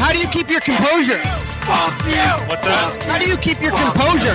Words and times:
How 0.00 0.12
do 0.12 0.18
you 0.18 0.28
keep 0.28 0.48
your 0.48 0.60
composure? 0.60 1.18
Fuck 1.18 2.06
you! 2.06 2.46
What's 2.48 2.66
that? 2.66 3.04
How 3.04 3.18
do 3.18 3.28
you 3.28 3.36
keep 3.36 3.60
your 3.60 3.72
composure? 3.72 4.34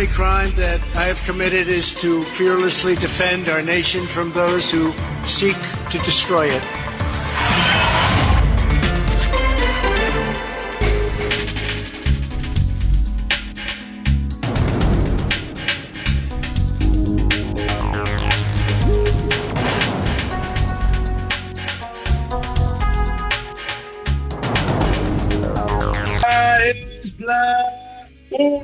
Only 0.00 0.12
crime 0.14 0.50
that 0.56 0.80
I 0.96 1.04
have 1.04 1.22
committed 1.26 1.68
is 1.68 1.92
to 2.00 2.24
fearlessly 2.24 2.94
defend 2.94 3.50
our 3.50 3.60
nation 3.60 4.06
from 4.06 4.32
those 4.32 4.70
who 4.70 4.92
seek 5.24 5.56
to 5.90 5.98
destroy 5.98 6.46
it. 6.46 6.89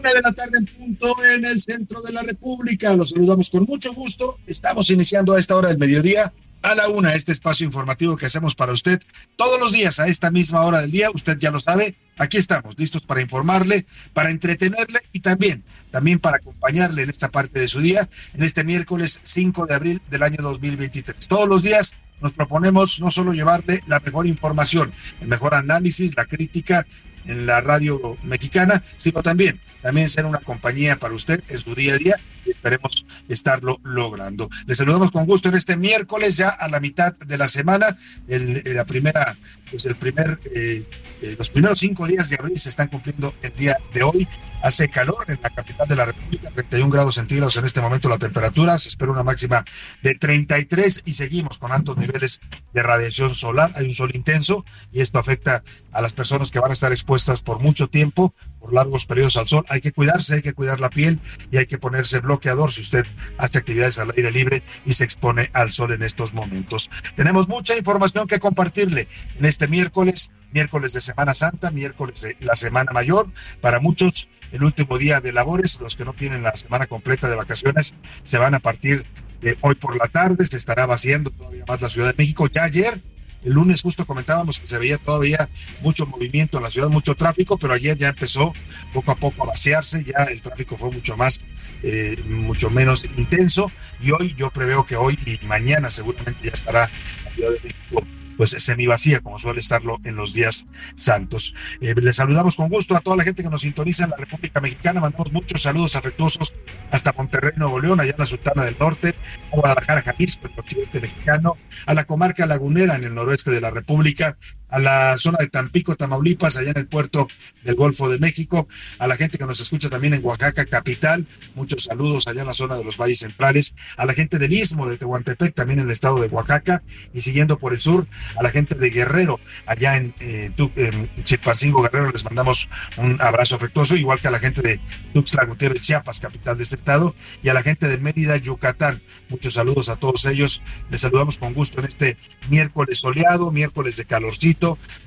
Una 0.06 0.14
de 0.14 0.22
la 0.22 0.32
tarde 0.32 0.58
en 0.58 0.66
punto 0.66 1.14
en 1.24 1.44
el 1.44 1.60
centro 1.60 2.00
de 2.02 2.12
la 2.12 2.22
República. 2.22 2.94
Los 2.94 3.10
saludamos 3.10 3.50
con 3.50 3.64
mucho 3.64 3.92
gusto. 3.92 4.38
Estamos 4.46 4.90
iniciando 4.90 5.34
a 5.34 5.40
esta 5.40 5.56
hora 5.56 5.68
del 5.68 5.78
mediodía 5.78 6.32
a 6.62 6.74
la 6.74 6.88
una 6.88 7.10
este 7.10 7.32
espacio 7.32 7.64
informativo 7.66 8.16
que 8.16 8.26
hacemos 8.26 8.54
para 8.54 8.72
usted 8.72 9.00
todos 9.36 9.60
los 9.60 9.72
días 9.72 10.00
a 10.00 10.06
esta 10.06 10.30
misma 10.30 10.62
hora 10.62 10.80
del 10.80 10.90
día. 10.90 11.10
Usted 11.12 11.38
ya 11.38 11.50
lo 11.50 11.60
sabe. 11.60 11.96
Aquí 12.18 12.36
estamos 12.36 12.78
listos 12.78 13.02
para 13.02 13.20
informarle, 13.20 13.84
para 14.12 14.30
entretenerle 14.30 15.00
y 15.12 15.20
también, 15.20 15.64
también 15.90 16.18
para 16.18 16.38
acompañarle 16.38 17.02
en 17.02 17.10
esta 17.10 17.30
parte 17.30 17.60
de 17.60 17.68
su 17.68 17.80
día, 17.80 18.08
en 18.32 18.42
este 18.42 18.64
miércoles 18.64 19.20
5 19.22 19.66
de 19.66 19.74
abril 19.74 20.02
del 20.08 20.22
año 20.22 20.38
2023. 20.40 21.28
Todos 21.28 21.48
los 21.48 21.62
días 21.62 21.92
nos 22.20 22.32
proponemos 22.32 23.00
no 23.00 23.10
solo 23.10 23.32
llevarle 23.32 23.82
la 23.86 24.00
mejor 24.00 24.26
información, 24.26 24.94
el 25.20 25.28
mejor 25.28 25.54
análisis, 25.54 26.16
la 26.16 26.24
crítica 26.24 26.86
en 27.26 27.46
la 27.46 27.60
radio 27.60 28.16
mexicana, 28.22 28.82
sino 28.96 29.22
también, 29.22 29.60
también 29.82 30.08
ser 30.08 30.26
una 30.26 30.38
compañía 30.38 30.98
para 30.98 31.14
usted 31.14 31.42
en 31.48 31.58
su 31.58 31.74
día 31.74 31.94
a 31.94 31.98
día 31.98 32.20
y 32.46 32.50
esperemos 32.50 33.04
estarlo 33.28 33.80
logrando. 33.82 34.48
Les 34.66 34.78
saludamos 34.78 35.10
con 35.10 35.26
gusto 35.26 35.48
en 35.48 35.54
este 35.56 35.76
miércoles, 35.76 36.36
ya 36.36 36.48
a 36.48 36.68
la 36.68 36.80
mitad 36.80 37.14
de 37.14 37.38
la 37.38 37.48
semana, 37.48 37.94
el, 38.28 38.62
la 38.74 38.84
primera, 38.84 39.36
pues 39.70 39.86
el 39.86 39.96
primer, 39.96 40.40
eh, 40.54 40.84
eh, 41.22 41.36
los 41.38 41.50
primeros 41.50 41.78
cinco 41.78 42.06
días 42.06 42.28
de 42.30 42.36
abril 42.36 42.58
se 42.58 42.68
están 42.68 42.88
cumpliendo 42.88 43.34
el 43.42 43.54
día 43.54 43.76
de 43.92 44.02
hoy. 44.02 44.28
Hace 44.62 44.88
calor 44.88 45.24
en 45.28 45.38
la 45.42 45.50
capital 45.50 45.86
de 45.86 45.94
la 45.94 46.06
República, 46.06 46.50
31 46.50 46.90
grados 46.90 47.14
centígrados 47.16 47.56
en 47.56 47.66
este 47.66 47.80
momento 47.80 48.08
la 48.08 48.18
temperatura, 48.18 48.78
se 48.78 48.88
espera 48.88 49.12
una 49.12 49.22
máxima 49.22 49.64
de 50.02 50.14
33 50.14 51.02
y 51.04 51.12
seguimos 51.12 51.58
con 51.58 51.72
altos 51.72 51.96
niveles 51.96 52.40
de 52.72 52.82
radiación 52.82 53.34
solar. 53.34 53.70
Hay 53.76 53.86
un 53.86 53.94
sol 53.94 54.10
intenso 54.14 54.64
y 54.92 55.02
esto 55.02 55.18
afecta 55.18 55.62
a 55.92 56.02
las 56.02 56.14
personas 56.14 56.50
que 56.50 56.58
van 56.58 56.70
a 56.70 56.74
estar 56.74 56.90
expuestas 56.90 57.42
por 57.42 57.60
mucho 57.60 57.88
tiempo, 57.88 58.34
por 58.58 58.72
largos 58.72 59.06
periodos 59.06 59.36
al 59.36 59.46
sol. 59.46 59.64
Hay 59.68 59.80
que 59.80 59.92
cuidarse, 59.92 60.34
hay 60.34 60.42
que 60.42 60.52
cuidar 60.52 60.80
la 60.80 60.90
piel 60.90 61.20
y 61.50 61.58
hay 61.58 61.66
que 61.66 61.78
ponerse 61.78 62.20
bloqueador 62.20 62.72
si 62.72 62.80
usted 62.80 63.04
hace 63.38 63.58
actividades 63.58 63.98
al 63.98 64.12
aire 64.16 64.30
libre 64.30 64.62
y 64.84 64.92
se 64.92 65.04
expone 65.04 65.50
al 65.52 65.72
sol 65.72 65.92
en 65.92 66.02
estos 66.02 66.34
momentos. 66.34 66.90
Tenemos 67.14 67.48
mucha 67.48 67.76
información 67.76 68.26
que 68.26 68.38
compartirle 68.38 69.08
en 69.38 69.44
este 69.44 69.68
miércoles, 69.68 70.30
miércoles 70.52 70.92
de 70.92 71.00
Semana 71.00 71.34
Santa, 71.34 71.70
miércoles 71.70 72.20
de 72.20 72.36
la 72.40 72.56
Semana 72.56 72.92
Mayor. 72.92 73.30
Para 73.60 73.80
muchos, 73.80 74.28
el 74.52 74.64
último 74.64 74.98
día 74.98 75.20
de 75.20 75.32
labores, 75.32 75.78
los 75.80 75.96
que 75.96 76.04
no 76.04 76.12
tienen 76.12 76.42
la 76.42 76.54
semana 76.56 76.86
completa 76.86 77.28
de 77.28 77.36
vacaciones, 77.36 77.94
se 78.22 78.38
van 78.38 78.54
a 78.54 78.60
partir 78.60 79.06
de 79.40 79.58
hoy 79.60 79.74
por 79.74 79.96
la 79.96 80.08
tarde, 80.08 80.44
se 80.46 80.56
estará 80.56 80.86
vaciando 80.86 81.30
todavía 81.30 81.64
más 81.68 81.82
la 81.82 81.88
Ciudad 81.88 82.08
de 82.08 82.14
México. 82.16 82.48
Ya 82.48 82.64
ayer 82.64 83.02
el 83.44 83.52
lunes 83.52 83.82
justo 83.82 84.04
comentábamos 84.04 84.58
que 84.58 84.66
se 84.66 84.78
veía 84.78 84.98
todavía 84.98 85.48
mucho 85.82 86.06
movimiento 86.06 86.58
en 86.58 86.64
la 86.64 86.70
ciudad, 86.70 86.88
mucho 86.88 87.14
tráfico, 87.14 87.58
pero 87.58 87.74
ayer 87.74 87.96
ya 87.96 88.08
empezó 88.08 88.52
poco 88.92 89.10
a 89.10 89.16
poco 89.16 89.44
a 89.44 89.46
vaciarse, 89.46 90.04
ya 90.04 90.24
el 90.24 90.42
tráfico 90.42 90.76
fue 90.76 90.90
mucho 90.90 91.16
más, 91.16 91.40
eh, 91.82 92.22
mucho 92.26 92.70
menos 92.70 93.04
intenso 93.16 93.70
y 94.00 94.10
hoy 94.10 94.34
yo 94.36 94.50
preveo 94.50 94.84
que 94.84 94.96
hoy 94.96 95.16
y 95.26 95.44
mañana 95.46 95.90
seguramente 95.90 96.40
ya 96.42 96.50
estará 96.50 96.90
la 97.24 97.30
Ciudad 97.32 97.50
de 97.50 97.60
México 97.60 98.25
pues 98.36 98.50
semi 98.58 98.86
vacía 98.86 99.20
como 99.20 99.38
suele 99.38 99.60
estarlo 99.60 99.98
en 100.04 100.16
los 100.16 100.32
días 100.32 100.66
santos. 100.94 101.54
Eh, 101.80 101.94
les 101.94 102.16
saludamos 102.16 102.56
con 102.56 102.68
gusto 102.68 102.96
a 102.96 103.00
toda 103.00 103.16
la 103.16 103.24
gente 103.24 103.42
que 103.42 103.48
nos 103.48 103.62
sintoniza 103.62 104.04
en 104.04 104.10
la 104.10 104.16
República 104.16 104.60
Mexicana, 104.60 105.00
mandamos 105.00 105.32
muchos 105.32 105.62
saludos 105.62 105.96
afectuosos 105.96 106.54
hasta 106.90 107.12
Monterrey, 107.12 107.52
Nuevo 107.56 107.80
León, 107.80 108.00
allá 108.00 108.12
en 108.12 108.18
la 108.18 108.26
Sultana 108.26 108.64
del 108.64 108.76
Norte, 108.78 109.14
Guadalajara, 109.50 110.02
Jalisco, 110.02 110.46
el 110.46 110.58
occidente 110.58 111.00
mexicano, 111.00 111.56
a 111.86 111.94
la 111.94 112.04
comarca 112.04 112.46
lagunera 112.46 112.96
en 112.96 113.04
el 113.04 113.14
noroeste 113.14 113.50
de 113.50 113.60
la 113.60 113.70
República, 113.70 114.36
a 114.68 114.78
la 114.78 115.16
zona 115.18 115.38
de 115.38 115.48
Tampico, 115.48 115.96
Tamaulipas, 115.96 116.56
allá 116.56 116.70
en 116.70 116.78
el 116.78 116.86
puerto 116.86 117.28
del 117.62 117.74
Golfo 117.74 118.08
de 118.08 118.18
México, 118.18 118.66
a 118.98 119.06
la 119.06 119.16
gente 119.16 119.38
que 119.38 119.44
nos 119.44 119.60
escucha 119.60 119.88
también 119.88 120.14
en 120.14 120.24
Oaxaca, 120.24 120.64
capital, 120.64 121.26
muchos 121.54 121.84
saludos 121.84 122.26
allá 122.26 122.40
en 122.42 122.46
la 122.46 122.54
zona 122.54 122.76
de 122.76 122.84
los 122.84 122.96
valles 122.96 123.20
centrales, 123.20 123.74
a 123.96 124.06
la 124.06 124.12
gente 124.12 124.38
del 124.38 124.52
Istmo 124.52 124.88
de 124.88 124.96
Tehuantepec, 124.96 125.54
también 125.54 125.80
en 125.80 125.86
el 125.86 125.92
estado 125.92 126.20
de 126.20 126.28
Oaxaca, 126.28 126.82
y 127.12 127.20
siguiendo 127.20 127.58
por 127.58 127.72
el 127.72 127.80
sur, 127.80 128.06
a 128.38 128.42
la 128.42 128.50
gente 128.50 128.74
de 128.74 128.90
Guerrero, 128.90 129.40
allá 129.66 129.96
en, 129.96 130.14
eh, 130.20 130.50
en 130.76 131.10
Chilpancingo 131.24 131.82
Guerrero, 131.82 132.10
les 132.10 132.24
mandamos 132.24 132.68
un 132.96 133.20
abrazo 133.20 133.56
afectuoso, 133.56 133.96
igual 133.96 134.20
que 134.20 134.28
a 134.28 134.30
la 134.30 134.38
gente 134.38 134.62
de 134.62 134.80
Tuxtla 135.14 135.44
Gutiérrez, 135.44 135.82
Chiapas, 135.82 136.20
capital 136.20 136.56
de 136.56 136.64
este 136.64 136.76
estado, 136.76 137.14
y 137.42 137.48
a 137.48 137.54
la 137.54 137.62
gente 137.62 137.88
de 137.88 137.98
Mérida, 137.98 138.36
Yucatán. 138.36 139.02
Muchos 139.28 139.54
saludos 139.54 139.88
a 139.88 139.96
todos 139.96 140.26
ellos, 140.26 140.62
les 140.90 141.00
saludamos 141.00 141.38
con 141.38 141.54
gusto 141.54 141.78
en 141.80 141.86
este 141.86 142.18
miércoles 142.48 142.98
soleado, 142.98 143.50
miércoles 143.50 143.96
de 143.96 144.04
calorcito, 144.04 144.55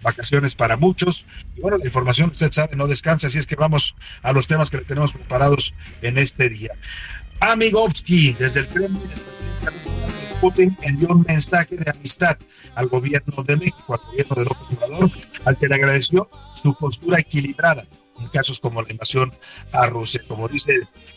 vacaciones 0.02 0.56
para 0.56 0.78
muchos. 0.78 1.26
Y 1.56 1.62
bueno, 1.62 1.78
la 1.78 1.86
información, 1.86 2.30
usted 2.30 2.52
sabe, 2.52 2.76
no 2.76 2.88
descansa, 2.88 3.28
así 3.28 3.38
es 3.38 3.48
que 3.48 3.56
vamos 3.56 3.96
a 4.22 4.32
los 4.34 4.48
temas 4.48 4.70
que 4.70 4.78
le 4.78 4.86
tenemos 4.86 5.12
preparados 5.12 5.74
en 6.02 6.18
este 6.18 6.50
día. 6.50 6.72
Amigovsky, 7.42 8.34
desde 8.34 8.62
el 8.62 8.68
Kremlin, 8.68 9.10
Putin 10.42 10.78
envió 10.82 11.10
un 11.10 11.26
mensaje 11.28 11.76
de 11.76 11.92
amistad 11.92 12.38
al 12.76 12.88
gobierno 12.88 13.44
de 13.44 13.58
México, 13.58 13.94
al 13.94 14.00
gobierno 14.08 14.36
de 14.36 14.46
López 14.46 14.78
Obrador, 14.78 15.12
al 15.46 15.58
que 15.58 15.68
le 15.68 15.76
agradeció 15.76 16.30
su 16.54 16.76
postura 16.76 17.20
equilibrada 17.20 17.86
en 18.20 18.28
casos 18.28 18.60
como 18.60 18.82
la 18.82 18.92
invasión 18.92 19.34
a 19.72 19.88
Rusia. 19.88 20.22
Como 20.28 20.48
dice 20.48 20.74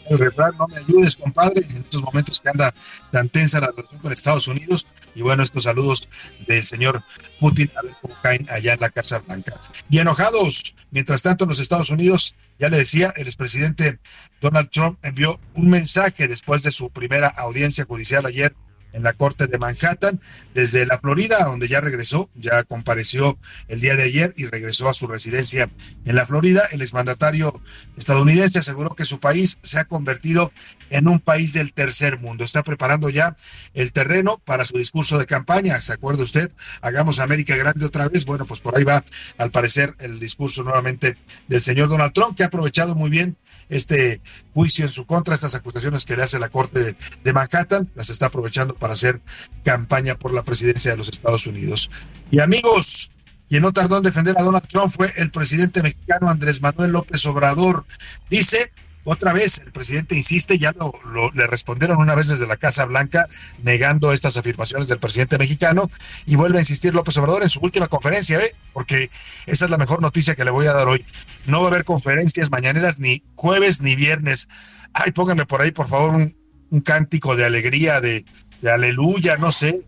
el 0.09 0.19
refrán, 0.19 0.53
no 0.59 0.67
me 0.69 0.79
ayudes, 0.79 1.17
compadre, 1.17 1.67
en 1.69 1.79
estos 1.79 2.03
momentos 2.03 2.41
que 2.41 2.49
anda 2.49 2.75
tan 3.11 3.29
tensa 3.29 3.61
la 3.61 3.69
relación 3.69 4.01
con 4.01 4.13
Estados 4.13 4.49
Unidos. 4.49 4.87
Y 5.15 5.23
bueno, 5.23 5.43
estos 5.43 5.65
saludos 5.65 6.09
del 6.47 6.65
señor 6.65 7.03
Putin 7.41 7.71
a 7.77 7.83
ver 7.83 7.95
cómo 8.01 8.15
caen 8.23 8.47
allá 8.51 8.75
en 8.75 8.81
la 8.81 8.91
Casa 8.91 9.19
Blanca. 9.19 9.59
Y 9.91 9.99
enojados, 9.99 10.75
mientras 10.91 11.23
tanto 11.23 11.45
en 11.45 11.51
los 11.51 11.61
Estados 11.61 11.91
Unidos, 11.91 12.35
ya 12.59 12.69
le 12.69 12.79
decía, 12.79 13.13
el 13.17 13.27
expresidente 13.27 13.99
Donald 14.41 14.71
Trump 14.71 14.99
envió 15.03 15.41
un 15.55 15.69
mensaje 15.69 16.29
después 16.29 16.63
de 16.63 16.71
su 16.71 16.91
primera 16.91 17.29
audiencia 17.29 17.85
judicial 17.85 18.25
ayer 18.27 18.55
en 18.93 19.03
la 19.03 19.13
Corte 19.13 19.47
de 19.47 19.59
Manhattan, 19.59 20.21
desde 20.55 20.87
la 20.87 20.99
Florida, 20.99 21.45
donde 21.45 21.69
ya 21.69 21.81
regresó, 21.81 22.31
ya 22.35 22.63
compareció 22.65 23.39
el 23.69 23.81
día 23.81 23.97
de 23.97 24.05
ayer 24.05 24.35
y 24.37 24.47
regresó 24.47 24.89
a 24.89 24.95
su 24.95 25.07
residencia 25.07 25.71
en 26.05 26.15
la 26.15 26.27
Florida. 26.27 26.63
El 26.71 26.83
exmandatario 26.83 27.61
estadounidense 27.97 28.59
aseguró 28.59 28.95
que 28.95 29.05
su 29.05 29.21
país 29.21 29.59
se 29.63 29.79
ha 29.79 29.85
convertido 29.87 30.53
en 30.91 31.09
un 31.09 31.21
país 31.21 31.55
del 31.55 31.73
tercer 31.73 32.21
mundo. 32.21 32.45
Está 32.45 32.63
preparando 32.63 33.09
ya 33.09 33.35
el 33.75 33.93
terreno 33.93 34.41
para 34.45 34.65
su 34.65 34.77
discurso 34.77 35.19
de 35.19 35.27
campaña. 35.27 35.81
¿Se 35.81 35.93
acuerda 35.93 36.23
usted? 36.23 36.53
Hagamos 36.83 37.19
América 37.19 37.57
grande 37.57 37.87
otra 37.87 38.09
vez. 38.09 38.25
Bueno, 38.25 38.45
pues 38.45 38.61
por 38.61 38.77
ahí 38.77 38.85
va, 38.85 39.03
al 39.39 39.51
parecer, 39.51 39.95
el 39.99 40.21
discurso 40.21 40.63
nuevamente 40.63 41.17
del 41.49 41.63
señor 41.63 41.89
Donald 41.89 42.13
Trump, 42.13 42.37
que 42.37 42.43
ha 42.43 42.47
aprovechado 42.47 42.95
muy 42.95 43.11
bien 43.11 43.37
este 43.69 44.21
juicio 44.53 44.85
en 44.85 44.91
su 44.91 45.07
contra, 45.07 45.35
estas 45.35 45.55
acusaciones 45.55 46.05
que 46.05 46.15
le 46.15 46.25
hace 46.25 46.39
la 46.39 46.51
Corte 46.51 46.95
de 47.25 47.33
Manhattan, 47.33 47.91
las 47.95 48.11
está 48.11 48.27
aprovechando 48.27 48.75
para 48.83 48.95
hacer 48.95 49.21
campaña 49.63 50.19
por 50.19 50.35
la 50.35 50.43
presidencia 50.43 50.91
de 50.91 50.97
los 50.97 51.09
Estados 51.09 51.47
Unidos. 51.47 51.89
Y 52.33 52.41
amigos, 52.41 53.13
quien 53.49 53.63
no 53.63 53.73
tardó 53.73 53.99
en 53.99 54.03
defender 54.03 54.35
a 54.37 54.43
Donald 54.43 54.67
Trump 54.67 54.93
fue 54.93 55.13
el 55.17 55.31
presidente 55.31 55.83
mexicano 55.83 56.29
Andrés 56.29 56.61
Manuel 56.61 56.91
López 56.91 57.25
Obrador. 57.27 57.87
Dice 58.29 58.73
otra 59.05 59.33
vez, 59.33 59.61
el 59.65 59.73
presidente 59.73 60.15
insiste, 60.15 60.59
ya 60.59 60.73
lo, 60.73 60.93
le 61.35 61.47
respondieron 61.47 61.99
una 61.99 62.15
vez 62.15 62.29
desde 62.29 62.47
la 62.47 62.57
Casa 62.57 62.85
Blanca 62.85 63.29
negando 63.63 64.13
estas 64.13 64.37
afirmaciones 64.37 64.87
del 64.87 64.99
presidente 64.99 65.39
mexicano 65.39 65.91
y 66.25 66.37
vuelve 66.37 66.59
a 66.59 66.61
insistir 66.61 66.95
López 66.95 67.17
Obrador 67.19 67.43
en 67.43 67.49
su 67.49 67.61
última 67.61 67.89
conferencia, 67.89 68.41
¿eh? 68.41 68.55
porque 68.73 69.11
esa 69.47 69.65
es 69.65 69.71
la 69.71 69.79
mejor 69.79 70.03
noticia 70.03 70.37
que 70.37 70.45
le 70.45 70.53
voy 70.53 70.67
a 70.67 70.73
dar 70.73 70.87
hoy. 70.87 71.05
No 71.47 71.61
va 71.61 71.67
a 71.67 71.71
haber 71.71 71.85
conferencias 71.85 72.51
mañaneras 72.51 73.01
ni 73.01 73.25
jueves 73.35 73.81
ni 73.81 73.97
viernes. 73.97 74.49
Ay, 74.93 75.11
pónganme 75.11 75.47
por 75.47 75.63
ahí, 75.63 75.73
por 75.73 75.89
favor, 75.89 76.15
un, 76.15 76.37
cántico 76.85 77.37
de 77.37 77.45
alegría, 77.45 78.01
de, 78.01 78.25
aleluya, 78.71 79.37
no 79.37 79.53
sé, 79.53 79.81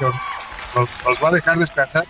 nos, 0.00 0.88
nos 1.04 1.22
va 1.22 1.28
a 1.28 1.32
dejar 1.32 1.58
descansar 1.58 2.06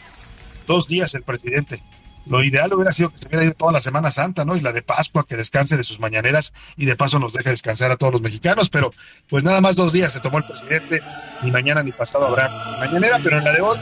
dos 0.67 0.87
días 0.87 1.15
el 1.15 1.23
presidente. 1.23 1.83
Lo 2.25 2.43
ideal 2.45 2.73
hubiera 2.73 2.93
sido 2.93 3.11
que 3.11 3.19
se 3.19 3.27
hubiera 3.27 3.45
ido 3.45 3.55
toda 3.55 3.73
la 3.73 3.81
Semana 3.81 4.11
Santa, 4.11 4.45
¿no? 4.45 4.55
Y 4.57 4.61
la 4.61 4.73
de 4.73 4.83
Pascua, 4.83 5.27
que 5.27 5.37
descanse 5.37 5.77
de 5.77 5.83
sus 5.83 5.99
mañaneras 5.99 6.53
y 6.77 6.87
de 6.87 6.95
paso 6.95 7.19
nos 7.19 7.33
deje 7.33 7.51
descansar 7.51 7.91
a 7.91 7.97
todos 7.97 8.13
los 8.13 8.23
mexicanos, 8.23 8.71
pero 8.71 8.93
pues 9.29 9.43
nada 9.43 9.61
más 9.61 9.75
dos 9.75 9.93
días 9.93 10.13
se 10.13 10.21
tomó 10.21 10.39
el 10.39 10.45
presidente, 10.45 11.01
ni 11.43 11.51
mañana 11.51 11.83
ni 11.83 11.91
pasado 11.91 12.27
habrá 12.29 12.49
mañanera, 12.79 13.19
pero 13.23 13.39
en 13.39 13.45
la 13.45 13.53
de 13.53 13.61
hoy 13.61 13.77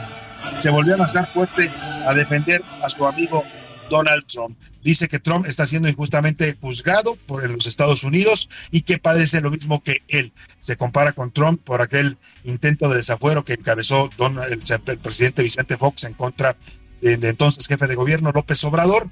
se 0.57 0.69
volvió 0.71 0.95
a 0.95 0.97
lanzar 0.97 1.31
fuerte 1.31 1.69
a 1.69 2.13
defender 2.13 2.63
a 2.81 2.89
su 2.89 3.05
amigo 3.05 3.43
Donald 3.91 4.25
Trump. 4.25 4.57
Dice 4.81 5.09
que 5.09 5.19
Trump 5.19 5.45
está 5.45 5.65
siendo 5.65 5.89
injustamente 5.89 6.57
juzgado 6.61 7.17
por 7.27 7.47
los 7.49 7.67
Estados 7.67 8.05
Unidos 8.05 8.47
y 8.71 8.81
que 8.81 8.97
padece 8.97 9.41
lo 9.41 9.51
mismo 9.51 9.83
que 9.83 10.01
él. 10.07 10.31
Se 10.61 10.77
compara 10.77 11.11
con 11.11 11.31
Trump 11.31 11.61
por 11.61 11.81
aquel 11.81 12.17
intento 12.45 12.87
de 12.87 12.97
desafuero 12.97 13.43
que 13.43 13.53
encabezó 13.53 14.09
el, 14.49 14.99
presidente 14.99 15.43
Vicente 15.43 15.77
Fox 15.77 16.05
en 16.05 16.13
contra 16.13 16.55
de 17.01 17.29
entonces 17.29 17.67
jefe 17.67 17.87
de 17.87 17.95
gobierno 17.95 18.31
López 18.33 18.63
Obrador. 18.63 19.09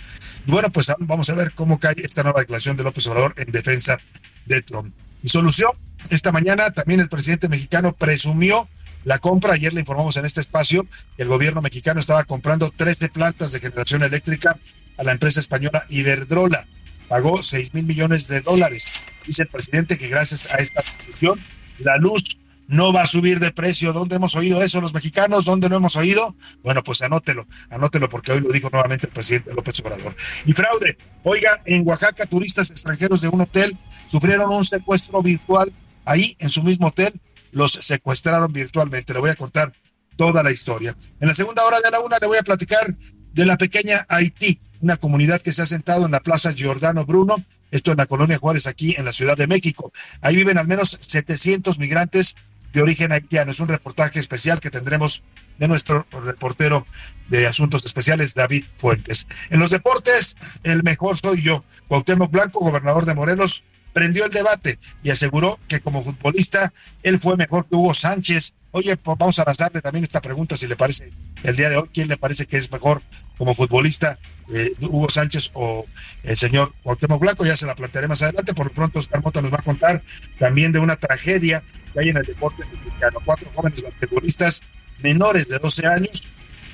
Y 0.48 0.52
bueno, 0.52 0.72
pues 0.72 0.92
vamos 1.00 1.30
a 1.30 1.34
ver 1.36 1.54
cómo 1.54 1.78
cae 1.78 1.96
esta 1.98 2.24
nueva 2.24 2.40
declaración 2.40 2.78
de 2.78 2.84
López 2.84 3.06
Obrador 3.08 3.34
en 3.38 3.52
defensa 3.52 4.00
de 4.46 4.62
Trump. 4.62 4.96
Y 5.22 5.28
solución, 5.28 5.72
esta 6.10 6.32
mañana 6.32 6.72
también 6.72 7.02
el 7.02 7.10
presidente 7.10 7.50
mexicano 7.50 7.92
presumió 7.92 8.70
la 9.04 9.20
compra. 9.20 9.54
Ayer 9.54 9.74
le 9.74 9.82
informamos 9.82 10.18
en 10.18 10.26
este 10.26 10.42
espacio 10.42 10.86
que 11.16 11.24
el 11.24 11.28
gobierno 11.28 11.62
mexicano 11.62 12.00
estaba 12.00 12.24
comprando 12.24 12.72
13 12.76 13.10
plantas 13.10 13.52
de 13.52 13.60
generación 13.60 14.04
eléctrica 14.04 14.60
a 14.98 15.04
la 15.04 15.12
empresa 15.12 15.40
española 15.40 15.84
Iberdrola. 15.90 16.68
Pagó 17.08 17.42
6 17.42 17.74
mil 17.74 17.86
millones 17.86 18.28
de 18.28 18.42
dólares. 18.42 18.86
Dice 19.26 19.44
el 19.44 19.50
presidente 19.50 19.98
que 19.98 20.08
gracias 20.08 20.48
a 20.52 20.58
esta 20.58 20.84
decisión 21.00 21.40
la 21.80 21.98
luz 21.98 22.24
no 22.70 22.94
va 22.94 23.02
a 23.02 23.08
subir 23.08 23.40
de 23.40 23.52
precio. 23.52 23.94
¿Dónde 23.94 24.18
hemos 24.18 24.36
oído 24.36 24.62
eso 24.62 24.80
los 24.80 24.94
mexicanos? 24.94 25.46
¿Dónde 25.46 25.70
no 25.70 25.78
hemos 25.78 25.96
oído? 25.96 26.36
Bueno, 26.62 26.84
pues 26.84 27.02
anótelo, 27.02 27.48
anótelo 27.70 28.08
porque 28.08 28.32
hoy 28.32 28.42
lo 28.42 28.50
dijo 28.50 28.70
nuevamente 28.72 29.08
el 29.08 29.12
presidente 29.12 29.54
López 29.54 29.80
Obrador. 29.80 30.16
Y 30.46 30.54
fraude. 30.54 30.98
Oiga, 31.24 31.62
en 31.66 31.86
Oaxaca, 31.88 32.26
turistas 32.28 32.70
extranjeros 32.70 33.22
de 33.22 33.28
un 33.28 33.42
hotel 33.42 33.76
sufrieron 34.06 34.54
un 34.54 34.64
secuestro 34.64 35.22
virtual. 35.24 35.74
Ahí, 36.06 36.36
en 36.40 36.50
su 36.50 36.64
mismo 36.64 36.88
hotel, 36.88 37.20
los 37.52 37.74
secuestraron 37.82 38.52
virtualmente. 38.52 39.14
Le 39.14 39.20
voy 39.20 39.30
a 39.30 39.36
contar 39.36 39.74
toda 40.16 40.44
la 40.44 40.52
historia. 40.52 40.96
En 41.20 41.28
la 41.28 41.34
segunda 41.34 41.64
hora 41.64 41.80
de 41.82 41.92
la 41.92 42.00
una 42.00 42.18
le 42.20 42.28
voy 42.28 42.38
a 42.38 42.44
platicar 42.44 42.96
de 43.34 43.46
la 43.46 43.58
pequeña 43.58 44.06
Haití, 44.10 44.60
una 44.82 44.98
comunidad 44.98 45.42
que 45.42 45.52
se 45.52 45.62
ha 45.62 45.66
sentado 45.66 46.06
en 46.06 46.12
la 46.12 46.20
Plaza 46.20 46.52
Giordano 46.52 47.06
Bruno, 47.06 47.38
esto 47.72 47.92
en 47.92 47.98
la 47.98 48.06
colonia 48.06 48.38
Juárez, 48.38 48.68
aquí 48.68 48.96
en 48.98 49.06
la 49.06 49.14
Ciudad 49.14 49.38
de 49.38 49.48
México. 49.48 49.92
Ahí 50.22 50.36
viven 50.36 50.58
al 50.58 50.68
menos 50.68 50.98
700 51.00 51.80
migrantes 51.80 52.36
de 52.74 52.82
origen 52.82 53.12
haitiano. 53.12 53.52
Es 53.52 53.60
un 53.60 53.68
reportaje 53.68 54.20
especial 54.20 54.60
que 54.60 54.70
tendremos 54.70 55.24
de 55.58 55.68
nuestro 55.68 56.08
reportero 56.12 56.88
de 57.30 57.46
Asuntos 57.46 57.84
Especiales, 57.84 58.34
David 58.34 58.66
Fuentes. 58.78 59.28
En 59.50 59.60
los 59.60 59.70
deportes, 59.70 60.36
el 60.64 60.84
mejor 60.84 61.18
soy 61.18 61.42
yo. 61.42 61.64
Cuauhtémoc 61.88 62.32
Blanco, 62.32 62.60
gobernador 62.60 63.06
de 63.06 63.14
Morelos, 63.14 63.64
prendió 64.00 64.24
el 64.24 64.32
debate 64.32 64.80
y 65.04 65.10
aseguró 65.10 65.60
que 65.68 65.82
como 65.82 66.02
futbolista 66.02 66.72
él 67.04 67.20
fue 67.20 67.36
mejor 67.36 67.68
que 67.68 67.76
Hugo 67.76 67.94
Sánchez. 67.94 68.54
Oye, 68.72 68.96
pues 68.96 69.18
vamos 69.18 69.38
a 69.40 69.44
lanzarle 69.44 69.82
también 69.82 70.06
esta 70.06 70.22
pregunta 70.22 70.56
si 70.56 70.68
le 70.68 70.78
parece 70.78 71.12
el 71.44 71.58
día 71.58 71.68
de 71.68 71.76
hoy, 71.76 71.90
¿quién 71.94 72.08
le 72.08 72.16
parece 72.16 72.46
que 72.46 72.56
es 72.56 72.72
mejor 72.72 73.02
como 73.38 73.54
futbolista, 73.54 74.18
eh, 74.54 74.72
Hugo 74.80 75.10
Sánchez 75.10 75.52
o 75.54 75.86
el 76.24 76.38
señor 76.38 76.74
Cuauhtémoc 76.82 77.20
Blanco? 77.20 77.46
Ya 77.46 77.58
se 77.58 77.66
la 77.66 77.76
plantearé 77.76 78.08
más 78.08 78.24
adelante. 78.24 78.54
Por 78.54 78.68
lo 78.68 78.74
pronto, 78.74 79.00
Oscar 79.00 79.22
Mota 79.22 79.42
nos 79.42 79.52
va 79.52 79.58
a 79.58 79.64
contar 79.64 80.02
también 80.38 80.72
de 80.72 80.80
una 80.80 80.96
tragedia 80.96 81.62
que 81.92 82.00
hay 82.00 82.10
en 82.10 82.18
el 82.18 82.26
deporte 82.26 82.64
mexicano. 82.66 83.20
Cuatro 83.26 83.52
jóvenes 83.54 83.84
basquetbolistas 83.84 84.62
menores 85.04 85.50
de 85.50 85.60
12 85.60 85.88
años 85.88 86.24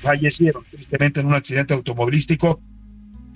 fallecieron 0.00 0.64
tristemente 0.70 1.18
en 1.18 1.26
un 1.26 1.34
accidente 1.34 1.74
automovilístico 1.74 2.60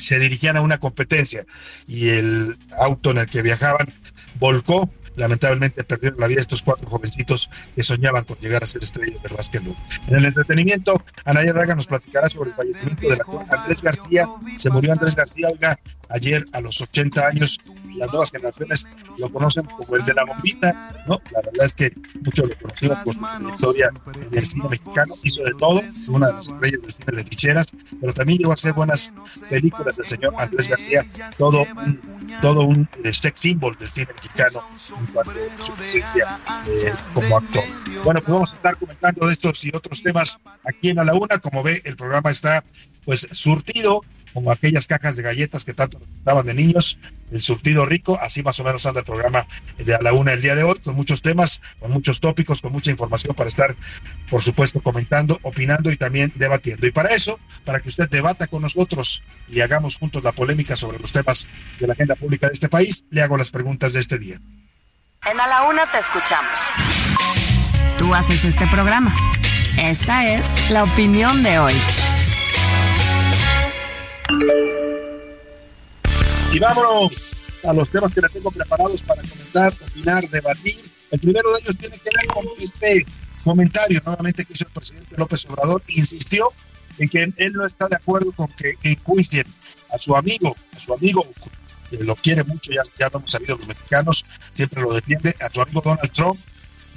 se 0.00 0.18
dirigían 0.18 0.56
a 0.56 0.60
una 0.60 0.78
competencia 0.78 1.44
y 1.86 2.10
el 2.10 2.58
auto 2.78 3.10
en 3.10 3.18
el 3.18 3.26
que 3.26 3.42
viajaban 3.42 3.92
volcó. 4.38 4.90
Lamentablemente 5.16 5.84
perdieron 5.84 6.20
la 6.20 6.26
vida 6.26 6.40
estos 6.40 6.62
cuatro 6.62 6.88
jovencitos 6.88 7.50
que 7.74 7.82
soñaban 7.82 8.24
con 8.24 8.36
llegar 8.38 8.62
a 8.62 8.66
ser 8.66 8.82
estrellas 8.82 9.22
del 9.22 9.34
básquetbol. 9.34 9.76
En 10.06 10.16
el 10.16 10.26
entretenimiento, 10.26 11.02
Anaya 11.24 11.52
Raga 11.52 11.74
nos 11.74 11.86
platicará 11.86 12.28
sobre 12.30 12.50
el 12.50 12.56
fallecimiento 12.56 13.08
del 13.08 13.20
actor 13.20 13.44
Andrés 13.50 13.82
García. 13.82 14.28
Se 14.56 14.70
murió 14.70 14.92
Andrés 14.92 15.16
García, 15.16 15.48
ayer 16.08 16.46
a 16.52 16.60
los 16.60 16.80
80 16.80 17.26
años 17.26 17.60
las 17.96 18.10
nuevas 18.10 18.30
generaciones 18.30 18.86
lo 19.18 19.30
conocen 19.30 19.64
como 19.64 19.96
el 19.96 20.04
de 20.04 20.14
la 20.14 20.24
bombita, 20.24 21.04
¿no? 21.06 21.20
La 21.32 21.40
verdad 21.42 21.66
es 21.66 21.74
que 21.74 21.92
muchos 22.24 22.48
lo 22.48 22.56
conocimos 22.56 22.98
por 23.00 23.14
su 23.14 23.20
trayectoria 23.20 23.90
en 24.30 24.38
el 24.38 24.44
cine 24.44 24.68
mexicano, 24.68 25.14
hizo 25.22 25.42
de 25.42 25.52
todo, 25.58 25.82
una 26.08 26.28
de 26.28 26.32
las 26.32 26.48
estrellas 26.48 26.80
del 26.80 26.90
cine 26.90 27.16
de 27.16 27.24
ficheras, 27.24 27.66
pero 28.00 28.12
también 28.12 28.38
llegó 28.38 28.52
a 28.52 28.54
hacer 28.54 28.72
buenas 28.72 29.12
películas 29.48 29.96
del 29.96 30.06
señor 30.06 30.34
Andrés 30.38 30.68
García, 30.68 31.06
todo 31.36 31.62
un, 31.62 32.00
todo 32.40 32.64
un 32.64 32.88
sex 33.12 33.40
symbol 33.40 33.76
del 33.76 33.88
cine 33.88 34.08
mexicano 34.14 34.62
en 35.00 35.64
su 35.64 35.72
presencia 35.74 36.40
eh, 36.66 36.92
como 37.14 37.38
actor. 37.38 37.64
Bueno, 38.04 38.20
pues 38.20 38.32
vamos 38.32 38.52
a 38.52 38.56
estar 38.56 38.76
comentando 38.76 39.26
de 39.26 39.32
estos 39.32 39.64
y 39.64 39.70
otros 39.74 40.02
temas 40.02 40.38
aquí 40.64 40.90
en 40.90 40.98
A 40.98 41.04
la 41.04 41.14
Una. 41.14 41.38
Como 41.38 41.62
ve, 41.62 41.82
el 41.84 41.96
programa 41.96 42.30
está 42.30 42.64
pues 43.04 43.26
surtido 43.30 44.02
como 44.32 44.52
aquellas 44.52 44.86
cajas 44.86 45.16
de 45.16 45.22
galletas 45.22 45.64
que 45.64 45.74
tanto 45.74 46.00
daban 46.24 46.46
de 46.46 46.54
niños, 46.54 46.98
el 47.30 47.40
surtido 47.40 47.86
rico, 47.86 48.18
así 48.20 48.42
más 48.42 48.58
o 48.60 48.64
menos 48.64 48.86
anda 48.86 49.00
el 49.00 49.06
programa 49.06 49.46
de 49.78 49.94
a 49.94 50.00
la 50.00 50.12
una 50.12 50.32
el 50.32 50.42
día 50.42 50.54
de 50.54 50.62
hoy, 50.62 50.76
con 50.82 50.94
muchos 50.94 51.22
temas, 51.22 51.60
con 51.78 51.90
muchos 51.90 52.20
tópicos, 52.20 52.60
con 52.60 52.72
mucha 52.72 52.90
información 52.90 53.34
para 53.34 53.48
estar, 53.48 53.76
por 54.30 54.42
supuesto, 54.42 54.80
comentando, 54.80 55.38
opinando 55.42 55.90
y 55.90 55.96
también 55.96 56.32
debatiendo. 56.36 56.86
Y 56.86 56.92
para 56.92 57.10
eso, 57.10 57.38
para 57.64 57.80
que 57.80 57.88
usted 57.88 58.08
debata 58.08 58.46
con 58.46 58.62
nosotros 58.62 59.22
y 59.48 59.60
hagamos 59.60 59.96
juntos 59.96 60.24
la 60.24 60.32
polémica 60.32 60.76
sobre 60.76 60.98
los 60.98 61.12
temas 61.12 61.46
de 61.78 61.86
la 61.86 61.94
agenda 61.94 62.14
pública 62.14 62.46
de 62.46 62.52
este 62.54 62.68
país, 62.68 63.04
le 63.10 63.22
hago 63.22 63.36
las 63.36 63.50
preguntas 63.50 63.92
de 63.92 64.00
este 64.00 64.18
día. 64.18 64.40
En 65.26 65.38
A 65.38 65.46
la 65.46 65.64
Una 65.68 65.90
te 65.90 65.98
escuchamos. 65.98 66.58
Tú 67.98 68.14
haces 68.14 68.42
este 68.42 68.66
programa. 68.68 69.14
Esta 69.78 70.26
es 70.26 70.70
la 70.70 70.84
opinión 70.84 71.42
de 71.42 71.58
hoy. 71.58 71.74
Y 76.54 76.58
vámonos 76.58 77.60
a 77.64 77.72
los 77.74 77.90
temas 77.90 78.14
que 78.14 78.22
les 78.22 78.32
tengo 78.32 78.50
preparados 78.50 79.02
para 79.02 79.20
comentar, 79.20 79.74
opinar, 79.88 80.26
debatir. 80.26 80.90
El 81.10 81.20
primero 81.20 81.52
de 81.52 81.60
ellos 81.60 81.76
tiene 81.76 81.98
que 81.98 82.08
ver 82.16 82.26
con 82.28 82.46
este 82.58 83.04
comentario 83.44 84.00
nuevamente 84.02 84.46
que 84.46 84.54
hizo 84.54 84.64
el 84.64 84.72
presidente 84.72 85.16
López 85.18 85.44
Obrador. 85.50 85.82
Insistió 85.88 86.48
en 86.96 87.10
que 87.10 87.30
él 87.36 87.52
no 87.52 87.66
está 87.66 87.88
de 87.88 87.96
acuerdo 87.96 88.32
con 88.32 88.48
que 88.48 88.78
enjuicien 88.82 89.44
a 89.92 89.98
su 89.98 90.16
amigo, 90.16 90.56
a 90.74 90.78
su 90.78 90.94
amigo 90.94 91.26
lo 91.98 92.14
quiere 92.16 92.44
mucho, 92.44 92.72
ya, 92.72 92.82
ya 92.98 93.08
lo 93.08 93.18
hemos 93.18 93.30
sabido 93.30 93.56
los 93.56 93.66
mexicanos, 93.66 94.24
siempre 94.54 94.82
lo 94.82 94.92
defiende, 94.92 95.34
a 95.40 95.50
su 95.52 95.60
amigo 95.60 95.80
Donald 95.80 96.10
Trump, 96.12 96.38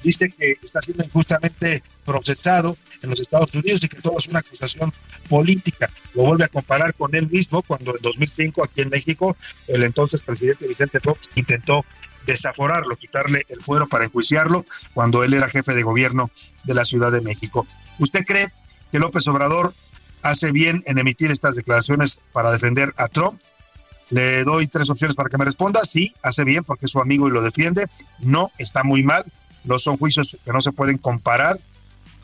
dice 0.04 0.30
que 0.30 0.58
está 0.62 0.82
siendo 0.82 1.04
injustamente 1.04 1.82
procesado 2.06 2.78
en 3.02 3.10
los 3.10 3.20
Estados 3.20 3.56
Unidos 3.56 3.84
y 3.84 3.88
que 3.88 4.02
todo 4.02 4.18
es 4.18 4.28
una 4.28 4.40
acusación 4.40 4.94
política. 5.30 5.90
Lo 6.14 6.24
vuelve 6.24 6.46
a 6.46 6.50
comparar 6.50 6.94
con 6.94 7.16
él 7.16 7.30
mismo 7.30 7.64
cuando 7.64 7.96
en 7.96 8.02
2005 8.02 8.64
aquí 8.64 8.82
en 8.82 8.90
México 8.90 9.36
el 9.68 9.84
entonces 9.84 10.22
presidente 10.22 10.68
Vicente 10.68 11.00
Fox 11.00 11.22
intentó 11.36 11.86
desaforarlo, 12.26 12.96
quitarle 12.98 13.46
el 13.50 13.62
fuero 13.62 13.88
para 13.88 14.06
enjuiciarlo 14.06 14.66
cuando 14.94 15.24
él 15.24 15.34
era 15.34 15.50
jefe 15.50 15.74
de 15.74 15.84
gobierno 15.84 16.30
de 16.64 16.74
la 16.74 16.86
Ciudad 16.86 17.12
de 17.12 17.22
México. 17.22 17.66
¿Usted 18.00 18.24
cree 18.26 18.52
que 18.92 19.00
López 19.00 19.28
Obrador 19.28 19.74
hace 20.22 20.52
bien 20.52 20.84
en 20.86 20.98
emitir 20.98 21.32
estas 21.32 21.56
declaraciones 21.56 22.20
para 22.32 22.52
defender 22.52 22.94
a 22.98 23.08
Trump? 23.08 23.42
Le 24.10 24.44
doy 24.44 24.68
tres 24.68 24.90
opciones 24.90 25.16
para 25.16 25.30
que 25.30 25.38
me 25.38 25.46
responda. 25.46 25.84
Sí, 25.84 26.14
hace 26.22 26.44
bien 26.44 26.64
porque 26.64 26.86
es 26.86 26.92
su 26.92 27.00
amigo 27.00 27.28
y 27.28 27.32
lo 27.32 27.42
defiende. 27.42 27.88
No, 28.20 28.52
está 28.58 28.84
muy 28.84 29.04
mal. 29.04 29.26
Los 29.64 29.84
son 29.84 29.98
juicios 29.98 30.38
que 30.44 30.52
no 30.52 30.62
se 30.62 30.72
pueden 30.72 30.98
comparar. 30.98 31.60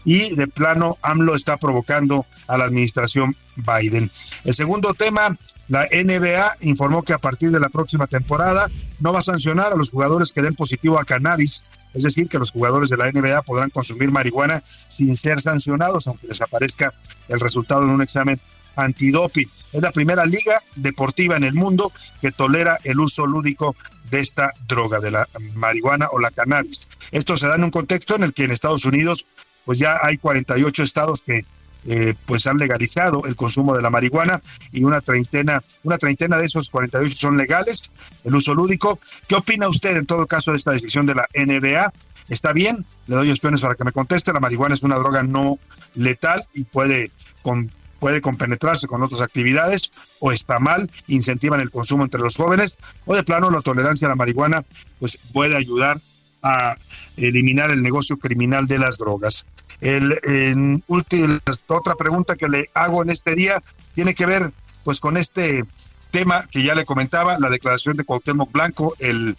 Y 0.06 0.36
de 0.36 0.48
plano, 0.48 0.98
AMLO 1.02 1.36
está 1.36 1.58
provocando 1.58 2.26
a 2.48 2.58
la 2.58 2.66
administración 2.66 3.36
Biden. 3.58 4.10
El 4.46 4.54
segundo 4.54 4.94
tema, 4.94 5.38
la 5.68 5.86
NBA 5.92 6.58
informó 6.62 7.04
que 7.04 7.14
a 7.14 7.18
partir 7.18 7.52
de 7.52 7.60
la 7.60 7.70
próxima 7.70 8.08
temporada 8.08 8.70
no 9.00 9.12
va 9.12 9.20
a 9.20 9.24
sancionar 9.24 9.74
a 9.74 9.76
los 9.76 9.90
jugadores 9.90 10.32
que 10.32 10.42
den 10.42 10.56
positivo 10.56 10.98
a 11.00 11.06
cannabis, 11.06 11.64
es 11.94 12.04
decir, 12.04 12.30
que 12.30 12.40
los 12.40 12.52
jugadores 12.52 12.90
de 12.90 12.98
la 12.98 13.12
NBA 13.12 13.42
podrán 13.42 13.70
consumir 13.70 14.12
marihuana 14.12 14.64
sin 14.88 15.16
ser 15.18 15.42
sancionados, 15.42 16.08
aunque 16.08 16.28
les 16.28 16.42
aparezca 16.42 16.94
el 17.28 17.40
resultado 17.40 17.84
en 17.84 17.90
un 17.90 18.02
examen 18.02 18.40
antidoping. 18.84 19.50
Es 19.74 19.82
la 19.82 19.92
primera 19.92 20.26
liga 20.26 20.62
deportiva 20.76 21.38
en 21.38 21.44
el 21.44 21.54
mundo 21.54 21.92
que 22.22 22.32
tolera 22.32 22.80
el 22.84 23.00
uso 23.00 23.26
lúdico 23.26 23.76
de 24.10 24.20
esta 24.20 24.52
droga, 24.68 25.00
de 25.00 25.12
la 25.12 25.28
marihuana 25.56 26.08
o 26.12 26.20
la 26.20 26.32
cannabis. 26.32 26.88
Esto 27.12 27.38
se 27.38 27.48
da 27.48 27.56
en 27.56 27.64
un 27.64 27.72
contexto 27.72 28.16
en 28.16 28.24
el 28.24 28.34
que 28.34 28.44
en 28.44 28.52
Estados 28.52 28.86
Unidos 28.86 29.26
pues 29.66 29.78
ya 29.78 30.00
hay 30.02 30.18
48 30.18 30.84
estados 30.84 31.22
que 31.22 31.46
eh, 31.86 32.14
pues 32.26 32.46
han 32.48 32.58
legalizado 32.58 33.24
el 33.26 33.36
consumo 33.36 33.76
de 33.76 33.82
la 33.82 33.90
marihuana 33.90 34.42
y 34.72 34.84
una 34.84 35.00
treintena, 35.00 35.64
una 35.84 35.98
treintena 35.98 36.38
de 36.38 36.46
esos 36.46 36.70
48 36.70 37.16
son 37.16 37.38
legales, 37.38 37.92
el 38.24 38.36
uso 38.36 38.54
lúdico. 38.54 39.00
¿Qué 39.28 39.36
opina 39.36 39.70
usted 39.70 39.96
en 39.96 40.06
todo 40.06 40.28
caso 40.28 40.52
de 40.52 40.58
esta 40.58 40.72
decisión 40.72 41.06
de 41.06 41.16
la 41.16 41.28
NBA? 41.34 41.94
¿Está 42.28 42.52
bien? 42.52 42.86
Le 43.08 43.16
doy 43.16 43.32
opciones 43.32 43.62
para 43.62 43.76
que 43.76 43.84
me 43.84 43.92
conteste. 43.92 44.34
La 44.34 44.40
marihuana 44.40 44.76
es 44.76 44.84
una 44.84 44.98
droga 44.98 45.24
no 45.24 45.58
letal 45.96 46.46
y 46.54 46.66
puede 46.66 47.12
con, 47.42 47.72
puede 48.00 48.22
compenetrarse 48.22 48.88
con 48.88 49.04
otras 49.04 49.22
actividades 49.22 49.92
o 50.20 50.32
está 50.32 50.60
mal, 50.60 50.90
incentivan 51.08 51.60
el 51.60 51.70
consumo 51.70 52.04
entre 52.04 52.22
los 52.22 52.38
jóvenes 52.38 52.78
o 53.06 53.16
de 53.16 53.24
plano 53.24 53.52
la 53.52 53.62
tolerancia 53.62 54.08
a 54.08 54.10
la 54.10 54.16
marihuana 54.16 54.64
pues 55.00 55.18
puede 55.34 55.56
ayudar 55.56 56.00
a 56.42 56.78
eliminar 57.18 57.72
el 57.72 57.82
negocio 57.82 58.18
criminal 58.18 58.68
de 58.68 58.80
las 58.80 58.98
drogas. 58.98 59.46
El, 59.82 60.20
en 60.24 60.84
otra 60.88 61.96
pregunta 61.96 62.36
que 62.36 62.48
le 62.48 62.70
hago 62.74 63.02
en 63.02 63.10
este 63.10 63.36
día 63.36 63.62
tiene 63.94 64.14
que 64.14 64.26
ver 64.26 64.52
pues 64.84 65.00
con 65.00 65.18
este 65.18 65.64
tema 66.12 66.48
que 66.50 66.64
ya 66.64 66.76
le 66.76 66.86
comentaba, 66.86 67.38
la 67.40 67.50
declaración 67.50 67.96
de 67.98 68.04
Cuauhtémoc 68.04 68.52
Blanco, 68.52 68.96
el, 69.00 69.36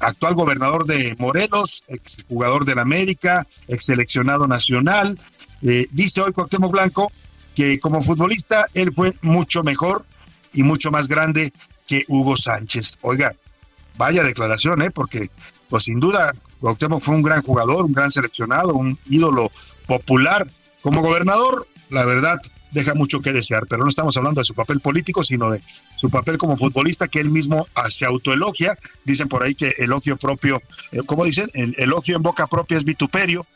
actual 0.00 0.34
gobernador 0.34 0.86
de 0.86 1.14
Morelos, 1.18 1.84
ex 1.88 2.24
jugador 2.28 2.64
del 2.64 2.78
América, 2.78 3.46
ex 3.68 3.84
seleccionado 3.84 4.46
nacional. 4.46 5.18
Eh, 5.62 5.86
dice 5.90 6.20
hoy 6.20 6.32
Cuauhtémoc 6.32 6.72
Blanco 6.72 7.12
que 7.58 7.80
como 7.80 8.02
futbolista 8.02 8.66
él 8.72 8.92
fue 8.94 9.16
mucho 9.20 9.64
mejor 9.64 10.06
y 10.52 10.62
mucho 10.62 10.92
más 10.92 11.08
grande 11.08 11.52
que 11.88 12.04
Hugo 12.06 12.36
Sánchez. 12.36 12.98
Oiga, 13.00 13.34
vaya 13.96 14.22
declaración, 14.22 14.80
¿eh? 14.80 14.92
Porque 14.92 15.28
pues 15.68 15.82
sin 15.82 15.98
duda 15.98 16.32
Cuauhtémoc 16.60 17.00
fue 17.00 17.16
un 17.16 17.22
gran 17.24 17.42
jugador, 17.42 17.84
un 17.84 17.92
gran 17.92 18.12
seleccionado, 18.12 18.74
un 18.74 18.96
ídolo 19.10 19.50
popular. 19.88 20.46
Como 20.82 21.02
gobernador, 21.02 21.66
la 21.90 22.04
verdad, 22.04 22.40
deja 22.70 22.94
mucho 22.94 23.18
que 23.18 23.32
desear, 23.32 23.66
pero 23.68 23.82
no 23.82 23.88
estamos 23.88 24.16
hablando 24.16 24.40
de 24.40 24.44
su 24.44 24.54
papel 24.54 24.78
político, 24.78 25.24
sino 25.24 25.50
de 25.50 25.60
su 25.96 26.10
papel 26.10 26.38
como 26.38 26.56
futbolista 26.56 27.08
que 27.08 27.18
él 27.18 27.28
mismo 27.28 27.66
se 27.88 28.04
autoelogia. 28.04 28.78
Dicen 29.04 29.28
por 29.28 29.42
ahí 29.42 29.56
que 29.56 29.74
elogio 29.78 30.16
propio, 30.16 30.62
eh, 30.92 31.00
¿cómo 31.04 31.24
dicen? 31.24 31.50
El 31.54 31.74
elogio 31.76 32.14
en 32.14 32.22
boca 32.22 32.46
propia 32.46 32.76
es 32.76 32.84
vituperio. 32.84 33.46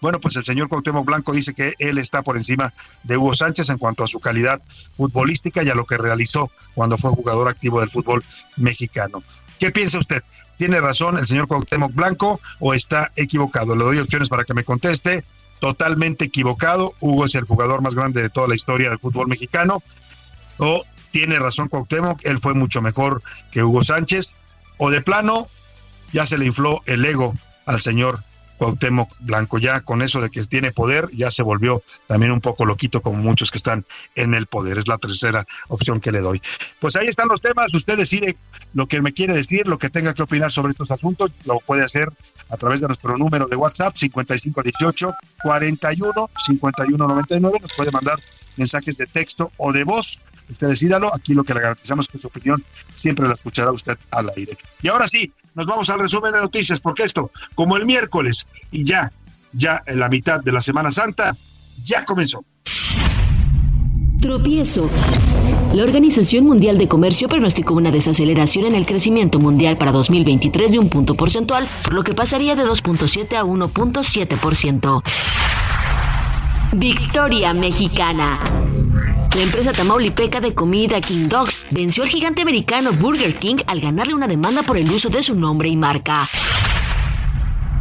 Bueno, 0.00 0.18
pues 0.20 0.36
el 0.36 0.44
señor 0.44 0.68
Cuauhtémoc 0.68 1.04
Blanco 1.04 1.32
dice 1.32 1.54
que 1.54 1.74
él 1.78 1.98
está 1.98 2.22
por 2.22 2.36
encima 2.36 2.72
de 3.02 3.16
Hugo 3.16 3.34
Sánchez 3.34 3.68
en 3.68 3.78
cuanto 3.78 4.02
a 4.02 4.06
su 4.06 4.18
calidad 4.20 4.62
futbolística 4.96 5.62
y 5.62 5.68
a 5.68 5.74
lo 5.74 5.84
que 5.84 5.98
realizó 5.98 6.50
cuando 6.74 6.96
fue 6.96 7.10
jugador 7.10 7.48
activo 7.48 7.80
del 7.80 7.90
fútbol 7.90 8.24
mexicano. 8.56 9.22
¿Qué 9.58 9.70
piensa 9.70 9.98
usted? 9.98 10.22
¿Tiene 10.56 10.80
razón 10.80 11.18
el 11.18 11.26
señor 11.26 11.48
Cuauhtémoc 11.48 11.94
Blanco 11.94 12.40
o 12.58 12.74
está 12.74 13.12
equivocado? 13.16 13.76
Le 13.76 13.84
doy 13.84 13.98
opciones 13.98 14.28
para 14.28 14.44
que 14.44 14.54
me 14.54 14.64
conteste. 14.64 15.24
Totalmente 15.58 16.24
equivocado. 16.24 16.94
Hugo 17.00 17.26
es 17.26 17.34
el 17.34 17.44
jugador 17.44 17.82
más 17.82 17.94
grande 17.94 18.22
de 18.22 18.30
toda 18.30 18.48
la 18.48 18.54
historia 18.54 18.88
del 18.88 18.98
fútbol 18.98 19.28
mexicano. 19.28 19.82
O 20.56 20.84
tiene 21.10 21.38
razón 21.38 21.68
Cuauhtémoc, 21.68 22.20
él 22.24 22.38
fue 22.38 22.54
mucho 22.54 22.80
mejor 22.80 23.22
que 23.50 23.62
Hugo 23.62 23.84
Sánchez. 23.84 24.30
O 24.78 24.90
de 24.90 25.02
plano, 25.02 25.48
ya 26.12 26.26
se 26.26 26.38
le 26.38 26.46
infló 26.46 26.82
el 26.86 27.04
ego 27.04 27.34
al 27.66 27.80
señor 27.82 28.22
Cuauhtémoc 28.60 29.10
Blanco. 29.20 29.58
Ya 29.58 29.80
con 29.80 30.02
eso 30.02 30.20
de 30.20 30.28
que 30.28 30.44
tiene 30.44 30.70
poder, 30.70 31.08
ya 31.14 31.30
se 31.30 31.42
volvió 31.42 31.82
también 32.06 32.30
un 32.30 32.42
poco 32.42 32.66
loquito 32.66 33.00
como 33.00 33.16
muchos 33.16 33.50
que 33.50 33.56
están 33.56 33.86
en 34.14 34.34
el 34.34 34.46
poder. 34.46 34.76
Es 34.76 34.86
la 34.86 34.98
tercera 34.98 35.46
opción 35.68 35.98
que 35.98 36.12
le 36.12 36.20
doy. 36.20 36.42
Pues 36.78 36.94
ahí 36.96 37.08
están 37.08 37.28
los 37.28 37.40
temas. 37.40 37.72
Usted 37.72 37.96
decide 37.96 38.36
lo 38.74 38.86
que 38.86 39.00
me 39.00 39.14
quiere 39.14 39.32
decir, 39.32 39.66
lo 39.66 39.78
que 39.78 39.88
tenga 39.88 40.12
que 40.12 40.22
opinar 40.22 40.52
sobre 40.52 40.72
estos 40.72 40.90
asuntos. 40.90 41.32
Lo 41.46 41.60
puede 41.60 41.82
hacer 41.82 42.12
a 42.50 42.58
través 42.58 42.82
de 42.82 42.86
nuestro 42.86 43.16
número 43.16 43.46
de 43.46 43.56
WhatsApp 43.56 43.96
5518 43.96 45.14
41 45.42 46.30
5199. 46.36 47.58
Nos 47.62 47.72
puede 47.72 47.90
mandar 47.90 48.18
mensajes 48.58 48.98
de 48.98 49.06
texto 49.06 49.52
o 49.56 49.72
de 49.72 49.84
voz 49.84 50.20
usted 50.50 50.68
decídalo. 50.68 51.14
Aquí 51.14 51.34
lo 51.34 51.44
que 51.44 51.54
le 51.54 51.60
garantizamos 51.60 52.06
es 52.06 52.12
que 52.12 52.18
su 52.18 52.26
opinión 52.26 52.64
siempre 52.94 53.26
la 53.26 53.34
escuchará 53.34 53.72
usted 53.72 53.98
al 54.10 54.30
aire. 54.36 54.56
Y 54.82 54.88
ahora 54.88 55.06
sí, 55.06 55.32
nos 55.54 55.66
vamos 55.66 55.90
al 55.90 56.00
resumen 56.00 56.32
de 56.32 56.40
noticias, 56.40 56.80
porque 56.80 57.04
esto, 57.04 57.30
como 57.54 57.76
el 57.76 57.86
miércoles 57.86 58.46
y 58.70 58.84
ya, 58.84 59.12
ya 59.52 59.82
en 59.86 59.98
la 60.00 60.08
mitad 60.08 60.40
de 60.40 60.52
la 60.52 60.60
Semana 60.60 60.90
Santa, 60.90 61.36
ya 61.82 62.04
comenzó. 62.04 62.44
Tropiezo. 64.20 64.90
La 65.72 65.82
Organización 65.82 66.44
Mundial 66.44 66.76
de 66.78 66.88
Comercio 66.88 67.28
pronosticó 67.28 67.74
una 67.74 67.90
desaceleración 67.90 68.66
en 68.66 68.74
el 68.74 68.84
crecimiento 68.84 69.38
mundial 69.38 69.78
para 69.78 69.92
2023 69.92 70.72
de 70.72 70.78
un 70.78 70.90
punto 70.90 71.14
porcentual, 71.14 71.66
por 71.84 71.94
lo 71.94 72.04
que 72.04 72.12
pasaría 72.12 72.54
de 72.54 72.64
2.7 72.64 73.36
a 73.36 73.44
1.7%. 73.44 75.02
Victoria 76.72 77.54
Mexicana. 77.54 78.40
La 79.34 79.42
empresa 79.42 79.70
tamaulipeca 79.72 80.40
de 80.40 80.54
comida 80.54 81.00
King 81.00 81.28
Dogs 81.28 81.60
venció 81.70 82.02
al 82.02 82.08
gigante 82.08 82.42
americano 82.42 82.92
Burger 82.92 83.38
King 83.38 83.56
al 83.68 83.80
ganarle 83.80 84.14
una 84.14 84.26
demanda 84.26 84.64
por 84.64 84.76
el 84.76 84.90
uso 84.90 85.08
de 85.08 85.22
su 85.22 85.36
nombre 85.36 85.68
y 85.68 85.76
marca. 85.76 86.28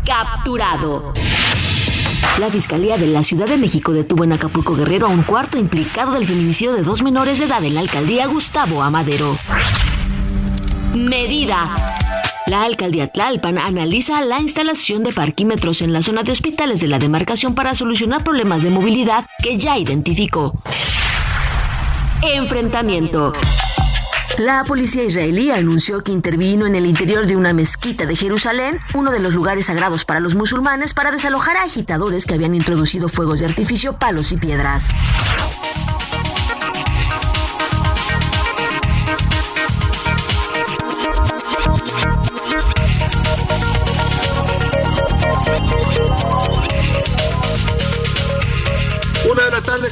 Capturado. 0.05 1.13
La 2.37 2.49
Fiscalía 2.49 2.97
de 2.97 3.07
la 3.07 3.23
Ciudad 3.23 3.47
de 3.47 3.57
México 3.57 3.93
detuvo 3.93 4.23
en 4.23 4.33
Acapulco 4.33 4.75
Guerrero 4.75 5.07
a 5.07 5.09
un 5.09 5.23
cuarto 5.23 5.57
implicado 5.57 6.13
del 6.13 6.25
feminicidio 6.25 6.73
de 6.73 6.83
dos 6.83 7.01
menores 7.01 7.39
de 7.39 7.45
edad 7.45 7.63
en 7.63 7.73
la 7.73 7.81
alcaldía 7.81 8.27
Gustavo 8.27 8.83
Amadero. 8.83 9.35
Medida. 10.93 11.75
La 12.45 12.63
alcaldía 12.63 13.07
Tlalpan 13.07 13.57
analiza 13.57 14.21
la 14.21 14.39
instalación 14.39 15.03
de 15.03 15.13
parquímetros 15.13 15.81
en 15.81 15.93
la 15.93 16.01
zona 16.01 16.23
de 16.23 16.31
hospitales 16.31 16.79
de 16.79 16.87
la 16.87 16.99
demarcación 16.99 17.55
para 17.55 17.75
solucionar 17.75 18.23
problemas 18.23 18.61
de 18.63 18.69
movilidad 18.69 19.25
que 19.41 19.57
ya 19.57 19.77
identificó. 19.77 20.53
Enfrentamiento. 22.21 23.33
La 24.37 24.63
policía 24.65 25.03
israelí 25.03 25.51
anunció 25.51 26.03
que 26.03 26.11
intervino 26.11 26.65
en 26.65 26.75
el 26.75 26.85
interior 26.85 27.25
de 27.25 27.35
una 27.35 27.53
mezquita 27.53 28.05
de 28.05 28.15
Jerusalén, 28.15 28.79
uno 28.93 29.11
de 29.11 29.19
los 29.19 29.33
lugares 29.33 29.67
sagrados 29.67 30.05
para 30.05 30.19
los 30.19 30.35
musulmanes, 30.35 30.93
para 30.93 31.11
desalojar 31.11 31.57
a 31.57 31.63
agitadores 31.63 32.25
que 32.25 32.33
habían 32.33 32.55
introducido 32.55 33.09
fuegos 33.09 33.39
de 33.39 33.47
artificio, 33.47 33.93
palos 33.93 34.31
y 34.31 34.37
piedras. 34.37 34.91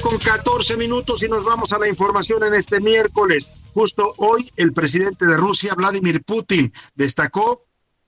Con 0.07 0.17
14 0.19 0.77
minutos 0.77 1.21
y 1.21 1.27
nos 1.27 1.43
vamos 1.43 1.73
a 1.73 1.77
la 1.77 1.89
información 1.89 2.41
en 2.45 2.53
este 2.53 2.79
miércoles. 2.79 3.51
Justo 3.73 4.13
hoy 4.15 4.49
el 4.55 4.71
presidente 4.71 5.25
de 5.25 5.35
Rusia, 5.35 5.73
Vladimir 5.75 6.23
Putin, 6.23 6.71
destacó, 6.95 7.65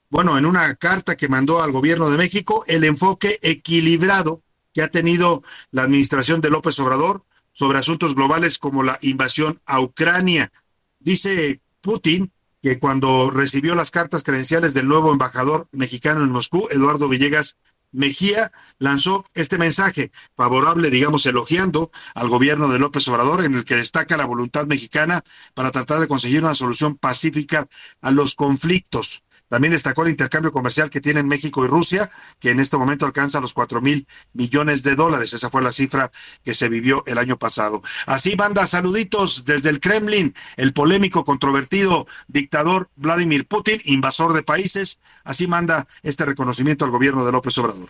bueno, 0.09 0.37
en 0.37 0.45
una 0.45 0.75
carta 0.75 1.17
que 1.17 1.27
mandó 1.27 1.61
al 1.61 1.73
gobierno 1.73 2.09
de 2.09 2.17
México, 2.17 2.63
el 2.67 2.85
enfoque 2.85 3.37
equilibrado 3.41 4.41
que 4.73 4.81
ha 4.81 4.87
tenido 4.87 5.43
la 5.71 5.83
administración 5.83 6.39
de 6.39 6.49
López 6.49 6.79
Obrador 6.79 7.25
sobre 7.51 7.79
asuntos 7.79 8.15
globales 8.15 8.59
como 8.59 8.81
la 8.81 8.97
invasión 9.01 9.59
a 9.65 9.81
Ucrania. 9.81 10.53
Dice 10.99 11.59
Putin 11.81 12.31
que 12.61 12.79
cuando 12.79 13.29
recibió 13.29 13.75
las 13.75 13.91
cartas 13.91 14.23
credenciales 14.23 14.73
del 14.73 14.87
nuevo 14.87 15.11
embajador 15.11 15.67
mexicano 15.73 16.23
en 16.23 16.31
Moscú, 16.31 16.69
Eduardo 16.71 17.09
Villegas 17.09 17.57
Mejía 17.91 18.51
lanzó 18.77 19.25
este 19.34 19.58
mensaje 19.58 20.12
favorable, 20.36 20.89
digamos, 20.89 21.25
elogiando 21.25 21.91
al 22.13 22.29
gobierno 22.29 22.67
de 22.67 22.79
López 22.79 23.08
Obrador, 23.08 23.43
en 23.43 23.55
el 23.55 23.65
que 23.65 23.75
destaca 23.75 24.17
la 24.17 24.25
voluntad 24.25 24.65
mexicana 24.67 25.24
para 25.53 25.72
tratar 25.72 26.00
de 26.00 26.08
conseguir 26.08 26.43
una 26.43 26.55
solución 26.55 26.98
pacífica 26.98 27.67
a 28.01 28.12
los 28.12 28.36
conflictos. 28.36 29.24
También 29.49 29.73
destacó 29.73 30.03
el 30.03 30.09
intercambio 30.09 30.51
comercial 30.51 30.89
que 30.89 31.01
tienen 31.01 31.27
México 31.27 31.65
y 31.65 31.67
Rusia, 31.67 32.09
que 32.39 32.51
en 32.51 32.59
este 32.59 32.77
momento 32.77 33.05
alcanza 33.05 33.41
los 33.41 33.53
cuatro 33.53 33.81
mil 33.81 34.07
millones 34.33 34.83
de 34.83 34.95
dólares. 34.95 35.33
Esa 35.33 35.49
fue 35.49 35.61
la 35.61 35.71
cifra 35.71 36.11
que 36.43 36.53
se 36.53 36.69
vivió 36.69 37.03
el 37.05 37.17
año 37.17 37.37
pasado. 37.37 37.81
Así 38.05 38.35
manda 38.35 38.67
saluditos 38.67 39.43
desde 39.45 39.69
el 39.69 39.79
Kremlin, 39.79 40.33
el 40.55 40.73
polémico, 40.73 41.23
controvertido 41.23 42.07
dictador 42.27 42.89
Vladimir 42.95 43.47
Putin, 43.47 43.81
invasor 43.85 44.33
de 44.33 44.43
países. 44.43 44.99
Así 45.23 45.47
manda 45.47 45.87
este 46.03 46.25
reconocimiento 46.25 46.85
al 46.85 46.91
gobierno 46.91 47.25
de 47.25 47.31
López 47.31 47.57
Obrador. 47.57 47.89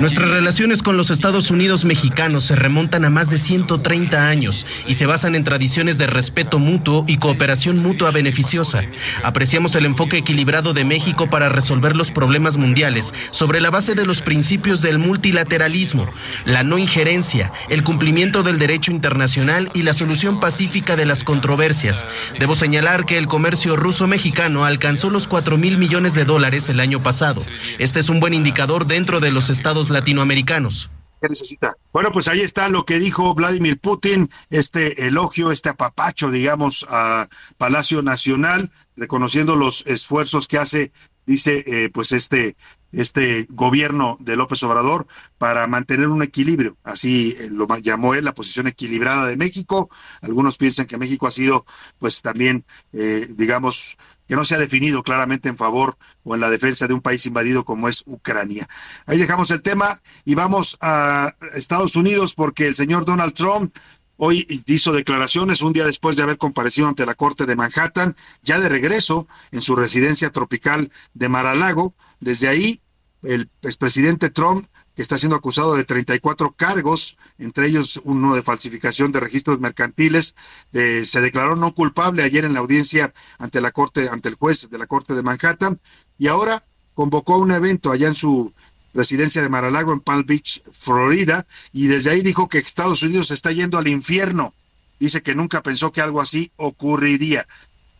Nuestras 0.00 0.30
relaciones 0.30 0.82
con 0.82 0.96
los 0.96 1.10
Estados 1.10 1.50
Unidos 1.50 1.84
mexicanos 1.84 2.44
se 2.44 2.56
remontan 2.56 3.04
a 3.04 3.10
más 3.10 3.30
de 3.30 3.38
130 3.38 4.28
años 4.28 4.66
y 4.86 4.94
se 4.94 5.06
basan 5.06 5.34
en 5.34 5.44
tradiciones 5.44 5.98
de 5.98 6.06
respeto 6.06 6.58
mutuo 6.58 7.04
y 7.06 7.18
cooperación 7.18 7.78
mutua 7.78 8.10
beneficiosa. 8.10 8.82
Apreciamos 9.22 9.74
el 9.76 9.86
enfoque 9.86 10.18
equilibrado 10.18 10.72
de 10.72 10.84
México 10.84 11.28
para 11.28 11.48
resolver 11.48 11.96
los 11.96 12.10
problemas 12.10 12.56
mundiales 12.56 13.14
sobre 13.30 13.60
la 13.60 13.70
base 13.70 13.94
de 13.94 14.06
los 14.06 14.22
principios 14.22 14.82
del 14.82 14.98
multilateralismo, 14.98 16.08
la 16.44 16.62
no 16.62 16.78
injerencia, 16.78 17.52
el 17.68 17.84
cumplimiento 17.84 18.42
del 18.42 18.58
derecho 18.58 18.90
internacional 18.92 19.70
y 19.74 19.82
la 19.82 19.94
solución 19.94 20.40
pacífica 20.40 20.96
de 20.96 21.06
las 21.06 21.24
controversias. 21.24 22.06
Debo 22.38 22.54
señalar 22.54 23.06
que 23.06 23.18
el 23.18 23.26
comercio 23.26 23.76
ruso-mexicano 23.76 24.64
alcanzó 24.64 25.01
los 25.10 25.28
4 25.28 25.56
mil 25.56 25.78
millones 25.78 26.14
de 26.14 26.24
dólares 26.24 26.68
el 26.68 26.80
año 26.80 27.02
pasado. 27.02 27.42
Este 27.78 28.00
es 28.00 28.08
un 28.08 28.20
buen 28.20 28.34
indicador 28.34 28.86
dentro 28.86 29.20
de 29.20 29.32
los 29.32 29.50
estados 29.50 29.90
latinoamericanos. 29.90 30.90
¿Qué 31.20 31.28
necesita? 31.28 31.76
Bueno, 31.92 32.10
pues 32.10 32.26
ahí 32.26 32.40
está 32.40 32.68
lo 32.68 32.84
que 32.84 32.98
dijo 32.98 33.32
Vladimir 33.34 33.78
Putin, 33.78 34.28
este 34.50 35.06
elogio, 35.06 35.52
este 35.52 35.68
apapacho, 35.68 36.30
digamos, 36.30 36.84
a 36.90 37.28
Palacio 37.58 38.02
Nacional, 38.02 38.70
reconociendo 38.96 39.54
los 39.54 39.84
esfuerzos 39.86 40.48
que 40.48 40.58
hace, 40.58 40.90
dice, 41.24 41.62
eh, 41.66 41.90
pues 41.90 42.10
este 42.10 42.56
este 42.92 43.46
gobierno 43.50 44.16
de 44.20 44.36
López 44.36 44.62
Obrador 44.62 45.06
para 45.38 45.66
mantener 45.66 46.08
un 46.08 46.22
equilibrio. 46.22 46.76
Así 46.84 47.34
eh, 47.40 47.48
lo 47.50 47.66
llamó 47.78 48.14
él 48.14 48.24
la 48.24 48.34
posición 48.34 48.66
equilibrada 48.66 49.26
de 49.26 49.36
México. 49.36 49.88
Algunos 50.20 50.56
piensan 50.56 50.86
que 50.86 50.98
México 50.98 51.26
ha 51.26 51.30
sido, 51.30 51.64
pues 51.98 52.22
también, 52.22 52.64
eh, 52.92 53.26
digamos, 53.30 53.96
que 54.28 54.36
no 54.36 54.44
se 54.44 54.54
ha 54.54 54.58
definido 54.58 55.02
claramente 55.02 55.48
en 55.48 55.56
favor 55.56 55.96
o 56.22 56.34
en 56.34 56.40
la 56.40 56.50
defensa 56.50 56.86
de 56.86 56.94
un 56.94 57.00
país 57.00 57.26
invadido 57.26 57.64
como 57.64 57.88
es 57.88 58.02
Ucrania. 58.06 58.68
Ahí 59.06 59.18
dejamos 59.18 59.50
el 59.50 59.62
tema 59.62 60.00
y 60.24 60.34
vamos 60.34 60.78
a 60.80 61.34
Estados 61.54 61.96
Unidos 61.96 62.34
porque 62.34 62.66
el 62.66 62.74
señor 62.74 63.04
Donald 63.04 63.34
Trump 63.34 63.74
Hoy 64.24 64.46
hizo 64.66 64.92
declaraciones 64.92 65.62
un 65.62 65.72
día 65.72 65.84
después 65.84 66.16
de 66.16 66.22
haber 66.22 66.38
comparecido 66.38 66.86
ante 66.86 67.04
la 67.04 67.16
Corte 67.16 67.44
de 67.44 67.56
Manhattan, 67.56 68.14
ya 68.44 68.60
de 68.60 68.68
regreso 68.68 69.26
en 69.50 69.62
su 69.62 69.74
residencia 69.74 70.30
tropical 70.30 70.92
de 71.12 71.28
Mar-a-Lago. 71.28 71.96
Desde 72.20 72.46
ahí 72.46 72.80
el 73.24 73.50
expresidente 73.62 74.30
Trump, 74.30 74.68
que 74.94 75.02
está 75.02 75.18
siendo 75.18 75.34
acusado 75.34 75.74
de 75.74 75.82
34 75.82 76.52
cargos, 76.52 77.16
entre 77.36 77.66
ellos 77.66 78.00
uno 78.04 78.36
de 78.36 78.44
falsificación 78.44 79.10
de 79.10 79.18
registros 79.18 79.58
mercantiles, 79.58 80.36
eh, 80.72 81.02
se 81.04 81.20
declaró 81.20 81.56
no 81.56 81.74
culpable 81.74 82.22
ayer 82.22 82.44
en 82.44 82.52
la 82.52 82.60
audiencia 82.60 83.12
ante 83.40 83.60
la 83.60 83.72
corte, 83.72 84.08
ante 84.08 84.28
el 84.28 84.36
juez 84.36 84.70
de 84.70 84.78
la 84.78 84.86
corte 84.86 85.14
de 85.14 85.24
Manhattan, 85.24 85.80
y 86.16 86.28
ahora 86.28 86.62
convocó 86.94 87.34
a 87.34 87.38
un 87.38 87.50
evento 87.50 87.90
allá 87.90 88.06
en 88.06 88.14
su 88.14 88.52
residencia 88.94 89.42
de 89.42 89.48
Mar-a-Lago 89.48 89.92
en 89.92 90.00
Palm 90.00 90.24
Beach, 90.26 90.62
Florida, 90.72 91.46
y 91.72 91.86
desde 91.86 92.10
ahí 92.10 92.22
dijo 92.22 92.48
que 92.48 92.58
Estados 92.58 93.02
Unidos 93.02 93.30
está 93.30 93.52
yendo 93.52 93.78
al 93.78 93.88
infierno. 93.88 94.54
Dice 94.98 95.22
que 95.22 95.34
nunca 95.34 95.62
pensó 95.62 95.92
que 95.92 96.00
algo 96.00 96.20
así 96.20 96.52
ocurriría. 96.56 97.46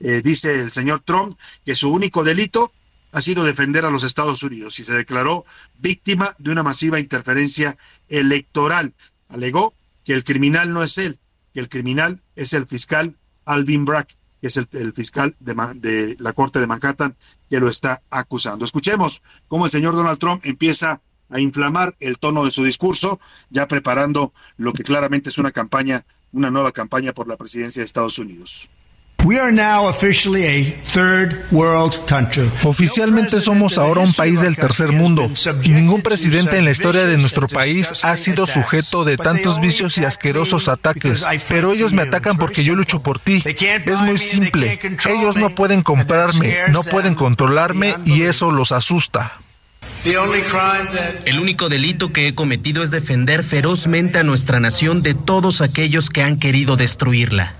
Eh, 0.00 0.20
dice 0.22 0.60
el 0.60 0.72
señor 0.72 1.00
Trump 1.00 1.38
que 1.64 1.74
su 1.74 1.90
único 1.90 2.24
delito 2.24 2.72
ha 3.12 3.20
sido 3.20 3.44
defender 3.44 3.84
a 3.84 3.90
los 3.90 4.04
Estados 4.04 4.42
Unidos 4.42 4.78
y 4.78 4.84
se 4.84 4.94
declaró 4.94 5.44
víctima 5.78 6.34
de 6.38 6.50
una 6.50 6.62
masiva 6.62 6.98
interferencia 6.98 7.76
electoral. 8.08 8.94
Alegó 9.28 9.74
que 10.04 10.14
el 10.14 10.24
criminal 10.24 10.72
no 10.72 10.82
es 10.82 10.98
él, 10.98 11.18
que 11.52 11.60
el 11.60 11.68
criminal 11.68 12.20
es 12.36 12.52
el 12.52 12.66
fiscal 12.66 13.16
Alvin 13.44 13.84
Bragg, 13.84 14.08
es 14.46 14.56
el, 14.56 14.92
fiscal 14.92 15.36
de, 15.40 15.54
de, 15.76 16.16
la 16.18 16.32
Corte 16.32 16.60
de 16.60 16.66
Manhattan 16.66 17.16
que 17.48 17.60
lo 17.60 17.68
está 17.68 18.02
acusando. 18.10 18.64
Escuchemos 18.64 19.22
cómo 19.48 19.64
el 19.64 19.70
señor 19.70 19.94
Donald 19.94 20.18
Trump 20.18 20.42
empieza 20.44 21.00
a 21.30 21.40
inflamar 21.40 21.96
el 22.00 22.18
tono 22.18 22.44
de 22.44 22.50
su 22.50 22.62
discurso, 22.62 23.18
ya 23.50 23.66
preparando 23.66 24.32
lo 24.56 24.72
que 24.72 24.82
claramente 24.82 25.30
es 25.30 25.38
una 25.38 25.50
campaña, 25.50 26.04
una 26.32 26.50
nueva 26.50 26.72
campaña 26.72 27.14
por 27.14 27.26
la 27.26 27.36
presidencia 27.36 27.80
de 27.80 27.86
Estados 27.86 28.18
Unidos. 28.18 28.68
Oficialmente 32.64 33.40
somos 33.40 33.78
ahora 33.78 34.00
un 34.00 34.12
país 34.12 34.40
del 34.40 34.56
tercer 34.56 34.90
mundo. 34.90 35.30
Ningún 35.64 36.02
presidente 36.02 36.58
en 36.58 36.64
la 36.64 36.72
historia 36.72 37.04
de 37.06 37.16
nuestro 37.18 37.46
país 37.46 37.92
ha 38.02 38.16
sido 38.16 38.46
sujeto 38.46 39.04
de 39.04 39.16
tantos 39.16 39.60
vicios 39.60 39.96
y 39.98 40.04
asquerosos 40.04 40.68
ataques. 40.68 41.24
Pero 41.48 41.72
ellos 41.72 41.92
me 41.92 42.02
atacan 42.02 42.36
porque 42.36 42.64
yo 42.64 42.74
lucho 42.74 43.00
por 43.02 43.20
ti. 43.20 43.42
Es 43.44 44.00
muy 44.00 44.18
simple. 44.18 44.80
Ellos 45.08 45.36
no 45.36 45.50
pueden 45.50 45.82
comprarme, 45.82 46.56
no 46.70 46.82
pueden 46.82 47.14
controlarme 47.14 47.94
y 48.04 48.22
eso 48.22 48.50
los 48.50 48.72
asusta. 48.72 49.38
El 51.24 51.38
único 51.38 51.68
delito 51.68 52.12
que 52.12 52.26
he 52.26 52.34
cometido 52.34 52.82
es 52.82 52.90
defender 52.90 53.44
ferozmente 53.44 54.18
a 54.18 54.24
nuestra 54.24 54.58
nación 54.58 55.02
de 55.02 55.14
todos 55.14 55.60
aquellos 55.60 56.10
que 56.10 56.24
han 56.24 56.38
querido 56.40 56.76
destruirla. 56.76 57.54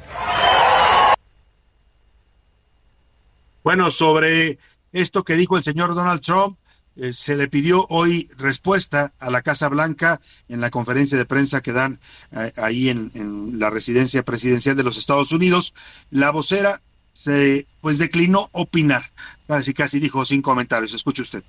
Bueno, 3.63 3.91
sobre 3.91 4.59
esto 4.93 5.25
que 5.25 5.35
dijo 5.35 5.57
el 5.57 5.63
señor 5.63 5.95
Donald 5.95 6.21
Trump, 6.21 6.59
eh, 6.97 7.13
se 7.13 7.37
le 7.37 7.49
pidió 7.49 7.87
hoy 7.89 8.29
respuesta 8.37 9.15
a 9.19 9.31
la 9.31 9.41
Casa 9.43 9.69
Blanca 9.69 10.21
en 10.49 10.61
la 10.61 10.71
conferencia 10.71 11.17
de 11.17 11.25
prensa 11.25 11.63
que 11.63 11.73
dan 11.73 12.01
eh, 12.33 12.53
ahí 12.57 12.91
en, 12.91 13.59
la 13.59 13.71
residencia 13.71 14.23
presidencial 14.25 14.77
de 14.77 14.83
los 14.83 14.99
Estados 14.99 15.33
Unidos. 15.33 15.73
La 16.11 16.31
vocera 16.31 16.83
se 17.15 17.67
pues 17.81 17.99
declinó 17.99 18.49
opinar, 18.53 19.05
casi 19.47 19.73
casi 19.73 20.01
dijo 20.01 20.25
sin 20.25 20.43
comentarios. 20.43 20.93
Escuche 20.93 21.23
usted. 21.23 21.43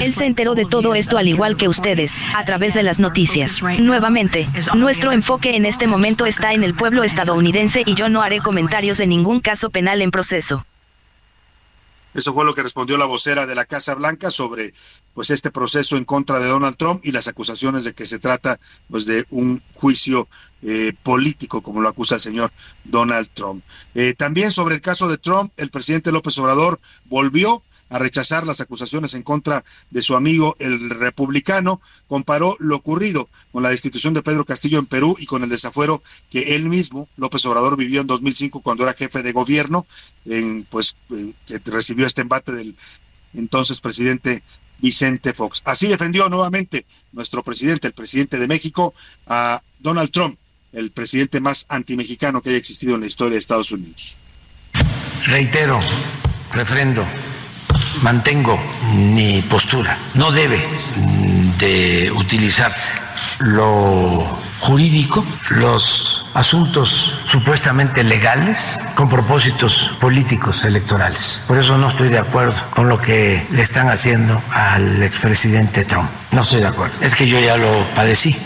Él 0.00 0.14
se 0.14 0.26
enteró 0.26 0.54
de 0.54 0.64
todo 0.64 0.94
esto 0.94 1.18
al 1.18 1.28
igual 1.28 1.56
que 1.56 1.68
ustedes, 1.68 2.16
a 2.34 2.44
través 2.44 2.74
de 2.74 2.82
las 2.82 2.98
noticias. 2.98 3.62
Nuevamente, 3.78 4.48
nuestro 4.74 5.12
enfoque 5.12 5.56
en 5.56 5.66
este 5.66 5.86
momento 5.86 6.26
está 6.26 6.52
en 6.52 6.62
el 6.62 6.74
pueblo 6.74 7.04
estadounidense 7.04 7.82
y 7.84 7.94
yo 7.94 8.08
no 8.08 8.22
haré 8.22 8.40
comentarios 8.40 8.98
de 8.98 9.06
ningún 9.06 9.40
caso 9.40 9.70
penal 9.70 10.00
en 10.02 10.10
proceso. 10.10 10.64
Eso 12.14 12.32
fue 12.32 12.44
lo 12.44 12.54
que 12.54 12.62
respondió 12.62 12.96
la 12.96 13.04
vocera 13.04 13.46
de 13.46 13.54
la 13.54 13.66
Casa 13.66 13.94
Blanca 13.94 14.30
sobre 14.30 14.72
pues 15.14 15.30
este 15.30 15.50
proceso 15.50 15.96
en 15.96 16.04
contra 16.04 16.40
de 16.40 16.48
Donald 16.48 16.76
Trump 16.76 17.00
y 17.04 17.12
las 17.12 17.28
acusaciones 17.28 17.84
de 17.84 17.92
que 17.92 18.06
se 18.06 18.18
trata 18.18 18.58
pues 18.90 19.04
de 19.04 19.26
un 19.30 19.62
juicio 19.74 20.26
eh, 20.62 20.94
político 21.02 21.62
como 21.62 21.80
lo 21.80 21.88
acusa 21.88 22.16
el 22.16 22.20
señor 22.20 22.50
Donald 22.82 23.28
Trump. 23.34 23.62
Eh, 23.94 24.14
también 24.16 24.52
sobre 24.52 24.74
el 24.74 24.80
caso 24.80 25.08
de 25.08 25.18
Trump, 25.18 25.52
el 25.56 25.70
presidente 25.70 26.10
López 26.10 26.36
Obrador 26.38 26.80
volvió 27.04 27.62
a 27.88 27.98
rechazar 27.98 28.46
las 28.46 28.60
acusaciones 28.60 29.14
en 29.14 29.22
contra 29.22 29.64
de 29.90 30.02
su 30.02 30.16
amigo 30.16 30.56
el 30.58 30.90
republicano, 30.90 31.80
comparó 32.06 32.56
lo 32.58 32.76
ocurrido 32.76 33.28
con 33.52 33.62
la 33.62 33.70
destitución 33.70 34.14
de 34.14 34.22
Pedro 34.22 34.44
Castillo 34.44 34.78
en 34.78 34.86
Perú 34.86 35.16
y 35.18 35.26
con 35.26 35.42
el 35.42 35.48
desafuero 35.48 36.02
que 36.30 36.54
él 36.54 36.66
mismo, 36.66 37.08
López 37.16 37.44
Obrador, 37.46 37.76
vivió 37.76 38.00
en 38.00 38.06
2005 38.06 38.60
cuando 38.60 38.84
era 38.84 38.94
jefe 38.94 39.22
de 39.22 39.32
gobierno, 39.32 39.86
pues 40.70 40.96
que 41.46 41.60
recibió 41.64 42.06
este 42.06 42.22
embate 42.22 42.52
del 42.52 42.76
entonces 43.34 43.80
presidente 43.80 44.42
Vicente 44.78 45.34
Fox. 45.34 45.62
Así 45.64 45.86
defendió 45.86 46.28
nuevamente 46.28 46.86
nuestro 47.12 47.42
presidente, 47.42 47.86
el 47.88 47.94
presidente 47.94 48.38
de 48.38 48.46
México, 48.46 48.94
a 49.26 49.62
Donald 49.78 50.10
Trump, 50.10 50.38
el 50.72 50.90
presidente 50.92 51.40
más 51.40 51.66
antimexicano 51.68 52.42
que 52.42 52.50
haya 52.50 52.58
existido 52.58 52.94
en 52.94 53.00
la 53.00 53.06
historia 53.06 53.32
de 53.32 53.38
Estados 53.38 53.72
Unidos. 53.72 54.16
Reitero, 55.24 55.80
refrendo, 56.52 57.06
mantengo 58.02 58.58
mi 58.92 59.42
postura. 59.42 59.98
No 60.14 60.30
debe 60.32 60.58
de 61.58 62.12
utilizarse 62.12 62.94
lo 63.40 64.38
jurídico, 64.60 65.24
los 65.50 66.26
asuntos 66.34 67.14
supuestamente 67.24 68.02
legales 68.02 68.80
con 68.96 69.08
propósitos 69.08 69.90
políticos 70.00 70.64
electorales. 70.64 71.42
Por 71.46 71.58
eso 71.58 71.78
no 71.78 71.88
estoy 71.88 72.08
de 72.08 72.18
acuerdo 72.18 72.60
con 72.70 72.88
lo 72.88 73.00
que 73.00 73.46
le 73.50 73.62
están 73.62 73.88
haciendo 73.88 74.42
al 74.50 75.02
expresidente 75.02 75.84
Trump. 75.84 76.10
No 76.32 76.42
estoy 76.42 76.60
de 76.60 76.66
acuerdo. 76.66 76.98
Es 77.00 77.14
que 77.14 77.28
yo 77.28 77.38
ya 77.38 77.56
lo 77.56 77.94
padecí. 77.94 78.36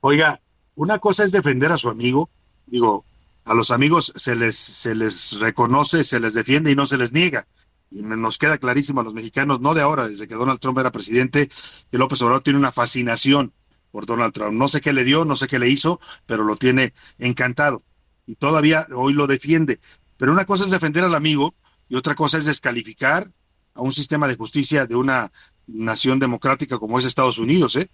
Oiga, 0.00 0.40
una 0.74 0.98
cosa 0.98 1.24
es 1.24 1.32
defender 1.32 1.72
a 1.72 1.78
su 1.78 1.88
amigo, 1.88 2.30
digo, 2.66 3.04
a 3.44 3.54
los 3.54 3.70
amigos 3.70 4.12
se 4.16 4.34
les, 4.34 4.56
se 4.56 4.94
les 4.94 5.38
reconoce, 5.38 6.04
se 6.04 6.20
les 6.20 6.34
defiende 6.34 6.70
y 6.70 6.74
no 6.74 6.86
se 6.86 6.96
les 6.96 7.12
niega. 7.12 7.46
Y 7.90 8.02
nos 8.02 8.38
queda 8.38 8.58
clarísimo 8.58 9.00
a 9.00 9.04
los 9.04 9.14
mexicanos, 9.14 9.60
no 9.60 9.74
de 9.74 9.82
ahora, 9.82 10.06
desde 10.06 10.28
que 10.28 10.34
Donald 10.34 10.60
Trump 10.60 10.78
era 10.78 10.92
presidente, 10.92 11.50
que 11.90 11.98
López 11.98 12.22
Obrador 12.22 12.42
tiene 12.42 12.58
una 12.58 12.70
fascinación 12.70 13.52
por 13.90 14.06
Donald 14.06 14.32
Trump. 14.32 14.52
No 14.52 14.68
sé 14.68 14.80
qué 14.80 14.92
le 14.92 15.04
dio, 15.04 15.24
no 15.24 15.36
sé 15.36 15.48
qué 15.48 15.58
le 15.58 15.68
hizo, 15.68 16.00
pero 16.26 16.44
lo 16.44 16.56
tiene 16.56 16.92
encantado. 17.18 17.82
Y 18.26 18.36
todavía 18.36 18.86
hoy 18.94 19.12
lo 19.12 19.26
defiende. 19.26 19.80
Pero 20.16 20.32
una 20.32 20.44
cosa 20.44 20.64
es 20.64 20.70
defender 20.70 21.02
al 21.02 21.14
amigo 21.14 21.54
y 21.88 21.96
otra 21.96 22.14
cosa 22.14 22.38
es 22.38 22.44
descalificar 22.44 23.32
a 23.74 23.82
un 23.82 23.92
sistema 23.92 24.28
de 24.28 24.36
justicia 24.36 24.86
de 24.86 24.94
una 24.94 25.32
nación 25.66 26.18
democrática 26.18 26.78
como 26.78 26.98
es 26.98 27.04
Estados 27.04 27.38
Unidos, 27.38 27.76
¿eh? 27.76 27.90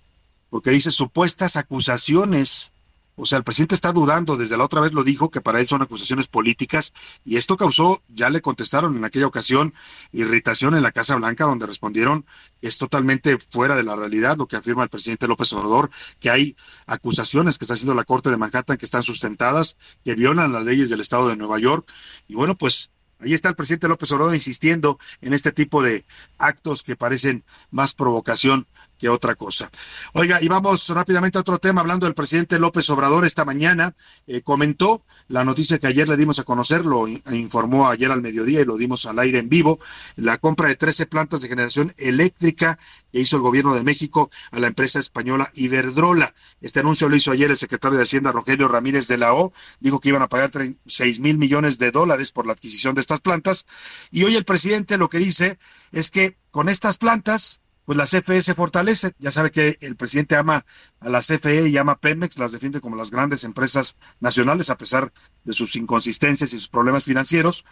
Porque 0.50 0.70
dice 0.70 0.90
supuestas 0.90 1.56
acusaciones 1.56 2.72
o 3.16 3.26
sea, 3.26 3.38
el 3.38 3.44
presidente 3.44 3.74
está 3.74 3.92
dudando, 3.92 4.37
desde 4.37 4.57
la 4.57 4.64
otra 4.64 4.81
vez 4.81 4.92
lo 4.92 5.02
dijo, 5.02 5.31
que 5.31 5.40
para 5.40 5.59
él 5.61 5.66
son 5.66 5.83
acusaciones 5.83 6.29
políticas, 6.29 6.92
y 7.24 7.37
esto 7.37 7.57
causó, 7.57 8.02
ya 8.09 8.31
le 8.31 8.42
contestaron 8.42 8.96
en 8.96 9.05
aquella 9.05 9.26
ocasión, 9.26 9.72
irritación 10.12 10.74
en 10.74 10.83
la 10.83 10.92
Casa 10.92 11.16
Blanca, 11.16 11.44
donde 11.44 11.66
respondieron 11.66 12.26
es 12.61 12.79
totalmente 12.79 13.38
fuera 13.50 13.74
de 13.74 13.85
la 13.85 13.96
realidad 13.96 14.37
lo 14.37 14.46
que 14.46 14.57
afirma 14.57 14.83
el 14.83 14.90
presidente 14.90 15.29
López 15.29 15.52
Obrador, 15.55 15.90
que 16.20 16.31
hay 16.31 16.57
acusaciones 16.87 17.59
que 17.59 17.64
está 17.64 17.74
haciendo 17.74 17.94
la 17.94 18.05
Corte 18.05 18.31
de 18.31 18.37
Manhattan 18.37 18.76
que 18.76 18.85
están 18.85 19.02
sustentadas, 19.02 19.76
que 20.05 20.14
violan 20.14 20.52
las 20.52 20.64
leyes 20.64 20.90
del 20.90 21.00
Estado 21.00 21.29
de 21.29 21.37
Nueva 21.37 21.59
York, 21.59 21.90
y 22.29 22.35
bueno, 22.35 22.57
pues 22.57 22.92
Ahí 23.18 23.33
está 23.33 23.48
el 23.48 23.55
presidente 23.55 23.88
López 23.88 24.12
Obrador 24.12 24.35
insistiendo 24.35 24.98
en 25.22 25.33
este 25.33 25.50
tipo 25.50 25.83
de 25.83 26.05
actos 26.37 26.83
que 26.83 26.96
parecen 26.96 27.44
más 27.70 27.94
provocación 27.94 28.66
que 28.98 29.09
otra 29.09 29.35
cosa. 29.35 29.70
Oiga, 30.12 30.42
y 30.42 30.48
vamos 30.48 30.88
rápidamente 30.88 31.38
a 31.38 31.42
otro 31.42 31.59
tema, 31.59 31.80
hablando 31.80 32.06
del 32.06 32.14
presidente 32.14 32.59
López 32.59 32.88
Obrador 32.90 33.24
esta 33.24 33.44
mañana, 33.44 33.94
eh, 34.26 34.42
comentó 34.42 35.04
la 35.28 35.44
noticia 35.44 35.78
que 35.78 35.87
ayer 35.87 36.09
le 36.09 36.16
dimos 36.16 36.38
a 36.38 36.44
conocer, 36.44 36.87
lo 36.87 37.06
informó 37.09 37.88
ayer 37.88 38.11
al 38.11 38.22
mediodía 38.22 38.61
y 38.61 38.64
lo 38.64 38.76
dimos 38.76 39.06
al 39.06 39.18
aire 39.18 39.38
en 39.38 39.48
vivo, 39.48 39.78
la 40.16 40.38
compra 40.38 40.68
de 40.68 40.76
13 40.76 41.06
plantas 41.06 41.40
de 41.40 41.48
generación 41.48 41.94
eléctrica 41.98 42.78
que 43.12 43.20
hizo 43.20 43.37
el 43.37 43.42
gobierno 43.42 43.74
de 43.74 43.82
México 43.82 44.30
a 44.50 44.59
la 44.59 44.68
empresa 44.68 44.98
española 44.98 45.50
Iberdrola. 45.54 46.32
Este 46.61 46.80
anuncio 46.80 47.09
lo 47.09 47.16
hizo 47.16 47.32
ayer 47.32 47.50
el 47.50 47.59
secretario 47.59 47.96
de 47.96 48.04
Hacienda 48.04 48.32
Rogelio 48.32 48.68
Ramírez 48.68 49.09
de 49.09 49.18
la 49.18 49.35
O, 49.35 49.52
dijo 49.80 50.00
que 50.00 50.09
iban 50.11 50.22
a 50.22 50.28
pagar 50.28 50.50
6 50.87 51.20
mil 51.20 51.38
millones 51.38 51.78
de 51.78 51.90
dólares 51.90 52.32
por 52.32 52.46
la 52.46 52.52
adquisición 52.52 52.94
de 52.94 53.00
estas 53.00 53.20
plantas, 53.20 53.66
y 54.11 54.24
hoy 54.24 54.37
el 54.37 54.44
presidente 54.44 54.98
lo 54.98 55.09
que 55.09 55.18
dice 55.18 55.59
es 55.92 56.11
que 56.11 56.37
con 56.50 56.68
estas 56.68 56.96
plantas, 56.98 57.61
pues 57.87 57.96
la 57.96 58.05
CFE 58.05 58.42
se 58.42 58.55
fortalece. 58.55 59.14
Ya 59.18 59.31
sabe 59.31 59.51
que 59.51 59.79
el 59.81 59.96
presidente 59.96 60.37
ama 60.37 60.66
a 61.01 61.09
la 61.09 61.20
CFE 61.20 61.68
y 61.68 61.77
ama 61.79 61.92
a 61.92 61.99
Pemex, 61.99 62.38
las 62.38 62.53
defiende 62.53 62.81
como 62.81 62.96
las 62.96 63.11
grandes 63.11 63.44
empresas 63.44 63.96
nacionales 64.20 64.68
a 64.68 64.77
pesar 64.77 65.12
de 65.44 65.53
sus 65.55 65.77
inconsistencias 65.77 66.53
y 66.53 66.59
sus 66.59 66.68
problemas 66.68 67.05
financieros. 67.05 67.64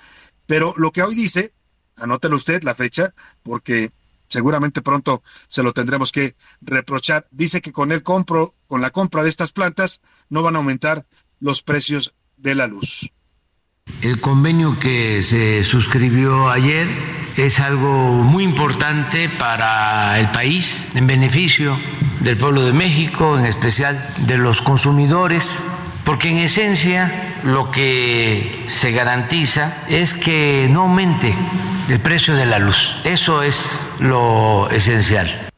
Pero 0.47 0.73
lo 0.77 0.93
que 0.93 1.03
hoy 1.03 1.17
dice, 1.17 1.53
anótelo 1.97 2.37
usted 2.37 2.63
la 2.63 2.77
fecha, 2.77 3.13
porque 3.43 3.91
seguramente 4.29 4.83
pronto 4.83 5.23
se 5.49 5.65
lo 5.65 5.73
tendremos 5.73 6.13
que 6.13 6.37
reprochar. 6.61 7.27
Dice 7.33 7.61
que 7.61 7.73
con 7.73 7.91
el 7.91 8.05
compro, 8.05 8.55
con 8.69 8.81
la 8.81 8.91
compra 8.91 9.25
de 9.25 9.29
estas 9.29 9.53
plantas, 9.53 10.01
no 10.29 10.43
van 10.43 10.55
a 10.55 10.59
aumentar 10.59 11.07
los 11.41 11.63
precios 11.63 12.15
de 12.37 12.55
la 12.55 12.69
luz. 12.69 13.11
El 14.05 14.21
convenio 14.21 14.79
que 14.79 15.23
se 15.23 15.65
suscribió 15.65 16.51
ayer 16.51 16.89
es 17.39 17.59
algo 17.59 18.13
muy 18.13 18.45
importante 18.45 19.31
para 19.31 20.19
el 20.21 20.31
país, 20.31 20.87
en 20.95 21.07
beneficio 21.07 21.81
del 22.21 22.37
pueblo 22.37 22.67
de 22.67 22.75
México, 22.75 23.39
en 23.39 23.47
especial 23.47 24.07
de 24.19 24.37
los 24.37 24.61
consumidores, 24.61 25.59
porque 26.05 26.29
en 26.29 26.37
esencia 26.37 27.41
lo 27.45 27.71
que 27.71 28.65
se 28.69 28.93
garantiza 28.93 29.85
es 29.89 30.13
que 30.13 30.69
no 30.71 30.83
aumente 30.83 31.35
el 31.89 31.99
precio 32.01 32.37
de 32.37 32.45
la 32.45 32.59
luz. 32.59 32.99
Eso 33.05 33.43
es 33.43 33.87
lo 34.01 34.69
esencial. 34.69 35.54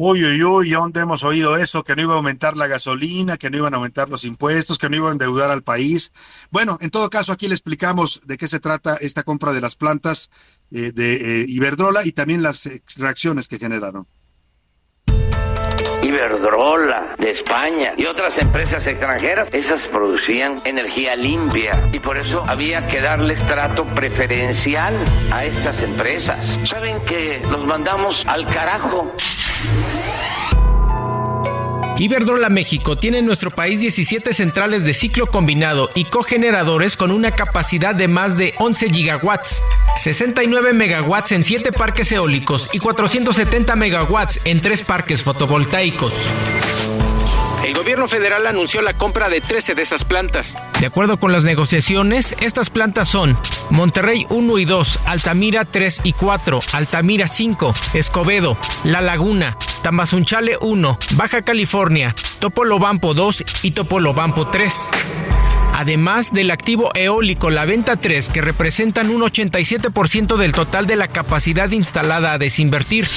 Uy, 0.00 0.24
uy, 0.24 0.44
uy, 0.44 0.70
¿dónde 0.70 1.00
hemos 1.00 1.24
oído 1.24 1.56
eso? 1.56 1.82
Que 1.82 1.96
no 1.96 2.02
iba 2.02 2.12
a 2.12 2.18
aumentar 2.18 2.56
la 2.56 2.68
gasolina, 2.68 3.36
que 3.36 3.50
no 3.50 3.56
iban 3.56 3.74
a 3.74 3.78
aumentar 3.78 4.08
los 4.08 4.24
impuestos, 4.24 4.78
que 4.78 4.88
no 4.88 4.94
iban 4.94 5.08
a 5.08 5.12
endeudar 5.12 5.50
al 5.50 5.64
país. 5.64 6.12
Bueno, 6.52 6.78
en 6.80 6.90
todo 6.90 7.10
caso, 7.10 7.32
aquí 7.32 7.48
le 7.48 7.54
explicamos 7.54 8.20
de 8.24 8.36
qué 8.36 8.46
se 8.46 8.60
trata 8.60 8.94
esta 9.00 9.24
compra 9.24 9.52
de 9.52 9.60
las 9.60 9.74
plantas 9.74 10.30
eh, 10.70 10.92
de 10.92 11.40
eh, 11.40 11.44
Iberdrola 11.48 12.06
y 12.06 12.12
también 12.12 12.44
las 12.44 12.70
reacciones 12.96 13.48
que 13.48 13.58
generaron. 13.58 14.06
Iberdrola 16.00 17.16
de 17.18 17.30
España 17.30 17.94
y 17.96 18.06
otras 18.06 18.38
empresas 18.38 18.86
extranjeras, 18.86 19.48
esas 19.52 19.84
producían 19.88 20.62
energía 20.64 21.16
limpia 21.16 21.72
y 21.92 21.98
por 21.98 22.16
eso 22.16 22.44
había 22.46 22.86
que 22.86 23.00
darles 23.00 23.44
trato 23.46 23.84
preferencial 23.96 24.94
a 25.32 25.44
estas 25.44 25.82
empresas. 25.82 26.60
¿Saben 26.64 27.04
que 27.04 27.42
los 27.50 27.66
mandamos 27.66 28.24
al 28.28 28.46
carajo? 28.46 29.12
Iberdrola 32.00 32.48
México 32.48 32.96
tiene 32.96 33.18
en 33.18 33.26
nuestro 33.26 33.50
país 33.50 33.80
17 33.80 34.32
centrales 34.32 34.84
de 34.84 34.94
ciclo 34.94 35.26
combinado 35.26 35.90
y 35.96 36.04
cogeneradores 36.04 36.96
con 36.96 37.10
una 37.10 37.32
capacidad 37.32 37.92
de 37.92 38.06
más 38.06 38.36
de 38.36 38.54
11 38.58 38.90
gigawatts, 38.92 39.60
69 39.96 40.74
megawatts 40.74 41.32
en 41.32 41.42
7 41.42 41.72
parques 41.72 42.12
eólicos 42.12 42.70
y 42.72 42.78
470 42.78 43.74
megawatts 43.74 44.40
en 44.44 44.60
3 44.60 44.84
parques 44.84 45.24
fotovoltaicos. 45.24 46.14
El 47.68 47.74
gobierno 47.74 48.08
federal 48.08 48.46
anunció 48.46 48.80
la 48.80 48.96
compra 48.96 49.28
de 49.28 49.42
13 49.42 49.74
de 49.74 49.82
esas 49.82 50.02
plantas. 50.02 50.56
De 50.80 50.86
acuerdo 50.86 51.20
con 51.20 51.32
las 51.32 51.44
negociaciones, 51.44 52.34
estas 52.40 52.70
plantas 52.70 53.08
son 53.08 53.38
Monterrey 53.68 54.24
1 54.30 54.58
y 54.58 54.64
2, 54.64 55.00
Altamira 55.04 55.66
3 55.66 56.00
y 56.02 56.14
4, 56.14 56.60
Altamira 56.72 57.28
5, 57.28 57.74
Escobedo, 57.92 58.56
La 58.84 59.02
Laguna, 59.02 59.58
Tamazunchale 59.82 60.56
1, 60.58 60.98
Baja 61.16 61.42
California, 61.42 62.14
Topolobampo 62.38 63.12
2 63.12 63.44
y 63.64 63.72
Topolobampo 63.72 64.48
3 64.48 64.90
además 65.78 66.32
del 66.32 66.50
activo 66.50 66.90
eólico 66.94 67.50
La 67.50 67.64
Venta 67.64 67.94
3, 67.94 68.30
que 68.30 68.40
representan 68.40 69.10
un 69.10 69.22
87% 69.22 70.36
del 70.36 70.52
total 70.52 70.88
de 70.88 70.96
la 70.96 71.06
capacidad 71.06 71.70
instalada 71.70 72.32
a 72.32 72.38
desinvertir, 72.38 73.08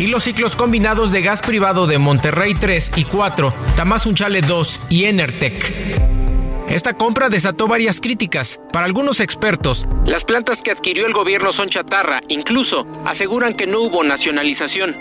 y 0.00 0.08
los 0.08 0.24
ciclos 0.24 0.56
combinados 0.56 1.12
de 1.12 1.22
gas 1.22 1.42
privado 1.42 1.86
de 1.86 1.98
Monterrey 1.98 2.54
3 2.54 2.94
y 2.96 3.04
4, 3.04 3.54
Tamazunchale 3.76 4.42
2 4.42 4.86
y 4.88 5.04
Enertec. 5.04 6.08
Esta 6.68 6.94
compra 6.94 7.28
desató 7.28 7.68
varias 7.68 8.00
críticas. 8.00 8.60
Para 8.72 8.86
algunos 8.86 9.20
expertos, 9.20 9.86
las 10.04 10.24
plantas 10.24 10.62
que 10.62 10.72
adquirió 10.72 11.06
el 11.06 11.12
gobierno 11.12 11.52
son 11.52 11.68
chatarra, 11.68 12.20
incluso 12.26 12.84
aseguran 13.06 13.54
que 13.54 13.68
no 13.68 13.80
hubo 13.80 14.02
nacionalización. 14.02 14.96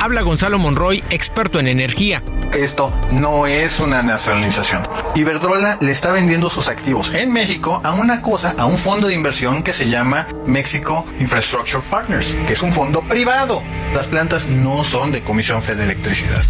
Habla 0.00 0.22
Gonzalo 0.22 0.58
Monroy, 0.60 1.02
experto 1.10 1.58
en 1.58 1.66
energía. 1.66 2.22
Esto 2.56 2.92
no 3.10 3.46
es 3.48 3.80
una 3.80 4.00
nacionalización. 4.00 4.86
Iberdrola 5.16 5.76
le 5.80 5.90
está 5.90 6.12
vendiendo 6.12 6.50
sus 6.50 6.68
activos 6.68 7.12
en 7.12 7.32
México 7.32 7.80
a 7.82 7.92
una 7.92 8.22
cosa, 8.22 8.54
a 8.56 8.66
un 8.66 8.78
fondo 8.78 9.08
de 9.08 9.14
inversión 9.14 9.64
que 9.64 9.72
se 9.72 9.88
llama 9.88 10.28
Mexico 10.46 11.04
Infrastructure 11.18 11.82
Partners, 11.90 12.36
que 12.46 12.52
es 12.52 12.62
un 12.62 12.70
fondo 12.70 13.02
privado. 13.02 13.62
Las 13.92 14.06
plantas 14.06 14.46
no 14.46 14.84
son 14.84 15.10
de 15.10 15.24
Comisión 15.24 15.62
Federal 15.62 15.88
de 15.88 15.92
Electricidad. 15.94 16.44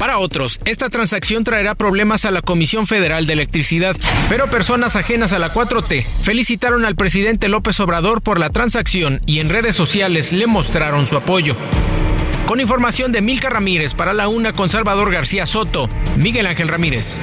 Para 0.00 0.16
otros, 0.16 0.60
esta 0.64 0.88
transacción 0.88 1.44
traerá 1.44 1.74
problemas 1.74 2.24
a 2.24 2.30
la 2.30 2.40
Comisión 2.40 2.86
Federal 2.86 3.26
de 3.26 3.34
Electricidad, 3.34 3.94
pero 4.30 4.48
personas 4.48 4.96
ajenas 4.96 5.34
a 5.34 5.38
la 5.38 5.52
4T 5.52 6.06
felicitaron 6.22 6.86
al 6.86 6.96
presidente 6.96 7.50
López 7.50 7.78
Obrador 7.80 8.22
por 8.22 8.40
la 8.40 8.48
transacción 8.48 9.20
y 9.26 9.40
en 9.40 9.50
redes 9.50 9.76
sociales 9.76 10.32
le 10.32 10.46
mostraron 10.46 11.04
su 11.04 11.18
apoyo. 11.18 11.54
Con 12.46 12.62
información 12.62 13.12
de 13.12 13.20
Milka 13.20 13.50
Ramírez 13.50 13.92
para 13.92 14.14
la 14.14 14.28
una 14.28 14.54
con 14.54 14.70
Salvador 14.70 15.12
García 15.12 15.44
Soto, 15.44 15.86
Miguel 16.16 16.46
Ángel 16.46 16.68
Ramírez. 16.68 17.18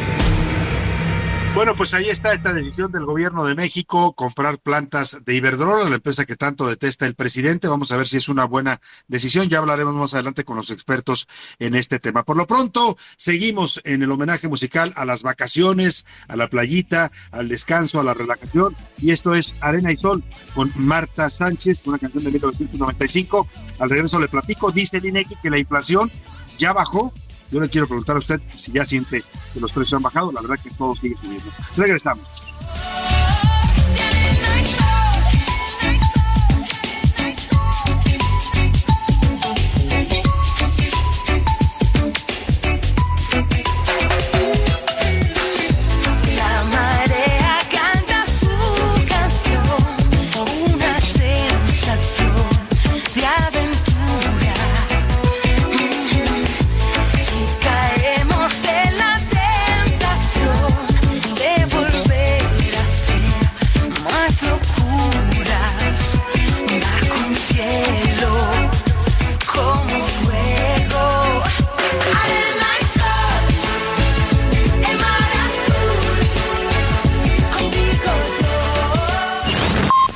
Bueno, 1.57 1.73
pues 1.75 1.95
ahí 1.95 2.07
está 2.07 2.33
esta 2.33 2.53
decisión 2.53 2.91
del 2.91 3.03
gobierno 3.03 3.43
de 3.43 3.55
México, 3.55 4.13
comprar 4.13 4.59
plantas 4.59 5.17
de 5.25 5.33
Iberdrola, 5.33 5.89
la 5.89 5.95
empresa 5.95 6.23
que 6.27 6.35
tanto 6.35 6.67
detesta 6.67 7.07
el 7.07 7.15
presidente. 7.15 7.67
Vamos 7.67 7.91
a 7.91 7.97
ver 7.97 8.07
si 8.07 8.15
es 8.15 8.29
una 8.29 8.45
buena 8.45 8.79
decisión. 9.07 9.49
Ya 9.49 9.57
hablaremos 9.57 9.95
más 9.95 10.13
adelante 10.13 10.43
con 10.43 10.55
los 10.55 10.69
expertos 10.69 11.27
en 11.57 11.73
este 11.73 11.97
tema. 11.97 12.21
Por 12.21 12.37
lo 12.37 12.45
pronto, 12.45 12.95
seguimos 13.15 13.81
en 13.85 14.03
el 14.03 14.11
homenaje 14.11 14.47
musical 14.47 14.93
a 14.95 15.03
las 15.03 15.23
vacaciones, 15.23 16.05
a 16.27 16.35
la 16.35 16.47
playita, 16.47 17.11
al 17.31 17.47
descanso, 17.47 17.99
a 17.99 18.03
la 18.03 18.13
relajación. 18.13 18.75
Y 18.99 19.09
esto 19.09 19.33
es 19.33 19.55
Arena 19.59 19.91
y 19.91 19.97
Sol 19.97 20.23
con 20.53 20.71
Marta 20.75 21.27
Sánchez, 21.27 21.87
una 21.87 21.97
canción 21.97 22.23
de 22.23 22.29
1995. 22.33 23.47
Al 23.79 23.89
regreso 23.89 24.19
le 24.19 24.27
platico, 24.27 24.71
dice 24.71 24.97
el 24.97 25.07
INEGI 25.07 25.37
que 25.41 25.49
la 25.49 25.57
inflación 25.57 26.11
ya 26.59 26.71
bajó 26.71 27.11
yo 27.51 27.59
le 27.59 27.69
quiero 27.69 27.87
preguntar 27.87 28.15
a 28.15 28.19
usted 28.19 28.41
si 28.53 28.71
ya 28.71 28.85
siente 28.85 29.23
que 29.53 29.59
los 29.59 29.71
precios 29.71 29.97
han 29.97 30.03
bajado. 30.03 30.31
La 30.31 30.41
verdad 30.41 30.59
que 30.61 30.69
todo 30.71 30.95
sigue 30.95 31.15
subiendo. 31.21 31.49
Regresamos. 31.75 32.27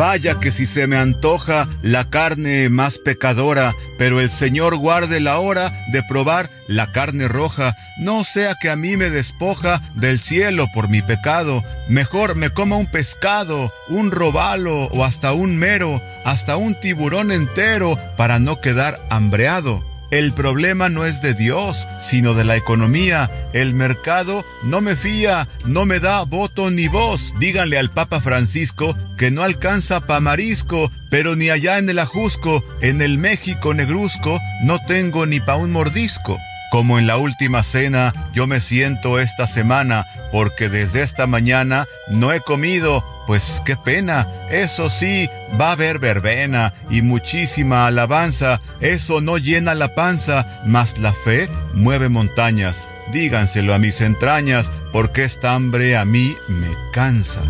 Vaya 0.00 0.40
que 0.40 0.50
si 0.50 0.64
se 0.64 0.86
me 0.86 0.96
antoja 0.96 1.68
la 1.82 2.08
carne 2.08 2.70
más 2.70 2.96
pecadora, 2.96 3.74
pero 3.98 4.18
el 4.18 4.30
Señor 4.30 4.78
guarde 4.78 5.20
la 5.20 5.38
hora 5.40 5.70
de 5.92 6.02
probar 6.02 6.48
la 6.68 6.90
carne 6.90 7.28
roja, 7.28 7.76
no 7.98 8.24
sea 8.24 8.54
que 8.54 8.70
a 8.70 8.76
mí 8.76 8.96
me 8.96 9.10
despoja 9.10 9.82
del 9.94 10.18
cielo 10.18 10.68
por 10.72 10.88
mi 10.88 11.02
pecado. 11.02 11.62
Mejor 11.86 12.34
me 12.34 12.48
coma 12.48 12.76
un 12.76 12.86
pescado, 12.86 13.74
un 13.90 14.10
robalo 14.10 14.84
o 14.84 15.04
hasta 15.04 15.34
un 15.34 15.58
mero, 15.58 16.00
hasta 16.24 16.56
un 16.56 16.80
tiburón 16.80 17.30
entero 17.30 17.98
para 18.16 18.38
no 18.38 18.58
quedar 18.62 18.98
hambreado. 19.10 19.89
El 20.10 20.32
problema 20.32 20.88
no 20.88 21.06
es 21.06 21.22
de 21.22 21.34
Dios, 21.34 21.86
sino 22.00 22.34
de 22.34 22.44
la 22.44 22.56
economía. 22.56 23.30
El 23.52 23.74
mercado 23.74 24.44
no 24.64 24.80
me 24.80 24.96
fía, 24.96 25.46
no 25.64 25.86
me 25.86 26.00
da 26.00 26.22
voto 26.24 26.70
ni 26.70 26.88
voz. 26.88 27.32
Díganle 27.38 27.78
al 27.78 27.90
Papa 27.90 28.20
Francisco 28.20 28.96
que 29.16 29.30
no 29.30 29.44
alcanza 29.44 30.00
pa' 30.00 30.18
marisco, 30.18 30.90
pero 31.10 31.36
ni 31.36 31.50
allá 31.50 31.78
en 31.78 31.88
el 31.88 32.00
Ajusco, 32.00 32.64
en 32.80 33.02
el 33.02 33.18
México 33.18 33.72
negruzco, 33.72 34.40
no 34.64 34.80
tengo 34.88 35.26
ni 35.26 35.38
pa' 35.38 35.56
un 35.56 35.70
mordisco. 35.70 36.38
Como 36.70 37.00
en 37.00 37.08
la 37.08 37.16
última 37.16 37.64
cena, 37.64 38.12
yo 38.32 38.46
me 38.46 38.60
siento 38.60 39.18
esta 39.18 39.48
semana, 39.48 40.06
porque 40.30 40.68
desde 40.68 41.02
esta 41.02 41.26
mañana 41.26 41.86
no 42.08 42.32
he 42.32 42.40
comido, 42.40 43.04
pues 43.26 43.60
qué 43.64 43.76
pena, 43.76 44.28
eso 44.50 44.88
sí, 44.88 45.28
va 45.60 45.70
a 45.70 45.72
haber 45.72 45.98
verbena 45.98 46.72
y 46.88 47.02
muchísima 47.02 47.86
alabanza, 47.86 48.60
eso 48.80 49.20
no 49.20 49.36
llena 49.36 49.74
la 49.74 49.96
panza, 49.96 50.46
mas 50.64 50.96
la 50.98 51.12
fe 51.12 51.48
mueve 51.74 52.08
montañas. 52.08 52.84
Díganselo 53.12 53.74
a 53.74 53.80
mis 53.80 54.00
entrañas, 54.00 54.70
porque 54.92 55.24
esta 55.24 55.54
hambre 55.54 55.96
a 55.96 56.04
mí 56.04 56.36
me 56.46 56.68
cansa. 56.92 57.42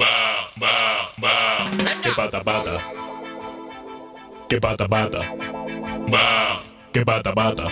Va, 0.00 0.48
va, 0.60 1.10
va. 1.22 1.70
Que 2.02 2.10
pata 2.12 2.42
pata. 2.42 3.01
Que 4.52 4.60
pata 4.60 4.86
pata. 4.86 5.20
Va. 6.12 6.60
Que 6.92 7.02
pata 7.06 7.32
pata. 7.32 7.70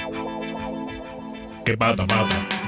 Que 1.63 1.77
pata 1.77 2.07
pata. 2.07 2.60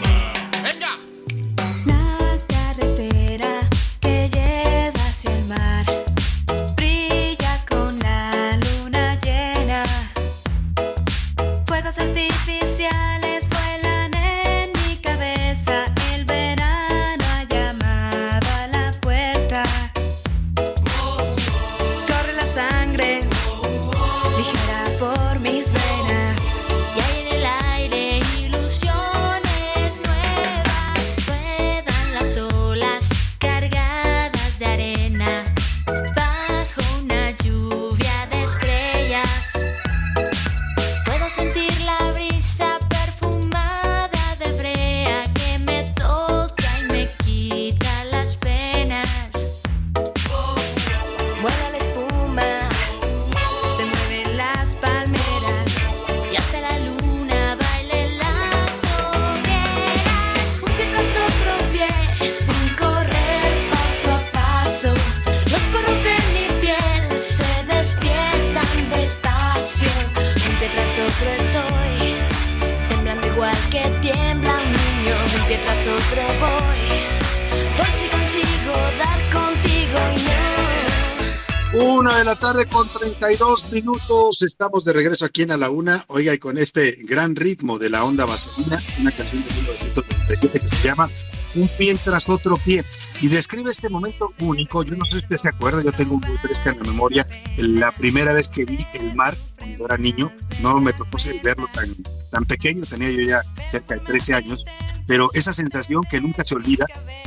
Una 82.02 82.18
de 82.18 82.24
la 82.24 82.34
tarde 82.34 82.66
con 82.66 82.88
32 82.88 83.70
minutos. 83.70 84.42
Estamos 84.42 84.84
de 84.84 84.92
regreso 84.92 85.24
aquí 85.24 85.42
en 85.42 85.52
A 85.52 85.56
la 85.56 85.70
Una. 85.70 86.04
Oiga, 86.08 86.34
y 86.34 86.38
con 86.38 86.58
este 86.58 86.98
gran 87.04 87.36
ritmo 87.36 87.78
de 87.78 87.90
la 87.90 88.02
onda 88.02 88.24
vaselina, 88.24 88.82
una 88.98 89.12
canción 89.12 89.44
de 89.46 89.54
1937 89.54 90.60
que 90.60 90.66
se 90.66 90.88
llama 90.88 91.08
Un 91.54 91.70
pie 91.78 91.96
tras 92.02 92.28
otro 92.28 92.56
pie. 92.56 92.84
Y 93.20 93.28
describe 93.28 93.70
este 93.70 93.88
momento 93.88 94.34
único. 94.40 94.82
Yo 94.82 94.96
no 94.96 95.04
sé 95.04 95.12
si 95.12 95.16
usted 95.18 95.36
se 95.36 95.48
acuerda, 95.50 95.80
yo 95.80 95.92
tengo 95.92 96.18
muy 96.18 96.36
fresca 96.38 96.70
en 96.70 96.78
la 96.78 96.84
memoria 96.86 97.26
la 97.56 97.92
primera 97.92 98.32
vez 98.32 98.48
que 98.48 98.64
vi 98.64 98.84
el 98.94 99.14
mar 99.14 99.36
cuando 99.56 99.84
era 99.84 99.96
niño. 99.96 100.32
No 100.60 100.80
me 100.80 100.92
tocó 100.94 101.18
verlo 101.44 101.68
tan, 101.72 101.94
tan 102.32 102.44
pequeño, 102.46 102.82
tenía 102.84 103.12
yo 103.12 103.20
ya 103.20 103.42
cerca 103.68 103.94
de 103.94 104.00
13 104.00 104.34
años. 104.34 104.64
Pero 105.06 105.30
esa 105.34 105.52
sensación 105.52 106.02
que 106.10 106.20
nunca 106.20 106.42
se 106.44 106.56
olvida 106.56 106.84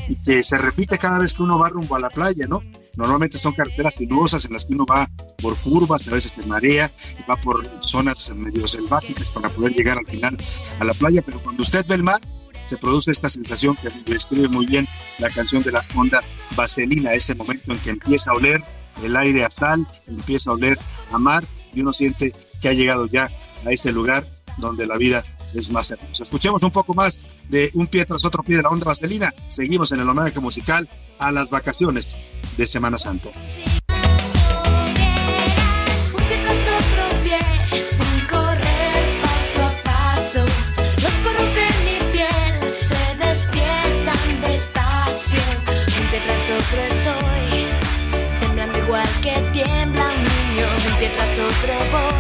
y 0.09 0.21
que 0.21 0.43
se 0.43 0.57
repite 0.57 0.97
cada 0.97 1.19
vez 1.19 1.33
que 1.33 1.43
uno 1.43 1.57
va 1.57 1.69
rumbo 1.69 1.95
a 1.95 1.99
la 2.01 2.09
playa, 2.09 2.45
¿no? 2.45 2.61
Normalmente 2.97 3.38
son 3.38 3.53
carreteras 3.53 3.95
sinuosas 3.95 4.45
en 4.45 4.53
las 4.53 4.65
que 4.65 4.73
uno 4.73 4.86
va 4.86 5.10
por 5.41 5.58
curvas, 5.58 6.08
a 6.08 6.12
veces 6.12 6.31
se 6.31 6.45
marea, 6.47 6.91
va 7.29 7.36
por 7.36 7.67
zonas 7.81 8.34
medio 8.36 8.67
selváticas 8.67 9.29
para 9.29 9.49
poder 9.49 9.73
llegar 9.73 9.97
al 9.97 10.05
final 10.05 10.38
a 10.79 10.86
la 10.86 10.93
playa, 10.93 11.21
pero 11.21 11.41
cuando 11.41 11.63
usted 11.63 11.86
ve 11.88 11.95
el 11.95 12.03
mar, 12.03 12.21
se 12.65 12.77
produce 12.77 13.12
esta 13.12 13.29
sensación 13.29 13.75
que 13.75 13.89
describe 14.12 14.47
muy 14.47 14.65
bien 14.65 14.88
la 15.19 15.29
canción 15.29 15.62
de 15.63 15.71
la 15.71 15.86
onda 15.95 16.21
vaselina, 16.55 17.13
ese 17.13 17.36
momento 17.36 17.71
en 17.71 17.79
que 17.79 17.91
empieza 17.91 18.31
a 18.31 18.34
oler 18.34 18.63
el 19.03 19.15
aire 19.15 19.43
a 19.43 19.49
sal, 19.49 19.88
empieza 20.08 20.49
a 20.49 20.53
oler 20.53 20.79
a 21.12 21.17
mar 21.17 21.43
y 21.73 21.81
uno 21.81 21.93
siente 21.93 22.34
que 22.62 22.69
ha 22.69 22.73
llegado 22.73 23.05
ya 23.05 23.29
a 23.65 23.71
ese 23.71 23.91
lugar 23.91 24.25
donde 24.58 24.88
la 24.88 24.97
vida 24.97 25.23
es 25.59 25.69
más 25.69 25.91
hermosa. 25.91 26.23
Escuchemos 26.23 26.61
un 26.63 26.71
poco 26.71 26.93
más 26.93 27.23
de 27.49 27.71
un 27.73 27.87
pie 27.87 28.05
tras 28.05 28.23
otro 28.25 28.43
pie 28.43 28.57
de 28.57 28.63
la 28.63 28.69
onda 28.69 28.85
vaselina. 28.85 29.33
Seguimos 29.49 29.91
en 29.91 29.99
el 29.99 30.09
homenaje 30.09 30.39
musical 30.39 30.87
a 31.19 31.31
las 31.31 31.49
vacaciones 31.49 32.15
de 32.57 32.67
Semana 32.67 32.97
Santa. 32.97 33.29
Estoy, 46.75 47.69
temblando 48.39 48.79
igual 48.79 49.07
que 49.21 49.33
tiembla 49.53 50.09
un 50.09 50.23
niño. 50.23 50.65
Un 50.91 50.99
pie 50.99 51.09
tras 51.09 51.39
otro 51.39 51.73
voy, 51.91 52.14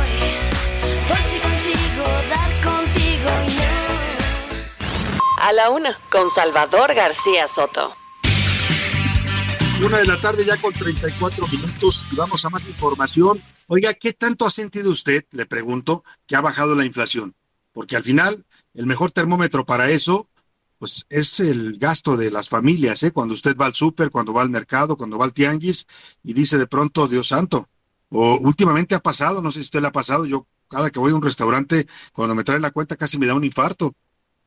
A 5.45 5.53
la 5.53 5.69
Una 5.69 5.95
con 6.11 6.31
Salvador 6.31 6.95
García 6.95 7.47
Soto. 7.47 7.93
Una 9.85 9.99
de 9.99 10.05
la 10.07 10.19
tarde 10.19 10.43
ya 10.43 10.59
con 10.59 10.73
34 10.73 11.45
minutos 11.49 12.03
y 12.11 12.15
vamos 12.15 12.43
a 12.45 12.49
más 12.49 12.65
información. 12.65 13.43
Oiga, 13.67 13.93
¿qué 13.93 14.11
tanto 14.13 14.47
ha 14.47 14.49
sentido 14.49 14.89
usted, 14.89 15.23
le 15.29 15.45
pregunto, 15.45 16.03
que 16.25 16.35
ha 16.35 16.41
bajado 16.41 16.73
la 16.73 16.83
inflación? 16.83 17.35
Porque 17.73 17.95
al 17.95 18.01
final, 18.01 18.43
el 18.73 18.87
mejor 18.87 19.11
termómetro 19.11 19.67
para 19.67 19.91
eso, 19.91 20.27
pues 20.79 21.05
es 21.09 21.39
el 21.39 21.77
gasto 21.77 22.17
de 22.17 22.31
las 22.31 22.49
familias, 22.49 23.03
¿eh? 23.03 23.11
Cuando 23.11 23.35
usted 23.35 23.55
va 23.55 23.67
al 23.67 23.75
súper, 23.75 24.09
cuando 24.09 24.33
va 24.33 24.41
al 24.41 24.49
mercado, 24.49 24.97
cuando 24.97 25.19
va 25.19 25.25
al 25.25 25.33
tianguis 25.33 25.85
y 26.23 26.33
dice 26.33 26.57
de 26.57 26.65
pronto, 26.65 27.07
Dios 27.07 27.27
santo. 27.27 27.69
O 28.09 28.39
últimamente 28.39 28.95
ha 28.95 28.99
pasado, 28.99 29.43
no 29.43 29.51
sé 29.51 29.59
si 29.59 29.65
usted 29.65 29.81
le 29.81 29.89
ha 29.89 29.91
pasado, 29.91 30.25
yo 30.25 30.47
cada 30.67 30.89
que 30.89 30.97
voy 30.97 31.11
a 31.11 31.15
un 31.15 31.21
restaurante, 31.21 31.85
cuando 32.13 32.33
me 32.33 32.43
traen 32.43 32.63
la 32.63 32.71
cuenta 32.71 32.95
casi 32.95 33.19
me 33.19 33.27
da 33.27 33.35
un 33.35 33.43
infarto. 33.43 33.93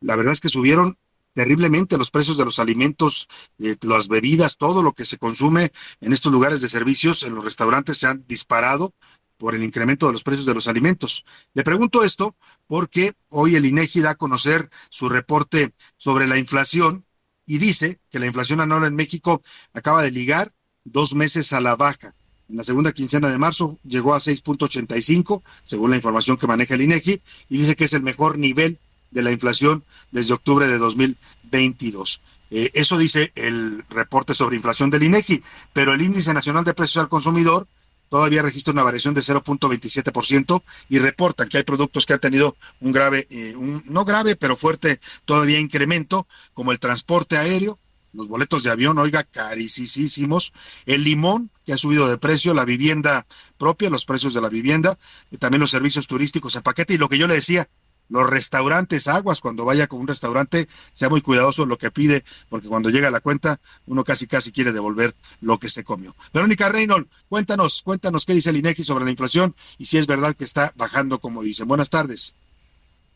La 0.00 0.16
verdad 0.16 0.32
es 0.32 0.40
que 0.40 0.48
subieron 0.48 0.98
terriblemente 1.34 1.98
los 1.98 2.10
precios 2.10 2.36
de 2.36 2.44
los 2.44 2.58
alimentos, 2.58 3.28
eh, 3.58 3.76
las 3.82 4.08
bebidas, 4.08 4.56
todo 4.56 4.82
lo 4.82 4.92
que 4.92 5.04
se 5.04 5.18
consume 5.18 5.70
en 6.00 6.12
estos 6.12 6.32
lugares 6.32 6.60
de 6.60 6.68
servicios, 6.68 7.22
en 7.22 7.34
los 7.34 7.44
restaurantes, 7.44 7.98
se 7.98 8.06
han 8.06 8.24
disparado 8.26 8.92
por 9.36 9.54
el 9.54 9.62
incremento 9.62 10.06
de 10.06 10.12
los 10.12 10.24
precios 10.24 10.46
de 10.46 10.54
los 10.54 10.66
alimentos. 10.66 11.24
Le 11.54 11.62
pregunto 11.62 12.02
esto 12.02 12.34
porque 12.66 13.14
hoy 13.28 13.54
el 13.54 13.66
INEGI 13.66 14.00
da 14.00 14.10
a 14.10 14.14
conocer 14.16 14.68
su 14.90 15.08
reporte 15.08 15.72
sobre 15.96 16.26
la 16.26 16.38
inflación 16.38 17.04
y 17.46 17.58
dice 17.58 18.00
que 18.10 18.18
la 18.18 18.26
inflación 18.26 18.60
anual 18.60 18.84
en 18.84 18.96
México 18.96 19.40
acaba 19.72 20.02
de 20.02 20.10
ligar 20.10 20.52
dos 20.84 21.14
meses 21.14 21.52
a 21.52 21.60
la 21.60 21.76
baja. 21.76 22.14
En 22.48 22.56
la 22.56 22.64
segunda 22.64 22.92
quincena 22.92 23.30
de 23.30 23.38
marzo 23.38 23.78
llegó 23.84 24.14
a 24.14 24.18
6.85, 24.18 25.42
según 25.62 25.90
la 25.90 25.96
información 25.96 26.36
que 26.36 26.46
maneja 26.46 26.74
el 26.74 26.82
INEGI, 26.82 27.22
y 27.48 27.58
dice 27.58 27.76
que 27.76 27.84
es 27.84 27.92
el 27.92 28.02
mejor 28.02 28.38
nivel 28.38 28.78
de 29.10 29.22
la 29.22 29.30
inflación 29.30 29.84
desde 30.10 30.34
octubre 30.34 30.66
de 30.66 30.78
2022. 30.78 32.20
Eh, 32.50 32.70
eso 32.74 32.96
dice 32.96 33.32
el 33.34 33.84
reporte 33.90 34.34
sobre 34.34 34.56
inflación 34.56 34.90
del 34.90 35.02
INEGI, 35.02 35.42
pero 35.72 35.92
el 35.92 36.02
índice 36.02 36.32
nacional 36.32 36.64
de 36.64 36.74
precios 36.74 37.02
al 37.02 37.08
consumidor 37.08 37.66
todavía 38.08 38.42
registra 38.42 38.72
una 38.72 38.82
variación 38.82 39.14
de 39.14 39.20
0.27% 39.20 40.62
y 40.88 40.98
reportan 40.98 41.48
que 41.48 41.58
hay 41.58 41.64
productos 41.64 42.06
que 42.06 42.14
han 42.14 42.20
tenido 42.20 42.56
un 42.80 42.92
grave, 42.92 43.26
eh, 43.30 43.54
un, 43.54 43.82
no 43.86 44.04
grave, 44.04 44.36
pero 44.36 44.56
fuerte 44.56 45.00
todavía 45.24 45.58
incremento, 45.58 46.26
como 46.54 46.72
el 46.72 46.78
transporte 46.78 47.36
aéreo, 47.36 47.78
los 48.14 48.26
boletos 48.26 48.62
de 48.62 48.70
avión, 48.70 48.96
oiga, 48.98 49.24
carísimos, 49.24 50.52
el 50.86 51.04
limón 51.04 51.50
que 51.66 51.74
ha 51.74 51.76
subido 51.76 52.08
de 52.08 52.16
precio, 52.16 52.54
la 52.54 52.64
vivienda 52.64 53.26
propia, 53.58 53.90
los 53.90 54.06
precios 54.06 54.32
de 54.32 54.40
la 54.40 54.48
vivienda, 54.48 54.98
y 55.30 55.36
también 55.36 55.60
los 55.60 55.70
servicios 55.70 56.06
turísticos 56.06 56.56
en 56.56 56.62
paquete 56.62 56.94
y 56.94 56.98
lo 56.98 57.10
que 57.10 57.18
yo 57.18 57.28
le 57.28 57.34
decía, 57.34 57.68
los 58.08 58.28
restaurantes, 58.28 59.08
aguas, 59.08 59.40
cuando 59.40 59.64
vaya 59.64 59.86
con 59.86 60.00
un 60.00 60.08
restaurante, 60.08 60.68
sea 60.92 61.08
muy 61.08 61.20
cuidadoso 61.20 61.66
lo 61.66 61.78
que 61.78 61.90
pide, 61.90 62.24
porque 62.48 62.68
cuando 62.68 62.90
llega 62.90 63.10
la 63.10 63.20
cuenta, 63.20 63.60
uno 63.86 64.04
casi 64.04 64.26
casi 64.26 64.52
quiere 64.52 64.72
devolver 64.72 65.14
lo 65.40 65.58
que 65.58 65.68
se 65.68 65.84
comió. 65.84 66.14
Verónica 66.32 66.68
Reynolds, 66.68 67.08
cuéntanos, 67.28 67.82
cuéntanos 67.82 68.24
qué 68.24 68.34
dice 68.34 68.50
el 68.50 68.56
INEGI 68.56 68.82
sobre 68.82 69.04
la 69.04 69.10
inflación 69.10 69.54
y 69.78 69.86
si 69.86 69.98
es 69.98 70.06
verdad 70.06 70.34
que 70.34 70.44
está 70.44 70.72
bajando 70.76 71.20
como 71.20 71.42
dicen. 71.42 71.68
Buenas 71.68 71.90
tardes. 71.90 72.34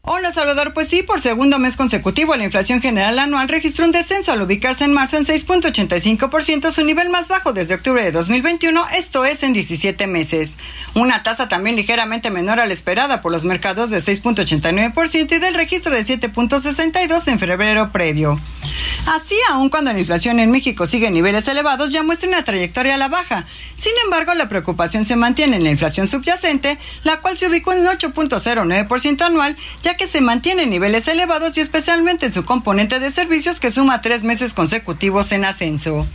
Hola 0.04 0.32
Salvador, 0.32 0.74
pues 0.74 0.88
sí, 0.88 1.04
por 1.04 1.20
segundo 1.20 1.60
mes 1.60 1.76
consecutivo 1.76 2.34
la 2.34 2.42
inflación 2.42 2.82
general 2.82 3.20
anual 3.20 3.48
registró 3.48 3.84
un 3.84 3.92
descenso 3.92 4.32
al 4.32 4.42
ubicarse 4.42 4.82
en 4.82 4.92
marzo 4.92 5.16
en 5.16 5.22
6.85%, 5.22 6.72
su 6.72 6.82
nivel 6.82 7.08
más 7.08 7.28
bajo 7.28 7.52
desde 7.52 7.76
octubre 7.76 8.02
de 8.02 8.10
2021, 8.10 8.84
esto 8.96 9.24
es 9.24 9.44
en 9.44 9.52
17 9.52 10.08
meses. 10.08 10.56
Una 10.96 11.22
tasa 11.22 11.48
también 11.48 11.76
ligeramente 11.76 12.32
menor 12.32 12.58
a 12.58 12.66
la 12.66 12.72
esperada 12.72 13.20
por 13.20 13.30
los 13.30 13.44
mercados 13.44 13.90
de 13.90 13.98
6.89% 13.98 15.36
y 15.36 15.38
del 15.38 15.54
registro 15.54 15.94
de 15.94 16.02
7.62 16.02 17.28
en 17.28 17.38
febrero 17.38 17.92
previo. 17.92 18.40
Así, 19.06 19.36
aun 19.50 19.68
cuando 19.68 19.92
la 19.92 20.00
inflación 20.00 20.40
en 20.40 20.50
México 20.50 20.84
sigue 20.84 21.06
en 21.06 21.14
niveles 21.14 21.46
elevados, 21.46 21.92
ya 21.92 22.02
muestra 22.02 22.28
una 22.28 22.42
trayectoria 22.42 22.94
a 22.94 22.98
la 22.98 23.06
baja. 23.06 23.46
Sin 23.76 23.92
embargo, 24.04 24.34
la 24.34 24.48
preocupación 24.48 25.04
se 25.04 25.14
mantiene 25.14 25.58
en 25.58 25.64
la 25.64 25.70
inflación 25.70 26.08
subyacente, 26.08 26.78
la 27.04 27.20
cual 27.20 27.38
se 27.38 27.46
ubicó 27.46 27.72
en 27.72 27.84
8.09% 27.84 29.22
anual, 29.22 29.56
ya 29.82 29.91
que 29.96 30.06
se 30.06 30.20
mantiene 30.20 30.64
en 30.64 30.70
niveles 30.70 31.08
elevados 31.08 31.56
y 31.56 31.60
especialmente 31.60 32.26
en 32.26 32.32
su 32.32 32.44
componente 32.44 33.00
de 33.00 33.10
servicios 33.10 33.60
que 33.60 33.70
suma 33.70 34.00
tres 34.00 34.24
meses 34.24 34.54
consecutivos 34.54 35.32
en 35.32 35.44
ascenso. 35.44 36.06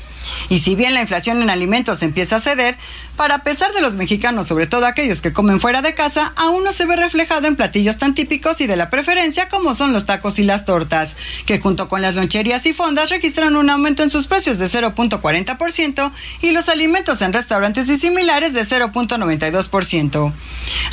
Y 0.50 0.60
si 0.60 0.76
bien 0.76 0.94
la 0.94 1.02
inflación 1.02 1.42
en 1.42 1.50
alimentos 1.50 2.02
empieza 2.04 2.38
a 2.38 2.40
ceder, 2.40 2.78
para 3.18 3.40
pesar 3.40 3.74
de 3.74 3.82
los 3.82 3.96
mexicanos, 3.96 4.48
sobre 4.48 4.68
todo 4.68 4.86
aquellos 4.86 5.22
que 5.22 5.34
comen 5.34 5.60
fuera 5.60 5.82
de 5.82 5.96
casa, 5.96 6.34
aún 6.36 6.64
no 6.64 6.72
se 6.72 6.86
ve 6.86 6.96
reflejado 6.96 7.48
en 7.48 7.56
platillos 7.56 7.98
tan 7.98 8.14
típicos 8.14 8.62
y 8.62 8.68
de 8.68 8.78
la 8.78 8.90
preferencia 8.90 9.50
como 9.50 9.74
son 9.74 9.92
los 9.92 10.06
tacos 10.06 10.40
y 10.40 10.44
las 10.44 10.66
tortas, 10.66 11.18
que 11.46 11.60
junto 11.60 11.90
con 11.90 12.02
las 12.02 12.16
loncherías 12.16 12.66
y 12.68 12.74
fondas 12.74 13.10
registran 13.10 13.56
un 13.56 13.70
aumento 13.70 14.04
en 14.04 14.12
sus 14.12 14.28
precios 14.28 14.60
de 14.60 14.68
0.40% 14.68 16.12
y 16.42 16.52
los 16.52 16.70
alimentos 16.70 17.22
en 17.22 17.34
restaurantes 17.34 17.90
y 17.90 17.98
similares 17.98 18.54
de 18.54 18.62
0.92%. 18.62 20.34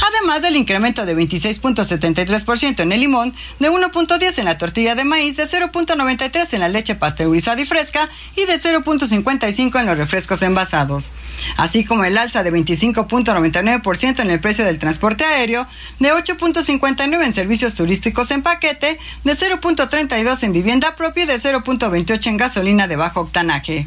Además 0.09 0.43
del 0.43 0.57
incremento 0.57 1.05
de 1.05 1.17
26.73% 1.17 2.81
en 2.81 2.93
el 2.93 3.01
limón, 3.01 3.35
de 3.59 3.71
1.10 3.71 4.39
en 4.39 4.45
la 4.47 4.57
tortilla 4.57 4.95
de 4.95 5.05
maíz, 5.05 5.37
de 5.37 5.45
0.93 5.45 6.55
en 6.55 6.61
la 6.61 6.69
leche 6.69 6.95
pasteurizada 6.95 7.61
y 7.61 7.67
fresca 7.67 8.09
y 8.35 8.47
de 8.47 8.59
0.55 8.59 9.79
en 9.79 9.87
los 9.87 9.99
refrescos 9.99 10.41
envasados, 10.41 11.13
así 11.59 11.85
como 11.85 12.05
el 12.05 12.14
alza 12.19 12.43
de 12.43 12.53
25.99% 12.53 14.21
en 14.21 14.31
el 14.31 14.41
precio 14.41 14.65
del 14.65 14.79
transporte 14.79 15.25
aéreo, 15.25 15.67
de 15.99 16.13
8.59 16.13 17.25
en 17.25 17.35
servicios 17.35 17.75
turísticos 17.75 18.31
en 18.31 18.43
paquete, 18.43 18.99
de 19.25 19.33
0.32 19.33 20.43
en 20.43 20.53
vivienda 20.53 20.97
propia 20.97 21.25
y 21.25 21.27
de 21.27 21.35
0.28 21.35 22.27
en 22.27 22.37
gasolina 22.37 22.89
de 22.89 22.97
bajo 22.97 23.21
octanaje 23.21 23.87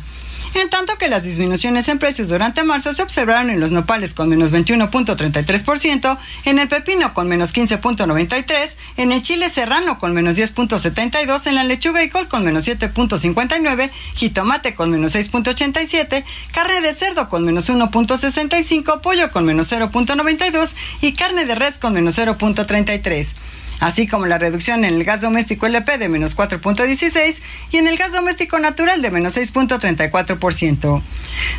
en 0.55 0.69
tanto 0.69 0.97
que 0.97 1.07
las 1.07 1.23
disminuciones 1.23 1.87
en 1.87 1.99
precios 1.99 2.29
durante 2.29 2.63
marzo 2.63 2.93
se 2.93 3.03
observaron 3.03 3.49
en 3.49 3.59
los 3.59 3.71
nopales 3.71 4.13
con 4.13 4.29
menos 4.29 4.51
21.33%, 4.51 6.17
en 6.45 6.59
el 6.59 6.67
pepino 6.67 7.13
con 7.13 7.27
menos 7.27 7.53
15.93%, 7.53 8.75
en 8.97 9.11
el 9.11 9.21
chile 9.21 9.49
serrano 9.49 9.99
con 9.99 10.13
menos 10.13 10.35
10.72%, 10.35 11.47
en 11.47 11.55
la 11.55 11.63
lechuga 11.63 12.03
y 12.03 12.09
col 12.09 12.27
con 12.27 12.43
menos 12.43 12.67
7.59%, 12.67 13.91
jitomate 14.15 14.75
con 14.75 14.89
menos 14.89 15.15
6.87%, 15.15 16.23
carne 16.51 16.81
de 16.81 16.93
cerdo 16.93 17.29
con 17.29 17.43
menos 17.43 17.69
1.65%, 17.69 19.01
pollo 19.01 19.31
con 19.31 19.45
menos 19.45 19.71
0.92% 19.71 20.73
y 21.01 21.13
carne 21.13 21.45
de 21.45 21.55
res 21.55 21.77
con 21.77 21.93
menos 21.93 22.17
0.33% 22.17 23.35
así 23.79 24.07
como 24.07 24.25
la 24.25 24.37
reducción 24.37 24.85
en 24.85 24.93
el 24.93 25.03
gas 25.03 25.21
doméstico 25.21 25.65
LP 25.65 25.97
de 25.97 26.09
menos 26.09 26.35
4.16 26.35 27.41
y 27.71 27.77
en 27.77 27.87
el 27.87 27.97
gas 27.97 28.13
doméstico 28.13 28.59
natural 28.59 29.01
de 29.01 29.11
menos 29.11 29.37
6.34%. 29.37 31.03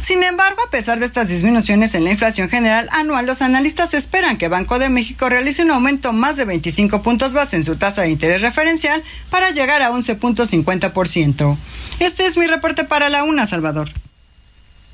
Sin 0.00 0.22
embargo, 0.22 0.60
a 0.66 0.70
pesar 0.70 0.98
de 0.98 1.06
estas 1.06 1.28
disminuciones 1.28 1.94
en 1.94 2.04
la 2.04 2.10
inflación 2.10 2.48
general 2.48 2.88
anual, 2.92 3.26
los 3.26 3.42
analistas 3.42 3.94
esperan 3.94 4.38
que 4.38 4.48
Banco 4.48 4.78
de 4.78 4.88
México 4.88 5.28
realice 5.28 5.62
un 5.62 5.70
aumento 5.70 6.12
más 6.12 6.36
de 6.36 6.44
25 6.44 7.02
puntos 7.02 7.32
base 7.32 7.56
en 7.56 7.64
su 7.64 7.76
tasa 7.76 8.02
de 8.02 8.10
interés 8.10 8.42
referencial 8.42 9.02
para 9.30 9.50
llegar 9.50 9.82
a 9.82 9.90
11.50%. 9.90 11.58
Este 12.00 12.26
es 12.26 12.36
mi 12.36 12.46
reporte 12.46 12.84
para 12.84 13.08
la 13.08 13.24
UNA, 13.24 13.46
Salvador. 13.46 13.90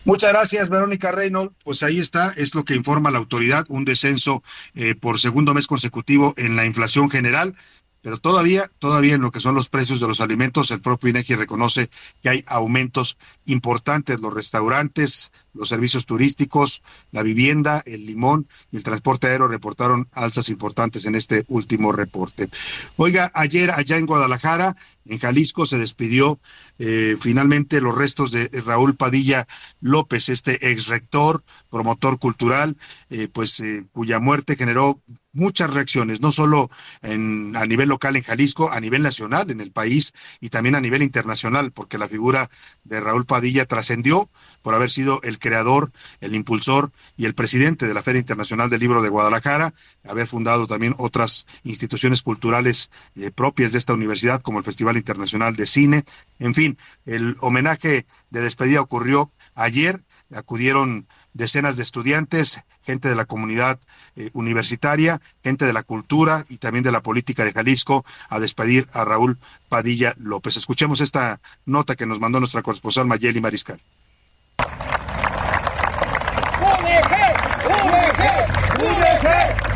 Muchas 0.07 0.33
gracias, 0.33 0.69
Verónica 0.69 1.12
Reynolds. 1.12 1.55
Pues 1.64 1.83
ahí 1.83 1.99
está, 1.99 2.35
es 2.37 2.55
lo 2.55 2.67
que 2.67 2.75
informa 2.75 3.11
la 3.11 3.17
autoridad, 3.17 3.64
un 3.69 3.87
descenso 3.87 4.43
eh, 4.75 4.95
por 4.95 5.19
segundo 5.19 5.55
mes 5.55 5.67
consecutivo 5.67 6.35
en 6.37 6.57
la 6.57 6.67
inflación 6.67 7.09
general. 7.09 7.57
Pero 8.03 8.19
todavía, 8.19 8.71
todavía 8.79 9.14
en 9.14 9.23
lo 9.23 9.31
que 9.31 9.40
son 9.40 9.55
los 9.55 9.71
precios 9.71 10.01
de 10.01 10.07
los 10.07 10.21
alimentos, 10.21 10.71
el 10.71 10.83
propio 10.83 11.09
INEGI 11.09 11.37
reconoce 11.37 11.88
que 12.23 12.29
hay 12.29 12.45
aumentos 12.47 13.17
importantes. 13.47 14.21
Los 14.21 14.35
restaurantes, 14.35 15.33
los 15.55 15.69
servicios 15.69 16.07
turísticos, 16.07 16.83
la 17.12 17.23
vivienda, 17.23 17.83
el 17.87 18.07
limón 18.07 18.47
y 18.71 18.77
el 18.77 18.83
transporte 18.83 19.29
aéreo 19.29 19.49
reportaron 19.49 20.09
alzas 20.12 20.49
importantes 20.49 21.07
en 21.07 21.14
este 21.14 21.45
último 21.49 21.93
reporte. 21.93 22.49
Oiga, 22.97 23.31
ayer 23.35 23.71
allá 23.71 23.97
en 23.97 24.07
Guadalajara, 24.07 24.77
en 25.07 25.19
Jalisco, 25.19 25.67
se 25.67 25.79
despidió 25.79 26.38
eh, 26.79 27.17
finalmente 27.21 27.81
los 27.81 27.97
restos 27.97 28.31
de 28.31 28.49
Raúl 28.64 28.97
Padilla 28.97 29.47
López, 29.81 30.29
este 30.29 30.71
ex 30.71 30.87
rector, 30.87 31.43
promotor 31.71 32.19
cultural, 32.19 32.77
eh, 33.11 33.29
pues 33.33 33.61
eh, 33.61 33.85
cuya 33.93 34.19
muerte 34.19 34.57
generó 34.57 35.01
muchas 35.35 35.73
reacciones, 35.73 36.21
no 36.21 36.33
solo 36.33 36.71
en, 37.02 37.57
a 37.57 37.67
nivel 37.67 37.88
local 37.88 38.17
en 38.17 38.23
Jalisco, 38.23 38.71
a 38.73 38.81
nivel 38.81 39.02
nacional 39.02 39.50
en 39.50 39.61
el 39.61 39.73
país 39.73 40.15
y 40.40 40.48
también 40.48 40.77
a 40.77 40.81
nivel 40.81 41.02
internacional, 41.02 41.73
porque 41.73 41.98
la 41.98 42.09
figura 42.09 42.48
de 42.85 43.00
Raúl 43.00 43.27
Padilla 43.27 43.67
trascendió 43.67 44.31
por 44.63 44.75
haber 44.75 44.90
sido 44.90 45.21
el 45.23 45.38
creador, 45.45 45.92
el 46.23 46.35
impulsor 46.35 46.90
y 47.19 47.27
el 47.27 47.35
presidente 47.35 47.87
de 47.87 47.92
la 47.92 48.03
Feria 48.03 48.19
Internacional 48.19 48.71
del 48.71 48.81
Libro 48.81 49.03
de 49.03 49.11
Guadalajara, 49.11 49.75
haber 50.09 50.27
fundado 50.27 50.67
también 50.67 50.95
otras 50.97 51.47
instituciones 51.65 52.23
culturales 52.23 52.90
eh, 53.15 53.31
propias 53.31 53.73
de 53.73 53.79
esta 53.79 53.92
universidad, 53.92 54.40
como 54.40 54.59
el 54.59 54.65
Festival 54.65 54.97
Internacional 54.97 55.55
de 55.55 55.67
Cine. 55.67 56.05
En 56.38 56.55
fin, 56.55 56.79
el 57.05 57.37
homenaje 57.40 58.07
de 58.31 58.40
despedida 58.40 58.81
ocurrió 58.81 59.29
ayer, 59.55 60.01
acudieron 60.35 61.07
decenas 61.35 61.77
de 61.77 61.83
estudiantes, 61.83 62.61
gente 62.83 63.11
de 63.11 63.15
la 63.15 63.27
comunidad 63.27 63.79
eh, 64.17 64.31
universitaria, 64.33 65.21
gente 65.42 65.67
de 65.67 65.75
la 65.75 65.83
cultura 65.83 66.47
y 66.49 66.57
también 66.57 66.85
de 66.85 66.92
la 66.92 67.03
política 67.03 67.45
de 67.45 67.53
Jalisco 67.53 68.03
a 68.31 68.40
despedir 68.40 68.88
a 68.95 69.05
Raúl 69.05 69.38
Padilla 69.69 70.15
López. 70.17 70.57
Escuchemos 70.57 71.03
esta 71.03 71.40
nota 71.67 71.97
que 71.97 72.07
nos 72.07 72.19
mandó 72.19 72.40
nuestra 72.40 72.63
corresponsal 72.63 73.07
Mayeli 73.07 73.42
Mariscal. 73.42 73.81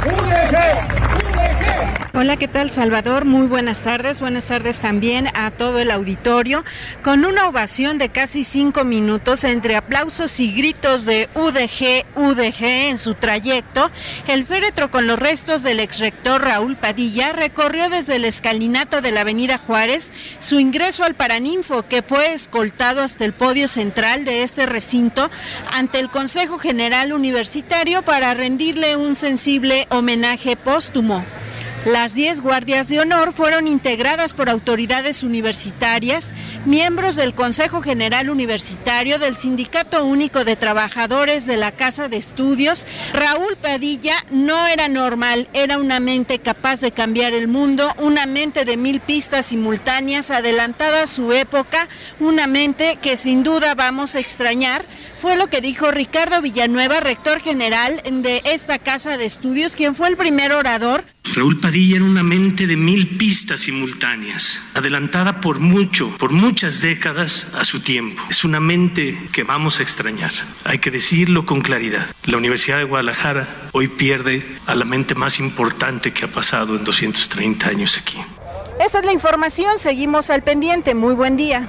Who 0.08 0.14
is 0.14 0.54
it? 0.54 0.97
Hola, 2.20 2.36
¿qué 2.36 2.48
tal 2.48 2.72
Salvador? 2.72 3.26
Muy 3.26 3.46
buenas 3.46 3.84
tardes. 3.84 4.20
Buenas 4.20 4.48
tardes 4.48 4.80
también 4.80 5.28
a 5.34 5.52
todo 5.52 5.78
el 5.78 5.92
auditorio. 5.92 6.64
Con 7.04 7.24
una 7.24 7.46
ovación 7.46 7.96
de 7.96 8.08
casi 8.08 8.42
cinco 8.42 8.84
minutos 8.84 9.44
entre 9.44 9.76
aplausos 9.76 10.40
y 10.40 10.50
gritos 10.50 11.06
de 11.06 11.28
UDG, 11.36 12.06
UDG 12.16 12.64
en 12.64 12.98
su 12.98 13.14
trayecto, 13.14 13.88
el 14.26 14.44
féretro 14.44 14.90
con 14.90 15.06
los 15.06 15.16
restos 15.16 15.62
del 15.62 15.78
exrector 15.78 16.42
Raúl 16.42 16.74
Padilla 16.74 17.30
recorrió 17.30 17.88
desde 17.88 18.16
el 18.16 18.24
escalinato 18.24 19.00
de 19.00 19.12
la 19.12 19.20
Avenida 19.20 19.56
Juárez 19.56 20.10
su 20.40 20.58
ingreso 20.58 21.04
al 21.04 21.14
Paraninfo, 21.14 21.84
que 21.84 22.02
fue 22.02 22.32
escoltado 22.32 23.00
hasta 23.00 23.24
el 23.26 23.32
podio 23.32 23.68
central 23.68 24.24
de 24.24 24.42
este 24.42 24.66
recinto 24.66 25.30
ante 25.72 26.00
el 26.00 26.10
Consejo 26.10 26.58
General 26.58 27.12
Universitario 27.12 28.02
para 28.02 28.34
rendirle 28.34 28.96
un 28.96 29.14
sensible 29.14 29.86
homenaje 29.90 30.56
póstumo. 30.56 31.24
Las 31.84 32.14
10 32.14 32.40
guardias 32.40 32.88
de 32.88 32.98
honor 32.98 33.32
fueron 33.32 33.68
integradas 33.68 34.34
por 34.34 34.50
autoridades 34.50 35.22
universitarias, 35.22 36.34
miembros 36.66 37.14
del 37.14 37.34
Consejo 37.34 37.82
General 37.82 38.28
Universitario, 38.30 39.18
del 39.18 39.36
Sindicato 39.36 40.04
Único 40.04 40.44
de 40.44 40.56
Trabajadores 40.56 41.46
de 41.46 41.56
la 41.56 41.70
Casa 41.72 42.08
de 42.08 42.16
Estudios. 42.16 42.84
Raúl 43.12 43.56
Padilla 43.56 44.16
no 44.30 44.66
era 44.66 44.88
normal, 44.88 45.48
era 45.52 45.78
una 45.78 46.00
mente 46.00 46.40
capaz 46.40 46.80
de 46.80 46.90
cambiar 46.90 47.32
el 47.32 47.46
mundo, 47.46 47.94
una 47.98 48.26
mente 48.26 48.64
de 48.64 48.76
mil 48.76 49.00
pistas 49.00 49.46
simultáneas, 49.46 50.30
adelantada 50.32 51.04
a 51.04 51.06
su 51.06 51.32
época, 51.32 51.88
una 52.18 52.48
mente 52.48 52.98
que 53.00 53.16
sin 53.16 53.44
duda 53.44 53.76
vamos 53.76 54.16
a 54.16 54.20
extrañar. 54.20 54.84
Fue 55.20 55.36
lo 55.36 55.48
que 55.48 55.60
dijo 55.60 55.90
Ricardo 55.90 56.40
Villanueva, 56.40 57.00
rector 57.00 57.40
general 57.40 58.00
de 58.10 58.40
esta 58.44 58.78
Casa 58.78 59.18
de 59.18 59.26
Estudios, 59.26 59.76
quien 59.76 59.94
fue 59.94 60.08
el 60.08 60.16
primer 60.16 60.52
orador 60.52 61.04
Raúl 61.34 61.60
Padilla 61.60 61.96
era 61.96 62.04
una 62.04 62.22
mente 62.22 62.66
de 62.66 62.76
mil 62.76 63.16
pistas 63.16 63.60
simultáneas, 63.60 64.62
adelantada 64.74 65.40
por 65.40 65.60
mucho, 65.60 66.10
por 66.18 66.32
muchas 66.32 66.80
décadas 66.80 67.46
a 67.54 67.64
su 67.64 67.80
tiempo. 67.80 68.22
Es 68.30 68.44
una 68.44 68.60
mente 68.60 69.28
que 69.30 69.44
vamos 69.44 69.78
a 69.78 69.82
extrañar. 69.82 70.32
Hay 70.64 70.78
que 70.78 70.90
decirlo 70.90 71.44
con 71.44 71.60
claridad. 71.60 72.06
La 72.24 72.38
Universidad 72.38 72.78
de 72.78 72.84
Guadalajara 72.84 73.68
hoy 73.72 73.88
pierde 73.88 74.58
a 74.66 74.74
la 74.74 74.84
mente 74.84 75.14
más 75.14 75.38
importante 75.38 76.12
que 76.12 76.24
ha 76.24 76.32
pasado 76.32 76.76
en 76.76 76.84
230 76.84 77.68
años 77.68 77.98
aquí. 77.98 78.16
Esa 78.84 79.00
es 79.00 79.04
la 79.04 79.12
información, 79.12 79.78
seguimos 79.78 80.30
al 80.30 80.42
pendiente. 80.42 80.94
Muy 80.94 81.14
buen 81.14 81.36
día. 81.36 81.68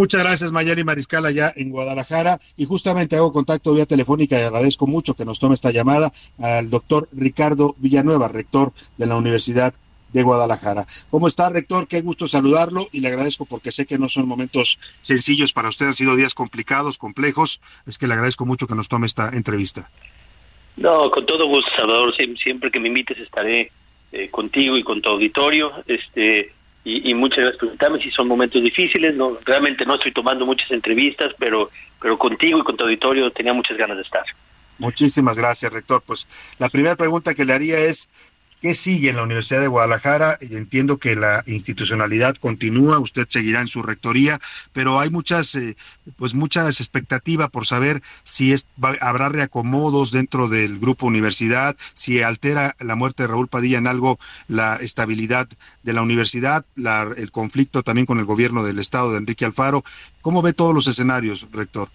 Muchas 0.00 0.22
gracias, 0.22 0.50
Mayeli 0.50 0.82
Mariscal, 0.82 1.26
allá 1.26 1.52
en 1.54 1.68
Guadalajara. 1.68 2.38
Y 2.56 2.64
justamente 2.64 3.16
hago 3.16 3.34
contacto 3.34 3.74
vía 3.74 3.84
telefónica 3.84 4.40
y 4.40 4.44
agradezco 4.44 4.86
mucho 4.86 5.12
que 5.12 5.26
nos 5.26 5.38
tome 5.38 5.52
esta 5.52 5.72
llamada 5.72 6.10
al 6.38 6.70
doctor 6.70 7.06
Ricardo 7.12 7.74
Villanueva, 7.76 8.28
rector 8.28 8.72
de 8.96 9.06
la 9.06 9.16
Universidad 9.16 9.74
de 10.10 10.22
Guadalajara. 10.22 10.86
¿Cómo 11.10 11.26
está, 11.26 11.50
rector? 11.50 11.86
Qué 11.86 12.00
gusto 12.00 12.26
saludarlo 12.26 12.86
y 12.92 13.00
le 13.00 13.08
agradezco 13.08 13.44
porque 13.44 13.72
sé 13.72 13.84
que 13.84 13.98
no 13.98 14.08
son 14.08 14.26
momentos 14.26 14.78
sencillos 15.02 15.52
para 15.52 15.68
usted, 15.68 15.88
han 15.88 15.92
sido 15.92 16.16
días 16.16 16.32
complicados, 16.32 16.96
complejos. 16.96 17.60
Es 17.86 17.98
que 17.98 18.06
le 18.06 18.14
agradezco 18.14 18.46
mucho 18.46 18.66
que 18.66 18.74
nos 18.74 18.88
tome 18.88 19.06
esta 19.06 19.28
entrevista. 19.34 19.90
No, 20.78 21.10
con 21.10 21.26
todo 21.26 21.46
gusto, 21.46 21.70
Salvador. 21.76 22.14
Siempre 22.42 22.70
que 22.70 22.80
me 22.80 22.88
invites 22.88 23.18
estaré 23.18 23.70
eh, 24.12 24.30
contigo 24.30 24.78
y 24.78 24.82
con 24.82 25.02
tu 25.02 25.10
auditorio. 25.10 25.72
Este, 25.86 26.54
y, 26.84 27.12
muchas 27.14 27.38
gracias 27.38 27.58
por 27.58 27.68
invitarme. 27.68 28.02
Si 28.02 28.10
son 28.10 28.26
momentos 28.26 28.62
difíciles, 28.62 29.14
no 29.14 29.38
realmente 29.44 29.84
no 29.84 29.96
estoy 29.96 30.12
tomando 30.12 30.46
muchas 30.46 30.70
entrevistas, 30.70 31.32
pero 31.38 31.70
pero 32.00 32.16
contigo 32.16 32.58
y 32.58 32.62
con 32.62 32.76
tu 32.76 32.84
auditorio 32.84 33.30
tenía 33.30 33.52
muchas 33.52 33.76
ganas 33.76 33.98
de 33.98 34.02
estar. 34.02 34.24
Muchísimas 34.78 35.36
gracias, 35.36 35.70
rector. 35.72 36.02
Pues 36.04 36.26
la 36.58 36.70
primera 36.70 36.96
pregunta 36.96 37.34
que 37.34 37.44
le 37.44 37.52
haría 37.52 37.78
es, 37.78 38.08
¿qué 38.60 38.74
sigue 38.74 39.10
en 39.10 39.16
la 39.16 39.22
Universidad 39.22 39.60
de 39.60 39.68
Guadalajara? 39.68 40.36
Entiendo 40.40 40.98
que 40.98 41.16
la 41.16 41.42
institucionalidad 41.46 42.36
continúa, 42.36 42.98
usted 42.98 43.26
seguirá 43.28 43.60
en 43.60 43.68
su 43.68 43.82
rectoría, 43.82 44.38
pero 44.72 45.00
hay 45.00 45.10
muchas, 45.10 45.54
eh, 45.54 45.76
pues 46.16 46.34
muchas 46.34 46.80
expectativas 46.80 47.50
por 47.50 47.66
saber 47.66 48.02
si 48.22 48.52
es, 48.52 48.66
va, 48.82 48.94
habrá 49.00 49.28
reacomodos 49.28 50.12
dentro 50.12 50.48
del 50.48 50.78
grupo 50.78 51.06
universidad, 51.06 51.76
si 51.94 52.22
altera 52.22 52.74
la 52.80 52.94
muerte 52.94 53.22
de 53.22 53.28
Raúl 53.28 53.48
Padilla 53.48 53.78
en 53.78 53.86
algo 53.86 54.18
la 54.48 54.76
estabilidad 54.76 55.48
de 55.82 55.92
la 55.92 56.02
universidad, 56.02 56.64
la, 56.76 57.08
el 57.16 57.30
conflicto 57.30 57.82
también 57.82 58.06
con 58.06 58.18
el 58.18 58.24
gobierno 58.24 58.62
del 58.62 58.78
estado 58.78 59.12
de 59.12 59.18
Enrique 59.18 59.44
Alfaro. 59.44 59.82
¿Cómo 60.20 60.42
ve 60.42 60.52
todos 60.52 60.74
los 60.74 60.86
escenarios, 60.86 61.48
rector? 61.52 61.88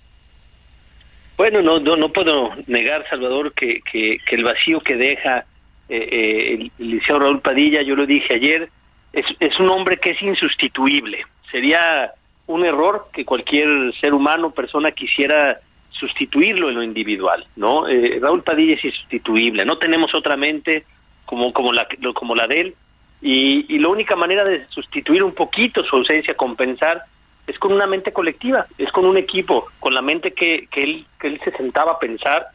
Bueno, 1.37 1.61
no, 1.61 1.79
no, 1.79 1.97
no 1.97 2.13
puedo 2.13 2.51
negar, 2.67 3.05
Salvador, 3.09 3.53
que, 3.53 3.81
que, 3.91 4.19
que 4.27 4.35
el 4.35 4.43
vacío 4.45 4.79
que 4.79 4.95
deja 4.95 5.45
el, 5.89 6.71
el 6.79 6.89
liceo 6.89 7.19
Raúl 7.19 7.41
Padilla, 7.41 7.81
yo 7.81 7.95
lo 7.95 8.05
dije 8.05 8.33
ayer, 8.33 8.69
es, 9.13 9.25
es 9.39 9.59
un 9.59 9.69
hombre 9.69 9.97
que 9.97 10.11
es 10.11 10.21
insustituible. 10.21 11.25
Sería 11.51 12.11
un 12.47 12.65
error 12.65 13.07
que 13.13 13.25
cualquier 13.25 13.93
ser 13.99 14.13
humano, 14.13 14.51
persona 14.51 14.91
quisiera 14.91 15.59
sustituirlo 15.89 16.69
en 16.69 16.75
lo 16.75 16.83
individual, 16.83 17.45
¿no? 17.55 17.87
Eh, 17.87 18.19
Raúl 18.21 18.43
Padilla 18.43 18.75
es 18.75 18.83
insustituible, 18.83 19.65
no 19.65 19.77
tenemos 19.77 20.13
otra 20.13 20.35
mente 20.35 20.83
como, 21.25 21.53
como, 21.53 21.71
la, 21.71 21.87
como 22.13 22.35
la 22.35 22.47
de 22.47 22.61
él, 22.61 22.75
y, 23.21 23.65
y 23.73 23.79
la 23.79 23.87
única 23.87 24.15
manera 24.15 24.43
de 24.43 24.65
sustituir 24.67 25.23
un 25.23 25.33
poquito 25.33 25.83
su 25.83 25.95
ausencia, 25.95 26.35
compensar, 26.35 27.03
es 27.47 27.57
con 27.59 27.73
una 27.73 27.87
mente 27.87 28.11
colectiva, 28.11 28.65
es 28.77 28.91
con 28.91 29.05
un 29.05 29.17
equipo, 29.17 29.67
con 29.79 29.93
la 29.93 30.01
mente 30.01 30.33
que, 30.33 30.67
que, 30.69 30.81
él, 30.81 31.05
que 31.19 31.27
él 31.27 31.39
se 31.43 31.51
sentaba 31.51 31.93
a 31.93 31.99
pensar, 31.99 32.47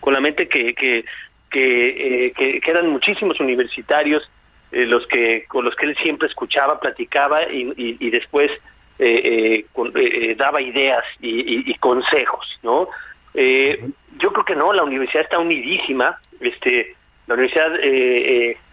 con 0.00 0.12
la 0.12 0.20
mente 0.20 0.48
que, 0.48 0.74
que, 0.74 1.04
que, 1.50 2.26
eh, 2.26 2.32
que, 2.32 2.60
que 2.60 2.70
eran 2.70 2.88
muchísimos 2.88 3.38
universitarios 3.40 4.28
eh, 4.72 4.84
los 4.84 5.06
que 5.06 5.44
con 5.46 5.64
los 5.64 5.74
que 5.76 5.86
él 5.86 5.96
siempre 6.02 6.28
escuchaba, 6.28 6.80
platicaba 6.80 7.50
y, 7.50 7.72
y, 7.76 7.96
y 8.00 8.10
después 8.10 8.50
eh, 8.98 9.20
eh, 9.24 9.66
con, 9.74 9.92
daba 10.38 10.62
ideas 10.62 11.04
y, 11.20 11.70
y, 11.70 11.74
consejos, 11.74 12.46
¿no? 12.62 12.88
Eh, 13.34 13.90
yo 14.18 14.32
creo 14.32 14.44
que 14.46 14.56
no, 14.56 14.72
la 14.72 14.84
universidad 14.84 15.22
está 15.22 15.38
unidísima, 15.38 16.18
este, 16.40 16.96
la 17.26 17.34
universidad, 17.34 17.72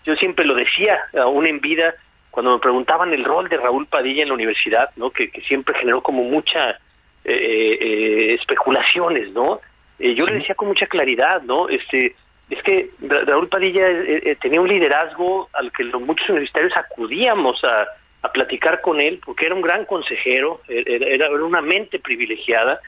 yo 0.06 0.16
siempre 0.16 0.46
lo 0.46 0.56
decía, 0.56 0.98
aún 1.22 1.46
en 1.46 1.60
vida, 1.60 1.94
cuando 2.32 2.54
me 2.54 2.60
preguntaban 2.60 3.14
el 3.14 3.26
rol 3.26 3.50
de 3.50 3.58
Raúl 3.58 3.86
Padilla 3.88 4.24
en 4.24 4.30
la 4.30 4.36
universidad, 4.36 4.92
¿no? 4.96 5.12
Que, 5.12 5.30
que 5.30 5.42
siempre 5.42 5.78
generó 5.78 6.02
como 6.02 6.24
mucha 6.24 6.80
especulaciones, 7.26 9.32
¿no? 9.32 9.62
yo 10.00 10.26
sí. 10.26 10.32
le 10.32 10.40
decía 10.40 10.56
con 10.56 10.70
mucha 10.70 10.88
claridad, 10.88 11.42
¿no? 11.44 11.70
Este, 11.70 12.16
es 12.50 12.62
que 12.64 12.92
Raúl 13.02 13.48
Padilla 13.48 13.88
eh, 13.88 14.22
eh, 14.26 14.38
tenía 14.42 14.62
un 14.62 14.68
liderazgo 14.68 15.50
al 15.54 15.72
que 15.72 15.84
los 15.84 16.02
muchos 16.02 16.30
universitarios 16.30 16.76
acudíamos 16.76 17.62
a, 17.64 17.88
platicar 18.34 18.80
con 18.80 19.02
él, 19.02 19.20
porque 19.24 19.46
era 19.46 19.54
un 19.54 19.62
gran 19.62 19.84
consejero, 19.84 20.62
era, 20.70 21.06
era, 21.06 21.30
una 21.30 21.62
mente 21.62 22.00
privilegiada, 22.00 22.80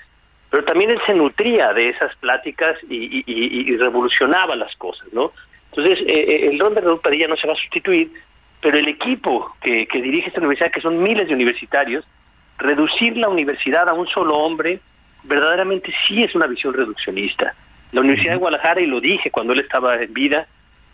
pero 0.49 0.63
también 0.63 0.91
él 0.91 0.99
se 1.05 1.13
nutría 1.13 1.73
de 1.73 1.89
esas 1.89 2.15
pláticas 2.15 2.77
y, 2.89 3.21
y, 3.27 3.75
revolucionaba 3.75 4.55
las 4.55 4.73
cosas, 4.77 5.11
¿no? 5.11 5.33
Entonces, 5.71 5.99
eh, 6.07 6.47
el 6.49 6.57
rol 6.57 6.73
de 6.73 6.81
Raúl 6.81 7.01
Padilla 7.01 7.27
no 7.27 7.35
se 7.35 7.47
va 7.47 7.53
a 7.53 7.57
sustituir, 7.57 8.09
pero 8.61 8.77
el 8.77 8.87
equipo 8.87 9.53
que, 9.61 9.85
que 9.87 10.01
dirige 10.01 10.29
esta 10.29 10.39
universidad, 10.39 10.71
que 10.71 10.79
son 10.79 11.03
miles 11.03 11.27
de 11.27 11.33
universitarios, 11.33 12.05
reducir 12.57 13.17
la 13.17 13.27
universidad 13.27 13.89
a 13.89 13.93
un 13.93 14.07
solo 14.07 14.35
hombre, 14.35 14.79
verdaderamente 15.23 15.93
sí 16.07 16.23
es 16.23 16.33
una 16.33 16.47
visión 16.47 16.73
reduccionista. 16.73 17.53
La 17.95 18.01
Universidad 18.01 18.33
de 18.33 18.39
Guadalajara, 18.39 18.81
y 18.81 18.87
lo 18.87 18.99
dije 18.99 19.31
cuando 19.31 19.53
él 19.53 19.61
estaba 19.61 19.95
en 19.95 20.13
vida, 20.13 20.47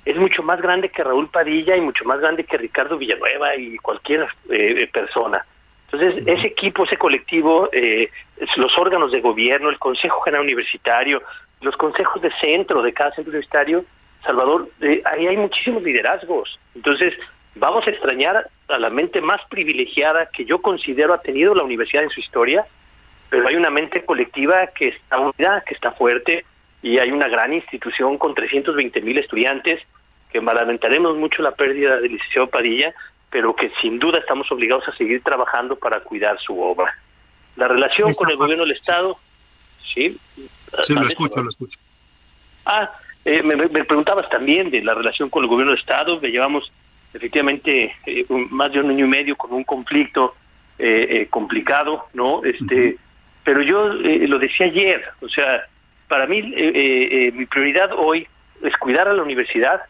es 0.05 0.15
mucho 0.17 0.43
más 0.43 0.61
grande 0.61 0.89
que 0.89 1.03
Raúl 1.03 1.29
Padilla 1.29 1.75
y 1.75 1.81
mucho 1.81 2.05
más 2.05 2.19
grande 2.19 2.43
que 2.43 2.57
Ricardo 2.57 2.95
Villanueva 2.95 3.55
y 3.55 3.75
cualquier 3.77 4.27
eh, 4.51 4.87
persona. 4.93 5.43
Entonces, 5.91 6.27
ese 6.27 6.45
equipo, 6.45 6.85
ese 6.85 6.97
colectivo, 6.97 7.69
eh, 7.71 8.07
los 8.55 8.77
órganos 8.77 9.11
de 9.11 9.19
gobierno, 9.19 9.69
el 9.69 9.79
Consejo 9.79 10.21
General 10.21 10.43
Universitario, 10.45 11.23
los 11.61 11.75
consejos 11.75 12.21
de 12.21 12.29
centro 12.39 12.83
de 12.83 12.93
cada 12.93 13.09
centro 13.15 13.31
universitario, 13.31 13.83
Salvador, 14.23 14.69
eh, 14.81 15.01
ahí 15.03 15.25
hay 15.25 15.37
muchísimos 15.37 15.81
liderazgos. 15.81 16.59
Entonces, 16.75 17.15
vamos 17.55 17.87
a 17.87 17.89
extrañar 17.89 18.47
a 18.67 18.77
la 18.77 18.91
mente 18.91 19.21
más 19.21 19.41
privilegiada 19.49 20.29
que 20.31 20.45
yo 20.45 20.61
considero 20.61 21.15
ha 21.15 21.21
tenido 21.23 21.55
la 21.55 21.63
universidad 21.63 22.03
en 22.03 22.11
su 22.11 22.19
historia, 22.19 22.63
pero 23.31 23.47
hay 23.47 23.55
una 23.55 23.71
mente 23.71 24.05
colectiva 24.05 24.67
que 24.67 24.89
está 24.89 25.17
unida, 25.17 25.63
que 25.65 25.73
está 25.73 25.93
fuerte, 25.93 26.45
y 26.81 26.97
hay 26.97 27.11
una 27.11 27.27
gran 27.27 27.53
institución 27.53 28.17
con 28.17 28.33
320 28.33 29.01
mil 29.01 29.17
estudiantes 29.17 29.81
que 30.31 30.41
lamentaremos 30.41 31.17
mucho 31.17 31.41
la 31.41 31.51
pérdida 31.51 31.99
del 31.99 32.13
Liceo 32.13 32.47
Padilla, 32.47 32.93
pero 33.29 33.55
que 33.55 33.71
sin 33.81 33.99
duda 33.99 34.19
estamos 34.19 34.51
obligados 34.51 34.87
a 34.87 34.95
seguir 34.95 35.21
trabajando 35.21 35.75
para 35.75 35.99
cuidar 35.99 36.39
su 36.39 36.59
obra. 36.59 36.97
La 37.55 37.67
relación 37.67 38.13
con 38.13 38.29
el 38.29 38.37
gobierno 38.37 38.63
del 38.65 38.75
Estado, 38.75 39.17
sí. 39.83 40.17
Sí, 40.83 40.93
lo 40.93 41.05
escucho, 41.05 41.43
lo 41.43 41.49
escucho. 41.49 41.79
Ah, 42.65 42.89
eh, 43.25 43.43
me, 43.43 43.55
me, 43.55 43.83
preguntabas 43.83 44.29
también 44.29 44.71
de 44.71 44.81
la 44.81 44.93
relación 44.93 45.29
con 45.29 45.43
el 45.43 45.49
gobierno 45.49 45.71
del 45.71 45.79
Estado, 45.79 46.19
que 46.19 46.29
llevamos 46.29 46.71
efectivamente 47.13 47.95
eh, 48.05 48.25
un, 48.29 48.47
más 48.51 48.71
de 48.71 48.79
un 48.79 48.89
año 48.89 49.05
y 49.05 49.09
medio 49.09 49.35
con 49.35 49.51
un 49.53 49.63
conflicto 49.63 50.35
eh, 50.79 51.07
eh 51.09 51.27
complicado, 51.29 52.05
¿no? 52.13 52.43
Este, 52.43 52.63
uh 52.63 52.89
-huh. 52.89 52.97
pero 53.43 53.61
yo 53.61 53.91
eh, 53.93 54.27
lo 54.27 54.39
decía 54.39 54.67
ayer, 54.67 55.03
o 55.21 55.29
sea, 55.29 55.67
para 56.11 56.25
mí 56.27 56.39
eh, 56.39 57.07
eh, 57.27 57.31
mi 57.31 57.45
prioridad 57.45 57.89
hoy 57.97 58.27
es 58.61 58.75
cuidar 58.75 59.07
a 59.07 59.13
la 59.13 59.23
universidad, 59.23 59.81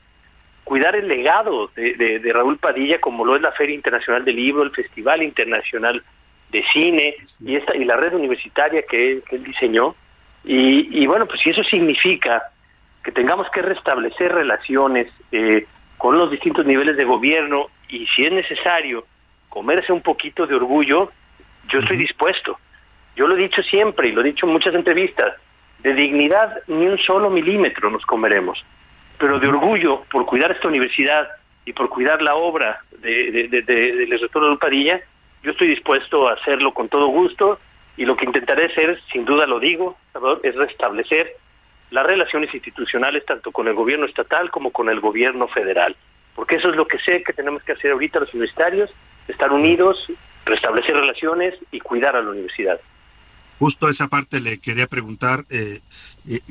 cuidar 0.64 0.96
el 0.96 1.08
legado 1.08 1.72
de, 1.76 1.96
de, 1.96 2.20
de 2.20 2.32
Raúl 2.34 2.60
Padilla, 2.60 3.02
como 3.02 3.26
lo 3.26 3.36
es 3.36 3.42
la 3.42 3.52
Feria 3.54 3.74
Internacional 3.74 4.24
del 4.24 4.36
Libro, 4.36 4.62
el 4.62 4.70
Festival 4.72 5.24
Internacional 5.24 6.04
de 6.52 6.64
Cine 6.72 7.16
y 7.44 7.56
esta 7.56 7.76
y 7.76 7.86
la 7.86 7.98
red 7.98 8.14
universitaria 8.14 8.84
que, 8.88 9.12
él- 9.14 9.24
que 9.28 9.38
él 9.38 9.44
diseñó. 9.44 9.96
Y, 10.44 11.02
y 11.02 11.08
bueno, 11.08 11.26
pues 11.26 11.42
si 11.42 11.50
eso 11.50 11.64
significa 11.64 12.44
que 13.04 13.12
tengamos 13.12 13.48
que 13.50 13.64
restablecer 13.64 14.32
relaciones 14.32 15.08
eh, 15.32 15.66
con 15.98 16.18
los 16.20 16.30
distintos 16.30 16.68
niveles 16.68 16.98
de 16.98 17.04
gobierno 17.04 17.66
y 17.90 18.06
si 18.16 18.22
es 18.22 18.32
necesario 18.32 19.06
comerse 19.50 19.92
un 19.92 20.02
poquito 20.02 20.46
de 20.46 20.54
orgullo, 20.56 21.12
yo 21.72 21.80
estoy 21.80 21.98
dispuesto. 21.98 22.60
Yo 23.16 23.28
lo 23.28 23.36
he 23.36 23.42
dicho 23.42 23.62
siempre 23.64 24.08
y 24.08 24.12
lo 24.12 24.22
he 24.22 24.26
dicho 24.32 24.46
en 24.46 24.54
muchas 24.54 24.74
entrevistas, 24.76 25.34
de 25.84 25.94
dignidad 25.94 26.62
ni 26.68 26.88
un 26.88 26.98
solo 27.00 27.30
milímetro 27.30 27.90
nos 27.90 28.06
comeremos, 28.06 28.64
pero 29.18 29.40
de 29.40 29.48
orgullo 29.48 30.04
por 30.12 30.26
cuidar 30.26 30.52
esta 30.52 30.68
universidad 30.68 31.28
y 31.66 31.74
por 31.74 31.90
cuidar 31.90 32.22
la 32.22 32.36
obra 32.36 32.82
de, 33.00 33.32
de, 33.32 33.48
de- 33.48 33.62
de- 33.62 35.04
yo 35.44 35.52
estoy 35.52 35.68
dispuesto 35.70 36.28
a 36.28 36.34
hacerlo 36.34 36.72
con 36.74 36.88
todo 36.88 37.08
gusto 37.08 37.60
y 37.98 38.06
lo 38.06 38.16
que 38.16 38.26
intentaré 38.26 38.66
hacer, 38.66 39.00
sin 39.12 39.26
duda 39.26 39.46
lo 39.48 39.60
digo, 39.60 39.98
es 40.44 40.56
restablecer 40.56 41.32
las 41.90 42.06
relaciones 42.06 42.54
institucionales 42.54 43.26
tanto 43.26 43.52
con 43.52 43.68
el 43.68 43.74
gobierno 43.74 44.06
estatal 44.06 44.50
como 44.52 44.72
con 44.72 44.90
el 44.90 45.00
gobierno 45.00 45.48
federal, 45.48 45.96
porque 46.36 46.56
eso 46.58 46.70
es 46.70 46.76
lo 46.76 46.88
que 46.88 47.00
sé 47.00 47.24
que 47.24 47.34
tenemos 47.34 47.64
que 47.64 47.72
hacer 47.74 47.92
ahorita 47.92 48.20
los 48.20 48.34
universitarios, 48.34 48.92
estar 49.28 49.52
unidos, 49.52 50.06
restablecer 50.46 50.96
relaciones 50.96 51.56
y 51.72 51.80
cuidar 51.80 52.16
a 52.16 52.22
la 52.22 52.30
universidad. 52.30 52.80
Justo 53.62 53.90
esa 53.90 54.08
parte 54.08 54.40
le 54.40 54.58
quería 54.58 54.88
preguntar, 54.88 55.46
eh, 55.52 55.82
eh, 56.28 56.42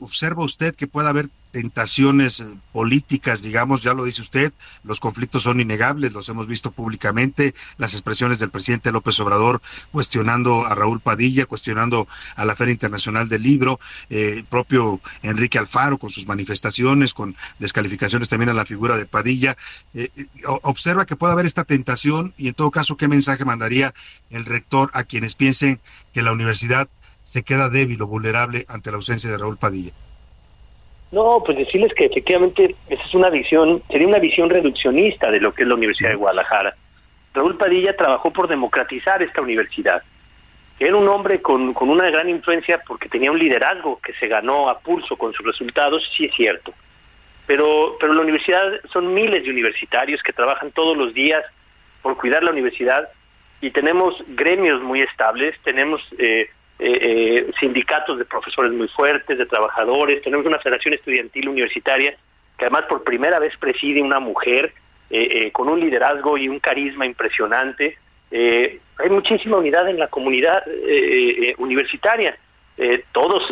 ¿observa 0.00 0.42
usted 0.42 0.74
que 0.74 0.88
puede 0.88 1.08
haber 1.08 1.28
tentaciones 1.50 2.40
eh, 2.40 2.46
políticas, 2.72 3.42
digamos, 3.42 3.82
ya 3.82 3.94
lo 3.94 4.04
dice 4.04 4.22
usted, 4.22 4.52
los 4.84 5.00
conflictos 5.00 5.42
son 5.42 5.60
innegables, 5.60 6.12
los 6.12 6.28
hemos 6.28 6.46
visto 6.46 6.70
públicamente, 6.70 7.54
las 7.78 7.94
expresiones 7.94 8.38
del 8.38 8.50
presidente 8.50 8.92
López 8.92 9.18
Obrador 9.20 9.60
cuestionando 9.92 10.66
a 10.66 10.74
Raúl 10.74 11.00
Padilla, 11.00 11.46
cuestionando 11.46 12.06
a 12.34 12.44
la 12.44 12.56
Feria 12.56 12.72
Internacional 12.72 13.28
del 13.28 13.42
Libro, 13.42 13.78
eh, 14.10 14.34
el 14.36 14.44
propio 14.44 15.00
Enrique 15.22 15.58
Alfaro 15.58 15.98
con 15.98 16.10
sus 16.10 16.26
manifestaciones, 16.26 17.14
con 17.14 17.36
descalificaciones 17.58 18.28
también 18.28 18.50
a 18.50 18.54
la 18.54 18.66
figura 18.66 18.96
de 18.96 19.06
Padilla. 19.06 19.56
Eh, 19.94 20.10
eh, 20.16 20.26
observa 20.62 21.06
que 21.06 21.16
puede 21.16 21.32
haber 21.32 21.46
esta 21.46 21.64
tentación 21.64 22.34
y 22.36 22.48
en 22.48 22.54
todo 22.54 22.70
caso, 22.70 22.96
¿qué 22.96 23.08
mensaje 23.08 23.44
mandaría 23.44 23.94
el 24.30 24.44
rector 24.44 24.90
a 24.94 25.04
quienes 25.04 25.34
piensen 25.34 25.80
que 26.12 26.22
la 26.22 26.32
universidad 26.32 26.88
se 27.22 27.42
queda 27.42 27.68
débil 27.68 28.02
o 28.02 28.06
vulnerable 28.06 28.66
ante 28.68 28.90
la 28.90 28.96
ausencia 28.96 29.30
de 29.30 29.38
Raúl 29.38 29.56
Padilla? 29.56 29.92
No, 31.12 31.42
pues 31.44 31.56
decirles 31.56 31.92
que 31.94 32.06
efectivamente 32.06 32.74
esa 32.88 33.02
es 33.02 33.14
una 33.14 33.30
visión, 33.30 33.82
sería 33.88 34.08
una 34.08 34.18
visión 34.18 34.50
reduccionista 34.50 35.30
de 35.30 35.40
lo 35.40 35.52
que 35.52 35.62
es 35.62 35.68
la 35.68 35.74
Universidad 35.74 36.10
de 36.10 36.16
Guadalajara. 36.16 36.74
Raúl 37.32 37.56
Padilla 37.56 37.94
trabajó 37.96 38.32
por 38.32 38.48
democratizar 38.48 39.22
esta 39.22 39.40
universidad. 39.40 40.02
Era 40.78 40.96
un 40.96 41.08
hombre 41.08 41.40
con, 41.40 41.72
con 41.74 41.88
una 41.88 42.10
gran 42.10 42.28
influencia 42.28 42.82
porque 42.86 43.08
tenía 43.08 43.30
un 43.30 43.38
liderazgo 43.38 44.00
que 44.00 44.12
se 44.14 44.26
ganó 44.26 44.68
a 44.68 44.78
pulso 44.78 45.16
con 45.16 45.32
sus 45.32 45.46
resultados, 45.46 46.02
sí 46.16 46.26
es 46.26 46.34
cierto. 46.34 46.74
Pero, 47.46 47.96
pero 48.00 48.12
la 48.12 48.22
universidad 48.22 48.80
son 48.92 49.14
miles 49.14 49.44
de 49.44 49.50
universitarios 49.50 50.22
que 50.22 50.32
trabajan 50.32 50.72
todos 50.72 50.96
los 50.96 51.14
días 51.14 51.44
por 52.02 52.16
cuidar 52.16 52.42
la 52.42 52.50
universidad 52.50 53.08
y 53.60 53.70
tenemos 53.70 54.14
gremios 54.28 54.82
muy 54.82 55.00
estables, 55.00 55.54
tenemos 55.62 56.02
eh, 56.18 56.48
eh, 56.78 56.98
eh, 57.00 57.52
sindicatos 57.58 58.18
de 58.18 58.24
profesores 58.24 58.72
muy 58.72 58.88
fuertes, 58.88 59.38
de 59.38 59.46
trabajadores, 59.46 60.22
tenemos 60.22 60.46
una 60.46 60.58
federación 60.58 60.94
estudiantil 60.94 61.48
universitaria 61.48 62.16
que 62.58 62.64
además 62.64 62.84
por 62.88 63.04
primera 63.04 63.38
vez 63.38 63.56
preside 63.58 64.02
una 64.02 64.20
mujer 64.20 64.72
eh, 65.10 65.46
eh, 65.46 65.52
con 65.52 65.68
un 65.68 65.80
liderazgo 65.80 66.36
y 66.38 66.48
un 66.48 66.58
carisma 66.58 67.06
impresionante. 67.06 67.96
Eh, 68.30 68.80
hay 68.98 69.10
muchísima 69.10 69.58
unidad 69.58 69.88
en 69.88 69.98
la 69.98 70.08
comunidad 70.08 70.66
eh, 70.66 71.50
eh, 71.50 71.54
universitaria. 71.58 72.36
Todos 73.12 73.42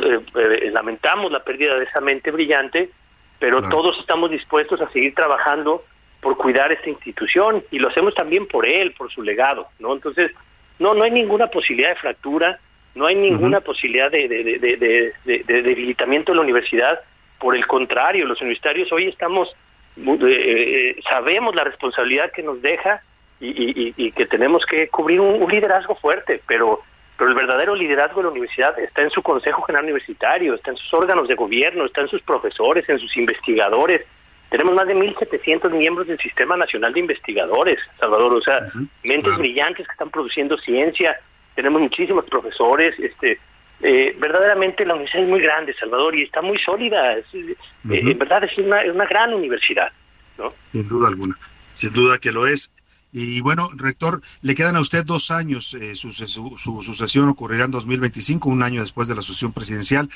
lamentamos 0.70 1.32
la 1.32 1.42
pérdida 1.42 1.78
de 1.78 1.84
esa 1.84 2.02
mente 2.02 2.30
brillante, 2.30 2.90
pero 3.38 3.62
todos 3.70 3.98
estamos 3.98 4.30
dispuestos 4.30 4.82
a 4.82 4.90
seguir 4.90 5.14
trabajando 5.14 5.82
por 6.20 6.36
cuidar 6.36 6.70
esta 6.72 6.90
institución 6.90 7.64
y 7.70 7.78
lo 7.78 7.88
hacemos 7.88 8.14
también 8.14 8.46
por 8.46 8.66
él, 8.66 8.92
por 8.92 9.10
su 9.10 9.22
legado, 9.22 9.68
¿no? 9.78 9.94
Entonces, 9.94 10.30
no, 10.78 10.92
no 10.92 11.04
hay 11.04 11.10
ninguna 11.10 11.46
posibilidad 11.46 11.88
de 11.88 12.00
fractura, 12.00 12.58
no 12.94 13.06
hay 13.06 13.14
ninguna 13.16 13.60
posibilidad 13.60 14.10
de, 14.10 14.28
de, 14.28 14.44
de, 14.44 14.58
de- 14.58 14.76
de- 14.76 15.12
de- 15.24 15.44
de 15.44 15.62
debilitamiento 15.62 16.32
de 16.32 16.36
la 16.36 16.42
universidad. 16.42 17.00
Por 17.38 17.56
el 17.56 17.66
contrario, 17.66 18.26
los 18.26 18.40
universitarios 18.40 18.90
hoy 18.92 19.08
estamos, 19.08 19.48
eh, 19.96 20.04
eh, 20.28 20.96
sabemos 21.10 21.54
la 21.54 21.64
responsabilidad 21.64 22.30
que 22.32 22.42
nos 22.42 22.62
deja 22.62 23.02
y, 23.40 23.48
y- 23.48 23.88
y- 23.88 23.94
y 23.96 24.12
que 24.12 24.26
tenemos 24.26 24.64
que 24.66 24.88
cubrir 24.88 25.20
un, 25.20 25.42
un 25.42 25.50
liderazgo 25.50 25.94
fuerte, 25.96 26.40
pero 26.46 26.80
pero 27.16 27.30
el 27.30 27.36
verdadero 27.36 27.76
liderazgo 27.76 28.16
de 28.20 28.24
la 28.24 28.30
universidad 28.32 28.76
está 28.80 29.00
en 29.02 29.10
su 29.10 29.22
Consejo 29.22 29.62
General 29.62 29.84
Universitario, 29.84 30.54
está 30.54 30.72
en 30.72 30.76
sus 30.76 30.92
órganos 30.94 31.28
de 31.28 31.36
gobierno, 31.36 31.84
está 31.84 32.00
en 32.00 32.08
sus 32.08 32.20
profesores, 32.22 32.88
en 32.88 32.98
sus 32.98 33.16
investigadores. 33.16 34.02
Tenemos 34.50 34.74
más 34.74 34.88
de 34.88 34.96
1.700 34.96 35.70
miembros 35.70 36.08
del 36.08 36.18
Sistema 36.18 36.56
Nacional 36.56 36.92
de 36.92 36.98
Investigadores, 36.98 37.78
Salvador, 38.00 38.34
o 38.34 38.40
sea, 38.42 38.68
mentes 39.04 39.36
brillantes 39.38 39.86
que 39.86 39.92
están 39.92 40.10
produciendo 40.10 40.58
ciencia. 40.58 41.16
Tenemos 41.54 41.80
muchísimos 41.82 42.24
profesores, 42.26 42.94
este, 42.98 43.38
eh, 43.80 44.16
verdaderamente 44.18 44.84
la 44.86 44.94
universidad 44.94 45.24
es 45.24 45.28
muy 45.30 45.40
grande, 45.40 45.74
Salvador, 45.78 46.16
y 46.16 46.22
está 46.22 46.42
muy 46.42 46.58
sólida. 46.58 47.14
Es, 47.16 47.26
eh, 47.34 47.56
En 47.84 48.18
verdad 48.18 48.44
es 48.44 48.56
una, 48.58 48.82
es 48.82 48.92
una 48.94 49.06
gran 49.06 49.32
universidad, 49.34 49.90
¿no? 50.38 50.48
Sin 50.72 50.88
duda 50.88 51.08
alguna, 51.08 51.36
sin 51.74 51.92
duda 51.92 52.18
que 52.18 52.32
lo 52.32 52.46
es. 52.46 52.70
Y 53.12 53.40
bueno, 53.42 53.68
rector, 53.76 54.20
le 54.42 54.54
quedan 54.56 54.74
a 54.76 54.80
usted 54.80 55.04
dos 55.04 55.30
años. 55.30 55.74
eh, 55.74 55.94
su, 55.94 56.10
su- 56.12 56.26
su 56.58 56.82
sucesión 56.82 57.28
ocurrirá 57.28 57.66
en 57.66 57.70
2025, 57.70 58.48
un 58.48 58.62
año 58.62 58.80
después 58.80 59.06
de 59.06 59.14
la 59.14 59.22
sucesión 59.22 59.52
presidencial. 59.52 60.08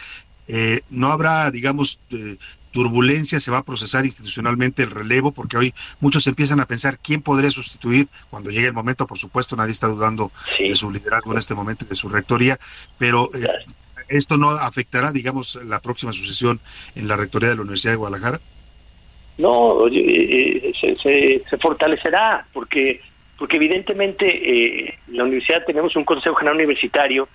Eh, 0.49 0.81
no 0.91 1.13
habrá, 1.13 1.51
digamos, 1.53 2.01
eh, 2.11 2.37
turbulencia, 2.79 3.41
se 3.41 3.51
va 3.51 3.59
a 3.59 3.65
procesar 3.65 4.05
institucionalmente 4.05 4.85
el 4.85 4.93
relevo, 4.93 5.33
porque 5.33 5.57
hoy 5.57 5.75
muchos 5.99 6.29
empiezan 6.29 6.61
a 6.61 6.67
pensar 6.67 7.01
quién 7.03 7.23
podría 7.23 7.51
sustituir 7.51 8.07
cuando 8.31 8.51
llegue 8.51 8.69
el 8.69 8.73
momento. 8.73 9.05
Por 9.05 9.19
supuesto, 9.19 9.57
nadie 9.57 9.73
está 9.73 9.89
dudando 9.89 10.31
de 10.61 10.77
su 10.77 10.89
liderazgo 10.89 11.33
en 11.33 11.39
este 11.39 11.57
momento 11.57 11.85
y 11.85 11.89
de 11.89 11.97
su 11.97 12.09
rectoría, 12.09 12.57
pero 12.97 13.31
eh, 13.35 13.49
esto 14.09 14.37
no 14.37 14.51
afectará, 14.51 15.11
digamos, 15.11 15.59
la 15.65 15.81
próxima 15.81 16.13
sucesión 16.13 16.61
en 16.95 17.09
la 17.09 17.17
rectoría 17.17 17.49
de 17.49 17.57
la 17.57 17.63
Universidad 17.63 17.95
de 17.95 17.97
Guadalajara. 17.97 18.41
No, 19.39 19.89
eh, 19.89 20.73
se, 20.81 20.97
se, 20.99 21.43
se 21.51 21.59
fortalecerá, 21.59 22.47
porque 22.53 23.01
porque 23.39 23.57
evidentemente 23.57 24.27
eh, 24.27 24.99
en 25.09 25.17
la 25.17 25.25
universidad 25.25 25.65
tenemos 25.65 25.95
un 25.97 26.05
Consejo 26.05 26.37
General 26.37 26.57
Universitario 26.57 27.29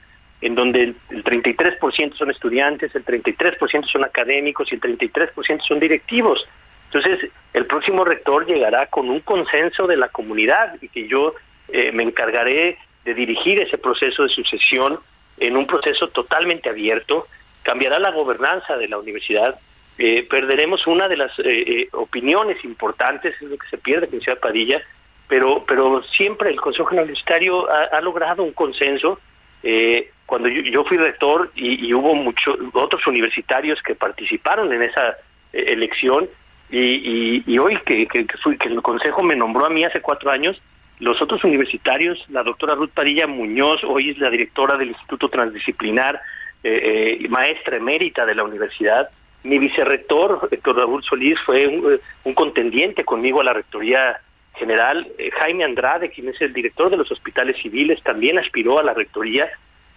en 0.45 0.55
donde 0.55 0.83
el, 0.83 0.95
el 1.09 1.23
33% 1.23 2.15
son 2.15 2.31
estudiantes, 2.31 2.93
el 2.95 3.05
33% 3.05 3.91
son 3.91 4.03
académicos 4.03 4.71
y 4.71 4.75
el 4.75 4.81
33% 4.81 5.61
son 5.67 5.79
directivos. 5.79 6.45
Entonces, 6.91 7.31
el 7.53 7.65
próximo 7.65 8.03
rector 8.03 8.45
llegará 8.45 8.87
con 8.87 9.09
un 9.09 9.21
consenso 9.21 9.87
de 9.87 9.97
la 9.97 10.09
comunidad 10.09 10.75
y 10.81 10.89
que 10.89 11.07
yo 11.07 11.33
eh, 11.69 11.91
me 11.91 12.03
encargaré 12.03 12.77
de 13.05 13.13
dirigir 13.13 13.61
ese 13.61 13.77
proceso 13.77 14.23
de 14.23 14.29
sucesión 14.29 14.99
en 15.37 15.57
un 15.57 15.65
proceso 15.65 16.09
totalmente 16.09 16.69
abierto. 16.69 17.27
Cambiará 17.63 17.99
la 17.99 18.11
gobernanza 18.11 18.77
de 18.77 18.87
la 18.87 18.99
universidad, 18.99 19.59
eh, 19.97 20.25
perderemos 20.27 20.87
una 20.87 21.07
de 21.07 21.17
las 21.17 21.31
eh, 21.39 21.43
eh, 21.45 21.87
opiniones 21.91 22.63
importantes, 22.65 23.35
es 23.35 23.47
lo 23.47 23.57
que 23.57 23.67
se 23.67 23.77
pierde 23.77 24.07
con 24.07 24.21
Ciudad 24.21 24.39
Padilla, 24.39 24.81
pero, 25.27 25.63
pero 25.67 26.03
siempre 26.03 26.49
el 26.49 26.59
Consejo 26.59 26.89
Universitario 26.95 27.67
ha 27.69 27.99
logrado 28.01 28.43
un 28.43 28.51
consenso. 28.51 29.19
Eh, 29.63 30.11
cuando 30.25 30.47
yo, 30.49 30.61
yo 30.61 30.83
fui 30.83 30.97
rector 30.97 31.51
y, 31.55 31.87
y 31.87 31.93
hubo 31.93 32.13
muchos 32.15 32.57
otros 32.73 33.05
universitarios 33.07 33.81
que 33.81 33.95
participaron 33.95 34.71
en 34.73 34.83
esa 34.83 35.15
eh, 35.53 35.65
elección, 35.67 36.27
y, 36.69 37.43
y, 37.45 37.59
hoy 37.59 37.77
que, 37.85 38.07
fui, 38.41 38.57
que 38.57 38.67
el 38.67 38.81
Consejo 38.81 39.21
me 39.21 39.35
nombró 39.35 39.67
a 39.67 39.69
mí 39.69 39.85
hace 39.85 40.01
cuatro 40.01 40.31
años, 40.31 40.59
los 40.99 41.21
otros 41.21 41.43
universitarios, 41.43 42.23
la 42.29 42.41
doctora 42.41 42.73
Ruth 42.73 42.89
Padilla 42.91 43.27
Muñoz, 43.27 43.83
hoy 43.83 44.09
es 44.09 44.17
la 44.17 44.31
directora 44.31 44.75
del 44.75 44.89
Instituto 44.89 45.29
Transdisciplinar, 45.29 46.19
eh, 46.63 47.19
eh, 47.21 47.27
maestra 47.29 47.77
emérita 47.77 48.25
de 48.25 48.33
la 48.33 48.43
universidad, 48.43 49.09
mi 49.43 49.59
vicerrector, 49.59 50.47
Héctor 50.49 50.77
Raúl 50.77 51.03
Solís, 51.03 51.37
fue 51.45 51.67
un, 51.67 51.99
un 52.23 52.33
contendiente 52.33 53.03
conmigo 53.03 53.41
a 53.41 53.43
la 53.43 53.53
rectoría 53.53 54.19
general. 54.55 55.07
Eh, 55.17 55.31
Jaime 55.39 55.63
Andrade, 55.63 56.09
quien 56.09 56.29
es 56.29 56.41
el 56.41 56.53
director 56.53 56.89
de 56.89 56.97
los 56.97 57.11
hospitales 57.11 57.57
civiles, 57.61 58.01
también 58.03 58.39
aspiró 58.39 58.79
a 58.79 58.83
la 58.83 58.93
rectoría 58.93 59.49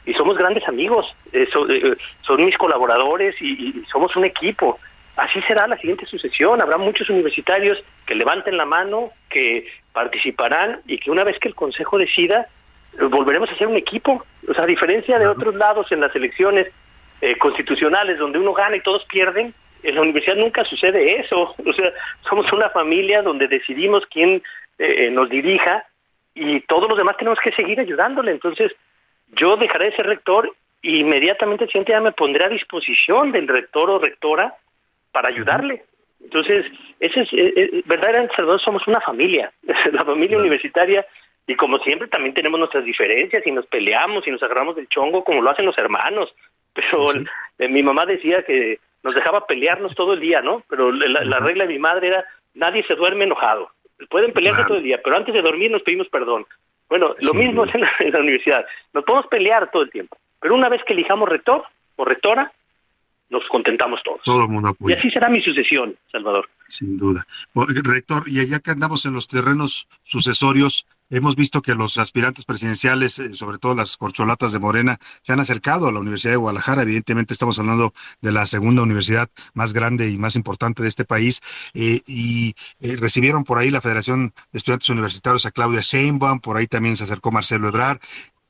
y 0.04 0.14
somos 0.14 0.36
grandes 0.38 0.66
amigos. 0.68 1.06
Eh, 1.32 1.48
so, 1.52 1.68
eh, 1.68 1.96
son 2.22 2.44
mis 2.44 2.56
colaboradores 2.56 3.34
y, 3.40 3.68
y, 3.68 3.84
somos 3.90 4.14
un 4.16 4.24
equipo. 4.24 4.78
Así 5.16 5.40
será 5.42 5.66
la 5.66 5.78
siguiente 5.78 6.06
sucesión. 6.06 6.60
Habrá 6.60 6.76
muchos 6.76 7.08
universitarios 7.08 7.82
que 8.06 8.14
levanten 8.14 8.56
la 8.56 8.66
mano, 8.66 9.10
que 9.30 9.66
participarán 9.92 10.80
y 10.86 10.98
que 10.98 11.10
una 11.10 11.24
vez 11.24 11.38
que 11.38 11.48
el 11.48 11.54
Consejo 11.54 11.96
decida, 11.96 12.46
eh, 12.98 13.04
volveremos 13.04 13.50
a 13.50 13.56
ser 13.56 13.66
un 13.66 13.76
equipo. 13.76 14.24
O 14.48 14.54
sea, 14.54 14.64
a 14.64 14.66
diferencia 14.66 15.18
de 15.18 15.26
otros 15.26 15.54
lados 15.54 15.90
en 15.90 16.00
las 16.00 16.14
elecciones 16.14 16.68
eh, 17.22 17.36
constitucionales 17.38 18.18
donde 18.18 18.38
uno 18.38 18.52
gana 18.52 18.76
y 18.76 18.82
todos 18.82 19.04
pierden, 19.06 19.54
en 19.88 19.94
la 19.94 20.02
universidad 20.02 20.36
nunca 20.36 20.64
sucede 20.64 21.20
eso. 21.20 21.54
O 21.66 21.72
sea, 21.72 21.92
somos 22.28 22.50
una 22.52 22.70
familia 22.70 23.22
donde 23.22 23.48
decidimos 23.48 24.04
quién 24.10 24.42
eh, 24.78 25.10
nos 25.10 25.28
dirija 25.30 25.84
y 26.34 26.60
todos 26.60 26.88
los 26.88 26.98
demás 26.98 27.16
tenemos 27.16 27.38
que 27.42 27.54
seguir 27.54 27.80
ayudándole. 27.80 28.30
Entonces, 28.30 28.72
yo 29.40 29.56
dejaré 29.56 29.90
de 29.90 29.96
ser 29.96 30.06
rector 30.06 30.52
e 30.82 30.90
inmediatamente 30.90 31.64
el 31.64 31.70
siguiente 31.70 31.92
día 31.92 32.00
me 32.00 32.12
pondré 32.12 32.44
a 32.44 32.48
disposición 32.48 33.32
del 33.32 33.48
rector 33.48 33.90
o 33.90 33.98
rectora 33.98 34.54
para 35.12 35.28
ayudarle. 35.28 35.84
Entonces, 36.22 36.66
ese 37.00 37.20
es, 37.20 37.32
eh, 37.32 37.52
eh, 37.56 37.82
verdaderamente 37.86 38.34
somos 38.64 38.86
una 38.86 39.00
familia, 39.00 39.50
la 39.92 40.04
familia 40.04 40.38
universitaria, 40.38 41.06
y 41.46 41.54
como 41.54 41.78
siempre 41.78 42.08
también 42.08 42.34
tenemos 42.34 42.58
nuestras 42.58 42.84
diferencias 42.84 43.46
y 43.46 43.52
nos 43.52 43.66
peleamos 43.66 44.26
y 44.26 44.30
nos 44.30 44.42
agarramos 44.42 44.76
del 44.76 44.88
chongo 44.88 45.22
como 45.22 45.42
lo 45.42 45.50
hacen 45.50 45.66
los 45.66 45.78
hermanos. 45.78 46.34
Pero 46.74 47.04
eh, 47.58 47.68
mi 47.68 47.82
mamá 47.82 48.04
decía 48.04 48.42
que 48.42 48.78
nos 49.06 49.14
dejaba 49.14 49.46
pelearnos 49.46 49.94
todo 49.94 50.14
el 50.14 50.20
día, 50.20 50.42
¿no? 50.42 50.64
Pero 50.68 50.90
la, 50.90 51.24
la 51.24 51.38
regla 51.38 51.64
de 51.64 51.72
mi 51.72 51.78
madre 51.78 52.08
era, 52.08 52.24
nadie 52.54 52.84
se 52.88 52.96
duerme 52.96 53.24
enojado. 53.24 53.70
Pueden 54.10 54.32
pelearse 54.32 54.64
todo 54.64 54.78
el 54.78 54.82
día, 54.82 55.00
pero 55.02 55.16
antes 55.16 55.32
de 55.32 55.40
dormir 55.40 55.70
nos 55.70 55.82
pedimos 55.82 56.08
perdón. 56.08 56.44
Bueno, 56.88 57.14
lo 57.20 57.32
mismo 57.32 57.64
es 57.64 57.74
en 57.74 57.82
la, 57.82 57.92
en 58.00 58.12
la 58.12 58.18
universidad. 58.18 58.66
Nos 58.92 59.04
podemos 59.04 59.28
pelear 59.28 59.70
todo 59.70 59.82
el 59.82 59.90
tiempo, 59.90 60.18
pero 60.40 60.54
una 60.54 60.68
vez 60.68 60.82
que 60.84 60.92
elijamos 60.92 61.28
rector 61.28 61.62
o 61.94 62.04
rectora, 62.04 62.52
nos 63.28 63.42
contentamos 63.50 64.00
todos. 64.04 64.20
Todo 64.24 64.42
el 64.42 64.48
mundo 64.48 64.68
Y 64.68 64.72
apoya. 64.72 64.96
así 64.98 65.10
será 65.10 65.28
mi 65.28 65.40
sucesión, 65.42 65.96
Salvador. 66.12 66.48
Sin 66.68 66.96
duda. 66.96 67.24
Rector, 67.54 68.24
y 68.26 68.46
ya 68.46 68.58
que 68.60 68.70
andamos 68.70 69.04
en 69.06 69.12
los 69.12 69.26
terrenos 69.28 69.88
sucesorios, 70.04 70.86
hemos 71.10 71.36
visto 71.36 71.62
que 71.62 71.74
los 71.74 71.98
aspirantes 71.98 72.44
presidenciales, 72.44 73.18
eh, 73.20 73.34
sobre 73.34 73.58
todo 73.58 73.74
las 73.74 73.96
corcholatas 73.96 74.52
de 74.52 74.58
Morena, 74.58 74.98
se 75.22 75.32
han 75.32 75.40
acercado 75.40 75.86
a 75.86 75.92
la 75.92 76.00
Universidad 76.00 76.32
de 76.32 76.38
Guadalajara. 76.38 76.82
Evidentemente 76.82 77.32
estamos 77.34 77.58
hablando 77.58 77.92
de 78.20 78.32
la 78.32 78.46
segunda 78.46 78.82
universidad 78.82 79.28
más 79.54 79.72
grande 79.72 80.08
y 80.10 80.18
más 80.18 80.34
importante 80.36 80.82
de 80.82 80.88
este 80.88 81.04
país. 81.04 81.40
eh, 81.74 82.02
y 82.06 82.54
eh, 82.80 82.96
recibieron 82.96 83.44
por 83.44 83.58
ahí 83.58 83.70
la 83.70 83.80
Federación 83.80 84.32
de 84.52 84.58
Estudiantes 84.58 84.88
Universitarios 84.88 85.46
a 85.46 85.50
Claudia 85.52 85.80
Sheinbaum, 85.82 86.40
por 86.40 86.56
ahí 86.56 86.66
también 86.66 86.96
se 86.96 87.04
acercó 87.04 87.30
Marcelo 87.30 87.68
Ebrard. 87.68 87.98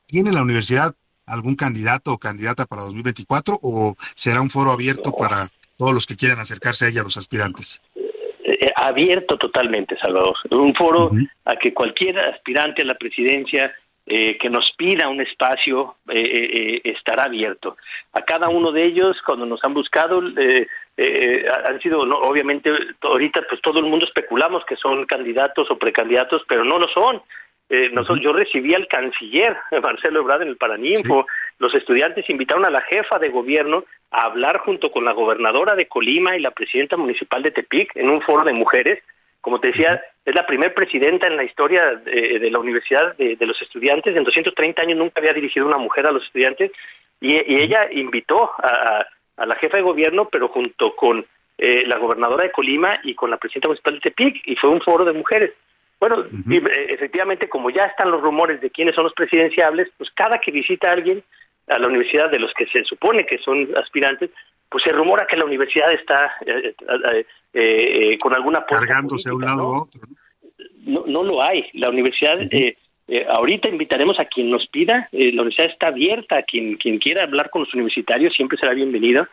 ¿Tiene 0.07 0.31
la 0.31 0.41
universidad 0.41 0.95
algún 1.27 1.55
candidato 1.55 2.13
o 2.13 2.17
candidata 2.17 2.65
para 2.65 2.81
2024 2.83 3.59
o 3.61 3.95
será 4.15 4.41
un 4.41 4.49
foro 4.49 4.71
abierto 4.71 5.11
para 5.11 5.49
todos 5.77 5.93
los 5.93 6.07
que 6.07 6.15
quieran 6.15 6.39
acercarse 6.39 6.85
a 6.85 6.89
ella, 6.89 7.03
los 7.03 7.17
aspirantes? 7.17 7.81
Eh, 7.95 8.71
abierto 8.75 9.37
totalmente, 9.37 9.97
Salvador. 9.97 10.35
Un 10.49 10.73
foro 10.73 11.11
a 11.45 11.55
que 11.57 11.73
cualquier 11.73 12.17
aspirante 12.17 12.81
a 12.81 12.85
la 12.85 12.95
presidencia 12.95 13.73
eh, 14.09 14.37
que 14.37 14.49
nos 14.49 14.71
pida 14.77 15.09
un 15.09 15.19
espacio 15.19 15.97
eh, 16.07 16.17
eh, 16.17 16.49
eh, 16.53 16.81
estará 16.85 17.23
abierto. 17.23 17.75
A 18.13 18.21
cada 18.21 18.47
uno 18.47 18.71
de 18.71 18.85
ellos, 18.85 19.17
cuando 19.25 19.45
nos 19.45 19.61
han 19.65 19.73
buscado, 19.73 20.21
eh, 20.37 20.65
eh, 20.95 21.45
han 21.67 21.79
sido, 21.81 22.05
no, 22.05 22.15
obviamente, 22.19 22.71
ahorita 23.01 23.41
pues 23.49 23.61
todo 23.61 23.79
el 23.79 23.85
mundo 23.85 24.05
especulamos 24.05 24.63
que 24.65 24.77
son 24.77 25.05
candidatos 25.05 25.69
o 25.69 25.77
precandidatos, 25.77 26.41
pero 26.47 26.63
no 26.63 26.79
lo 26.79 26.87
son. 26.87 27.21
Eh, 27.69 27.89
nosotros, 27.91 28.21
Yo 28.23 28.31
recibí 28.33 28.73
al 28.73 28.87
canciller 28.87 29.57
Marcelo 29.83 30.21
Ebrard 30.21 30.41
en 30.43 30.49
el 30.49 30.57
Paraninfo. 30.57 31.27
Los 31.59 31.73
estudiantes 31.75 32.29
invitaron 32.29 32.65
a 32.65 32.69
la 32.69 32.81
jefa 32.81 33.19
de 33.19 33.29
gobierno 33.29 33.83
a 34.11 34.25
hablar 34.27 34.59
junto 34.59 34.91
con 34.91 35.03
la 35.03 35.11
gobernadora 35.11 35.75
de 35.75 35.87
Colima 35.87 36.35
y 36.37 36.39
la 36.41 36.51
presidenta 36.51 36.95
municipal 36.97 37.43
de 37.43 37.51
Tepic 37.51 37.95
en 37.95 38.09
un 38.09 38.21
foro 38.21 38.43
de 38.45 38.53
mujeres. 38.53 39.03
Como 39.41 39.59
te 39.59 39.67
decía, 39.69 40.01
es 40.25 40.35
la 40.35 40.45
primer 40.45 40.73
presidenta 40.73 41.27
en 41.27 41.35
la 41.37 41.43
historia 41.43 41.95
de, 42.03 42.39
de 42.39 42.51
la 42.51 42.59
Universidad 42.59 43.15
de, 43.17 43.35
de 43.35 43.45
los 43.45 43.61
Estudiantes. 43.61 44.15
En 44.15 44.23
230 44.23 44.81
años 44.81 44.97
nunca 44.97 45.19
había 45.19 45.33
dirigido 45.33 45.65
una 45.65 45.77
mujer 45.77 46.05
a 46.07 46.11
los 46.11 46.23
estudiantes 46.23 46.71
y, 47.21 47.31
y 47.35 47.61
ella 47.63 47.87
invitó 47.91 48.51
a, 48.61 48.67
a- 48.67 49.07
a 49.37 49.45
la 49.45 49.55
jefa 49.57 49.77
de 49.77 49.83
gobierno, 49.83 50.29
pero 50.31 50.47
junto 50.47 50.95
con 50.95 51.23
eh, 51.59 51.83
la 51.85 51.97
gobernadora 51.99 52.41
de 52.43 52.51
Colima 52.51 52.99
y 53.03 53.13
con 53.13 53.29
la 53.29 53.37
presidenta 53.37 53.67
municipal 53.67 53.93
de 53.93 53.99
Tepic 54.01 54.41
y 54.47 54.55
fue 54.55 54.71
un 54.71 54.81
foro 54.81 55.05
de 55.05 55.13
mujeres. 55.13 55.53
Bueno, 55.99 56.23
eh, 56.23 56.87
efectivamente, 56.89 57.49
como 57.49 57.69
ya 57.69 57.83
están 57.83 58.11
los 58.11 58.21
rumores 58.21 58.61
de 58.61 58.69
quiénes 58.69 58.95
son 58.95 59.05
los 59.05 59.13
presidenciables, 59.13 59.89
pues 59.97 60.09
cada 60.11 60.39
que 60.39 60.51
visita 60.51 60.89
a 60.89 60.93
alguien 60.93 61.23
a 61.67 61.79
la 61.79 61.87
universidad 61.87 62.29
de 62.31 62.39
los 62.39 62.53
que 62.53 62.65
se 62.67 62.83
supone 62.83 63.25
que 63.25 63.39
son 63.39 63.67
aspirantes, 63.75 64.31
pues 64.69 64.83
se 64.83 64.91
rumora 64.91 65.27
que 65.27 65.37
la 65.37 65.45
universidad 65.45 65.91
está 65.93 66.35
eh, 66.45 66.75
eh, 66.79 67.25
eh, 67.53 68.13
eh, 68.13 68.17
con 68.19 68.33
alguna 68.33 68.65
Cargándose 68.65 69.29
a 69.29 69.33
un 69.33 69.41
lado 69.41 69.57
¿no? 69.57 69.81
otro. 69.83 70.01
no, 70.85 71.03
no 71.07 71.23
lo 71.23 71.41
hay. 71.41 71.69
La 71.73 71.89
universidad, 71.89 72.39
eh, 72.51 72.77
eh, 73.07 73.25
ahorita 73.29 73.69
invitaremos 73.69 74.19
a 74.19 74.25
quien 74.25 74.49
nos 74.49 74.67
pida, 74.67 75.07
eh, 75.11 75.31
la 75.31 75.43
universidad 75.43 75.71
está 75.71 75.87
abierta, 75.87 76.37
a 76.37 76.43
quien, 76.43 76.75
quien 76.75 76.99
quiera 76.99 77.23
hablar 77.23 77.49
con 77.49 77.63
los 77.63 77.73
universitarios 77.73 78.33
siempre 78.35 78.57
será 78.57 78.73
bienvenido. 78.73 79.27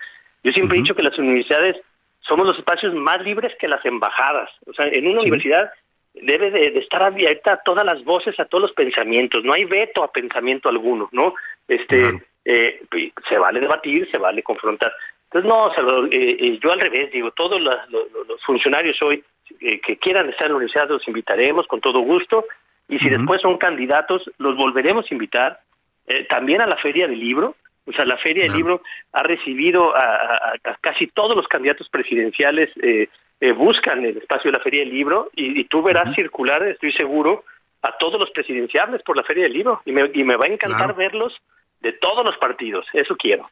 Yo 0.44 0.52
siempre 0.52 0.76
he 0.76 0.80
dicho 0.80 0.94
que 0.94 1.02
las 1.02 1.18
universidades 1.18 1.76
somos 2.20 2.46
los 2.46 2.58
espacios 2.58 2.94
más 2.94 3.20
libres 3.22 3.52
que 3.58 3.68
las 3.68 3.84
embajadas. 3.84 4.50
O 4.66 4.72
sea, 4.72 4.86
en 4.86 5.06
una 5.06 5.20
universidad 5.20 5.70
debe 6.14 6.50
de, 6.50 6.70
de 6.70 6.80
estar 6.80 7.02
abierta 7.02 7.54
a 7.54 7.62
todas 7.64 7.84
las 7.84 8.02
voces, 8.04 8.38
a 8.40 8.44
todos 8.46 8.62
los 8.62 8.72
pensamientos. 8.72 9.44
No 9.44 9.52
hay 9.52 9.64
veto 9.64 10.02
a 10.04 10.12
pensamiento 10.12 10.68
alguno, 10.68 11.08
¿no? 11.12 11.34
Este, 11.68 12.08
eh, 12.44 12.80
se 13.28 13.38
vale 13.38 13.60
debatir, 13.60 14.08
se 14.10 14.18
vale 14.18 14.42
confrontar. 14.42 14.92
Entonces, 15.24 15.48
no, 15.48 15.72
Salvador, 15.74 16.08
eh, 16.12 16.36
eh, 16.38 16.58
yo 16.62 16.70
al 16.72 16.80
revés, 16.80 17.10
digo, 17.10 17.30
todos 17.32 17.60
los 17.60 18.42
funcionarios 18.46 18.96
hoy 19.02 19.22
eh, 19.60 19.80
que 19.80 19.96
quieran 19.96 20.28
estar 20.28 20.46
en 20.46 20.52
la 20.52 20.56
universidad 20.58 20.88
los 20.88 21.06
invitaremos 21.08 21.66
con 21.66 21.80
todo 21.80 22.00
gusto 22.00 22.44
y 22.88 22.98
si 22.98 23.08
después 23.08 23.40
son 23.42 23.56
candidatos 23.58 24.22
los 24.38 24.56
volveremos 24.56 25.04
a 25.10 25.14
invitar 25.14 25.58
Eh, 26.06 26.26
también 26.28 26.60
a 26.60 26.66
la 26.66 26.76
feria 26.76 27.06
del 27.08 27.18
libro 27.18 27.56
o 27.86 27.92
sea 27.92 28.04
la 28.04 28.18
feria 28.18 28.42
del 28.44 28.52
libro 28.58 28.82
ha 29.12 29.22
recibido 29.22 29.96
a, 29.96 30.04
a- 30.04 30.52
a 30.70 30.76
casi 30.82 31.06
todos 31.06 31.34
los 31.34 31.48
candidatos 31.48 31.88
presidenciales 31.88 32.68
eh, 32.82 33.08
eh, 33.41 33.53
buscan 33.53 34.05
el 34.05 34.16
espacio 34.16 34.51
de 34.51 34.59
la 34.59 34.62
feria 34.64 34.80
del 34.85 34.93
libro 34.95 35.30
y, 35.35 35.61
y 35.61 35.64
tú 35.64 35.82
verás 35.82 36.14
circular 36.14 36.62
estoy 36.66 36.93
seguro 36.93 37.45
a 37.82 37.97
todos 37.99 38.18
los 38.18 38.30
presidenciables 38.30 39.03
por 39.03 39.16
la 39.16 39.22
feria 39.24 39.45
del 39.45 39.53
libro. 39.53 39.82
Y 39.85 39.93
me, 39.93 40.11
y 40.14 40.24
me 40.24 40.37
va 40.37 40.47
a 40.47 40.49
encantar 40.49 40.78
Claro. 40.87 40.95
verlos 40.95 41.35
de 41.80 41.93
todos 41.93 42.24
los 42.24 42.37
partidos 42.39 42.87
eso 42.95 43.14
quiero 43.16 43.51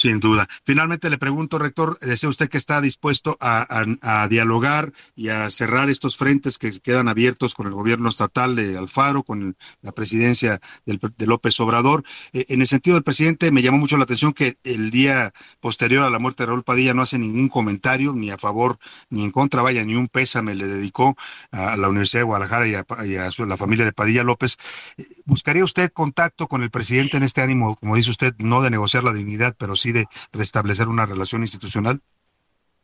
Sin 0.00 0.18
duda. 0.18 0.46
Finalmente 0.64 1.10
le 1.10 1.18
pregunto, 1.18 1.58
rector, 1.58 1.98
¿desea 1.98 2.30
usted 2.30 2.48
que 2.48 2.56
está 2.56 2.80
dispuesto 2.80 3.36
a, 3.38 3.84
dialogar 4.30 4.92
y 5.14 5.28
a 5.28 5.50
cerrar 5.50 5.90
estos 5.90 6.16
frentes 6.16 6.56
que 6.56 6.70
quedan 6.80 7.06
abiertos 7.06 7.54
con 7.54 7.66
el 7.66 7.74
gobierno 7.74 8.08
estatal 8.08 8.56
de 8.56 8.78
Alfaro, 8.78 9.24
con 9.24 9.58
la 9.82 9.92
presidencia 9.92 10.58
del, 10.86 11.00
de 11.18 11.26
López 11.26 11.60
Obrador? 11.60 12.02
Eh, 12.32 12.46
en 12.48 12.62
el 12.62 12.66
sentido 12.66 12.94
del 12.94 13.02
presidente, 13.02 13.50
me 13.52 13.60
llamó 13.60 13.76
mucho 13.76 13.98
la 13.98 14.04
atención 14.04 14.32
que 14.32 14.56
el 14.64 14.90
día 14.90 15.34
posterior 15.60 16.02
a 16.02 16.08
la 16.08 16.18
muerte 16.18 16.44
de 16.44 16.46
Raúl 16.46 16.64
Padilla 16.64 16.94
no 16.94 17.02
hace 17.02 17.18
ningún 17.18 17.50
comentario, 17.50 18.14
ni 18.14 18.30
a 18.30 18.38
favor 18.38 18.78
ni 19.10 19.22
en 19.22 19.30
contra, 19.30 19.60
vaya, 19.60 19.84
ni 19.84 19.96
un 19.96 20.08
pésame 20.08 20.54
le 20.54 20.66
dedicó 20.66 21.14
a 21.50 21.76
la 21.76 21.90
Universidad 21.90 22.20
de 22.20 22.24
Guadalajara 22.24 22.66
y 22.66 22.74
a, 22.74 22.86
y 23.04 23.16
a 23.16 23.30
su- 23.32 23.44
la 23.44 23.58
familia 23.58 23.84
de 23.84 23.92
Padilla 23.92 24.22
López. 24.22 24.56
Eh, 24.96 25.04
¿Buscaría 25.26 25.62
usted 25.62 25.92
contacto 25.92 26.48
con 26.48 26.62
el 26.62 26.70
presidente 26.70 27.18
en 27.18 27.22
este 27.22 27.42
ánimo, 27.42 27.76
como 27.76 27.96
dice 27.96 28.08
usted, 28.08 28.34
no 28.38 28.62
de 28.62 28.70
negociar 28.70 29.04
la 29.04 29.12
dignidad, 29.12 29.54
pero 29.58 29.76
sí 29.76 29.89
de 29.92 30.06
restablecer 30.32 30.88
una 30.88 31.06
relación 31.06 31.42
institucional? 31.42 32.00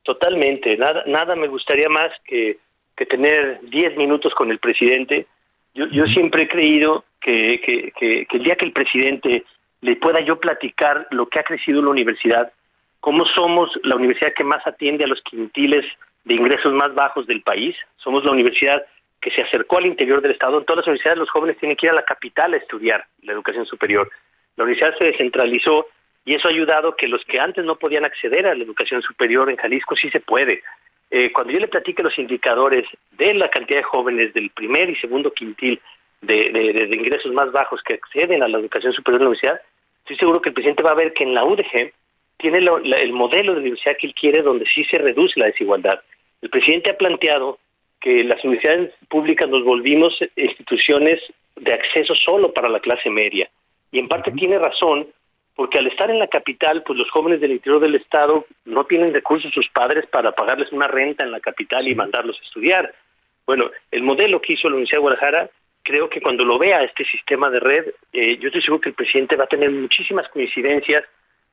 Totalmente, 0.03 0.77
nada, 0.77 1.03
nada 1.07 1.35
me 1.35 1.49
gustaría 1.49 1.89
más 1.89 2.09
que, 2.25 2.59
que 2.97 3.07
tener 3.07 3.61
10 3.63 3.97
minutos 3.97 4.33
con 4.35 4.51
el 4.51 4.59
presidente. 4.59 5.27
Yo, 5.75 5.87
yo 5.89 6.05
siempre 6.07 6.43
he 6.45 6.49
creído 6.49 7.05
que, 7.21 7.61
que, 7.65 7.93
que- 7.99 8.27
que 8.27 8.37
el 8.37 8.45
día 8.45 8.55
que 8.57 8.67
el 8.67 8.73
presidente 8.73 9.45
le 9.81 9.97
pueda 9.97 10.21
yo 10.21 10.39
platicar 10.39 11.07
lo 11.11 11.27
que 11.29 11.41
ha 11.41 11.45
crecido 11.45 11.83
la 11.83 11.91
universidad, 11.91 12.53
cómo 13.01 13.25
somos 13.35 13.69
la 13.83 13.97
universidad 13.97 14.33
que 14.37 14.45
más 14.45 14.65
atiende 14.67 15.05
a 15.05 15.09
los 15.09 15.21
quintiles 15.23 15.85
de 16.25 16.35
ingresos 16.35 16.73
más 16.73 16.95
bajos 16.95 17.27
del 17.27 17.43
país, 17.43 17.75
somos 17.97 18.25
la 18.25 18.33
universidad 18.33 18.85
que 19.21 19.31
se 19.33 19.43
acercó 19.43 19.79
al 19.79 19.87
interior 19.87 20.21
del 20.23 20.33
Estado. 20.33 20.59
En 20.59 20.65
todas 20.65 20.79
las 20.79 20.87
universidades 20.87 21.19
los 21.19 21.31
jóvenes 21.31 21.59
tienen 21.59 21.77
que 21.77 21.87
ir 21.87 21.93
a 21.93 21.97
la 21.97 22.05
capital 22.05 22.55
a 22.55 22.59
estudiar 22.59 23.05
la 23.23 23.33
educación 23.33 23.67
superior. 23.67 24.09
La 24.57 24.65
universidad 24.65 24.97
se 24.99 25.05
descentralizó 25.07 25.87
y 26.27 26.35
eso 26.35 26.49
ha 26.49 26.51
ayudado 26.51 26.95
que 26.97 27.09
los 27.09 27.25
que 27.25 27.41
antes 27.41 27.65
no 27.65 27.77
podían 27.77 28.05
acceder 28.05 28.47
a 28.47 28.55
la 28.55 28.63
educación 28.65 29.01
superior 29.01 29.49
en 29.49 29.57
Jalisco 29.57 29.97
sí 29.97 30.11
se 30.11 30.21
puede. 30.21 30.63
Eh, 31.11 31.33
cuando 31.33 31.53
yo 31.55 31.61
le 31.61 31.69
platique 31.69 32.03
los 32.03 32.19
indicadores 32.19 32.85
de 33.13 33.33
la 33.33 33.49
cantidad 33.49 33.79
de 33.79 33.85
jóvenes 33.85 34.35
del 34.35 34.51
primer 34.51 34.91
y 34.91 34.97
segundo 34.97 35.31
quintil 35.33 35.81
de, 36.21 36.51
de- 36.51 36.73
de- 36.75 36.87
de 36.89 36.97
ingresos 36.97 37.33
más 37.33 37.51
bajos 37.53 37.81
que 37.83 37.95
acceden 37.95 38.43
a 38.43 38.49
la 38.49 38.59
educación 38.59 38.93
superior 38.93 39.21
de 39.21 39.25
la 39.25 39.29
universidad, 39.31 39.61
estoy 40.01 40.17
seguro 40.17 40.41
que 40.43 40.49
el 40.51 40.55
presidente 40.55 40.83
va 40.83 40.91
a 40.91 40.95
ver 41.03 41.13
que 41.15 41.25
en 41.25 41.33
la 41.35 41.45
UDG 41.45 41.93
tiene 42.39 42.61
lo- 42.61 42.81
la- 42.81 42.99
el 43.01 43.13
modelo 43.13 43.55
de 43.55 43.61
universidad 43.61 43.97
que 43.97 44.09
él 44.09 44.15
quiere 44.15 44.43
donde 44.43 44.67
sí 44.67 44.85
se 44.91 44.99
reduce 44.99 45.39
la 45.41 45.47
desigualdad. 45.47 46.01
El 46.43 46.51
presidente 46.51 46.91
ha 46.91 46.97
planteado 46.99 47.59
que 48.01 48.25
las 48.25 48.43
universidades 48.45 48.93
públicas 49.09 49.49
nos 49.49 49.63
volvimos 49.65 50.19
instituciones 50.35 51.21
de 51.57 51.73
acceso 51.73 52.15
solo 52.17 52.53
para 52.53 52.69
la 52.69 52.81
clase 52.81 53.09
media. 53.11 53.49
Y 53.93 53.99
en 54.01 54.09
parte 54.09 54.33
tiene 54.33 54.59
razón, 54.59 55.07
porque 55.57 55.79
al 55.79 55.87
estar 55.89 56.11
en 56.11 56.19
la 56.21 56.29
capital, 56.29 56.83
pues 56.85 56.99
los 56.99 57.11
jóvenes 57.11 57.41
del 57.41 57.51
interior 57.53 57.81
del 57.81 57.95
estado 57.97 58.45
no 58.67 58.85
tienen 58.85 59.13
recursos 59.13 59.53
sus 59.53 59.69
padres 59.71 60.07
para 60.07 60.31
pagarles 60.33 60.71
una 60.71 60.87
renta 60.87 61.25
en 61.25 61.33
la 61.33 61.41
capital 61.41 61.81
y 61.89 61.95
mandarlos 61.95 62.39
a 62.39 62.45
estudiar. 62.45 62.95
Bueno, 63.47 63.71
el 63.91 64.03
modelo 64.03 64.41
que 64.41 64.53
hizo 64.53 64.69
la 64.69 64.75
Universidad 64.75 64.99
de 64.99 65.03
Guadalajara, 65.03 65.51
creo 65.83 66.09
que 66.11 66.21
cuando 66.21 66.45
lo 66.45 66.59
vea 66.59 66.83
este 66.85 67.05
sistema 67.07 67.49
de 67.51 67.61
red, 67.61 67.87
eh, 68.13 68.37
yo 68.39 68.49
estoy 68.49 68.61
seguro 68.63 68.81
que 68.83 68.91
el 68.91 68.95
presidente 68.95 69.37
va 69.37 69.45
a 69.45 69.49
tener 69.49 69.71
muchísimas 69.71 70.29
coincidencias 70.29 71.03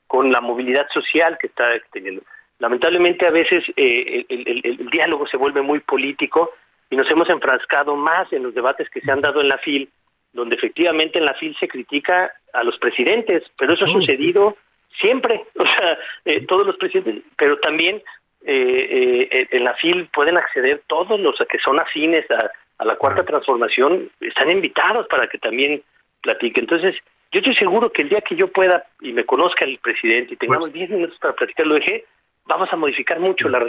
con 0.07 0.31
la 0.31 0.41
movilidad 0.41 0.85
social 0.93 1.37
que 1.39 1.47
está 1.47 1.65
teniendo. 1.91 2.21
lamentablemente 2.59 3.27
a 3.27 3.31
veces 3.31 3.63
eh, 3.75 4.25
el, 4.29 4.47
el- 4.47 4.61
el- 4.63 4.79
el 4.81 4.89
diálogo 4.89 5.25
se 5.27 5.37
vuelve 5.37 5.61
muy 5.61 5.79
político 5.79 6.51
y 6.89 6.95
nos 6.95 7.09
hemos 7.11 7.29
enfrascado 7.29 7.95
más 7.95 8.31
en 8.31 8.43
los 8.43 8.53
debates 8.53 8.89
que 8.89 9.01
se 9.01 9.11
han 9.11 9.21
dado 9.21 9.41
en 9.41 9.47
la 9.49 9.57
FIL, 9.57 9.89
donde 10.33 10.55
efectivamente 10.55 11.19
en 11.19 11.25
la 11.25 11.33
FIL 11.35 11.55
se 11.59 11.67
critica 11.67 12.31
a 12.53 12.63
los 12.63 12.77
presidentes, 12.77 13.43
pero 13.57 13.73
eso 13.73 13.85
ha 13.85 13.93
sucedido 13.93 14.57
siempre, 14.99 15.43
o 15.57 15.63
sea, 15.63 15.97
eh, 16.25 16.45
todos 16.45 16.65
los 16.65 16.77
presidentes, 16.77 17.23
pero 17.37 17.57
también 17.59 18.01
eh, 18.45 19.27
eh, 19.31 19.47
en 19.51 19.63
la 19.63 19.75
FIL 19.75 20.09
pueden 20.13 20.37
acceder 20.37 20.83
todos 20.87 21.19
los 21.19 21.35
que 21.49 21.59
son 21.59 21.79
afines 21.79 22.29
a, 22.31 22.51
a 22.79 22.85
la 22.85 22.95
cuarta 22.95 23.23
transformación, 23.23 24.09
están 24.19 24.51
invitados 24.51 25.07
para 25.07 25.27
que 25.27 25.37
también 25.37 25.81
platique. 26.21 26.59
Entonces, 26.59 26.95
yo 27.31 27.39
estoy 27.39 27.55
seguro 27.55 27.91
que 27.91 28.03
el 28.03 28.09
día 28.09 28.21
que 28.21 28.35
yo 28.35 28.47
pueda 28.47 28.85
y 29.01 29.11
me 29.13 29.25
conozca 29.25 29.65
el 29.65 29.77
presidente 29.79 30.33
y 30.33 30.37
tengamos 30.37 30.71
10 30.71 30.89
minutos 30.89 31.17
para 31.19 31.33
platicar 31.33 31.65
lo 31.65 31.75
dejé, 31.75 32.05
vamos 32.45 32.69
a 32.71 32.75
modificar 32.75 33.19
mucho 33.19 33.49
la 33.49 33.59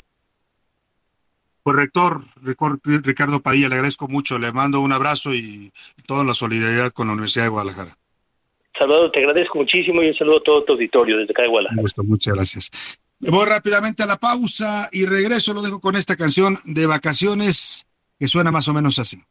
Pues 1.65 1.77
rector 1.77 2.21
Ricardo 2.85 3.41
Padilla, 3.41 3.71
le 3.71 3.77
agradezco 3.77 4.07
mucho, 4.07 4.39
le 4.39 4.53
mando 4.53 4.81
un 4.81 4.93
abrazo 4.93 5.35
y 5.35 5.73
toda 6.07 6.23
la 6.23 6.35
solidaridad 6.35 6.93
con 6.93 7.07
la 7.07 7.15
Universidad 7.15 7.45
de 7.45 7.49
Guadalajara. 7.49 7.97
Salvador, 8.79 9.11
te 9.11 9.21
agradezco 9.21 9.59
muchísimo 9.61 10.03
y 10.03 10.09
un 10.09 10.15
saludo 10.15 10.39
a 10.39 10.43
todo 10.43 10.65
tu 10.65 10.73
auditorio 10.75 11.17
desde 11.17 11.33
acá 11.33 11.41
de 11.41 11.49
Guadalajara. 11.49 11.81
Un 11.81 11.83
gusto, 11.83 12.05
muchas 12.05 12.35
gracias. 12.35 12.71
Me 13.19 13.31
voy 13.31 13.47
rápidamente 13.47 14.03
a 14.03 14.07
la 14.07 14.19
pausa 14.19 14.91
y 14.93 15.07
regreso, 15.07 15.55
lo 15.55 15.62
dejo 15.62 15.81
con 15.81 15.97
esta 15.97 16.17
canción 16.17 16.59
de 16.65 16.87
vacaciones 16.87 17.87
que 18.19 18.29
suena 18.29 18.51
más 18.51 18.69
o 18.69 18.75
menos 18.75 18.99
así. 18.99 19.23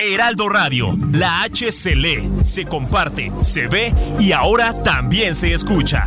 Heraldo 0.00 0.48
Radio, 0.48 0.98
la 1.12 1.42
H 1.42 1.70
se 1.70 1.94
lee, 1.94 2.28
se 2.42 2.64
comparte, 2.64 3.30
se 3.42 3.68
ve 3.68 3.94
y 4.18 4.32
ahora 4.32 4.74
también 4.82 5.36
se 5.36 5.52
escucha. 5.52 6.06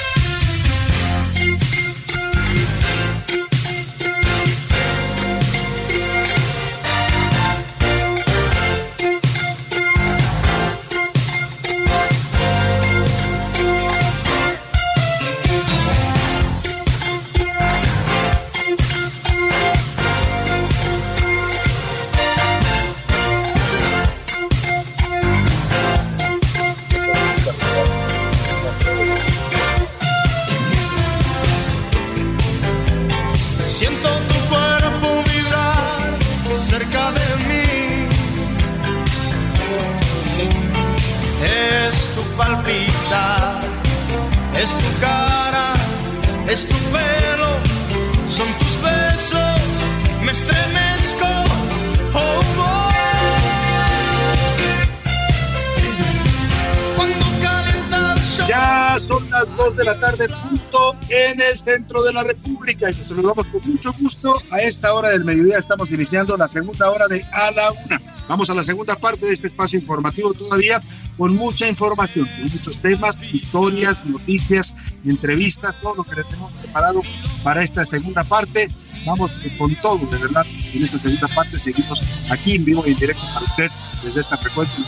2 59.71 59.77
de 59.77 59.83
la 59.85 59.99
tarde, 59.99 60.27
punto 60.27 60.95
en 61.09 61.39
el 61.39 61.57
centro 61.57 62.03
de 62.03 62.13
la 62.13 62.23
República. 62.23 62.89
Y 62.91 62.95
nos 62.95 63.07
saludamos 63.07 63.47
con 63.47 63.61
mucho 63.69 63.93
gusto. 63.99 64.35
A 64.51 64.59
esta 64.59 64.93
hora 64.93 65.09
del 65.09 65.23
mediodía 65.23 65.57
estamos 65.57 65.91
iniciando 65.91 66.35
la 66.35 66.47
segunda 66.47 66.89
hora 66.89 67.07
de 67.07 67.23
A 67.31 67.51
la 67.51 67.71
Una. 67.71 68.01
Vamos 68.27 68.49
a 68.49 68.53
la 68.53 68.63
segunda 68.63 68.95
parte 68.97 69.25
de 69.25 69.33
este 69.33 69.47
espacio 69.47 69.79
informativo 69.79 70.33
todavía 70.33 70.81
con 71.17 71.35
mucha 71.35 71.67
información, 71.67 72.27
con 72.27 72.43
muchos 72.43 72.77
temas, 72.77 73.21
historias, 73.33 74.05
noticias, 74.05 74.73
entrevistas, 75.05 75.79
todo 75.81 75.95
lo 75.95 76.03
que 76.03 76.15
tenemos 76.23 76.51
preparado 76.53 77.01
para 77.43 77.63
esta 77.63 77.85
segunda 77.85 78.23
parte. 78.23 78.69
Vamos 79.05 79.31
con 79.57 79.75
todo, 79.75 80.05
de 80.05 80.17
verdad, 80.17 80.45
en 80.73 80.83
esta 80.83 80.99
segunda 80.99 81.27
parte. 81.29 81.57
Seguimos 81.57 82.01
aquí 82.29 82.55
en 82.55 82.65
vivo 82.65 82.83
y 82.85 82.91
en 82.91 82.97
directo 82.97 83.23
para 83.33 83.45
usted 83.45 83.71
desde 84.03 84.19
esta 84.19 84.37
frecuencia, 84.37 84.83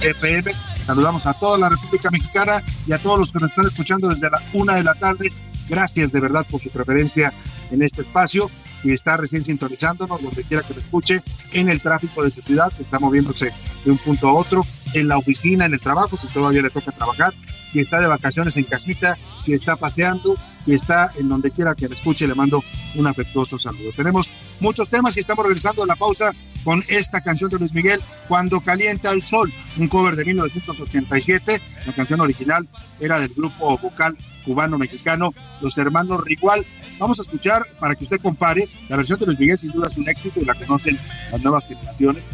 de 0.00 0.10
FM. 0.10 0.52
Saludamos 0.84 1.26
a 1.26 1.34
toda 1.34 1.58
la 1.58 1.68
República 1.68 2.10
Mexicana 2.10 2.62
y 2.86 2.92
a 2.92 2.98
todos 2.98 3.18
los 3.18 3.32
que 3.32 3.40
nos 3.40 3.50
están 3.50 3.66
escuchando 3.66 4.08
desde 4.08 4.30
la 4.30 4.40
una 4.52 4.74
de 4.74 4.84
la 4.84 4.94
tarde. 4.94 5.32
Gracias 5.68 6.12
de 6.12 6.20
verdad 6.20 6.46
por 6.48 6.60
su 6.60 6.70
preferencia 6.70 7.32
en 7.70 7.82
este 7.82 8.02
espacio. 8.02 8.50
Si 8.80 8.92
está 8.92 9.16
recién 9.16 9.44
sintonizándonos, 9.44 10.22
donde 10.22 10.44
quiera 10.44 10.62
que 10.62 10.74
lo 10.74 10.80
escuche, 10.80 11.22
en 11.52 11.68
el 11.68 11.80
tráfico 11.80 12.22
de 12.22 12.30
su 12.30 12.40
ciudad, 12.40 12.72
se 12.72 12.82
está 12.82 12.98
moviéndose 12.98 13.52
de 13.84 13.90
un 13.90 13.98
punto 13.98 14.28
a 14.28 14.32
otro, 14.32 14.64
en 14.94 15.08
la 15.08 15.18
oficina, 15.18 15.66
en 15.66 15.74
el 15.74 15.80
trabajo, 15.80 16.16
si 16.16 16.28
todavía 16.28 16.62
le 16.62 16.70
toca 16.70 16.92
trabajar, 16.92 17.34
si 17.70 17.80
está 17.80 18.00
de 18.00 18.06
vacaciones 18.06 18.56
en 18.56 18.64
casita, 18.64 19.16
si 19.38 19.52
está 19.52 19.76
paseando, 19.76 20.36
si 20.64 20.74
está 20.74 21.10
en 21.16 21.28
donde 21.28 21.50
quiera 21.50 21.74
que 21.74 21.88
me 21.88 21.94
escuche, 21.94 22.26
le 22.26 22.34
mando 22.34 22.62
un 22.94 23.06
afectuoso 23.06 23.58
saludo. 23.58 23.90
Tenemos 23.96 24.32
muchos 24.60 24.88
temas 24.88 25.16
y 25.16 25.20
estamos 25.20 25.44
regresando 25.44 25.82
a 25.82 25.86
la 25.86 25.96
pausa 25.96 26.32
con 26.64 26.82
esta 26.88 27.20
canción 27.20 27.50
de 27.50 27.58
Luis 27.58 27.72
Miguel, 27.72 28.00
Cuando 28.26 28.60
calienta 28.60 29.10
el 29.12 29.22
sol, 29.22 29.52
un 29.76 29.88
cover 29.88 30.16
de 30.16 30.24
1987. 30.24 31.60
La 31.86 31.94
canción 31.94 32.20
original 32.20 32.68
era 33.00 33.20
del 33.20 33.30
grupo 33.30 33.78
vocal 33.78 34.16
cubano-mexicano 34.44 35.32
Los 35.60 35.78
Hermanos 35.78 36.22
Rigual. 36.24 36.66
Vamos 36.98 37.20
a 37.20 37.22
escuchar 37.22 37.62
para 37.78 37.94
que 37.94 38.04
usted 38.04 38.20
compare. 38.20 38.68
La 38.88 38.96
versión 38.96 39.18
de 39.18 39.26
Luis 39.26 39.38
Miguel 39.38 39.58
sin 39.58 39.70
duda 39.70 39.88
es 39.88 39.96
un 39.96 40.08
éxito 40.08 40.40
y 40.40 40.44
la 40.44 40.54
conocen 40.54 40.98
las 41.30 41.42
nuevas 41.42 41.66
generaciones 41.66 42.26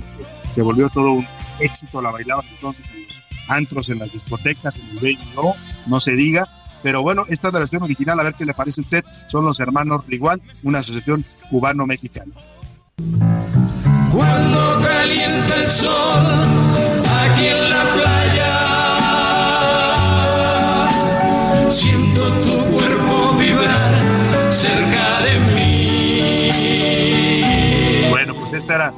se 0.54 0.62
volvió 0.62 0.88
todo 0.88 1.12
un 1.12 1.26
éxito. 1.58 2.00
La 2.00 2.10
bailaban 2.10 2.46
entonces 2.48 2.86
antros, 3.48 3.88
en 3.88 3.98
las 3.98 4.12
discotecas, 4.12 4.78
en 4.78 4.88
el 4.90 4.96
baby 4.96 5.18
no, 5.34 5.54
no 5.86 6.00
se 6.00 6.12
diga. 6.12 6.48
Pero 6.82 7.02
bueno, 7.02 7.24
esta 7.28 7.48
es 7.48 7.54
la 7.54 7.60
versión 7.60 7.82
original, 7.82 8.20
a 8.20 8.22
ver 8.22 8.34
qué 8.34 8.44
le 8.44 8.52
parece 8.52 8.82
a 8.82 8.84
usted. 8.84 9.04
Son 9.26 9.44
los 9.44 9.58
hermanos 9.58 10.06
Rigual, 10.06 10.42
una 10.62 10.80
asociación 10.80 11.24
cubano-mexicana. 11.50 12.32
Cuando 14.12 14.80
calienta 14.82 15.56
el 15.56 15.66
sol 15.66 16.26
aquí 17.22 17.46
en 17.46 17.70
la 17.70 17.94
playa, 17.94 18.50
siento 21.68 22.32
tu 22.42 22.64
cuerpo 22.66 23.32
vibrar 23.38 24.52
cerca 24.52 25.22
de 25.22 25.40
mí. 25.54 26.50
Bueno, 28.10 28.34
pues 28.34 28.52
esta 28.52 28.74
era 28.74 28.92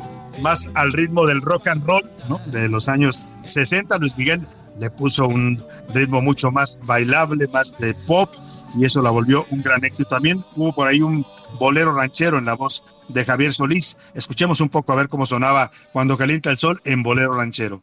más 0.46 0.70
al 0.74 0.92
ritmo 0.92 1.26
del 1.26 1.42
rock 1.42 1.66
and 1.66 1.84
roll. 1.84 2.08
De 2.46 2.68
los 2.68 2.88
años 2.88 3.20
60. 3.46 3.98
Luis 3.98 4.16
Miguel 4.16 4.46
le 4.78 4.90
puso 4.90 5.26
un 5.26 5.60
ritmo 5.92 6.22
mucho 6.22 6.52
más 6.52 6.78
bailable, 6.84 7.48
más 7.48 7.76
de 7.78 7.94
pop, 8.06 8.32
y 8.78 8.84
eso 8.84 9.02
la 9.02 9.10
volvió 9.10 9.44
un 9.50 9.60
gran 9.60 9.84
éxito. 9.84 10.08
También 10.08 10.44
hubo 10.54 10.72
por 10.72 10.86
ahí 10.86 11.00
un 11.00 11.26
bolero 11.58 11.92
ranchero 11.92 12.38
en 12.38 12.44
la 12.44 12.54
voz 12.54 12.84
de 13.08 13.24
Javier 13.24 13.54
Solís. 13.54 13.96
Escuchemos 14.14 14.60
un 14.60 14.68
poco 14.68 14.92
a 14.92 14.94
ver 14.94 15.08
cómo 15.08 15.26
sonaba 15.26 15.72
cuando 15.92 16.16
calienta 16.16 16.52
el 16.52 16.58
sol 16.58 16.80
en 16.84 17.02
bolero 17.02 17.32
ranchero. 17.36 17.82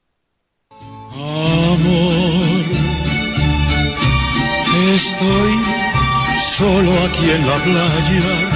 Amor, 0.72 2.66
estoy 4.96 5.54
solo 6.56 6.92
aquí 7.04 7.30
en 7.30 7.46
la 7.46 7.58
playa. 7.58 8.53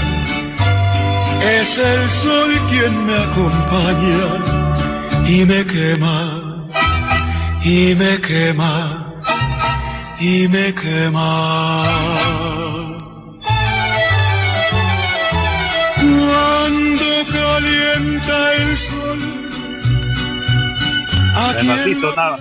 Es 1.43 1.77
el 1.77 2.09
sol 2.09 2.51
quien 2.69 3.05
me 3.05 3.15
acompaña 3.15 4.57
y 5.27 5.45
me 5.45 5.65
quema, 5.65 6.67
y 7.63 7.95
me 7.95 8.19
quema, 8.21 9.13
y 10.19 10.47
me 10.47 10.73
quema. 10.73 11.83
Cuando 15.99 17.05
calienta 17.31 18.53
el 18.55 18.77
sol, 18.77 19.37
sonaba 22.01 22.39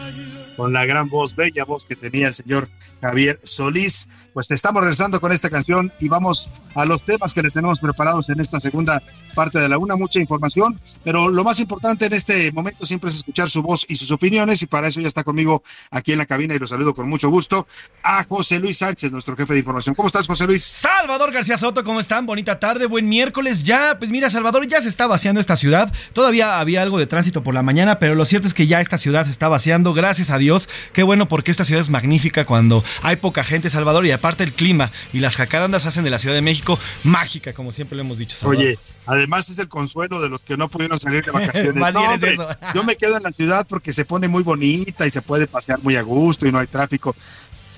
con 0.56 0.72
la 0.72 0.86
gran 0.86 1.08
voz, 1.08 1.34
bella 1.36 1.64
voz 1.64 1.84
que 1.84 1.96
tenía 1.96 2.28
el 2.28 2.34
señor 2.34 2.68
Javier 3.06 3.38
Solís. 3.42 4.08
Pues 4.32 4.50
estamos 4.50 4.82
regresando 4.82 5.20
con 5.20 5.32
esta 5.32 5.48
canción 5.48 5.92
y 6.00 6.08
vamos 6.08 6.50
a 6.74 6.84
los 6.84 7.02
temas 7.02 7.32
que 7.32 7.42
le 7.42 7.50
tenemos 7.50 7.78
preparados 7.78 8.28
en 8.28 8.40
esta 8.40 8.58
segunda 8.58 9.02
parte 9.34 9.58
de 9.58 9.68
la 9.68 9.78
una, 9.78 9.96
mucha 9.96 10.18
información, 10.18 10.80
pero 11.04 11.28
lo 11.28 11.44
más 11.44 11.60
importante 11.60 12.06
en 12.06 12.12
este 12.12 12.50
momento 12.52 12.84
siempre 12.84 13.10
es 13.10 13.16
escuchar 13.16 13.48
su 13.48 13.62
voz 13.62 13.84
y 13.88 13.96
sus 13.96 14.10
opiniones 14.10 14.62
y 14.62 14.66
para 14.66 14.88
eso 14.88 15.00
ya 15.00 15.08
está 15.08 15.24
conmigo 15.24 15.62
aquí 15.90 16.12
en 16.12 16.18
la 16.18 16.26
cabina 16.26 16.54
y 16.54 16.58
lo 16.58 16.66
saludo 16.66 16.94
con 16.94 17.08
mucho 17.08 17.30
gusto 17.30 17.66
a 18.02 18.24
José 18.24 18.58
Luis 18.58 18.78
Sánchez, 18.78 19.12
nuestro 19.12 19.36
jefe 19.36 19.52
de 19.52 19.60
información. 19.60 19.94
¿Cómo 19.94 20.08
estás, 20.08 20.26
José 20.26 20.46
Luis? 20.46 20.62
Salvador 20.62 21.32
García 21.32 21.56
Soto, 21.56 21.84
¿cómo 21.84 22.00
están? 22.00 22.26
Bonita 22.26 22.58
tarde, 22.58 22.86
buen 22.86 23.08
miércoles. 23.08 23.62
Ya, 23.62 23.98
pues 23.98 24.10
mira, 24.10 24.30
Salvador, 24.30 24.66
ya 24.66 24.82
se 24.82 24.88
está 24.88 25.06
vaciando 25.06 25.40
esta 25.40 25.56
ciudad. 25.56 25.92
Todavía 26.12 26.58
había 26.58 26.82
algo 26.82 26.98
de 26.98 27.06
tránsito 27.06 27.42
por 27.42 27.54
la 27.54 27.62
mañana, 27.62 27.98
pero 27.98 28.14
lo 28.14 28.24
cierto 28.24 28.48
es 28.48 28.54
que 28.54 28.66
ya 28.66 28.80
esta 28.80 28.98
ciudad 28.98 29.26
se 29.26 29.32
está 29.32 29.48
vaciando, 29.48 29.94
gracias 29.94 30.30
a 30.30 30.38
Dios. 30.38 30.68
Qué 30.92 31.02
bueno 31.02 31.28
porque 31.28 31.50
esta 31.50 31.64
ciudad 31.64 31.80
es 31.80 31.90
magnífica 31.90 32.44
cuando 32.46 32.84
hay 33.02 33.16
poca 33.16 33.44
gente, 33.44 33.70
Salvador, 33.70 34.06
y 34.06 34.10
aparte 34.10 34.44
el 34.44 34.52
clima 34.52 34.90
y 35.12 35.20
las 35.20 35.36
jacarandas 35.36 35.86
hacen 35.86 36.04
de 36.04 36.10
la 36.10 36.18
Ciudad 36.18 36.34
de 36.34 36.42
México 36.42 36.78
mágica, 37.04 37.52
como 37.52 37.72
siempre 37.72 37.96
lo 37.96 38.02
hemos 38.02 38.18
dicho. 38.18 38.36
Salvador. 38.36 38.62
Oye, 38.62 38.78
además 39.06 39.48
es 39.48 39.58
el 39.58 39.68
consuelo 39.68 40.20
de 40.20 40.28
los 40.28 40.40
que 40.40 40.56
no 40.56 40.68
pudieron 40.68 40.98
salir 41.00 41.24
de 41.24 41.30
vacaciones. 41.32 41.92
No, 41.92 42.12
hombre, 42.12 42.36
yo 42.74 42.84
me 42.84 42.96
quedo 42.96 43.16
en 43.16 43.22
la 43.22 43.32
ciudad 43.32 43.66
porque 43.68 43.92
se 43.92 44.04
pone 44.04 44.28
muy 44.28 44.42
bonita 44.42 45.06
y 45.06 45.10
se 45.10 45.22
puede 45.22 45.46
pasear 45.46 45.80
muy 45.82 45.96
a 45.96 46.02
gusto 46.02 46.46
y 46.46 46.52
no 46.52 46.58
hay 46.58 46.66
tráfico. 46.66 47.14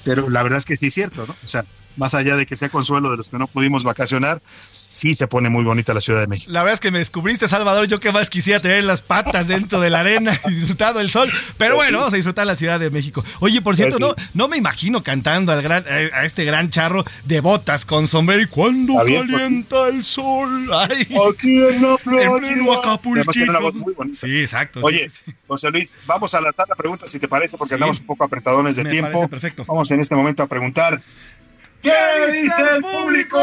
Pero 0.04 0.30
la 0.30 0.42
verdad 0.42 0.58
es 0.58 0.64
que 0.64 0.76
sí 0.76 0.86
es 0.86 0.94
cierto, 0.94 1.26
¿no? 1.26 1.36
O 1.44 1.48
sea, 1.48 1.64
más 1.99 2.14
allá 2.14 2.36
de 2.36 2.46
que 2.46 2.57
sea 2.57 2.70
consuelo 2.70 3.11
de 3.11 3.18
los 3.18 3.28
que 3.28 3.36
no 3.38 3.46
pudimos 3.46 3.84
vacacionar, 3.84 4.40
sí 4.72 5.12
se 5.14 5.26
pone 5.26 5.51
muy 5.51 5.64
bonita 5.64 5.92
la 5.92 6.01
Ciudad 6.01 6.20
de 6.20 6.26
México. 6.28 6.51
La 6.51 6.62
verdad 6.62 6.74
es 6.74 6.80
que 6.80 6.90
me 6.90 6.99
descubriste, 7.01 7.49
Salvador. 7.49 7.86
Yo 7.88 8.01
que 8.01 8.12
más 8.12 8.30
quisiera 8.30 8.61
tener 8.61 8.84
las 8.84 9.03
patas 9.03 9.49
dentro 9.49 9.80
de 9.80 9.90
la 9.90 10.01
arena 10.01 10.40
y 10.46 10.55
disfrutar 10.55 10.94
del 10.94 11.11
sol. 11.11 11.28
Pero 11.59 11.74
Pues 11.74 11.86
bueno, 11.88 11.99
vamos 11.99 12.12
a 12.14 12.16
disfrutar 12.16 12.46
la 12.46 12.57
Ciudad 12.57 12.80
de 12.80 12.90
México. 12.90 13.24
Oye, 13.40 13.61
por 13.61 13.76
cierto, 13.76 13.99
Pues 13.99 14.14
no, 14.16 14.24
no 14.34 14.49
me 14.49 14.57
imagino 14.57 15.03
cantando 15.03 15.53
al 15.53 15.61
gran, 15.61 15.84
eh, 15.88 16.11
a 16.14 16.24
este 16.24 16.44
gran 16.44 16.70
charro 16.70 17.05
de 17.24 17.40
botas 17.40 17.84
con 17.84 18.07
sombrero 18.09 18.40
y 18.42 18.46
cuando 18.46 18.94
calienta 18.96 19.88
el 19.88 20.05
sol. 20.05 20.70
Ay, 20.72 21.07
Aquí 21.28 21.59
en 21.59 21.82
la 21.82 21.96
playa. 21.99 22.30
Sí, 24.14 24.38
exacto. 24.40 24.80
Oye, 24.82 25.11
sí. 25.11 25.32
José 25.46 25.70
Luis, 25.70 25.99
vamos 26.07 26.34
a 26.34 26.40
lanzar 26.40 26.68
la 26.68 26.76
pregunta 26.76 27.07
si 27.07 27.18
te 27.18 27.26
parece, 27.26 27.57
porque 27.57 27.74
andamos 27.74 28.01
un 28.01 28.07
poco 28.07 28.24
apretadones 28.24 28.76
de 28.76 28.84
Me 28.84 28.90
tiempo. 28.90 29.28
perfecto. 29.28 29.64
Vamos 29.66 29.90
en 29.90 30.01
este 30.01 30.14
momento 30.14 30.42
a 30.42 30.46
preguntar. 30.46 31.03
¿Qué 31.82 31.92
dice 32.42 32.54
el 32.74 32.82
público? 32.82 33.38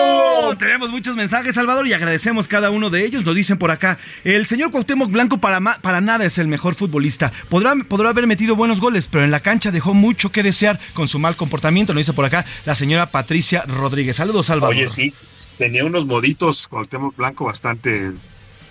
Tenemos 0.59 0.91
muchos 0.91 1.15
mensajes, 1.15 1.55
Salvador, 1.55 1.87
y 1.87 1.93
agradecemos 1.93 2.47
cada 2.47 2.69
uno 2.69 2.89
de 2.89 3.05
ellos. 3.05 3.23
Lo 3.23 3.33
dicen 3.33 3.57
por 3.57 3.71
acá. 3.71 3.97
El 4.23 4.45
señor 4.45 4.71
Cuauhtémoc 4.71 5.09
Blanco 5.09 5.37
para, 5.37 5.59
ma- 5.59 5.77
para 5.81 6.01
nada 6.01 6.25
es 6.25 6.37
el 6.37 6.47
mejor 6.47 6.75
futbolista. 6.75 7.31
Podrá, 7.49 7.73
podrá 7.87 8.09
haber 8.09 8.27
metido 8.27 8.55
buenos 8.55 8.81
goles, 8.81 9.07
pero 9.07 9.23
en 9.23 9.31
la 9.31 9.39
cancha 9.39 9.71
dejó 9.71 9.93
mucho 9.93 10.31
que 10.31 10.43
desear 10.43 10.79
con 10.93 11.07
su 11.07 11.17
mal 11.17 11.35
comportamiento. 11.37 11.93
Lo 11.93 11.99
dice 11.99 12.13
por 12.13 12.25
acá 12.25 12.45
la 12.65 12.75
señora 12.75 13.05
Patricia 13.09 13.63
Rodríguez. 13.67 14.17
Saludos, 14.17 14.47
Salvador. 14.47 14.75
Oye, 14.75 14.89
sí, 14.89 15.13
tenía 15.57 15.85
unos 15.85 16.05
moditos 16.05 16.67
tema 16.89 17.09
blanco 17.15 17.45
bastante 17.45 18.11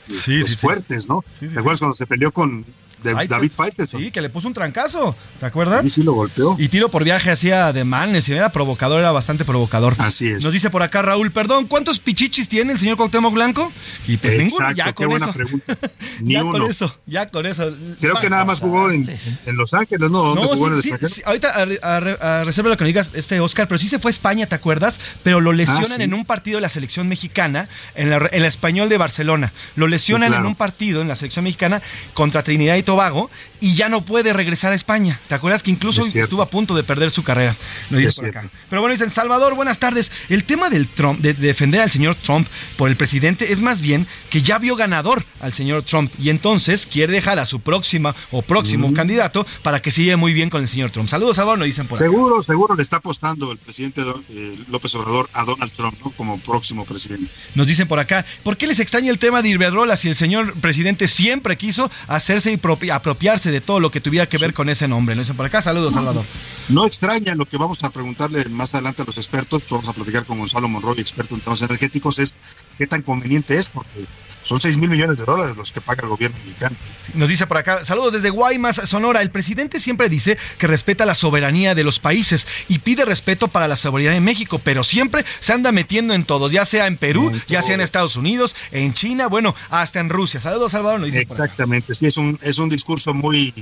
Sí, 0.06 0.12
pues, 0.16 0.24
sí, 0.24 0.42
sí. 0.48 0.56
fuertes, 0.56 1.08
¿no? 1.08 1.24
Sí, 1.40 1.48
sí, 1.48 1.54
¿Te 1.54 1.60
acuerdas 1.60 1.80
cuando 1.80 1.96
se 1.96 2.06
peleó 2.06 2.30
con 2.30 2.66
de- 3.04 3.14
Ay, 3.16 3.28
David 3.28 3.52
Faitelson? 3.54 4.00
Sí, 4.00 4.10
que 4.10 4.20
le 4.20 4.30
puso 4.30 4.48
un 4.48 4.54
trancazo. 4.54 5.14
¿Te 5.38 5.46
acuerdas? 5.46 5.82
Sí, 5.82 5.90
sí, 5.90 6.02
lo 6.02 6.12
golpeó. 6.14 6.56
Y 6.58 6.68
tiro 6.68 6.88
por 6.90 7.04
viaje 7.04 7.30
hacía 7.30 7.72
de 7.72 7.84
manes, 7.84 8.28
y 8.28 8.32
era 8.32 8.50
provocador, 8.50 8.98
era 9.00 9.12
bastante 9.12 9.44
provocador. 9.44 9.94
Así 9.98 10.26
es. 10.28 10.42
Nos 10.42 10.52
dice 10.52 10.70
por 10.70 10.82
acá 10.82 11.02
Raúl, 11.02 11.30
perdón, 11.30 11.66
¿cuántos 11.66 11.98
pichichis 12.00 12.48
tiene 12.48 12.72
el 12.72 12.78
señor 12.78 12.96
Cuauhtémoc 12.96 13.32
Blanco? 13.34 13.70
Y 14.08 14.16
pues 14.16 14.38
ninguno, 14.38 14.72
ya 14.72 14.86
qué 14.86 14.94
con 14.94 15.08
buena 15.10 15.26
eso. 15.26 15.34
pregunta. 15.34 15.76
Ni 16.20 16.34
ya 16.34 16.42
uno. 16.44 16.58
con 16.58 16.70
eso, 16.70 16.98
ya 17.06 17.28
con 17.28 17.46
eso. 17.46 17.72
Creo 18.00 18.16
que 18.16 18.30
nada 18.30 18.44
más 18.44 18.60
jugó 18.60 18.90
en, 18.90 19.08
en 19.46 19.56
Los 19.56 19.74
Ángeles, 19.74 20.10
¿no? 20.10 20.18
¿Dónde 20.22 20.42
No, 20.42 20.48
jugó 20.48 20.68
en 20.68 20.74
el 20.74 20.82
sí, 20.82 20.88
sí, 20.88 20.94
extranjero? 20.94 21.14
sí, 21.14 21.22
ahorita 21.24 21.50
a, 21.82 21.94
a- 21.94 22.40
a 22.40 22.44
reserva 22.44 22.70
lo 22.70 22.76
que 22.76 22.84
me 22.84 22.88
digas, 22.88 23.10
este 23.14 23.38
Oscar, 23.40 23.68
pero 23.68 23.78
sí 23.78 23.88
se 23.88 23.98
fue 23.98 24.08
a 24.08 24.12
España, 24.12 24.46
¿te 24.46 24.54
acuerdas? 24.54 25.00
Pero 25.22 25.40
lo 25.40 25.52
lesionan 25.52 25.84
Ah, 25.84 25.94
sí. 25.96 26.02
en 26.02 26.14
un 26.14 26.24
partido 26.24 26.56
de 26.56 26.62
la 26.62 26.68
selección 26.70 27.08
mexicana, 27.08 27.68
en 27.94 28.10
la, 28.10 28.28
en 28.32 28.42
la 28.42 28.48
español 28.48 28.88
de 28.88 28.96
Barcelona. 28.96 29.52
Lo 29.76 29.86
lesionan 29.86 30.28
Sí, 30.28 30.30
claro. 30.30 30.44
en 30.44 30.48
un 30.48 30.54
partido 30.54 31.02
en 31.02 31.08
la 31.08 31.16
selección 31.16 31.44
mexicana 31.44 31.82
contra 32.14 32.42
Trinidad 32.42 32.76
y 32.76 32.82
Tobago 32.94 33.28
y 33.60 33.74
ya 33.74 33.88
no 33.88 34.02
puede 34.02 34.32
regresar 34.32 34.72
a 34.72 34.76
España. 34.76 35.18
¿Te 35.26 35.34
acuerdas 35.34 35.62
que 35.62 35.70
incluso 35.70 36.02
Es 36.02 36.14
estuvo 36.14 36.42
a 36.42 36.48
punto 36.48 36.76
de 36.76 36.84
perder 36.84 37.10
su 37.10 37.24
carrera? 37.24 37.56
Lo 37.90 37.98
dice 37.98 38.20
por 38.20 38.28
acá. 38.28 38.48
Pero 38.70 38.82
bueno, 38.82 38.92
dicen, 38.92 39.10
Salvador, 39.10 39.54
buenas 39.54 39.78
tardes. 39.78 40.12
El 40.28 40.44
tema 40.44 40.70
del 40.70 40.86
Trump, 40.86 41.18
de, 41.20 41.34
de 41.34 41.48
defender 41.48 41.80
al 41.80 41.90
señor 41.90 42.14
Trump 42.14 42.46
por 42.76 42.88
el 42.88 42.96
presidente 42.96 43.52
es 43.52 43.60
más 43.60 43.80
bien 43.80 44.06
que 44.30 44.42
ya 44.42 44.58
vio 44.58 44.76
ganador 44.76 45.24
al 45.40 45.52
señor 45.52 45.82
Trump 45.82 46.12
y 46.20 46.28
entonces 46.28 46.86
quiere 46.86 47.12
dejar 47.12 47.38
a 47.38 47.46
su 47.46 47.60
próxima 47.60 48.14
o 48.30 48.42
próximo 48.42 48.92
candidato 48.92 49.46
para 49.62 49.80
que 49.80 49.90
siga 49.90 50.16
muy 50.16 50.34
bien 50.34 50.50
con 50.50 50.62
el 50.62 50.68
señor 50.68 50.90
Trump. 50.90 51.08
Saludos, 51.08 51.36
Salvador, 51.36 51.58
nos 51.58 51.66
dicen 51.66 51.88
por 51.88 51.98
acá. 51.98 52.04
Seguro, 52.04 52.42
seguro 52.42 52.76
le 52.76 52.82
está 52.82 52.98
apostando 52.98 53.50
el 53.50 53.58
presidente 53.58 54.02
eh, 54.28 54.56
López 54.68 54.94
Obrador 54.94 55.28
a 55.32 55.44
Donald 55.44 55.72
Trump, 55.72 55.98
¿no? 56.04 56.10
Como 56.12 56.38
próximo 56.38 56.84
presidente. 56.84 57.30
Nos 57.56 57.66
dicen 57.66 57.88
por 57.88 57.98
acá, 57.98 58.24
¿por 58.42 58.56
qué 58.56 58.66
les 58.66 58.78
extraña 58.78 59.10
el 59.10 59.18
tema 59.18 59.42
de 59.42 59.48
Iberdrola 59.48 59.96
si 59.96 60.08
el 60.08 60.14
señor 60.14 60.54
presidente 60.60 61.08
siempre 61.08 61.56
quiso 61.56 61.90
hacerse 62.06 62.52
y 62.52 62.56
apropiarse 62.90 63.50
de 63.50 63.60
todo 63.60 63.80
lo 63.80 63.90
que 63.90 64.00
tuviera 64.00 64.26
que 64.26 64.38
ver 64.38 64.54
con 64.54 64.68
ese 64.68 64.88
nombre? 64.88 65.14
Nos 65.14 65.26
dicen 65.26 65.36
por 65.36 65.46
acá, 65.46 65.62
saludos, 65.62 65.94
Salvador. 65.94 66.24
No 66.68 66.86
extraña 66.86 67.34
lo 67.34 67.46
que 67.46 67.56
vamos 67.56 67.82
a 67.84 67.90
preguntarle 67.90 68.44
más 68.46 68.72
adelante 68.74 69.02
a 69.02 69.04
los 69.04 69.16
expertos, 69.16 69.62
vamos 69.70 69.88
a 69.88 69.92
platicar 69.92 70.24
con 70.24 70.38
Gonzalo 70.38 70.68
Monroy, 70.68 71.00
experto 71.00 71.34
en 71.34 71.40
temas 71.40 71.62
energéticos, 71.62 72.18
es 72.18 72.36
qué 72.78 72.86
tan 72.86 73.02
conveniente 73.02 73.56
es, 73.56 73.68
porque 73.68 74.06
son 74.42 74.60
6 74.60 74.76
mil 74.76 74.90
millones 74.90 75.18
de 75.18 75.24
dólares 75.24 75.56
los 75.56 75.72
que 75.72 75.80
paga 75.80 76.02
el 76.02 76.08
gobierno 76.08 76.36
mexicano. 76.44 76.76
Nos 77.14 77.28
dice 77.28 77.46
por 77.46 77.56
acá, 77.56 77.84
saludos 77.84 78.12
desde 78.12 78.30
Guaymas, 78.30 78.80
Sonora. 78.84 79.22
El 79.22 79.30
presidente 79.30 79.80
siempre 79.80 80.08
dice 80.08 80.36
que 80.58 80.66
respeta 80.66 81.06
la 81.06 81.14
soberanía 81.14 81.74
de 81.74 81.82
los 81.82 81.98
países 81.98 82.46
y 82.68 82.80
pide 82.80 83.04
respeto 83.04 83.48
para 83.48 83.68
la 83.68 83.76
soberanía 83.76 84.12
de 84.12 84.20
México, 84.20 84.60
pero 84.62 84.84
siempre 84.84 85.24
se 85.40 85.52
anda 85.52 85.72
metiendo 85.72 86.12
en 86.12 86.24
todos, 86.24 86.52
ya 86.52 86.66
sea 86.66 86.86
en 86.86 86.98
Perú, 86.98 87.30
En 87.32 87.42
ya 87.46 87.62
sea 87.62 87.74
en. 87.74 87.84
Estados 87.84 88.16
Unidos, 88.16 88.56
en 88.72 88.92
China, 88.92 89.28
bueno, 89.28 89.54
hasta 89.70 90.00
en 90.00 90.08
Rusia. 90.08 90.40
Saludos, 90.40 90.72
Salvador, 90.72 91.00
nos 91.00 91.06
dice. 91.06 91.20
Exactamente, 91.20 91.94
sí, 91.94 92.06
es 92.06 92.16
un, 92.16 92.38
es 92.42 92.58
un 92.58 92.63
discurso 92.68 93.14
muy, 93.14 93.52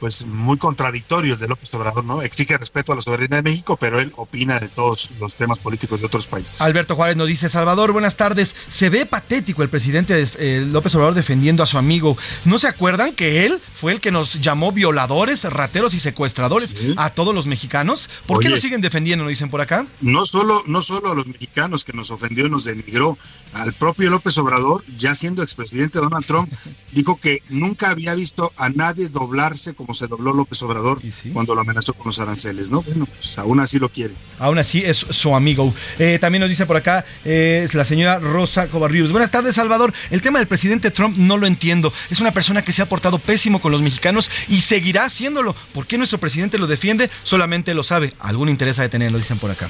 pues, 0.00 0.24
muy 0.24 0.56
contradictorio 0.56 1.34
el 1.34 1.40
de 1.40 1.46
López 1.46 1.72
Obrador, 1.74 2.04
¿no? 2.04 2.22
Exige 2.22 2.56
respeto 2.56 2.92
a 2.92 2.96
la 2.96 3.02
soberanía 3.02 3.36
de 3.36 3.42
México, 3.42 3.76
pero 3.76 4.00
él 4.00 4.12
opina 4.16 4.58
de 4.58 4.68
todos 4.68 5.10
los 5.20 5.36
temas 5.36 5.58
políticos 5.58 6.00
de 6.00 6.06
otros 6.06 6.26
países. 6.26 6.60
Alberto 6.60 6.96
Juárez 6.96 7.16
nos 7.16 7.28
dice, 7.28 7.48
Salvador, 7.48 7.92
buenas 7.92 8.16
tardes. 8.16 8.56
Se 8.68 8.88
ve 8.88 9.06
patético 9.06 9.62
el 9.62 9.68
presidente 9.68 10.26
eh, 10.38 10.66
López 10.66 10.94
Obrador 10.94 11.14
defendiendo 11.14 11.62
a 11.62 11.66
su 11.66 11.78
amigo. 11.78 12.16
¿No 12.46 12.58
se 12.58 12.66
acuerdan 12.66 13.12
que 13.12 13.44
él 13.44 13.60
fue 13.74 13.92
el 13.92 14.00
que 14.00 14.10
nos 14.10 14.40
llamó 14.40 14.72
violadores, 14.72 15.44
rateros 15.44 15.94
y 15.94 16.00
secuestradores 16.00 16.74
a 16.96 17.10
todos 17.10 17.34
los 17.34 17.46
mexicanos? 17.46 18.08
¿Por 18.26 18.40
qué 18.40 18.48
lo 18.48 18.56
siguen 18.56 18.80
defendiendo? 18.80 19.24
Nos 19.24 19.30
dicen 19.30 19.50
por 19.50 19.60
acá. 19.60 19.86
no 20.00 20.24
solo, 20.24 20.62
no 20.66 20.80
solo 20.80 21.12
a 21.12 21.14
los 21.14 21.26
mexicanos 21.26 21.84
que 21.84 21.92
nos 21.92 22.10
ofendió 22.10 22.46
y 22.46 22.50
nos 22.50 22.64
denigró, 22.64 23.18
al 23.52 23.74
propio 23.74 24.10
López 24.10 24.38
Obrador, 24.38 24.84
ya 24.96 25.14
siendo 25.14 25.42
expresidente 25.42 25.98
Donald 25.98 26.24
Trump, 26.24 26.52
dijo 26.92 27.16
que 27.16 27.42
nunca 27.48 27.90
había 27.90 28.14
visto 28.14 28.52
a 28.56 28.68
nadie 28.70 29.08
doblarse 29.08 29.74
como 29.74 29.89
se 29.94 30.06
dobló 30.06 30.32
López 30.32 30.62
Obrador 30.62 31.00
cuando 31.32 31.54
lo 31.54 31.60
amenazó 31.60 31.94
con 31.94 32.06
los 32.06 32.18
aranceles, 32.18 32.70
¿no? 32.70 32.82
Bueno, 32.82 33.06
pues 33.06 33.38
aún 33.38 33.60
así 33.60 33.78
lo 33.78 33.88
quiere. 33.88 34.14
Aún 34.38 34.58
así 34.58 34.82
es 34.84 34.98
su 34.98 35.34
amigo. 35.34 35.74
Eh, 35.98 36.18
también 36.20 36.40
nos 36.40 36.50
dice 36.50 36.66
por 36.66 36.76
acá 36.76 37.04
eh, 37.24 37.62
es 37.64 37.74
la 37.74 37.84
señora 37.84 38.18
Rosa 38.18 38.68
Covarrios. 38.68 39.10
Buenas 39.10 39.30
tardes, 39.30 39.54
Salvador. 39.54 39.92
El 40.10 40.22
tema 40.22 40.38
del 40.38 40.48
presidente 40.48 40.90
Trump 40.90 41.16
no 41.16 41.36
lo 41.36 41.46
entiendo. 41.46 41.92
Es 42.10 42.20
una 42.20 42.32
persona 42.32 42.62
que 42.62 42.72
se 42.72 42.82
ha 42.82 42.88
portado 42.88 43.18
pésimo 43.18 43.60
con 43.60 43.72
los 43.72 43.82
mexicanos 43.82 44.30
y 44.48 44.60
seguirá 44.60 45.04
haciéndolo. 45.04 45.54
¿Por 45.72 45.86
qué 45.86 45.98
nuestro 45.98 46.18
presidente 46.18 46.58
lo 46.58 46.66
defiende? 46.66 47.10
Solamente 47.22 47.74
lo 47.74 47.84
sabe. 47.84 48.14
Algún 48.20 48.48
interés 48.48 48.78
ha 48.78 48.82
de 48.82 48.88
tener, 48.88 49.12
lo 49.12 49.18
dicen 49.18 49.38
por 49.38 49.50
acá. 49.50 49.68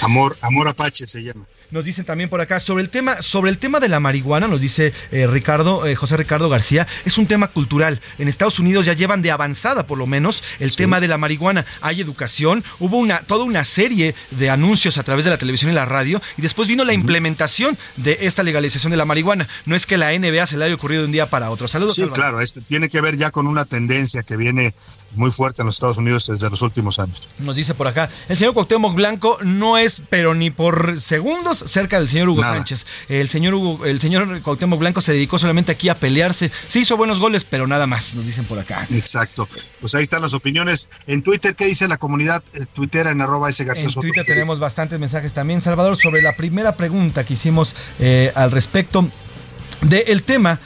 Amor, 0.00 0.36
amor 0.40 0.68
apache 0.68 1.06
se 1.06 1.22
llama. 1.22 1.44
Nos 1.72 1.86
dicen 1.86 2.04
también 2.04 2.28
por 2.28 2.38
acá 2.42 2.60
sobre 2.60 2.84
el 2.84 2.90
tema, 2.90 3.22
sobre 3.22 3.50
el 3.50 3.56
tema 3.56 3.80
de 3.80 3.88
la 3.88 3.98
marihuana, 3.98 4.46
nos 4.46 4.60
dice 4.60 4.92
eh, 5.10 5.26
Ricardo, 5.26 5.86
eh, 5.86 5.94
José 5.94 6.18
Ricardo 6.18 6.50
García, 6.50 6.86
es 7.06 7.16
un 7.16 7.26
tema 7.26 7.48
cultural. 7.48 8.02
En 8.18 8.28
Estados 8.28 8.58
Unidos 8.58 8.84
ya 8.84 8.92
llevan 8.92 9.22
de 9.22 9.30
avanzada, 9.30 9.86
por 9.86 9.96
lo 9.96 10.06
menos, 10.06 10.44
el 10.60 10.76
tema 10.76 11.00
de 11.00 11.08
la 11.08 11.16
marihuana. 11.16 11.64
Hay 11.80 12.02
educación, 12.02 12.62
hubo 12.78 12.98
una, 12.98 13.20
toda 13.22 13.44
una 13.44 13.64
serie 13.64 14.14
de 14.32 14.50
anuncios 14.50 14.98
a 14.98 15.02
través 15.02 15.24
de 15.24 15.30
la 15.30 15.38
televisión 15.38 15.70
y 15.72 15.74
la 15.74 15.86
radio, 15.86 16.20
y 16.36 16.42
después 16.42 16.68
vino 16.68 16.84
la 16.84 16.92
implementación 16.92 17.78
de 17.96 18.18
esta 18.20 18.42
legalización 18.42 18.90
de 18.90 18.98
la 18.98 19.06
marihuana. 19.06 19.48
No 19.64 19.74
es 19.74 19.86
que 19.86 19.96
la 19.96 20.12
NBA 20.12 20.46
se 20.46 20.58
le 20.58 20.66
haya 20.66 20.74
ocurrido 20.74 21.00
de 21.00 21.06
un 21.06 21.12
día 21.12 21.30
para 21.30 21.50
otro. 21.50 21.68
Saludos, 21.68 21.94
Sí, 21.94 22.02
Salvador. 22.02 22.22
claro, 22.22 22.40
esto 22.42 22.60
tiene 22.60 22.90
que 22.90 23.00
ver 23.00 23.16
ya 23.16 23.30
con 23.30 23.46
una 23.46 23.64
tendencia 23.64 24.22
que 24.22 24.36
viene 24.36 24.74
muy 25.14 25.30
fuerte 25.30 25.62
en 25.62 25.66
los 25.66 25.76
Estados 25.76 25.96
Unidos 25.96 26.26
desde 26.26 26.48
los 26.50 26.62
últimos 26.62 26.98
años. 26.98 27.28
Nos 27.38 27.56
dice 27.56 27.74
por 27.74 27.86
acá, 27.86 28.10
el 28.28 28.36
señor 28.36 28.54
Cuauhtémoc 28.54 28.94
Blanco 28.94 29.38
no 29.42 29.78
es, 29.78 30.02
pero 30.10 30.34
ni 30.34 30.50
por 30.50 31.00
segundos, 31.00 31.58
cerca 31.66 31.98
del 31.98 32.08
señor 32.08 32.28
Hugo 32.28 32.42
Nada. 32.42 32.56
Sánchez. 32.56 32.86
El 33.08 33.28
señor 33.28 33.54
Hugo, 33.54 33.84
el 33.84 34.00
señor 34.00 34.40
Cuauhtémoc 34.42 34.78
Blanco 34.78 35.00
se 35.00 35.12
dedicó 35.12 35.38
solamente 35.38 35.72
aquí 35.72 35.88
a 35.88 35.94
pelearse. 35.94 36.50
Sí 36.66 36.80
hizo 36.80 36.96
buenos 36.96 37.20
goles, 37.20 37.44
pero 37.44 37.66
nada 37.66 37.86
más, 37.86 38.14
nos 38.14 38.26
dicen 38.26 38.44
por 38.44 38.58
acá. 38.58 38.86
Exacto. 38.90 39.48
Pues 39.80 39.94
ahí 39.94 40.04
están 40.04 40.22
las 40.22 40.34
opiniones. 40.34 40.88
En 41.06 41.22
Twitter, 41.22 41.54
¿qué 41.54 41.66
dice 41.66 41.88
la 41.88 41.98
comunidad 41.98 42.42
eh, 42.54 42.66
tuitera 42.72 43.10
en 43.10 43.20
arroba 43.20 43.50
ese 43.50 43.64
García 43.64 43.84
En 43.84 43.90
Soto? 43.90 44.06
Twitter 44.06 44.24
tenemos 44.24 44.58
bastantes 44.58 44.98
mensajes 44.98 45.32
también, 45.32 45.60
Salvador, 45.60 45.96
sobre 45.96 46.22
la 46.22 46.36
primera 46.36 46.76
pregunta 46.76 47.24
que 47.24 47.34
hicimos 47.34 47.74
eh, 47.98 48.32
al 48.34 48.50
respecto 48.50 49.08
del 49.82 50.22
tema 50.22 50.60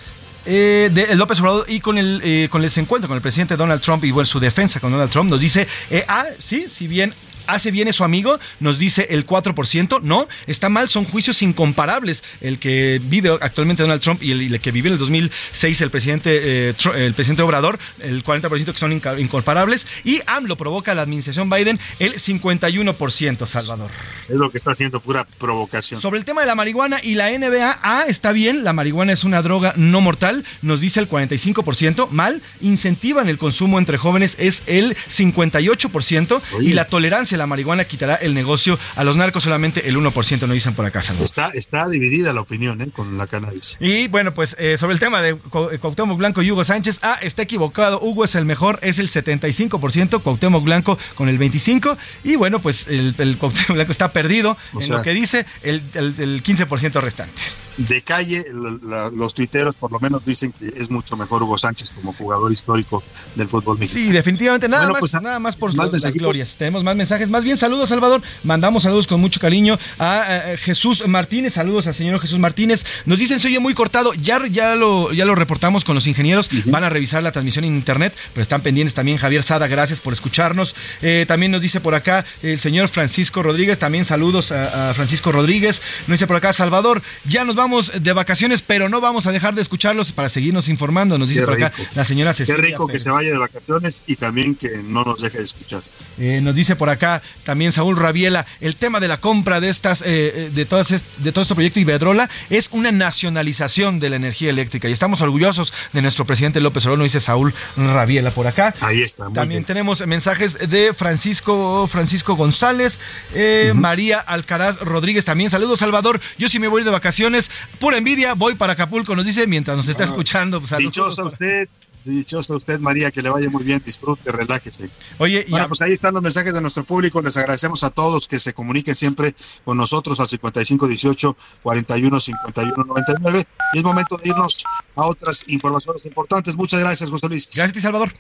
eh, 0.47 0.91
de 0.93 1.15
López 1.17 1.41
Obrador 1.41 1.67
y 1.69 1.81
con 1.81 1.99
el, 1.99 2.21
eh, 2.25 2.49
con 2.51 2.63
el 2.63 2.67
desencuentro 2.67 3.09
con 3.09 3.17
el 3.17 3.23
presidente 3.23 3.57
Donald 3.57 3.83
Trump 3.83 4.05
y 4.05 4.11
bueno, 4.11 4.27
su 4.27 4.41
defensa 4.41 4.81
con 4.81 4.93
Donald 4.93 5.11
Trump, 5.11 5.31
nos 5.31 5.41
dice, 5.41 5.67
eh, 5.91 6.05
ah, 6.09 6.27
sí, 6.39 6.67
si 6.69 6.87
bien 6.87 7.13
hace 7.47 7.71
bien 7.71 7.93
su 7.93 8.05
amigo, 8.05 8.39
nos 8.61 8.79
dice 8.79 9.07
el 9.11 9.27
4%, 9.27 10.01
no, 10.03 10.29
está 10.47 10.69
mal, 10.69 10.89
son 10.89 11.05
juicios 11.05 11.43
incomparables. 11.43 12.25
El 12.41 12.59
que 12.59 13.01
vive 13.03 13.37
actualmente 13.41 13.83
Donald 13.83 14.01
Trump 14.01 14.23
y 14.23 14.33
el, 14.33 14.43
y 14.43 14.53
el 14.53 14.61
que 14.61 14.73
vivió 14.73 14.89
en 14.89 14.95
el 14.95 14.99
2006 14.99 15.81
el 15.81 15.91
presidente, 15.91 16.31
eh, 16.71 16.75
el 16.97 17.15
presidente 17.15 17.43
Obrador, 17.43 17.79
el 18.01 18.23
40% 18.23 18.73
que 18.73 18.79
son 18.79 18.93
incomparables, 18.93 19.87
y 20.05 20.21
AMLO 20.27 20.57
provoca 20.57 20.93
a 20.93 20.95
la 20.95 21.03
administración 21.03 21.49
Biden 21.51 21.79
el 21.99 22.15
51%, 22.15 23.47
Salvador. 23.47 23.91
Es 24.29 24.37
lo 24.37 24.51
que 24.51 24.59
está 24.59 24.73
haciendo 24.73 25.01
pura 25.01 25.27
provocación. 25.39 26.01
Sobre 26.01 26.19
el 26.19 26.25
tema 26.25 26.41
de 26.41 26.47
la 26.47 26.55
marihuana 26.55 27.01
y 27.03 27.15
la 27.15 27.31
NBA, 27.31 27.79
ah, 27.83 28.05
está 28.09 28.33
bien, 28.33 28.65
la 28.65 28.73
marihuana 28.73 29.13
es 29.13 29.25
una 29.25 29.43
droga 29.43 29.73
no 29.77 30.01
mortal, 30.01 30.45
nos 30.63 30.81
dice 30.81 31.01
el 31.01 31.09
45%, 31.09 32.09
mal, 32.11 32.43
incentivan 32.61 33.29
el 33.29 33.39
consumo 33.39 33.79
entre 33.79 33.99
jóvenes 33.99 34.37
es 34.39 34.63
el 34.67 34.97
58% 34.97 36.41
y 36.61 36.73
la 36.73 36.87
tolerancia 36.87 37.36
la 37.37 37.47
marihuana 37.47 37.85
quitará 37.85 38.17
el 38.17 38.35
negocio 38.35 38.79
a 38.97 39.05
los 39.05 39.17
narcos 39.17 39.45
solamente 39.45 39.89
el 39.89 39.97
1%, 39.97 40.41
nos 40.41 40.51
dicen 40.53 40.75
por 40.75 40.85
acá. 40.85 40.97
Está, 41.23 41.49
está 41.51 41.89
dividida 41.89 42.33
la 42.33 42.41
opinión 42.41 42.81
¿eh? 42.81 42.89
con 42.93 43.19
la 43.19 43.27
cannabis. 43.27 43.77
Y 43.81 44.09
bueno, 44.09 44.33
pues 44.35 44.57
eh, 44.59 44.77
sobre 44.79 44.95
el 44.95 45.01
tema 45.01 45.21
de 45.23 45.31
eh, 45.31 45.37
Cuauhtémoc 45.79 46.17
Blanco 46.19 46.43
y 46.43 46.51
Hugo 46.51 46.65
Sánchez, 46.65 47.01
ah, 47.03 47.19
está 47.21 47.43
equivocado, 47.43 48.01
Hugo 48.01 48.25
es 48.25 48.35
el 48.35 48.45
mejor, 48.45 48.79
es 48.83 48.99
el 48.99 49.09
75%, 49.11 50.23
Cuauhtémoc 50.23 50.65
Blanco 50.65 50.99
con 51.15 51.29
el 51.29 51.39
25%, 51.39 51.97
y 52.25 52.37
bueno, 52.37 52.61
pues 52.61 52.89
el, 52.89 53.15
el 53.19 53.37
Cuauhtémoc 53.37 53.75
Blanco 53.75 53.93
está 53.93 54.13
perdido 54.13 54.57
O 54.73 54.81
en 54.81 54.87
sea- 54.87 54.97
lo 54.99 55.03
que 55.03 55.13
dice 55.13 55.47
el, 55.63 55.83
el- 55.95 56.15
el 56.19 56.43
15% 56.43 57.01
restante. 57.01 57.43
De 57.77 58.03
calle, 58.03 58.45
la- 58.53 58.79
la- 59.05 59.11
los 59.11 59.35
tuiteros 59.35 59.75
por 59.75 59.93
lo 59.93 60.01
menos 60.01 60.25
dicen 60.25 60.53
que 60.53 60.67
es 60.67 60.91
mucho 60.91 61.17
mejor 61.17 61.43
Hugo 61.43 61.59
Sánchez 61.59 61.91
como 61.91 62.13
jugador 62.13 62.51
histórico 62.53 63.03
del 63.35 63.49
fútbol 63.49 63.79
mexicano. 63.79 64.07
Sí, 64.07 64.13
definitivamente, 64.13 64.69
nada 64.69 64.85
Bueno, 64.85 64.93
más, 64.95 65.01
pues, 65.01 65.23
nada 65.23 65.39
más 65.39 65.57
por 65.57 65.75
más 65.75 65.93
las- 65.93 66.03
las 66.03 66.13
glorias. 66.13 66.57
Tenemos 66.57 66.83
más 66.83 66.97
mensajes. 66.97 67.29
Más 67.29 67.45
bien, 67.45 67.57
saludos, 67.59 67.89
Salvador. 67.91 68.23
Mandamos 68.45 68.83
saludos 68.85 69.07
con 69.07 69.21
mucho 69.21 69.41
cariño 69.41 69.79
a, 69.99 70.55
Jesús 70.59 71.07
Martínez. 71.07 71.53
Saludos 71.55 71.87
al 71.87 71.95
señor 71.95 72.19
Jesús 72.21 72.39
Martínez. 72.39 72.85
Nos 73.05 73.19
dicen, 73.19 73.41
se 73.41 73.49
oye 73.49 73.59
muy 73.61 73.75
cortado. 73.75 74.15
Ya, 74.15 74.41
ya, 74.51 74.75
lo, 74.75 75.13
ya 75.13 75.25
lo 75.25 75.35
reportamos 75.35 75.85
con 75.85 75.95
los 75.95 76.07
ingenieros. 76.07 76.49
Van 76.67 76.85
a 76.85 76.89
revisar 76.89 77.23
la 77.23 77.33
transmisión 77.33 77.65
en 77.65 77.75
internet, 77.75 78.15
pero 78.33 78.43
están 78.43 78.63
pendientes 78.63 78.95
también. 78.95 79.19
Javier 79.19 79.43
Sada, 79.43 79.67
gracias 79.67 80.01
por 80.01 80.13
escucharnos. 80.13 80.75
Eh, 81.03 81.25
también 81.29 81.53
nos 81.53 81.61
dice 81.61 81.81
por 81.81 81.95
acá 81.95 82.25
el 82.43 82.59
señor 82.59 82.89
Francisco 82.89 83.43
Rodríguez. 83.43 83.79
También 83.79 84.05
saludos 84.05 84.51
a, 84.53 84.91
a 84.91 84.95
Francisco 84.95 85.31
Rodríguez. 85.33 85.83
Nos 86.07 86.19
dice 86.19 86.27
por 86.27 86.37
acá, 86.37 86.53
Salvador, 86.53 87.03
ya 87.27 87.45
nos 87.45 87.55
vamos 87.55 87.66
de 87.67 88.13
vacaciones, 88.13 88.63
pero 88.63 88.89
no 88.89 89.01
vamos 89.01 89.27
a 89.27 89.33
dejar 89.33 89.55
de 89.55 89.63
escucharlos 89.63 90.13
para 90.13 90.29
seguirnos 90.29 90.69
informando. 90.69 91.19
Nos 91.19 91.29
dice 91.29 91.41
Qué 91.41 91.47
por 91.47 91.55
acá 91.63 91.73
la 91.95 92.05
señora 92.05 92.31
Qué 92.33 92.39
Cecilia. 92.47 92.61
rico 92.63 92.87
que 92.87 92.99
se 92.99 93.11
vaya 93.11 93.31
de 93.31 93.39
vacaciones 93.39 94.03
y 94.07 94.17
también 94.17 94.55
que 94.55 94.83
no 94.85 95.05
nos 95.05 95.21
deje 95.23 95.39
de 95.39 95.45
escuchar. 95.45 95.83
Eh, 96.19 96.41
nos 96.43 96.55
dice 96.55 96.77
por 96.77 96.89
acá 96.89 97.23
también 97.45 97.73
Saúl 97.73 97.97
Rabiela, 97.97 98.47
el 98.61 98.77
tema 98.77 99.01
de 99.01 99.09
la 99.09 99.19
compra 99.21 99.61
de 99.61 99.69
estas, 99.69 100.03
eh, 100.03 100.05
eh, 100.07 100.51
de 100.55 100.65
todas 100.65 100.91
est- 100.91 101.05
de 101.19 101.33
todo 101.33 101.43
este 101.43 101.55
proyecto 101.55 101.81
Iberdrola 101.81 102.31
es 102.51 102.69
una 102.73 102.91
nacionalización 102.93 104.01
de 104.01 104.11
la 104.11 104.17
energía 104.17 104.51
eléctrica 104.51 104.89
y 104.89 104.93
estamos 104.93 105.21
orgullosos 105.21 105.73
de 105.93 106.03
nuestro 106.03 106.25
presidente 106.25 106.61
López 106.61 106.85
Obrador, 106.85 106.99
nos 107.01 107.07
dice 107.13 107.21
Saúl 107.21 107.53
Rabiela 107.77 108.31
por 108.31 108.47
acá. 108.47 108.75
Ahí 108.81 109.03
está. 109.03 109.25
muy 109.25 109.35
También 109.35 109.59
bien. 109.61 109.65
tenemos 109.67 110.07
mensajes 110.07 110.59
de 110.69 110.95
Francisco 110.95 111.87
Francisco 111.87 112.35
González, 112.37 112.99
eh, 113.35 113.73
María 113.75 114.21
Alcaraz 114.21 114.79
Rodríguez 114.81 115.25
también. 115.25 115.51
Saludos, 115.51 115.81
Salvador. 115.81 116.21
Yo 116.39 116.49
sí 116.49 116.59
me 116.59 116.69
voy 116.69 116.85
de 116.85 116.91
vacaciones. 116.91 117.51
Pura 117.81 117.97
envidia, 117.99 118.35
voy 118.35 118.55
para 118.55 118.73
Acapulco, 118.75 119.15
nos 119.17 119.25
dice 119.25 119.47
mientras 119.47 119.77
nos 119.77 119.89
está 119.89 120.05
Ah, 120.05 120.07
escuchando. 120.07 120.65
Saludos. 120.67 120.79
Dichosa 120.93 121.25
usted, 121.25 121.69
dichosa 122.05 122.55
usted, 122.55 122.79
María, 122.81 123.11
que 123.11 123.21
le 123.23 123.29
vaya 123.31 123.51
muy 123.51 123.65
bien, 123.65 123.83
disfrute, 123.85 124.31
relájese. 124.33 124.89
Oye, 125.19 125.45
y 125.47 125.51
Bueno, 125.51 125.65
a- 125.67 125.69
pues 125.69 125.83
ahí 125.83 125.93
están 125.93 126.15
los 126.15 126.23
mensajes 126.23 126.53
de 126.55 126.61
nuestro 126.61 126.85
público. 126.85 127.21
Les 127.21 127.37
agradecemos 127.37 127.83
a 127.85 127.91
todos 127.91 128.29
que 128.29 128.39
se 128.39 128.55
comuniquen 128.55 128.95
siempre 128.95 129.35
con 129.65 129.77
nosotros 129.77 130.21
al 130.21 130.29
5518 130.29 131.37
41 131.63 132.21
51 132.21 132.85
99. 132.85 133.47
Y 133.75 133.79
es 133.79 133.85
momento 133.85 134.17
de 134.17 134.29
irnos 134.31 134.57
a 134.95 135.07
otras 135.07 135.45
informaciones 135.49 136.07
importantes. 136.07 136.55
Muchas 136.57 136.81
gracias, 136.81 137.11
José 137.11 137.29
Luis. 137.29 137.47
Gracias, 137.47 137.71
a 137.71 137.73
ti, 137.73 137.81
Salvador. 137.81 138.15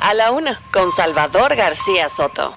A 0.00 0.14
la 0.14 0.30
una, 0.32 0.60
con 0.72 0.90
Salvador 0.92 1.54
García 1.56 2.08
Soto. 2.08 2.56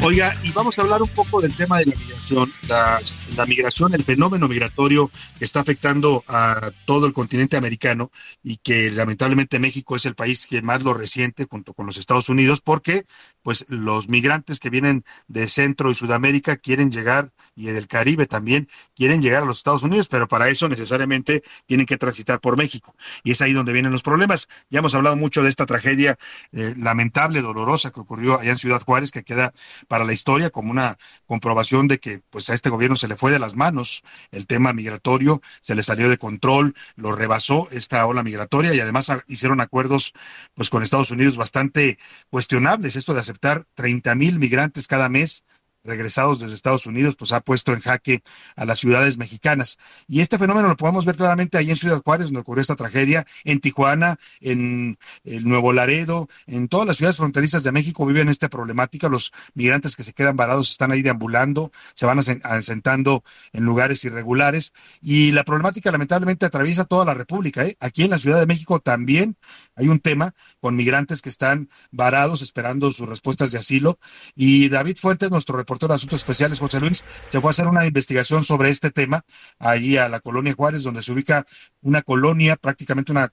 Oiga, 0.00 0.38
y 0.44 0.52
vamos 0.52 0.78
a 0.78 0.82
hablar 0.82 1.02
un 1.02 1.08
poco 1.08 1.40
del 1.40 1.56
tema 1.56 1.78
de 1.78 1.86
la 1.86 1.96
migración. 1.96 2.52
La, 2.68 3.46
migración, 3.46 3.94
el 3.94 4.04
fenómeno 4.04 4.46
migratorio 4.46 5.10
que 5.38 5.44
está 5.44 5.60
afectando 5.60 6.22
a 6.28 6.70
todo 6.84 7.06
el 7.06 7.12
continente 7.12 7.56
americano 7.56 8.10
y 8.42 8.58
que 8.58 8.92
lamentablemente 8.92 9.58
México 9.58 9.96
es 9.96 10.06
el 10.06 10.14
país 10.14 10.46
que 10.46 10.62
más 10.62 10.84
lo 10.84 10.94
resiente 10.94 11.46
junto 11.50 11.74
con 11.74 11.86
los 11.86 11.96
Estados 11.96 12.28
Unidos 12.28 12.60
porque 12.60 13.06
pues 13.42 13.64
los 13.68 14.08
migrantes 14.08 14.60
que 14.60 14.70
vienen 14.70 15.02
de 15.26 15.48
Centro 15.48 15.90
y 15.90 15.94
Sudamérica 15.94 16.56
quieren 16.56 16.90
llegar 16.90 17.32
y 17.56 17.66
del 17.66 17.88
Caribe 17.88 18.26
también 18.26 18.68
quieren 18.94 19.20
llegar 19.20 19.42
a 19.42 19.46
los 19.46 19.58
Estados 19.58 19.82
Unidos, 19.82 20.08
pero 20.08 20.28
para 20.28 20.48
eso 20.48 20.68
necesariamente 20.68 21.42
tienen 21.66 21.86
que 21.86 21.96
transitar 21.96 22.40
por 22.40 22.56
México. 22.56 22.94
Y 23.24 23.32
es 23.32 23.40
ahí 23.40 23.52
donde 23.52 23.72
vienen 23.72 23.92
los 23.92 24.02
problemas. 24.02 24.48
Ya 24.70 24.78
hemos 24.78 24.94
hablado 24.94 25.16
mucho 25.16 25.42
de 25.42 25.48
esta 25.48 25.66
tragedia 25.66 26.18
eh, 26.52 26.74
lamentable, 26.76 27.40
dolorosa 27.42 27.90
que 27.90 28.00
ocurrió 28.00 28.38
allá 28.38 28.50
en 28.50 28.58
Ciudad 28.58 28.82
Juárez, 28.82 29.10
que 29.10 29.24
queda 29.24 29.52
para 29.88 30.04
la 30.04 30.12
historia 30.12 30.50
como 30.50 30.70
una 30.70 30.96
comprobación 31.26 31.88
de 31.88 31.98
que 31.98 32.20
pues 32.30 32.48
a 32.50 32.54
este 32.54 32.70
gobierno 32.70 32.94
se 32.96 33.08
le 33.08 33.16
fue 33.16 33.32
de 33.32 33.38
las 33.38 33.56
manos 33.56 34.02
el 34.30 34.46
tema 34.46 34.72
migratorio, 34.72 35.40
se 35.62 35.74
le 35.74 35.82
salió 35.82 36.08
de 36.08 36.18
control, 36.18 36.74
lo 36.96 37.12
rebasó 37.12 37.66
esta 37.70 38.06
ola 38.06 38.22
migratoria 38.22 38.74
y 38.74 38.80
además 38.80 39.10
a- 39.10 39.24
hicieron 39.26 39.60
acuerdos 39.60 40.12
pues 40.54 40.70
con 40.70 40.82
Estados 40.82 41.10
Unidos 41.10 41.36
bastante 41.36 41.98
cuestionables. 42.30 42.96
Esto 42.96 43.14
de 43.14 43.20
aceptar 43.20 43.64
30 43.74 44.14
mil 44.14 44.38
migrantes 44.38 44.86
cada 44.86 45.08
mes 45.08 45.44
regresados 45.88 46.38
desde 46.40 46.54
Estados 46.54 46.86
Unidos, 46.86 47.16
pues 47.16 47.32
ha 47.32 47.40
puesto 47.40 47.72
en 47.72 47.80
jaque 47.80 48.22
a 48.54 48.64
las 48.64 48.78
ciudades 48.78 49.16
mexicanas. 49.16 49.78
Y 50.06 50.20
este 50.20 50.38
fenómeno 50.38 50.68
lo 50.68 50.76
podemos 50.76 51.04
ver 51.04 51.16
claramente 51.16 51.58
ahí 51.58 51.70
en 51.70 51.76
Ciudad 51.76 52.02
Juárez, 52.04 52.26
donde 52.26 52.40
ocurrió 52.40 52.60
esta 52.60 52.76
tragedia, 52.76 53.26
en 53.44 53.60
Tijuana, 53.60 54.18
en 54.40 54.98
Nuevo 55.24 55.72
Laredo, 55.72 56.28
en 56.46 56.68
todas 56.68 56.86
las 56.86 56.98
ciudades 56.98 57.16
fronterizas 57.16 57.62
de 57.62 57.72
México 57.72 58.06
viven 58.06 58.28
esta 58.28 58.48
problemática. 58.48 59.08
Los 59.08 59.32
migrantes 59.54 59.96
que 59.96 60.04
se 60.04 60.12
quedan 60.12 60.36
varados 60.36 60.70
están 60.70 60.92
ahí 60.92 61.02
deambulando, 61.02 61.70
se 61.94 62.04
van 62.04 62.18
asen- 62.18 62.40
asentando 62.44 63.22
en 63.52 63.64
lugares 63.64 64.04
irregulares. 64.04 64.72
Y 65.00 65.32
la 65.32 65.44
problemática 65.44 65.90
lamentablemente 65.90 66.44
atraviesa 66.44 66.84
toda 66.84 67.04
la 67.06 67.14
República. 67.14 67.64
¿eh? 67.64 67.76
Aquí 67.80 68.04
en 68.04 68.10
la 68.10 68.18
Ciudad 68.18 68.38
de 68.38 68.46
México 68.46 68.80
también 68.80 69.36
hay 69.74 69.88
un 69.88 70.00
tema 70.00 70.34
con 70.60 70.76
migrantes 70.76 71.22
que 71.22 71.30
están 71.30 71.68
varados 71.90 72.42
esperando 72.42 72.90
sus 72.92 73.08
respuestas 73.08 73.52
de 73.52 73.58
asilo. 73.58 73.98
Y 74.34 74.68
David 74.68 74.98
Fuentes, 75.00 75.30
nuestro 75.30 75.56
reportero 75.56 75.77
de 75.86 75.94
Asuntos 75.94 76.20
Especiales, 76.20 76.58
José 76.58 76.80
Luis, 76.80 77.04
se 77.30 77.40
fue 77.40 77.50
a 77.50 77.52
hacer 77.52 77.66
una 77.66 77.86
investigación 77.86 78.42
sobre 78.42 78.70
este 78.70 78.90
tema 78.90 79.24
allí 79.58 79.96
a 79.96 80.08
la 80.08 80.20
colonia 80.20 80.54
Juárez, 80.54 80.82
donde 80.82 81.02
se 81.02 81.12
ubica 81.12 81.44
una 81.82 82.02
colonia, 82.02 82.56
prácticamente 82.56 83.12
una 83.12 83.32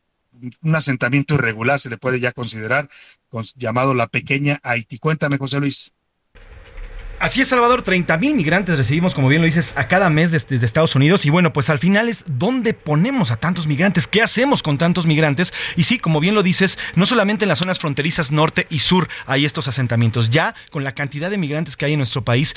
un 0.62 0.76
asentamiento 0.76 1.36
irregular, 1.36 1.80
se 1.80 1.90
le 1.90 1.98
puede 1.98 2.20
ya 2.20 2.34
considerar, 2.34 2.90
con- 3.30 3.46
llamado 3.56 3.94
la 3.94 4.08
pequeña 4.08 4.60
Haití. 4.64 5.00
Cuéntame, 5.00 5.38
José 5.38 5.60
Luis. 5.62 5.94
Así 7.26 7.42
es, 7.42 7.48
Salvador, 7.48 7.82
30 7.82 8.20
mil 8.20 8.36
migrantes 8.36 8.78
recibimos, 8.78 9.16
como 9.16 9.30
bien 9.30 9.42
lo 9.42 9.48
dices, 9.48 9.74
a 9.78 9.88
cada 9.88 10.12
mes 10.12 10.30
desde, 10.30 10.64
Estados 10.64 10.94
Unidos. 10.94 11.26
Y 11.26 11.32
bueno, 11.32 11.54
pues 11.54 11.72
al 11.72 11.80
final 11.80 12.08
es 12.08 12.24
dónde 12.28 12.76
ponemos 12.76 13.32
a 13.32 13.38
tantos 13.38 13.66
migrantes, 13.66 14.06
qué 14.06 14.22
hacemos 14.22 14.62
con 14.62 14.78
tantos 14.78 15.08
migrantes. 15.08 15.52
Y 15.76 15.86
sí, 15.86 15.98
como 15.98 16.20
bien 16.20 16.36
lo 16.36 16.44
dices, 16.44 16.78
no 16.94 17.08
solamente 17.08 17.46
en 17.46 17.50
las 17.50 17.58
zonas 17.58 17.80
fronterizas 17.80 18.32
norte 18.32 18.68
y 18.70 18.78
sur 18.78 19.08
hay 19.26 19.44
estos 19.44 19.68
asentamientos. 19.68 20.30
Ya 20.30 20.54
con 20.70 20.84
la 20.84 20.94
cantidad 20.94 21.32
de 21.32 21.40
migrantes 21.40 21.76
que 21.76 21.86
hay 21.86 21.94
en 21.94 21.98
nuestro 21.98 22.24
país, 22.24 22.56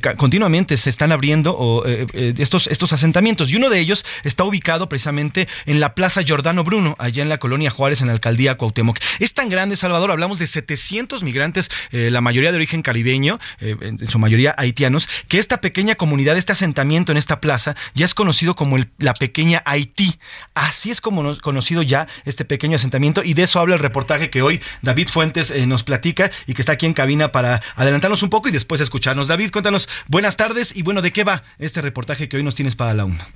ca- 0.00 0.14
continuamente 0.14 0.76
se 0.76 0.90
están 0.90 1.10
abriendo 1.10 1.82
eh, 1.84 2.06
eh, 2.12 2.34
estos, 2.38 2.68
estos 2.68 2.92
asentamientos. 2.92 3.50
Y 3.50 3.56
uno 3.56 3.68
de 3.68 3.80
ellos 3.80 4.06
está 4.22 4.44
ubicado 4.44 4.88
precisamente 4.88 5.48
en 5.66 5.80
la 5.80 5.96
Plaza 5.96 6.22
Giordano 6.22 6.62
Bruno, 6.62 6.94
allá 7.00 7.24
en 7.24 7.28
la 7.28 7.38
colonia 7.38 7.68
Juárez, 7.70 8.00
en 8.00 8.06
la 8.06 8.12
alcaldía 8.12 8.56
Cuauhtémoc. 8.56 8.96
Es 9.18 9.34
tan 9.34 9.48
grande, 9.48 9.76
Salvador, 9.76 10.12
hablamos 10.12 10.38
de 10.38 10.46
700 10.46 11.24
migrantes, 11.24 11.68
eh, 11.90 12.10
la 12.12 12.20
mayoría 12.20 12.52
de 12.52 12.58
origen 12.58 12.82
caribeño, 12.82 13.40
eh, 13.58 13.74
en 14.04 14.10
su 14.10 14.18
mayoría 14.18 14.54
haitianos, 14.58 15.08
que 15.28 15.38
esta 15.38 15.60
pequeña 15.60 15.94
comunidad, 15.96 16.36
este 16.36 16.52
asentamiento 16.52 17.10
en 17.12 17.18
esta 17.18 17.40
plaza, 17.40 17.74
ya 17.94 18.04
es 18.04 18.14
conocido 18.14 18.54
como 18.54 18.78
la 18.98 19.14
pequeña 19.14 19.62
Haití. 19.64 20.18
Así 20.54 20.90
es 20.90 21.00
como 21.00 21.22
nos- 21.22 21.40
conocido 21.40 21.82
ya 21.82 22.06
este 22.24 22.44
pequeño 22.44 22.76
asentamiento 22.76 23.22
y 23.24 23.34
de 23.34 23.42
eso 23.44 23.58
habla 23.60 23.74
el 23.74 23.80
reportaje 23.80 24.30
que 24.30 24.42
hoy 24.42 24.60
David 24.82 25.08
Fuentes 25.08 25.50
eh, 25.50 25.66
nos 25.66 25.82
platica 25.84 26.30
y 26.46 26.54
que 26.54 26.62
está 26.62 26.72
aquí 26.72 26.86
en 26.86 26.94
cabina 26.94 27.32
para 27.32 27.60
adelantarnos 27.76 28.22
un 28.22 28.30
poco 28.30 28.48
y 28.48 28.52
después 28.52 28.80
escucharnos. 28.80 29.28
David, 29.28 29.50
cuéntanos, 29.50 29.88
buenas 30.08 30.36
tardes 30.36 30.74
y 30.76 30.82
bueno, 30.82 31.02
¿de 31.02 31.12
qué 31.12 31.24
va 31.24 31.42
este 31.58 31.80
reportaje 31.80 32.28
que 32.28 32.36
hoy 32.36 32.42
nos 32.42 32.54
tienes 32.54 32.76
para 32.76 32.94
la 32.94 33.04
una? 33.04 33.26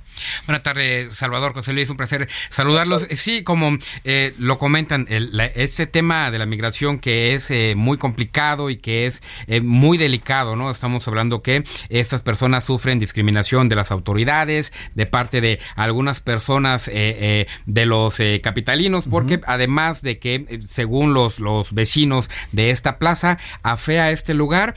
Buenas 0.45 0.63
tardes, 0.63 1.13
Salvador 1.15 1.53
José 1.53 1.71
Luis, 1.73 1.89
un 1.89 1.97
placer 1.97 2.27
saludarlos. 2.49 3.03
Eh, 3.09 3.15
Sí, 3.15 3.43
como 3.43 3.77
eh, 4.03 4.33
lo 4.39 4.57
comentan, 4.57 5.05
el- 5.09 5.37
ese 5.55 5.87
tema 5.87 6.31
de 6.31 6.39
la 6.39 6.45
migración 6.45 6.99
que 6.99 7.33
es 7.35 7.49
muy 7.75 7.97
complicado 7.97 8.69
y 8.69 8.77
que 8.77 9.07
es 9.07 9.21
muy 9.61 9.97
delicado, 9.97 10.55
¿no? 10.55 10.58
¿No? 10.59 10.69
Estamos 10.69 11.07
hablando 11.07 11.41
que 11.41 11.63
estas 11.89 12.21
personas 12.21 12.65
sufren 12.65 12.99
discriminación 12.99 13.69
de 13.69 13.75
las 13.75 13.89
autoridades, 13.91 14.71
de 14.93 15.05
parte 15.07 15.41
de 15.41 15.59
algunas 15.75 16.19
personas 16.19 16.87
eh, 16.87 16.91
eh, 16.95 17.45
de 17.65 17.85
los 17.87 18.19
eh, 18.19 18.41
capitalinos, 18.43 19.05
porque 19.09 19.39
además 19.47 20.01
de 20.01 20.19
que, 20.19 20.59
según 20.67 21.13
los, 21.15 21.39
los 21.39 21.73
vecinos 21.73 22.29
de 22.51 22.69
esta 22.71 22.99
plaza, 22.99 23.37
afea 23.63 24.11
este 24.11 24.33
lugar, 24.33 24.75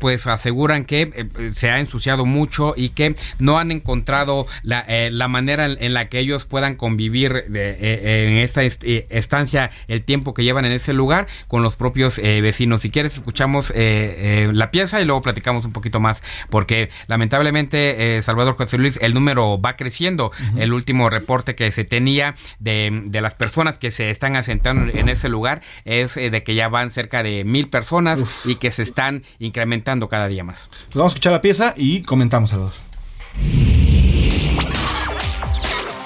pues 0.00 0.26
aseguran 0.26 0.84
que 0.84 1.26
se 1.54 1.70
ha 1.70 1.80
ensuciado 1.80 2.26
mucho 2.26 2.74
y 2.76 2.90
que 2.90 3.16
no 3.38 3.58
han 3.58 3.70
encontrado 3.72 4.46
la, 4.62 4.84
la 5.10 5.28
manera 5.28 5.66
en, 5.66 5.76
en 5.82 5.94
la 5.94 6.08
que 6.08 6.18
ellos 6.18 6.44
puedan 6.44 6.76
convivir 6.76 7.44
de, 7.48 8.28
en 8.28 8.36
esta 8.38 8.62
est- 8.62 8.84
estancia 8.84 9.70
el 9.88 10.02
tiempo 10.02 10.34
que 10.34 10.44
llevan 10.44 10.66
en 10.66 10.72
ese 10.72 10.92
lugar 10.92 11.26
con 11.46 11.62
los 11.62 11.76
propios 11.76 12.16
vecinos. 12.18 12.82
Si 12.82 12.90
quieres, 12.90 13.14
escuchamos 13.14 13.72
la 13.74 14.70
pieza 14.70 14.87
y 14.94 15.04
luego 15.04 15.22
platicamos 15.22 15.64
un 15.64 15.72
poquito 15.72 16.00
más, 16.00 16.22
porque 16.50 16.90
lamentablemente, 17.06 18.16
eh, 18.16 18.22
Salvador 18.22 18.56
José 18.56 18.78
Luis, 18.78 18.98
el 19.02 19.14
número 19.14 19.60
va 19.60 19.76
creciendo. 19.76 20.32
El 20.56 20.72
último 20.72 21.10
reporte 21.10 21.54
que 21.54 21.70
se 21.70 21.84
tenía 21.84 22.34
de, 22.58 23.02
de 23.04 23.20
las 23.20 23.34
personas 23.34 23.78
que 23.78 23.90
se 23.90 24.10
están 24.10 24.36
asentando 24.36 24.90
en 24.92 25.08
ese 25.08 25.28
lugar 25.28 25.62
es 25.84 26.16
eh, 26.16 26.30
de 26.30 26.42
que 26.42 26.54
ya 26.54 26.68
van 26.68 26.90
cerca 26.90 27.22
de 27.22 27.44
mil 27.44 27.68
personas 27.68 28.24
y 28.44 28.56
que 28.56 28.70
se 28.70 28.82
están 28.82 29.22
incrementando 29.38 30.08
cada 30.08 30.28
día 30.28 30.44
más. 30.44 30.70
Pues 30.70 30.94
vamos 30.94 31.12
a 31.12 31.14
escuchar 31.14 31.32
la 31.32 31.42
pieza 31.42 31.74
y 31.76 32.02
comentamos, 32.02 32.50
Salvador. 32.50 32.72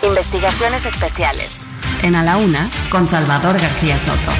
Investigaciones 0.02 0.84
especiales. 0.84 1.66
En 2.02 2.16
A 2.16 2.22
la 2.22 2.36
Una, 2.36 2.70
con 2.90 3.08
Salvador 3.08 3.60
García 3.60 3.98
Soto. 3.98 4.32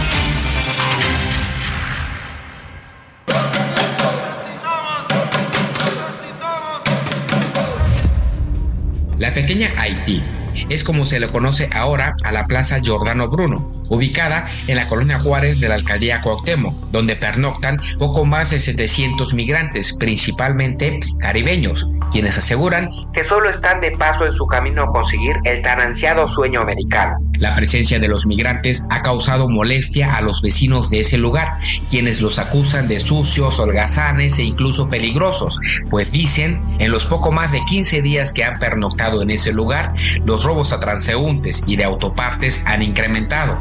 La 9.32 9.36
pequeña 9.36 9.70
Haití 9.78 10.41
es 10.68 10.84
como 10.84 11.06
se 11.06 11.20
le 11.20 11.28
conoce 11.28 11.68
ahora 11.72 12.14
a 12.24 12.32
la 12.32 12.46
Plaza 12.46 12.80
Giordano 12.80 13.28
Bruno, 13.28 13.72
ubicada 13.88 14.48
en 14.66 14.76
la 14.76 14.86
colonia 14.86 15.18
Juárez 15.18 15.60
de 15.60 15.68
la 15.68 15.74
alcaldía 15.74 16.20
Cuauhtémoc, 16.20 16.74
donde 16.90 17.16
pernoctan 17.16 17.78
poco 17.98 18.24
más 18.24 18.50
de 18.50 18.58
700 18.58 19.34
migrantes, 19.34 19.96
principalmente 19.98 21.00
caribeños, 21.18 21.86
quienes 22.10 22.38
aseguran 22.38 22.90
que 23.12 23.24
solo 23.24 23.50
están 23.50 23.80
de 23.80 23.90
paso 23.92 24.26
en 24.26 24.32
su 24.32 24.46
camino 24.46 24.82
a 24.82 24.92
conseguir 24.92 25.36
el 25.44 25.62
tan 25.62 25.80
ansiado 25.80 26.28
sueño 26.28 26.60
americano. 26.60 27.16
La 27.38 27.54
presencia 27.54 27.98
de 27.98 28.08
los 28.08 28.26
migrantes 28.26 28.86
ha 28.90 29.02
causado 29.02 29.48
molestia 29.48 30.14
a 30.14 30.20
los 30.20 30.42
vecinos 30.42 30.90
de 30.90 31.00
ese 31.00 31.18
lugar, 31.18 31.58
quienes 31.90 32.20
los 32.20 32.38
acusan 32.38 32.86
de 32.86 33.00
sucios, 33.00 33.58
holgazanes 33.58 34.38
e 34.38 34.44
incluso 34.44 34.88
peligrosos, 34.88 35.58
pues 35.90 36.12
dicen, 36.12 36.62
en 36.78 36.92
los 36.92 37.04
poco 37.04 37.32
más 37.32 37.50
de 37.50 37.60
15 37.64 38.02
días 38.02 38.32
que 38.32 38.44
han 38.44 38.58
pernoctado 38.58 39.22
en 39.22 39.30
ese 39.30 39.52
lugar, 39.52 39.92
los 40.24 40.44
robos 40.44 40.61
a 40.70 40.78
transeúntes 40.78 41.64
y 41.66 41.76
de 41.76 41.84
autopartes 41.84 42.62
han 42.66 42.82
incrementado. 42.82 43.58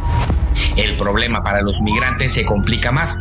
El 0.76 0.95
problema 0.97 1.43
para 1.43 1.62
los 1.62 1.82
migrantes 1.82 2.34
se 2.34 2.45
complica 2.45 2.91
más. 2.91 3.18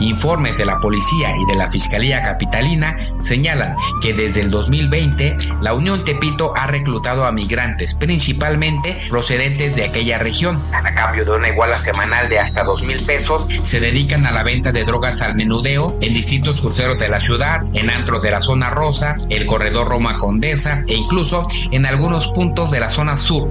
Informes 0.00 0.58
de 0.58 0.64
la 0.64 0.78
policía 0.78 1.34
y 1.36 1.44
de 1.46 1.56
la 1.56 1.68
Fiscalía 1.68 2.22
Capitalina 2.22 2.96
señalan 3.20 3.76
que 4.00 4.12
desde 4.12 4.42
el 4.42 4.50
2020 4.50 5.36
la 5.60 5.74
Unión 5.74 6.04
Tepito 6.04 6.52
ha 6.56 6.66
reclutado 6.66 7.24
a 7.24 7.32
migrantes, 7.32 7.94
principalmente 7.94 8.98
procedentes 9.08 9.74
de 9.74 9.84
aquella 9.84 10.18
región. 10.18 10.62
A 10.72 10.94
cambio 10.94 11.24
de 11.24 11.32
una 11.32 11.48
iguala 11.48 11.78
semanal 11.78 12.28
de 12.28 12.38
hasta 12.38 12.62
dos 12.62 12.82
mil 12.82 13.00
pesos, 13.04 13.46
se 13.62 13.80
dedican 13.80 14.26
a 14.26 14.32
la 14.32 14.42
venta 14.42 14.70
de 14.70 14.84
drogas 14.84 15.22
al 15.22 15.34
menudeo 15.34 15.98
en 16.00 16.14
distintos 16.14 16.60
cruceros 16.60 16.98
de 16.98 17.08
la 17.08 17.20
ciudad, 17.20 17.62
en 17.74 17.90
antros 17.90 18.22
de 18.22 18.30
la 18.30 18.40
zona 18.40 18.70
rosa, 18.70 19.16
el 19.28 19.46
corredor 19.46 19.88
Roma 19.88 20.18
Condesa 20.18 20.80
e 20.86 20.94
incluso 20.94 21.42
en 21.70 21.86
algunos 21.86 22.28
puntos 22.28 22.70
de 22.70 22.80
la 22.80 22.90
zona 22.90 23.13
sur. 23.16 23.48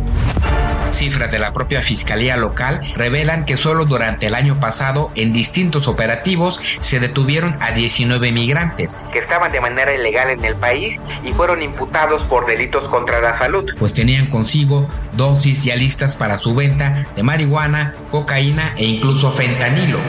Cifras 0.94 1.32
de 1.32 1.40
la 1.40 1.54
propia 1.54 1.82
Fiscalía 1.82 2.38
local 2.38 2.82
revelan 2.96 3.46
que 3.46 3.58
solo 3.58 3.86
durante 3.86 4.28
el 4.28 4.36
año 4.36 4.60
pasado 4.60 5.12
en 5.16 5.34
distintos 5.34 5.88
operativos 5.88 6.60
se 6.80 7.00
detuvieron 7.00 7.58
a 7.62 7.72
19 7.72 8.32
migrantes 8.32 9.00
que 9.12 9.18
estaban 9.18 9.52
de 9.52 9.60
manera 9.60 9.94
ilegal 9.94 10.30
en 10.30 10.46
el 10.46 10.56
país 10.56 11.00
y 11.24 11.34
fueron 11.34 11.64
imputados 11.64 12.22
por 12.24 12.46
delitos 12.46 12.88
contra 12.90 13.22
la 13.22 13.36
salud, 13.36 13.66
pues 13.80 13.94
tenían 13.94 14.28
consigo 14.28 14.88
dosis 15.14 15.64
ya 15.64 15.76
listas 15.76 16.16
para 16.16 16.38
su 16.38 16.54
venta 16.54 17.08
de 17.16 17.24
marihuana, 17.24 17.96
cocaína 18.12 18.74
e 18.78 18.86
incluso 18.86 19.32
fentanilo. 19.32 20.00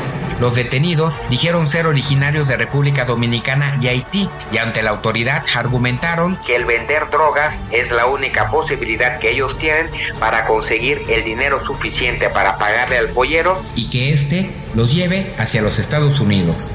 Los 0.40 0.56
detenidos 0.56 1.18
dijeron 1.30 1.66
ser 1.66 1.86
originarios 1.86 2.48
de 2.48 2.56
República 2.56 3.04
Dominicana 3.04 3.78
y 3.80 3.88
Haití 3.88 4.28
y 4.52 4.58
ante 4.58 4.82
la 4.82 4.90
autoridad 4.90 5.44
argumentaron 5.54 6.36
que 6.44 6.56
el 6.56 6.64
vender 6.64 7.08
drogas 7.10 7.54
es 7.70 7.90
la 7.92 8.06
única 8.06 8.50
posibilidad 8.50 9.18
que 9.18 9.30
ellos 9.30 9.56
tienen 9.58 9.88
para 10.18 10.46
conseguir 10.46 11.02
el 11.08 11.24
dinero 11.24 11.64
suficiente 11.64 12.28
para 12.30 12.58
pagarle 12.58 12.98
al 12.98 13.08
pollero 13.08 13.62
y 13.76 13.88
que 13.90 14.12
éste 14.12 14.50
los 14.74 14.92
lleve 14.92 15.32
hacia 15.38 15.62
los 15.62 15.78
Estados 15.78 16.18
Unidos. 16.18 16.72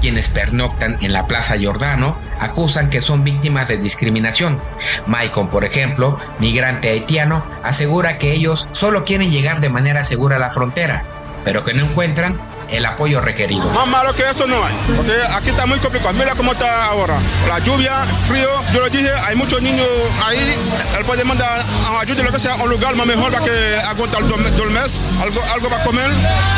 Quienes 0.00 0.28
pernoctan 0.28 0.98
en 1.00 1.12
la 1.12 1.26
Plaza 1.26 1.56
Giordano 1.56 2.16
acusan 2.38 2.90
que 2.90 3.00
son 3.00 3.24
víctimas 3.24 3.68
de 3.68 3.78
discriminación. 3.78 4.60
Maicon, 5.06 5.48
por 5.48 5.64
ejemplo, 5.64 6.18
migrante 6.38 6.90
haitiano, 6.90 7.44
asegura 7.62 8.18
que 8.18 8.32
ellos 8.32 8.68
solo 8.72 9.04
quieren 9.04 9.30
llegar 9.30 9.60
de 9.60 9.70
manera 9.70 10.04
segura 10.04 10.36
a 10.36 10.40
la 10.40 10.50
frontera, 10.50 11.04
pero 11.44 11.64
que 11.64 11.72
no 11.72 11.84
encuentran 11.84 12.38
el 12.70 12.84
apoyo 12.84 13.20
requerido. 13.20 13.68
Más 13.70 13.86
malo 13.86 14.14
que 14.14 14.28
eso 14.28 14.46
no 14.46 14.64
hay, 14.64 14.74
porque 14.96 15.14
aquí 15.30 15.50
está 15.50 15.66
muy 15.66 15.78
complicado. 15.78 16.12
Mira 16.14 16.34
cómo 16.34 16.52
está 16.52 16.86
ahora. 16.86 17.18
La 17.48 17.58
lluvia, 17.60 18.06
frío, 18.28 18.48
yo 18.72 18.80
lo 18.80 18.88
dije, 18.90 19.10
hay 19.12 19.36
muchos 19.36 19.62
niños 19.62 19.86
ahí. 20.24 20.54
Él 20.98 21.04
puede 21.04 21.24
mandar 21.24 21.62
a 21.90 22.00
ayuda, 22.00 22.22
lo 22.22 22.32
que 22.32 22.40
sea, 22.40 22.56
un 22.56 22.70
lugar 22.70 22.94
más 22.96 23.06
mejor 23.06 23.32
para 23.32 23.44
que 23.44 23.76
aguante 23.76 24.16
el 24.62 24.70
mes, 24.70 25.06
algo, 25.20 25.42
algo 25.52 25.68
para 25.68 25.84
comer, 25.84 26.10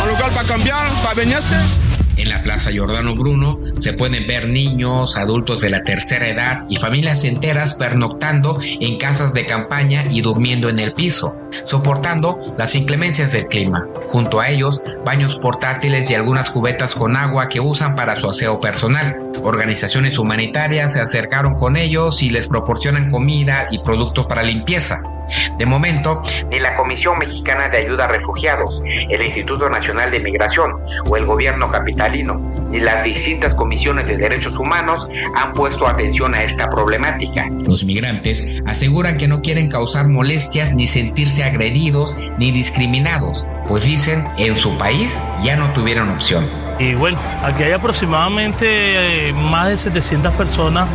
un 0.02 0.09
lugar 0.09 0.30
para 0.32 0.48
cambiar, 0.48 0.88
para 1.02 1.14
bañarse. 1.14 1.88
En 2.18 2.28
la 2.28 2.42
Plaza 2.42 2.72
Giordano 2.72 3.14
Bruno 3.14 3.60
se 3.76 3.92
pueden 3.92 4.26
ver 4.26 4.48
niños, 4.48 5.16
adultos 5.16 5.60
de 5.60 5.70
la 5.70 5.84
tercera 5.84 6.26
edad 6.26 6.58
y 6.68 6.76
familias 6.76 7.22
enteras 7.22 7.74
pernoctando 7.74 8.58
en 8.80 8.98
casas 8.98 9.34
de 9.34 9.46
campaña 9.46 10.04
y 10.10 10.20
durmiendo 10.20 10.68
en 10.68 10.80
el 10.80 10.92
piso, 10.94 11.38
soportando 11.64 12.36
las 12.58 12.74
inclemencias 12.74 13.30
del 13.30 13.46
clima. 13.46 13.86
Junto 14.08 14.40
a 14.40 14.48
ellos, 14.48 14.82
baños 15.04 15.36
portátiles 15.36 16.10
y 16.10 16.16
algunas 16.16 16.50
cubetas 16.50 16.96
con 16.96 17.16
agua 17.16 17.48
que 17.48 17.60
usan 17.60 17.94
para 17.94 18.18
su 18.18 18.28
aseo 18.28 18.58
personal. 18.58 19.16
Organizaciones 19.44 20.18
humanitarias 20.18 20.94
se 20.94 21.00
acercaron 21.00 21.54
con 21.54 21.76
ellos 21.76 22.20
y 22.24 22.30
les 22.30 22.48
proporcionan 22.48 23.12
comida 23.12 23.68
y 23.70 23.78
productos 23.78 24.26
para 24.26 24.42
limpieza. 24.42 25.00
De 25.58 25.66
momento, 25.66 26.22
ni 26.50 26.60
la 26.60 26.76
Comisión 26.76 27.18
Mexicana 27.18 27.68
de 27.68 27.78
Ayuda 27.78 28.04
a 28.04 28.08
Refugiados, 28.08 28.80
el 28.84 29.22
Instituto 29.22 29.68
Nacional 29.68 30.10
de 30.10 30.20
Migración 30.20 30.74
o 31.06 31.16
el 31.16 31.26
gobierno 31.26 31.70
capitalino, 31.70 32.40
ni 32.70 32.80
las 32.80 33.02
distintas 33.04 33.54
comisiones 33.54 34.06
de 34.08 34.16
derechos 34.16 34.56
humanos 34.58 35.08
han 35.34 35.52
puesto 35.52 35.86
atención 35.86 36.34
a 36.34 36.42
esta 36.42 36.70
problemática. 36.70 37.46
Los 37.66 37.84
migrantes 37.84 38.48
aseguran 38.66 39.16
que 39.16 39.28
no 39.28 39.42
quieren 39.42 39.68
causar 39.68 40.08
molestias 40.08 40.74
ni 40.74 40.86
sentirse 40.86 41.44
agredidos 41.44 42.16
ni 42.38 42.52
discriminados, 42.52 43.46
pues 43.66 43.84
dicen 43.84 44.26
en 44.38 44.56
su 44.56 44.76
país 44.78 45.20
ya 45.42 45.56
no 45.56 45.72
tuvieron 45.72 46.10
opción. 46.10 46.46
Y 46.78 46.94
bueno, 46.94 47.18
aquí 47.42 47.64
hay 47.64 47.72
aproximadamente 47.72 49.28
eh, 49.28 49.32
más 49.32 49.68
de 49.68 49.76
700 49.76 50.32
personas 50.34 50.88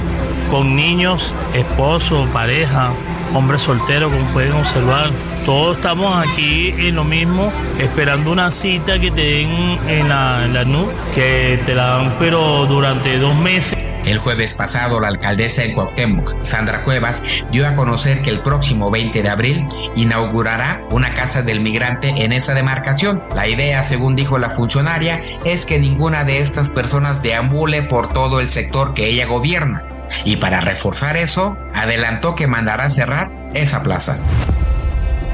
con 0.50 0.76
niños, 0.76 1.34
esposos, 1.54 2.30
pareja, 2.30 2.92
hombres 3.34 3.64
solteros, 3.64 4.12
como 4.12 4.26
pueden 4.32 4.54
observar. 4.54 5.12
Todos 5.46 5.78
estamos 5.78 6.26
aquí 6.26 6.74
en 6.78 6.96
lo 6.96 7.04
mismo, 7.04 7.52
esperando 7.80 8.32
una 8.32 8.52
cita 8.52 9.00
que 9.00 9.12
te 9.12 9.22
den 9.22 9.80
en 9.88 10.10
la, 10.10 10.46
en 10.46 10.54
la 10.54 10.64
NU, 10.64 10.88
que 11.14 11.60
te 11.66 11.76
la 11.76 11.98
dan 11.98 12.16
pero 12.20 12.66
durante 12.66 13.18
dos 13.18 13.36
meses. 13.36 13.78
El 14.06 14.18
jueves 14.18 14.54
pasado, 14.54 15.00
la 15.00 15.08
alcaldesa 15.08 15.62
de 15.62 15.74
Cuauhtémoc, 15.74 16.36
Sandra 16.42 16.84
Cuevas, 16.84 17.24
dio 17.52 17.66
a 17.66 17.76
conocer 17.76 18.22
que 18.22 18.30
el 18.32 18.40
próximo 18.40 18.92
20 18.92 19.22
de 19.22 19.30
abril 19.30 19.64
inaugurará 19.96 20.82
una 20.90 21.14
casa 21.14 21.42
del 21.42 21.62
migrante 21.62 22.10
en 22.10 22.34
esa 22.34 22.54
demarcación. 22.54 23.24
La 23.34 23.48
idea, 23.48 23.82
según 23.82 24.16
dijo 24.18 24.38
la 24.38 24.50
funcionaria, 24.50 25.24
es 25.46 25.66
que 25.66 25.80
ninguna 25.80 26.26
de 26.26 26.40
estas 26.40 26.70
personas 26.70 27.22
deambule 27.22 27.84
por 27.84 28.12
todo 28.12 28.42
el 28.42 28.50
sector 28.50 28.94
que 28.94 29.08
ella 29.08 29.26
gobierna. 29.26 29.93
Y 30.26 30.38
para 30.38 30.62
reforzar 30.62 31.18
eso, 31.18 31.58
adelantó 31.74 32.36
que 32.36 32.48
mandará 32.48 32.90
cerrar 32.90 33.32
esa 33.54 33.84
plaza. 33.84 34.18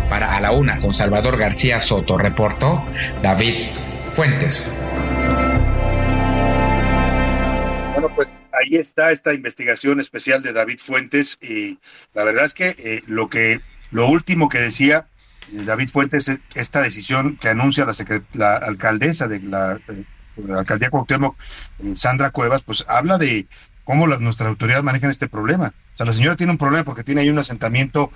Para 0.09 0.35
A 0.35 0.41
la 0.41 0.51
Una 0.51 0.79
con 0.79 0.93
Salvador 0.93 1.37
García 1.37 1.79
Soto, 1.79 2.17
reportó 2.17 2.83
David 3.21 3.71
Fuentes. 4.11 4.71
Bueno, 7.93 8.15
pues 8.15 8.29
ahí 8.53 8.77
está 8.77 9.11
esta 9.11 9.33
investigación 9.33 9.99
especial 9.99 10.41
de 10.41 10.53
David 10.53 10.79
Fuentes 10.83 11.37
y 11.41 11.79
la 12.13 12.23
verdad 12.23 12.45
es 12.45 12.53
que 12.53 12.75
eh, 12.77 13.03
lo 13.07 13.29
que 13.29 13.61
lo 13.91 14.07
último 14.07 14.49
que 14.49 14.59
decía 14.59 15.07
eh, 15.51 15.63
David 15.65 15.89
Fuentes, 15.89 16.31
esta 16.55 16.81
decisión 16.81 17.37
que 17.37 17.49
anuncia 17.49 17.85
la, 17.85 17.93
la 18.33 18.55
alcaldesa 18.55 19.27
de 19.27 19.39
la 19.41 19.79
eh, 19.87 20.05
alcaldía 20.55 20.89
Cuauhtémoc, 20.89 21.35
Sandra 21.95 22.31
Cuevas, 22.31 22.63
pues 22.63 22.85
habla 22.87 23.17
de 23.17 23.47
cómo 23.89 24.05
las, 24.05 24.19
nuestras 24.19 24.49
autoridades 24.49 24.83
manejan 24.83 25.09
este 25.09 25.27
problema. 25.27 25.73
O 25.95 25.97
sea, 25.97 26.05
la 26.05 26.13
señora 26.13 26.35
tiene 26.35 26.51
un 26.51 26.59
problema 26.59 26.83
porque 26.83 27.03
tiene 27.03 27.21
ahí 27.21 27.29
un 27.31 27.39
asentamiento 27.39 28.11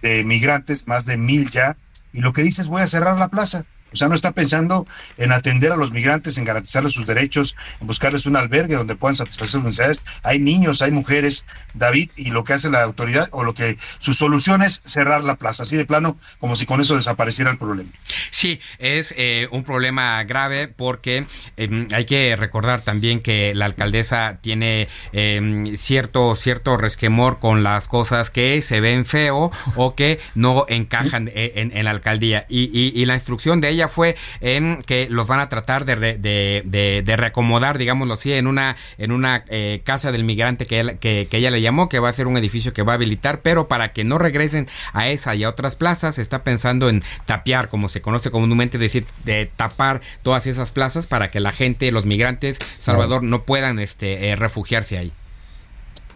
de 0.00 0.22
migrantes, 0.22 0.86
más 0.86 1.04
de 1.04 1.16
mil 1.16 1.50
ya, 1.50 1.76
y 2.12 2.20
lo 2.20 2.32
que 2.32 2.42
dice 2.42 2.62
es 2.62 2.68
voy 2.68 2.82
a 2.82 2.86
cerrar 2.86 3.18
la 3.18 3.26
plaza. 3.26 3.64
O 3.96 3.98
sea, 3.98 4.08
no 4.08 4.14
está 4.14 4.32
pensando 4.32 4.86
en 5.16 5.32
atender 5.32 5.72
a 5.72 5.76
los 5.76 5.90
migrantes, 5.90 6.36
en 6.36 6.44
garantizarles 6.44 6.92
sus 6.92 7.06
derechos, 7.06 7.56
en 7.80 7.86
buscarles 7.86 8.26
un 8.26 8.36
albergue 8.36 8.74
donde 8.74 8.94
puedan 8.94 9.14
satisfacer 9.14 9.52
sus 9.52 9.64
necesidades. 9.64 10.02
Hay 10.22 10.38
niños, 10.38 10.82
hay 10.82 10.90
mujeres, 10.90 11.46
David, 11.72 12.10
y 12.14 12.30
lo 12.30 12.44
que 12.44 12.52
hace 12.52 12.68
la 12.68 12.82
autoridad 12.82 13.30
o 13.32 13.42
lo 13.42 13.54
que 13.54 13.78
su 13.98 14.12
solución 14.12 14.60
es 14.60 14.82
cerrar 14.84 15.24
la 15.24 15.36
plaza, 15.36 15.62
así 15.62 15.78
de 15.78 15.86
plano, 15.86 16.18
como 16.40 16.56
si 16.56 16.66
con 16.66 16.82
eso 16.82 16.94
desapareciera 16.94 17.50
el 17.50 17.56
problema. 17.56 17.88
Sí, 18.30 18.60
es 18.78 19.14
eh, 19.16 19.48
un 19.50 19.64
problema 19.64 20.22
grave 20.24 20.68
porque 20.68 21.26
eh, 21.56 21.88
hay 21.92 22.04
que 22.04 22.36
recordar 22.36 22.82
también 22.82 23.20
que 23.20 23.54
la 23.54 23.64
alcaldesa 23.64 24.40
tiene 24.42 24.88
eh, 25.14 25.72
cierto 25.76 26.36
cierto 26.36 26.76
resquemor 26.76 27.38
con 27.38 27.62
las 27.62 27.88
cosas 27.88 28.30
que 28.30 28.60
se 28.60 28.80
ven 28.80 29.06
feo 29.06 29.50
o 29.74 29.94
que 29.94 30.18
no 30.34 30.66
encajan 30.68 31.30
en, 31.34 31.74
en 31.74 31.84
la 31.84 31.90
alcaldía 31.90 32.44
y, 32.48 32.64
y, 32.64 33.00
y 33.00 33.06
la 33.06 33.14
instrucción 33.14 33.60
de 33.60 33.70
ella 33.70 33.85
fue 33.88 34.16
en 34.40 34.82
que 34.84 35.08
los 35.10 35.26
van 35.26 35.40
a 35.40 35.48
tratar 35.48 35.84
de, 35.84 35.94
re- 35.94 36.18
de, 36.18 36.62
de, 36.64 37.02
de 37.04 37.16
reacomodar, 37.16 37.78
digámoslo 37.78 38.14
así, 38.14 38.32
en 38.32 38.46
una, 38.46 38.76
en 38.98 39.12
una 39.12 39.44
eh, 39.48 39.80
casa 39.84 40.12
del 40.12 40.24
migrante 40.24 40.66
que, 40.66 40.80
él- 40.80 40.98
que, 40.98 41.28
que 41.30 41.36
ella 41.38 41.50
le 41.50 41.60
llamó, 41.62 41.88
que 41.88 41.98
va 41.98 42.08
a 42.08 42.12
ser 42.12 42.26
un 42.26 42.36
edificio 42.36 42.72
que 42.72 42.82
va 42.82 42.92
a 42.92 42.96
habilitar, 42.96 43.40
pero 43.42 43.68
para 43.68 43.92
que 43.92 44.04
no 44.04 44.18
regresen 44.18 44.68
a 44.92 45.08
esa 45.08 45.34
y 45.34 45.44
a 45.44 45.48
otras 45.48 45.76
plazas, 45.76 46.18
está 46.18 46.42
pensando 46.44 46.88
en 46.88 47.02
tapiar, 47.24 47.68
como 47.68 47.88
se 47.88 48.00
conoce 48.00 48.30
comúnmente, 48.30 48.78
decir, 48.78 49.04
de 49.24 49.46
tapar 49.56 50.00
todas 50.22 50.46
esas 50.46 50.72
plazas 50.72 51.06
para 51.06 51.30
que 51.30 51.40
la 51.40 51.52
gente, 51.52 51.90
los 51.92 52.04
migrantes, 52.04 52.58
Salvador, 52.78 53.22
no 53.22 53.42
puedan 53.44 53.78
este, 53.78 54.28
eh, 54.30 54.36
refugiarse 54.36 54.98
ahí. 54.98 55.12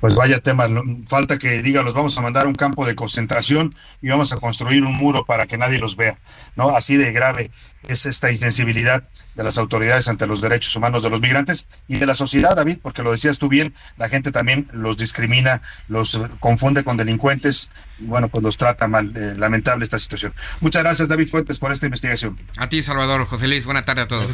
Pues 0.00 0.14
vaya 0.14 0.38
tema, 0.38 0.66
falta 1.06 1.38
que 1.38 1.62
diga, 1.62 1.82
los 1.82 1.92
vamos 1.92 2.16
a 2.16 2.22
mandar 2.22 2.46
a 2.46 2.48
un 2.48 2.54
campo 2.54 2.86
de 2.86 2.94
concentración 2.94 3.74
y 4.00 4.08
vamos 4.08 4.32
a 4.32 4.38
construir 4.38 4.82
un 4.82 4.94
muro 4.94 5.26
para 5.26 5.46
que 5.46 5.58
nadie 5.58 5.78
los 5.78 5.96
vea, 5.96 6.18
¿no? 6.56 6.70
Así 6.70 6.96
de 6.96 7.12
grave 7.12 7.50
es 7.88 8.06
esta 8.06 8.30
insensibilidad 8.30 9.08
de 9.34 9.44
las 9.44 9.58
autoridades 9.58 10.08
ante 10.08 10.26
los 10.26 10.40
derechos 10.40 10.74
humanos 10.76 11.02
de 11.02 11.10
los 11.10 11.20
migrantes 11.20 11.66
y 11.88 11.96
de 11.96 12.06
la 12.06 12.14
sociedad, 12.14 12.54
David, 12.54 12.78
porque 12.82 13.02
lo 13.02 13.12
decías 13.12 13.38
tú 13.38 13.48
bien, 13.48 13.74
la 13.96 14.08
gente 14.08 14.32
también 14.32 14.66
los 14.72 14.96
discrimina, 14.96 15.60
los 15.88 16.14
eh, 16.14 16.20
confunde 16.40 16.84
con 16.84 16.96
delincuentes 16.96 17.70
y 17.98 18.06
bueno, 18.06 18.28
pues 18.28 18.42
los 18.44 18.56
trata 18.56 18.88
mal. 18.88 19.12
Eh, 19.16 19.34
lamentable 19.36 19.84
esta 19.84 19.98
situación. 19.98 20.32
Muchas 20.60 20.82
gracias, 20.82 21.08
David 21.08 21.28
Fuentes, 21.28 21.58
por 21.58 21.72
esta 21.72 21.86
investigación. 21.86 22.38
A 22.56 22.68
ti, 22.68 22.82
Salvador, 22.82 23.26
José 23.26 23.48
Luis, 23.48 23.64
buena 23.64 23.84
tarde 23.84 24.02
a 24.02 24.08
todos. 24.08 24.30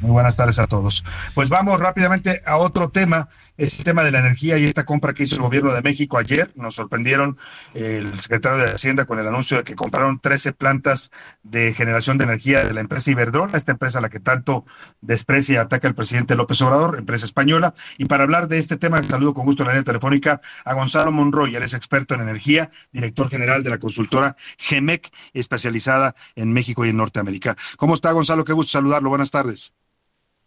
Muy 0.00 0.10
buenas 0.10 0.36
tardes 0.36 0.58
a 0.58 0.66
todos. 0.66 1.04
Pues 1.34 1.48
vamos 1.48 1.80
rápidamente 1.80 2.42
a 2.44 2.56
otro 2.56 2.90
tema, 2.90 3.28
es 3.56 3.78
el 3.78 3.84
tema 3.84 4.04
de 4.04 4.10
la 4.10 4.18
energía 4.18 4.58
y 4.58 4.64
esta 4.64 4.84
compra 4.84 5.14
que 5.14 5.22
hizo 5.22 5.36
el 5.36 5.42
gobierno 5.42 5.72
de 5.72 5.82
México 5.82 6.18
ayer. 6.18 6.50
Nos 6.54 6.74
sorprendieron 6.74 7.38
eh, 7.74 8.02
el 8.02 8.18
secretario 8.20 8.58
de 8.58 8.72
Hacienda 8.72 9.06
con 9.06 9.18
el 9.18 9.26
anuncio 9.26 9.56
de 9.56 9.64
que 9.64 9.74
compraron 9.74 10.20
13 10.20 10.52
plantas 10.52 11.10
de 11.42 11.72
generación 11.72 12.18
de 12.18 12.24
energía 12.24 12.65
de 12.66 12.74
la 12.74 12.80
empresa 12.80 13.10
Iberdrola, 13.10 13.56
esta 13.56 13.72
empresa 13.72 13.98
a 13.98 14.02
la 14.02 14.08
que 14.08 14.20
tanto 14.20 14.64
desprecia 15.00 15.54
y 15.54 15.56
ataca 15.56 15.88
el 15.88 15.94
presidente 15.94 16.34
López 16.34 16.60
Obrador, 16.62 16.98
empresa 16.98 17.24
española. 17.24 17.72
Y 17.98 18.06
para 18.06 18.24
hablar 18.24 18.48
de 18.48 18.58
este 18.58 18.76
tema, 18.76 19.02
saludo 19.02 19.34
con 19.34 19.44
gusto 19.44 19.62
en 19.62 19.68
la 19.68 19.72
línea 19.74 19.84
telefónica 19.84 20.40
a 20.64 20.74
Gonzalo 20.74 21.12
Monroy, 21.12 21.54
él 21.54 21.62
es 21.62 21.74
experto 21.74 22.14
en 22.14 22.20
energía, 22.20 22.68
director 22.92 23.28
general 23.28 23.62
de 23.62 23.70
la 23.70 23.78
consultora 23.78 24.36
GEMEC, 24.58 25.08
especializada 25.32 26.14
en 26.34 26.52
México 26.52 26.84
y 26.84 26.90
en 26.90 26.96
Norteamérica. 26.96 27.56
¿Cómo 27.76 27.94
está 27.94 28.12
Gonzalo? 28.12 28.44
Qué 28.44 28.52
gusto 28.52 28.72
saludarlo. 28.72 29.08
Buenas 29.08 29.30
tardes. 29.30 29.74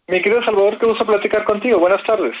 Mi 0.08 0.20
querido 0.22 0.42
Salvador, 0.44 0.78
qué 0.78 0.86
gusto 0.86 1.06
platicar 1.06 1.44
contigo. 1.44 1.78
Buenas 1.78 2.02
tardes. 2.04 2.34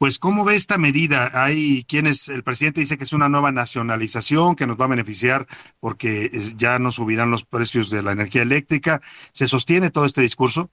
Pues, 0.00 0.18
¿cómo 0.18 0.46
ve 0.46 0.54
esta 0.54 0.78
medida? 0.78 1.28
Hay 1.34 1.84
quienes, 1.86 2.30
el 2.30 2.42
presidente 2.42 2.80
dice 2.80 2.96
que 2.96 3.04
es 3.04 3.12
una 3.12 3.28
nueva 3.28 3.52
nacionalización 3.52 4.56
que 4.56 4.66
nos 4.66 4.80
va 4.80 4.86
a 4.86 4.94
beneficiar 4.96 5.44
porque 5.78 6.24
eh, 6.24 6.30
ya 6.56 6.78
no 6.78 6.90
subirán 6.90 7.30
los 7.30 7.44
precios 7.44 7.90
de 7.90 8.02
la 8.02 8.12
energía 8.12 8.40
eléctrica. 8.40 9.00
¿Se 9.34 9.46
sostiene 9.46 9.90
todo 9.90 10.06
este 10.06 10.22
discurso? 10.22 10.70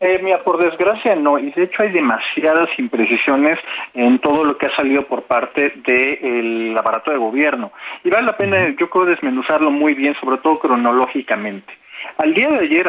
Eh, 0.00 0.18
mira, 0.24 0.42
por 0.42 0.60
desgracia 0.60 1.14
no, 1.14 1.38
y 1.38 1.52
de 1.52 1.62
hecho 1.62 1.84
hay 1.84 1.92
demasiadas 1.92 2.68
imprecisiones 2.78 3.60
en 3.94 4.18
todo 4.18 4.44
lo 4.44 4.58
que 4.58 4.66
ha 4.66 4.74
salido 4.74 5.06
por 5.06 5.22
parte 5.28 5.72
del 5.86 6.76
aparato 6.76 7.12
de 7.12 7.16
gobierno. 7.16 7.70
Y 8.02 8.10
vale 8.10 8.26
la 8.26 8.36
pena, 8.36 8.74
yo 8.76 8.90
creo, 8.90 9.04
desmenuzarlo 9.04 9.70
muy 9.70 9.94
bien, 9.94 10.16
sobre 10.20 10.38
todo 10.38 10.58
cronológicamente. 10.58 11.72
Al 12.18 12.34
día 12.34 12.48
de 12.48 12.58
ayer, 12.58 12.88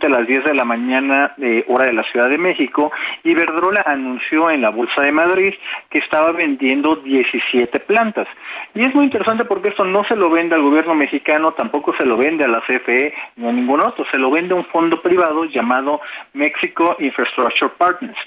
a 0.00 0.08
las 0.08 0.26
10 0.26 0.44
de 0.44 0.54
la 0.54 0.64
mañana, 0.64 1.34
eh, 1.40 1.64
hora 1.68 1.86
de 1.86 1.92
la 1.92 2.02
Ciudad 2.04 2.28
de 2.28 2.38
México, 2.38 2.90
Iberdrola 3.24 3.82
anunció 3.86 4.50
en 4.50 4.62
la 4.62 4.70
Bolsa 4.70 5.02
de 5.02 5.12
Madrid 5.12 5.54
que 5.90 5.98
estaba 5.98 6.32
vendiendo 6.32 6.96
17 6.96 7.80
plantas. 7.80 8.26
Y 8.74 8.84
es 8.84 8.94
muy 8.94 9.04
interesante 9.04 9.44
porque 9.44 9.68
esto 9.68 9.84
no 9.84 10.04
se 10.04 10.16
lo 10.16 10.30
vende 10.30 10.54
al 10.54 10.62
gobierno 10.62 10.94
mexicano, 10.94 11.52
tampoco 11.52 11.94
se 11.98 12.06
lo 12.06 12.16
vende 12.16 12.44
a 12.44 12.48
la 12.48 12.62
CFE 12.62 13.12
ni 13.36 13.48
a 13.48 13.52
ningún 13.52 13.80
otro, 13.80 14.04
se 14.10 14.18
lo 14.18 14.30
vende 14.30 14.54
a 14.54 14.56
un 14.56 14.64
fondo 14.66 15.00
privado 15.02 15.44
llamado 15.44 16.00
Mexico 16.32 16.96
Infrastructure 16.98 17.72
Partners. 17.76 18.18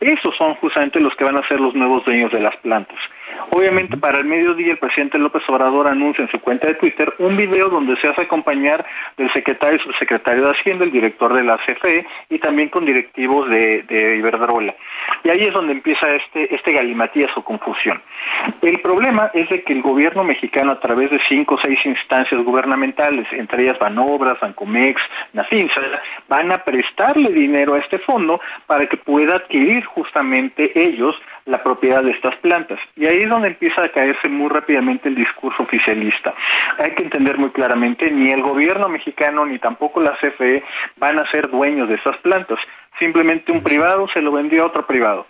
Esos 0.00 0.36
son 0.36 0.54
justamente 0.56 1.00
los 1.00 1.14
que 1.16 1.24
van 1.24 1.36
a 1.36 1.48
ser 1.48 1.58
los 1.58 1.74
nuevos 1.74 2.04
dueños 2.04 2.30
de 2.32 2.40
las 2.40 2.56
plantas. 2.58 2.98
Obviamente 3.50 3.96
para 3.96 4.18
el 4.18 4.24
mediodía 4.24 4.72
el 4.72 4.78
presidente 4.78 5.18
López 5.18 5.42
Obrador 5.48 5.88
anuncia 5.88 6.22
en 6.22 6.30
su 6.30 6.40
cuenta 6.40 6.66
de 6.66 6.74
Twitter 6.74 7.12
un 7.18 7.36
video 7.36 7.68
donde 7.68 7.96
se 8.00 8.08
hace 8.08 8.22
acompañar 8.22 8.84
del 9.16 9.32
secretario 9.32 9.78
y 9.78 9.82
subsecretario 9.82 10.44
de 10.44 10.50
Hacienda, 10.50 10.84
el 10.84 10.90
director 10.90 11.32
de 11.34 11.44
la 11.44 11.58
CFE 11.58 12.06
y 12.30 12.38
también 12.38 12.68
con 12.68 12.84
directivos 12.84 13.48
de, 13.48 13.82
de 13.82 14.16
Iberdrola. 14.16 14.74
Y 15.22 15.30
ahí 15.30 15.42
es 15.42 15.52
donde 15.52 15.72
empieza 15.72 16.08
este, 16.14 16.54
este 16.54 16.72
galimatías 16.72 17.30
o 17.36 17.44
confusión. 17.44 18.00
El 18.62 18.80
problema 18.80 19.30
es 19.34 19.48
de 19.48 19.62
que 19.62 19.72
el 19.72 19.82
gobierno 19.82 20.24
mexicano 20.24 20.72
a 20.72 20.80
través 20.80 21.10
de 21.10 21.20
cinco 21.28 21.54
o 21.54 21.58
seis 21.58 21.78
instancias 21.84 22.42
gubernamentales, 22.42 23.26
entre 23.32 23.62
ellas 23.62 23.78
Banobras, 23.78 24.38
Bancomex, 24.40 25.00
Nafinsa, 25.32 25.80
van 26.28 26.52
a 26.52 26.58
prestarle 26.58 27.30
dinero 27.30 27.74
a 27.74 27.78
este 27.78 27.98
fondo 27.98 28.40
para 28.66 28.86
que 28.86 28.96
pueda 28.96 29.36
adquirir 29.36 29.84
justamente 29.84 30.72
ellos 30.74 31.14
la 31.46 31.62
propiedad 31.62 32.02
de 32.02 32.12
estas 32.12 32.36
plantas. 32.36 32.78
Y 32.96 33.06
ahí 33.06 33.22
es 33.22 33.28
donde 33.28 33.48
empieza 33.48 33.84
a 33.84 33.92
caerse 33.92 34.28
muy 34.28 34.48
rápidamente 34.48 35.08
el 35.08 35.14
discurso 35.14 35.62
oficialista. 35.62 36.34
Hay 36.78 36.94
que 36.94 37.04
entender 37.04 37.38
muy 37.38 37.50
claramente, 37.50 38.10
ni 38.10 38.30
el 38.30 38.42
gobierno 38.42 38.88
mexicano 38.88 39.44
ni 39.44 39.58
tampoco 39.58 40.00
la 40.00 40.16
CFE 40.18 40.64
van 40.96 41.18
a 41.18 41.30
ser 41.30 41.50
dueños 41.50 41.88
de 41.88 41.96
estas 41.96 42.16
plantas. 42.18 42.58
Simplemente 42.98 43.52
un 43.52 43.62
privado 43.62 44.06
se 44.12 44.20
lo 44.20 44.32
vendió 44.32 44.62
a 44.62 44.66
otro 44.66 44.86
privado. 44.86 45.26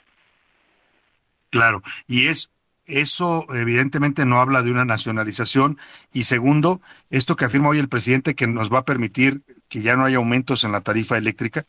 Claro, 1.51 1.83
y 2.07 2.27
es 2.27 2.51
eso 2.87 3.47
evidentemente 3.55 4.27
no 4.27 4.41
habla 4.41 4.63
de 4.63 4.71
una 4.71 4.85
nacionalización 4.85 5.79
y 6.13 6.25
segundo, 6.25 6.81
esto 7.11 7.35
que 7.37 7.47
afirma 7.47 7.71
hoy 7.71 7.79
el 7.79 7.89
presidente 7.89 8.35
que 8.35 8.47
nos 8.47 8.73
va 8.73 8.81
a 8.81 8.85
permitir 8.85 9.41
que 9.69 9.81
ya 9.81 9.97
no 9.97 10.05
haya 10.05 10.19
aumentos 10.19 10.65
en 10.65 10.73
la 10.73 10.83
tarifa 10.83 11.17
eléctrica. 11.17 11.65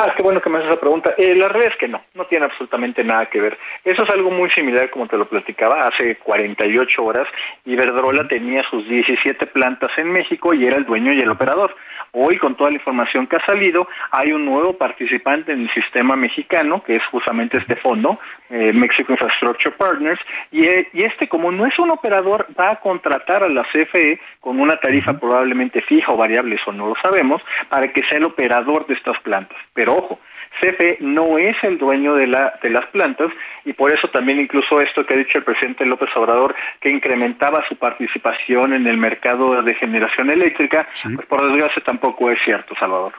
Ah, 0.00 0.14
qué 0.16 0.22
bueno 0.22 0.40
que 0.40 0.48
me 0.48 0.58
haces 0.58 0.70
esa 0.70 0.78
pregunta. 0.78 1.12
Eh, 1.18 1.34
la 1.34 1.48
realidad 1.48 1.72
es 1.72 1.80
que 1.80 1.88
no, 1.88 2.00
no 2.14 2.24
tiene 2.26 2.44
absolutamente 2.44 3.02
nada 3.02 3.26
que 3.26 3.40
ver. 3.40 3.58
Eso 3.84 4.04
es 4.04 4.10
algo 4.10 4.30
muy 4.30 4.48
similar, 4.50 4.90
como 4.90 5.08
te 5.08 5.16
lo 5.16 5.28
platicaba, 5.28 5.88
hace 5.88 6.14
48 6.18 7.04
horas, 7.04 7.26
Iberdrola 7.64 8.28
tenía 8.28 8.62
sus 8.70 8.88
17 8.88 9.46
plantas 9.46 9.90
en 9.96 10.12
México 10.12 10.54
y 10.54 10.64
era 10.64 10.76
el 10.76 10.84
dueño 10.84 11.12
y 11.12 11.18
el 11.18 11.30
operador. 11.30 11.74
Hoy, 12.12 12.38
con 12.38 12.56
toda 12.56 12.70
la 12.70 12.76
información 12.76 13.26
que 13.26 13.36
ha 13.36 13.44
salido, 13.44 13.88
hay 14.12 14.30
un 14.30 14.44
nuevo 14.44 14.78
participante 14.78 15.50
en 15.50 15.62
el 15.62 15.74
sistema 15.74 16.14
mexicano, 16.14 16.84
que 16.84 16.94
es 16.94 17.02
justamente 17.10 17.58
este 17.58 17.74
fondo, 17.76 18.20
eh, 18.50 18.72
Mexico 18.72 19.12
Infrastructure 19.12 19.74
Partners, 19.76 20.20
y, 20.52 20.64
eh, 20.64 20.88
y 20.92 21.02
este, 21.02 21.28
como 21.28 21.50
no 21.50 21.66
es 21.66 21.76
un 21.76 21.90
operador, 21.90 22.46
va 22.58 22.70
a 22.70 22.76
contratar 22.76 23.42
a 23.42 23.48
la 23.48 23.64
CFE 23.64 24.20
con 24.40 24.60
una 24.60 24.76
tarifa 24.76 25.18
probablemente 25.18 25.82
fija 25.82 26.12
o 26.12 26.16
variable, 26.16 26.54
eso 26.54 26.72
no 26.72 26.86
lo 26.86 26.94
sabemos, 27.02 27.42
para 27.68 27.92
que 27.92 28.02
sea 28.08 28.18
el 28.18 28.24
operador 28.24 28.86
de 28.86 28.94
estas 28.94 29.20
plantas. 29.20 29.58
Pero 29.74 29.87
ojo, 29.88 30.20
CFE 30.60 30.98
no 31.00 31.38
es 31.38 31.56
el 31.62 31.78
dueño 31.78 32.14
de, 32.14 32.26
la, 32.26 32.58
de 32.62 32.70
las 32.70 32.86
plantas 32.86 33.30
y 33.64 33.72
por 33.72 33.92
eso 33.92 34.08
también 34.08 34.40
incluso 34.40 34.80
esto 34.80 35.04
que 35.06 35.14
ha 35.14 35.16
dicho 35.16 35.38
el 35.38 35.44
presidente 35.44 35.84
López 35.86 36.10
Obrador, 36.16 36.54
que 36.80 36.90
incrementaba 36.90 37.64
su 37.68 37.76
participación 37.76 38.72
en 38.72 38.86
el 38.86 38.96
mercado 38.96 39.62
de 39.62 39.74
generación 39.74 40.30
eléctrica, 40.30 40.88
pues 41.14 41.26
por 41.26 41.46
desgracia 41.46 41.82
tampoco 41.84 42.30
es 42.30 42.38
cierto, 42.44 42.74
Salvador. 42.78 43.12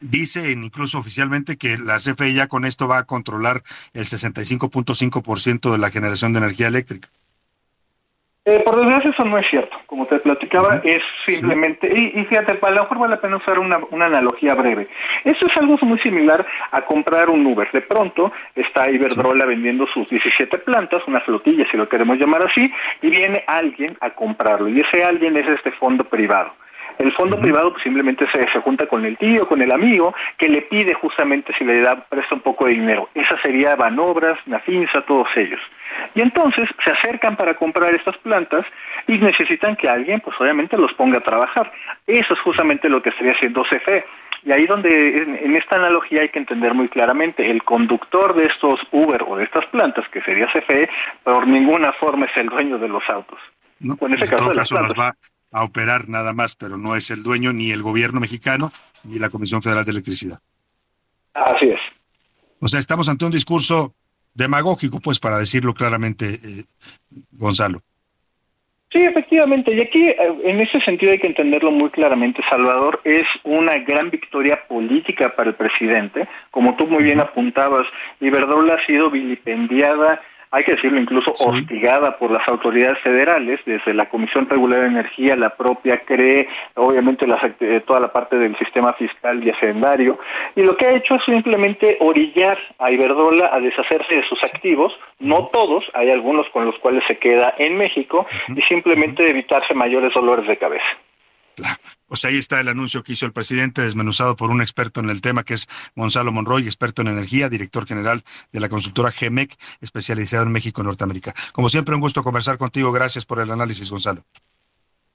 Dicen 0.00 0.64
incluso 0.64 0.98
oficialmente 0.98 1.56
que 1.56 1.78
la 1.78 1.98
CFE 1.98 2.32
ya 2.32 2.48
con 2.48 2.64
esto 2.64 2.88
va 2.88 2.98
a 2.98 3.04
controlar 3.04 3.62
el 3.94 4.04
65.5% 4.04 5.70
de 5.70 5.78
la 5.78 5.90
generación 5.90 6.32
de 6.32 6.40
energía 6.40 6.66
eléctrica. 6.66 7.08
Eh, 8.44 8.60
por 8.64 8.74
desgracia 8.74 9.10
eso 9.10 9.24
no 9.24 9.38
es 9.38 9.46
cierto. 9.50 9.76
Como 9.86 10.06
te 10.06 10.18
platicaba, 10.18 10.80
es 10.82 11.02
simplemente, 11.24 11.86
y, 11.86 12.20
y 12.20 12.24
fíjate, 12.24 12.58
a 12.60 12.70
lo 12.70 12.82
mejor 12.82 12.98
vale 12.98 13.14
la 13.14 13.20
pena 13.20 13.36
usar 13.36 13.60
una, 13.60 13.78
una 13.90 14.06
analogía 14.06 14.54
breve. 14.54 14.88
Eso 15.24 15.46
es 15.46 15.56
algo 15.56 15.78
muy 15.82 16.00
similar 16.00 16.44
a 16.72 16.82
comprar 16.82 17.30
un 17.30 17.46
Uber. 17.46 17.70
De 17.70 17.82
pronto 17.82 18.32
está 18.56 18.90
Iberdrola 18.90 19.46
vendiendo 19.46 19.86
sus 19.94 20.08
17 20.08 20.58
plantas, 20.58 21.02
una 21.06 21.20
flotilla 21.20 21.64
si 21.70 21.76
lo 21.76 21.88
queremos 21.88 22.18
llamar 22.18 22.44
así, 22.44 22.68
y 23.00 23.10
viene 23.10 23.44
alguien 23.46 23.96
a 24.00 24.10
comprarlo. 24.10 24.68
Y 24.68 24.80
ese 24.80 25.04
alguien 25.04 25.36
es 25.36 25.46
este 25.46 25.70
fondo 25.72 26.02
privado. 26.02 26.52
El 27.02 27.12
fondo 27.12 27.38
privado 27.38 27.72
pues, 27.72 27.82
simplemente 27.82 28.26
se, 28.32 28.40
se 28.52 28.60
junta 28.60 28.86
con 28.86 29.04
el 29.04 29.16
tío, 29.18 29.48
con 29.48 29.60
el 29.60 29.72
amigo, 29.72 30.14
que 30.38 30.48
le 30.48 30.62
pide 30.62 30.94
justamente 30.94 31.52
si 31.58 31.64
le 31.64 31.80
da, 31.80 31.96
presta 32.08 32.34
un 32.36 32.42
poco 32.42 32.66
de 32.66 32.72
dinero. 32.72 33.08
Esa 33.14 33.40
sería 33.42 33.74
Banobras, 33.74 34.38
Nafinsa, 34.46 35.02
todos 35.02 35.26
ellos. 35.36 35.60
Y 36.14 36.20
entonces 36.20 36.68
se 36.84 36.90
acercan 36.92 37.36
para 37.36 37.54
comprar 37.54 37.94
estas 37.94 38.16
plantas 38.18 38.64
y 39.08 39.18
necesitan 39.18 39.76
que 39.76 39.88
alguien, 39.88 40.20
pues 40.20 40.36
obviamente, 40.40 40.78
los 40.78 40.92
ponga 40.94 41.18
a 41.18 41.22
trabajar. 41.22 41.72
Eso 42.06 42.34
es 42.34 42.40
justamente 42.40 42.88
lo 42.88 43.02
que 43.02 43.10
estaría 43.10 43.32
haciendo 43.32 43.62
CFE. 43.64 44.04
Y 44.44 44.52
ahí 44.52 44.66
donde 44.66 45.22
en, 45.22 45.36
en 45.36 45.56
esta 45.56 45.76
analogía 45.76 46.22
hay 46.22 46.28
que 46.30 46.38
entender 46.38 46.74
muy 46.74 46.88
claramente, 46.88 47.48
el 47.50 47.62
conductor 47.62 48.34
de 48.34 48.44
estos 48.46 48.80
Uber 48.90 49.24
o 49.26 49.36
de 49.36 49.44
estas 49.44 49.66
plantas, 49.66 50.08
que 50.10 50.20
sería 50.22 50.46
CFE, 50.52 50.88
por 51.24 51.46
ninguna 51.46 51.92
forma 51.94 52.26
es 52.26 52.36
el 52.36 52.48
dueño 52.48 52.78
de 52.78 52.88
los 52.88 53.02
autos. 53.08 53.38
en 53.80 54.14
ese 54.14 54.26
Pues 54.26 54.30
caso 54.30 54.36
todo 54.36 54.50
de 54.50 54.56
las 54.56 54.68
caso 54.70 54.82
las 54.82 54.92
plantas. 54.92 54.98
va 54.98 55.31
a 55.52 55.64
operar 55.64 56.08
nada 56.08 56.32
más, 56.32 56.54
pero 56.54 56.76
no 56.76 56.96
es 56.96 57.10
el 57.10 57.22
dueño 57.22 57.52
ni 57.52 57.70
el 57.70 57.82
gobierno 57.82 58.20
mexicano 58.20 58.72
ni 59.04 59.18
la 59.18 59.28
Comisión 59.28 59.62
Federal 59.62 59.84
de 59.84 59.90
Electricidad. 59.90 60.38
Así 61.34 61.66
es. 61.66 61.80
O 62.60 62.68
sea, 62.68 62.80
estamos 62.80 63.08
ante 63.08 63.24
un 63.24 63.32
discurso 63.32 63.94
demagógico, 64.34 65.00
pues, 65.00 65.18
para 65.18 65.38
decirlo 65.38 65.74
claramente, 65.74 66.34
eh, 66.34 66.64
Gonzalo. 67.32 67.82
Sí, 68.92 69.02
efectivamente. 69.02 69.74
Y 69.74 69.80
aquí, 69.80 70.06
eh, 70.06 70.16
en 70.44 70.60
ese 70.60 70.78
sentido, 70.80 71.12
hay 71.12 71.18
que 71.18 71.26
entenderlo 71.26 71.70
muy 71.70 71.90
claramente. 71.90 72.42
Salvador 72.50 73.00
es 73.04 73.26
una 73.42 73.78
gran 73.78 74.10
victoria 74.10 74.60
política 74.68 75.34
para 75.34 75.50
el 75.50 75.56
presidente. 75.56 76.28
Como 76.50 76.76
tú 76.76 76.86
muy 76.86 77.02
bien 77.02 77.18
apuntabas, 77.18 77.86
Iberdrola 78.20 78.74
ha 78.74 78.86
sido 78.86 79.10
vilipendiada, 79.10 80.20
hay 80.52 80.64
que 80.64 80.72
decirlo 80.72 81.00
incluso 81.00 81.32
hostigada 81.32 82.18
por 82.18 82.30
las 82.30 82.46
autoridades 82.46 82.98
federales, 83.00 83.58
desde 83.64 83.94
la 83.94 84.10
Comisión 84.10 84.46
Regular 84.48 84.82
de 84.82 84.86
Energía, 84.86 85.34
la 85.34 85.56
propia 85.56 86.02
CRE, 86.04 86.46
obviamente 86.74 87.26
las 87.26 87.40
eh, 87.60 87.82
toda 87.86 88.00
la 88.00 88.12
parte 88.12 88.36
del 88.36 88.56
sistema 88.58 88.92
fiscal 88.92 89.42
y 89.42 89.48
hacendario. 89.48 90.18
Y 90.54 90.60
lo 90.60 90.76
que 90.76 90.86
ha 90.86 90.94
hecho 90.94 91.14
es 91.14 91.24
simplemente 91.24 91.96
orillar 92.00 92.58
a 92.78 92.90
Iberdrola 92.90 93.48
a 93.50 93.60
deshacerse 93.60 94.14
de 94.14 94.28
sus 94.28 94.42
activos, 94.44 94.92
no 95.20 95.48
todos, 95.48 95.84
hay 95.94 96.10
algunos 96.10 96.46
con 96.50 96.66
los 96.66 96.78
cuales 96.80 97.02
se 97.08 97.16
queda 97.16 97.54
en 97.56 97.78
México, 97.78 98.26
y 98.54 98.60
simplemente 98.62 99.28
evitarse 99.28 99.74
mayores 99.74 100.12
dolores 100.12 100.46
de 100.46 100.58
cabeza. 100.58 100.84
Pues 102.06 102.24
ahí 102.24 102.36
está 102.36 102.60
el 102.60 102.68
anuncio 102.68 103.02
que 103.02 103.12
hizo 103.12 103.26
el 103.26 103.32
presidente, 103.32 103.82
desmenuzado 103.82 104.36
por 104.36 104.50
un 104.50 104.60
experto 104.60 105.00
en 105.00 105.10
el 105.10 105.20
tema, 105.20 105.44
que 105.44 105.54
es 105.54 105.68
Gonzalo 105.96 106.32
Monroy, 106.32 106.64
experto 106.64 107.02
en 107.02 107.08
energía, 107.08 107.48
director 107.48 107.86
general 107.86 108.22
de 108.52 108.60
la 108.60 108.68
consultora 108.68 109.10
GEMEC, 109.10 109.56
especializado 109.80 110.44
en 110.44 110.52
México 110.52 110.82
y 110.82 110.84
Norteamérica. 110.84 111.34
Como 111.52 111.68
siempre, 111.68 111.94
un 111.94 112.00
gusto 112.00 112.22
conversar 112.22 112.58
contigo. 112.58 112.92
Gracias 112.92 113.24
por 113.24 113.40
el 113.40 113.50
análisis, 113.50 113.90
Gonzalo. 113.90 114.24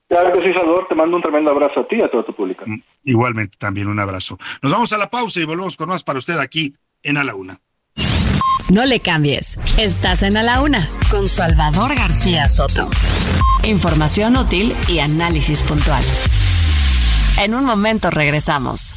Claro 0.07 0.31
que 0.34 0.47
sí, 0.47 0.53
Salvador, 0.53 0.88
te 0.88 0.95
mando 0.95 1.18
un 1.18 1.22
tremendo 1.22 1.51
abrazo 1.51 1.81
a 1.81 1.88
ti 1.88 1.97
y 1.97 2.01
a 2.01 2.09
todo 2.09 2.23
tu 2.23 2.34
público. 2.34 2.64
Igualmente, 3.03 3.57
también 3.57 3.88
un 3.88 3.99
abrazo. 3.99 4.38
Nos 4.61 4.72
vamos 4.72 4.93
a 4.93 4.97
la 4.97 5.09
pausa 5.09 5.39
y 5.41 5.43
volvemos 5.43 5.76
con 5.76 5.89
más 5.89 6.03
para 6.03 6.19
usted 6.19 6.39
aquí 6.39 6.73
en 7.03 7.18
A 7.18 7.23
la 7.23 7.35
Una. 7.35 7.59
No 8.69 8.85
le 8.85 8.99
cambies. 8.99 9.57
Estás 9.77 10.23
en 10.23 10.38
A 10.38 10.43
la 10.43 10.61
Una 10.61 10.88
con 11.09 11.27
Salvador 11.27 11.95
García 11.95 12.47
Soto. 12.47 12.89
Información 13.63 14.38
útil 14.38 14.75
y 14.88 14.99
análisis 14.99 15.63
puntual. 15.63 16.03
En 17.38 17.53
un 17.53 17.65
momento 17.65 18.09
regresamos. 18.09 18.95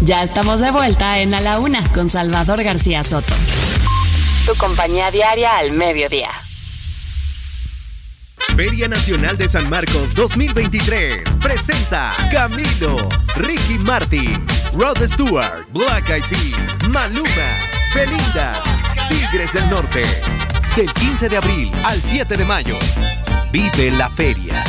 Ya 0.00 0.22
estamos 0.22 0.60
de 0.60 0.70
vuelta 0.70 1.18
en 1.20 1.34
A 1.34 1.40
la 1.40 1.58
Una 1.58 1.82
con 1.92 2.10
Salvador 2.10 2.62
García 2.62 3.02
Soto. 3.04 3.34
Tu 4.46 4.54
compañía 4.56 5.10
diaria 5.10 5.56
al 5.56 5.72
mediodía. 5.72 6.30
Feria 8.54 8.88
Nacional 8.88 9.36
de 9.36 9.48
San 9.48 9.68
Marcos 9.68 10.14
2023 10.14 11.36
presenta 11.42 12.10
Camilo, 12.30 12.96
Ricky 13.36 13.78
Martin, 13.80 14.46
Rod 14.72 15.04
Stewart, 15.06 15.66
Black 15.72 16.08
Eyed 16.08 16.24
Peas, 16.24 16.88
Maluma, 16.88 17.28
Belinda, 17.94 18.62
Tigres 19.08 19.52
del 19.52 19.68
Norte. 19.68 20.02
Del 20.74 20.92
15 20.92 21.28
de 21.28 21.36
abril 21.36 21.72
al 21.84 22.00
7 22.02 22.36
de 22.36 22.44
mayo. 22.44 22.78
Vive 23.56 23.90
la 23.92 24.10
feria. 24.10 24.62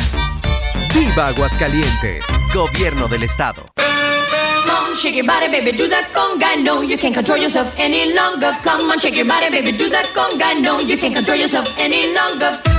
Viva 0.94 1.26
Aguascalientes, 1.26 2.24
Gobierno 2.54 3.06
del 3.06 3.22
Estado. 3.24 3.66
Come 3.76 4.70
on, 4.70 4.96
shake 4.96 5.16
your 5.16 5.26
body, 5.26 5.46
baby, 5.48 5.72
do 5.76 5.86
that 5.88 6.10
conga. 6.14 6.56
No, 6.56 6.80
you 6.80 6.96
can't 6.96 7.14
control 7.14 7.36
yourself 7.36 7.70
any 7.76 8.14
longer. 8.14 8.56
Come 8.62 8.90
on, 8.90 8.98
shake 8.98 9.16
your 9.16 9.26
body, 9.26 9.50
baby, 9.50 9.72
do 9.72 9.90
that 9.90 10.06
conga. 10.14 10.58
No, 10.58 10.80
you 10.80 10.96
can't 10.96 11.14
control 11.14 11.36
yourself 11.36 11.68
any 11.78 12.14
longer. 12.14 12.77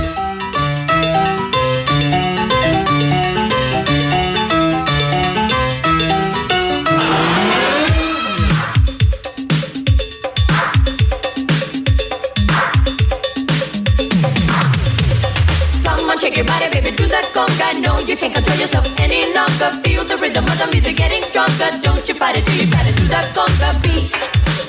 That 17.20 17.32
conga. 17.34 17.80
No, 17.80 17.98
you 18.00 18.16
can't 18.16 18.34
control 18.34 18.58
yourself 18.58 18.86
any 18.98 19.32
longer. 19.34 19.70
Feel 19.84 20.04
the 20.04 20.16
rhythm 20.16 20.44
of 20.44 20.58
the 20.58 20.66
music 20.72 20.96
getting 20.96 21.22
stronger. 21.22 21.70
Don't 21.82 22.06
you 22.08 22.14
fight 22.14 22.36
it 22.36 22.46
till 22.46 22.56
you 22.56 22.70
try 22.70 22.84
to 22.84 22.92
do 22.92 23.06
that 23.08 23.34
conga 23.34 23.70
beat. 23.82 24.59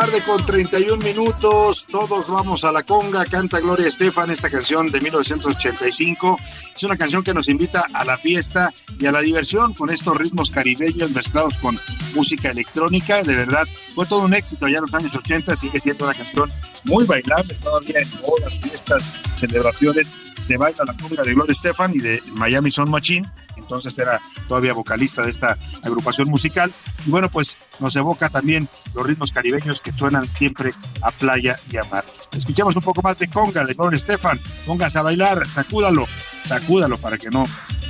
Tarde 0.00 0.22
con 0.22 0.46
31 0.46 1.02
minutos. 1.02 1.88
Todos 1.90 2.28
vamos 2.28 2.62
a 2.62 2.70
la 2.70 2.84
conga. 2.84 3.24
Canta 3.24 3.58
Gloria 3.58 3.88
Estefan 3.88 4.30
esta 4.30 4.48
canción 4.48 4.92
de 4.92 5.00
1985. 5.00 6.38
Es 6.76 6.84
una 6.84 6.96
canción 6.96 7.24
que 7.24 7.34
nos 7.34 7.48
invita 7.48 7.84
a 7.92 8.04
la 8.04 8.16
fiesta 8.16 8.72
y 8.96 9.06
a 9.06 9.12
la 9.12 9.22
diversión 9.22 9.74
con 9.74 9.90
estos 9.90 10.16
ritmos 10.16 10.52
caribeños 10.52 11.10
mezclados 11.10 11.56
con 11.56 11.80
música 12.14 12.50
electrónica. 12.50 13.24
De 13.24 13.34
verdad, 13.34 13.64
fue 13.96 14.06
todo 14.06 14.24
un 14.24 14.34
éxito 14.34 14.66
allá 14.66 14.76
en 14.76 14.82
los 14.82 14.94
años 14.94 15.16
80. 15.16 15.56
Sigue 15.56 15.80
siendo 15.80 16.04
una 16.04 16.14
canción 16.14 16.48
muy 16.84 17.04
bailable 17.04 17.54
todavía 17.54 17.98
en 17.98 18.08
bodas, 18.20 18.56
fiestas, 18.56 19.04
celebraciones. 19.34 20.14
Se 20.40 20.56
baila 20.56 20.84
la 20.86 20.94
conga 20.96 21.24
de 21.24 21.34
Gloria 21.34 21.50
Estefan 21.50 21.92
y 21.92 21.98
de 21.98 22.22
Miami 22.34 22.70
Sound 22.70 22.92
Machine. 22.92 23.28
Entonces 23.68 23.98
era 23.98 24.18
todavía 24.48 24.72
vocalista 24.72 25.22
de 25.22 25.28
esta 25.28 25.58
agrupación 25.82 26.28
musical. 26.28 26.72
Y 27.04 27.10
bueno, 27.10 27.28
pues 27.28 27.58
nos 27.80 27.94
evoca 27.96 28.30
también 28.30 28.66
los 28.94 29.06
ritmos 29.06 29.30
caribeños 29.30 29.78
que 29.78 29.92
suenan 29.92 30.26
siempre 30.26 30.72
a 31.02 31.10
playa 31.10 31.58
y 31.70 31.76
a 31.76 31.84
mar. 31.84 32.02
Escuchemos 32.32 32.74
un 32.76 32.82
poco 32.82 33.02
más 33.02 33.18
de 33.18 33.28
conga 33.28 33.64
de 33.66 33.74
Gloria 33.74 33.98
Estefan. 33.98 34.40
Póngase 34.64 34.98
a 34.98 35.02
bailar, 35.02 35.46
sacúdalo, 35.46 36.06
sacúdalo 36.44 36.96
para 36.96 37.18
que 37.18 37.28
no 37.28 37.44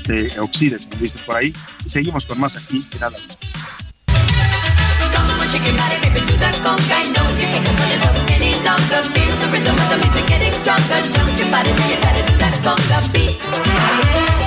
se 0.05 0.41
oxide, 0.41 0.79
como 0.79 1.01
dicen 1.01 1.21
por 1.25 1.37
ahí. 1.37 1.55
Y 1.85 1.89
seguimos 1.89 2.27
con 2.27 2.41
más 2.41 2.57
aquí 2.57 2.85
en 2.91 3.05
A 3.05 3.11
la 3.11 3.17
Una. 3.19 3.35
Come 5.15 5.41
on, 5.41 5.49
shake 5.49 5.65
your 5.65 5.77
body, 5.77 5.97
baby, 6.03 6.27
do 6.27 6.37
that 6.39 6.57
conga. 6.65 6.99
No, 7.15 7.23
you 7.39 7.47
can't 7.47 7.65
control 7.65 7.89
yourself 7.89 8.31
any 8.31 8.53
longer. 8.67 9.01
Feel 9.15 9.37
the 9.39 9.47
rhythm 9.53 9.77
of 9.79 9.89
the 9.91 9.97
music 10.03 10.27
getting 10.27 10.53
stronger. 10.55 10.99
Don't 11.15 11.39
you 11.39 11.47
fight 11.53 11.69
it 11.69 11.77
till 11.77 11.89
you 11.89 11.99
try 12.03 12.13
to 12.19 12.23
do 12.27 12.37
that 12.39 12.55
conga 12.67 12.99
beat. 13.13 14.38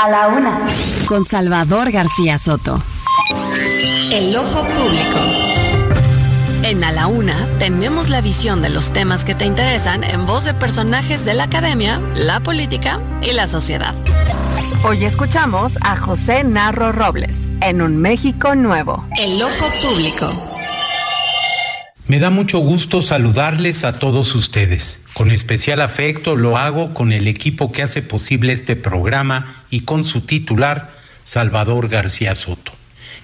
A 0.00 0.08
la 0.08 0.28
Una 0.28 0.64
con 1.06 1.24
Salvador 1.24 1.90
García 1.90 2.38
Soto. 2.38 2.80
El 4.12 4.36
ojo 4.36 4.62
público. 4.62 5.18
En 6.62 6.84
A 6.84 6.92
la 6.92 7.08
Una 7.08 7.48
tenemos 7.58 8.08
la 8.08 8.20
visión 8.20 8.62
de 8.62 8.68
los 8.68 8.92
temas 8.92 9.24
que 9.24 9.34
te 9.34 9.44
interesan 9.44 10.04
en 10.04 10.24
voz 10.24 10.44
de 10.44 10.54
personajes 10.54 11.24
de 11.24 11.34
la 11.34 11.44
academia, 11.44 12.00
la 12.14 12.38
política 12.38 13.00
y 13.22 13.32
la 13.32 13.48
sociedad. 13.48 13.92
Hoy 14.84 15.04
escuchamos 15.04 15.76
a 15.80 15.96
José 15.96 16.44
Narro 16.44 16.92
Robles 16.92 17.50
en 17.60 17.82
Un 17.82 17.96
México 17.96 18.54
Nuevo. 18.54 19.04
El 19.18 19.42
ojo 19.42 19.66
público. 19.82 20.57
Me 22.08 22.18
da 22.18 22.30
mucho 22.30 22.60
gusto 22.60 23.02
saludarles 23.02 23.84
a 23.84 23.98
todos 23.98 24.34
ustedes. 24.34 25.00
Con 25.12 25.30
especial 25.30 25.82
afecto 25.82 26.36
lo 26.36 26.56
hago 26.56 26.94
con 26.94 27.12
el 27.12 27.28
equipo 27.28 27.70
que 27.70 27.82
hace 27.82 28.00
posible 28.00 28.54
este 28.54 28.76
programa 28.76 29.66
y 29.68 29.80
con 29.80 30.04
su 30.04 30.22
titular, 30.22 30.96
Salvador 31.22 31.90
García 31.90 32.34
Soto. 32.34 32.72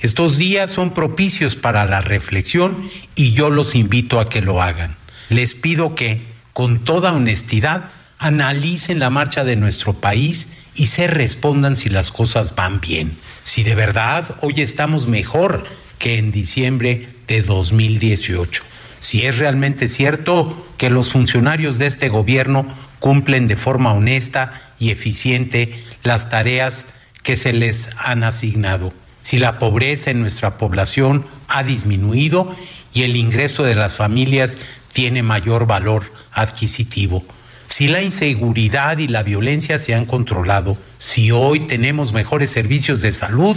Estos 0.01 0.37
días 0.37 0.71
son 0.71 0.93
propicios 0.93 1.57
para 1.57 1.87
la 1.87 2.03
reflexión 2.03 2.91
y 3.15 3.33
yo 3.33 3.49
los 3.49 3.75
invito 3.75 4.21
a 4.21 4.27
que 4.27 4.43
lo 4.43 4.61
hagan. 4.61 4.97
Les 5.31 5.55
pido 5.55 5.95
que, 5.95 6.21
con 6.53 6.85
toda 6.85 7.15
honestidad, 7.15 7.85
analicen 8.19 8.99
la 8.99 9.09
marcha 9.09 9.45
de 9.45 9.57
nuestro 9.57 9.95
país 9.95 10.49
y 10.75 10.87
se 10.87 11.07
respondan 11.07 11.77
si 11.77 11.89
las 11.89 12.11
cosas 12.11 12.55
van 12.55 12.83
bien. 12.83 13.17
Si 13.45 13.63
de 13.63 13.77
verdad 13.77 14.37
hoy 14.43 14.61
estamos 14.61 15.07
mejor 15.07 15.65
que 15.99 16.19
en 16.19 16.31
diciembre 16.31 17.15
de 17.27 17.41
2018. 17.41 18.74
Si 19.05 19.27
es 19.27 19.37
realmente 19.37 19.87
cierto 19.87 20.67
que 20.79 20.89
los 20.89 21.13
funcionarios 21.13 21.77
de 21.77 21.87
este 21.87 22.09
gobierno 22.09 22.67
cumplen 23.01 23.49
de 23.49 23.57
forma 23.59 23.93
honesta 23.93 24.73
y 24.79 24.93
eficiente 24.93 25.85
las 26.03 26.31
tareas 26.31 26.87
que 27.23 27.37
se 27.37 27.53
les 27.53 27.91
han 27.99 28.25
asignado. 28.25 28.95
Si 29.21 29.37
la 29.37 29.59
pobreza 29.59 30.11
en 30.11 30.23
nuestra 30.23 30.57
población 30.57 31.27
ha 31.49 31.63
disminuido 31.65 32.57
y 32.95 33.03
el 33.03 33.17
ingreso 33.17 33.63
de 33.63 33.75
las 33.75 33.95
familias 33.95 34.59
tiene 34.95 35.23
mayor 35.23 35.67
valor 35.67 36.11
adquisitivo. 36.33 37.27
Si 37.67 37.89
la 37.89 38.01
inseguridad 38.01 38.97
y 38.97 39.09
la 39.09 39.23
violencia 39.23 39.77
se 39.77 39.95
han 39.95 40.07
controlado, 40.07 40.79
si 40.99 41.31
hoy 41.31 41.67
tenemos 41.67 42.15
mejores 42.15 42.49
servicios 42.49 43.03
de 43.03 43.13
salud 43.13 43.55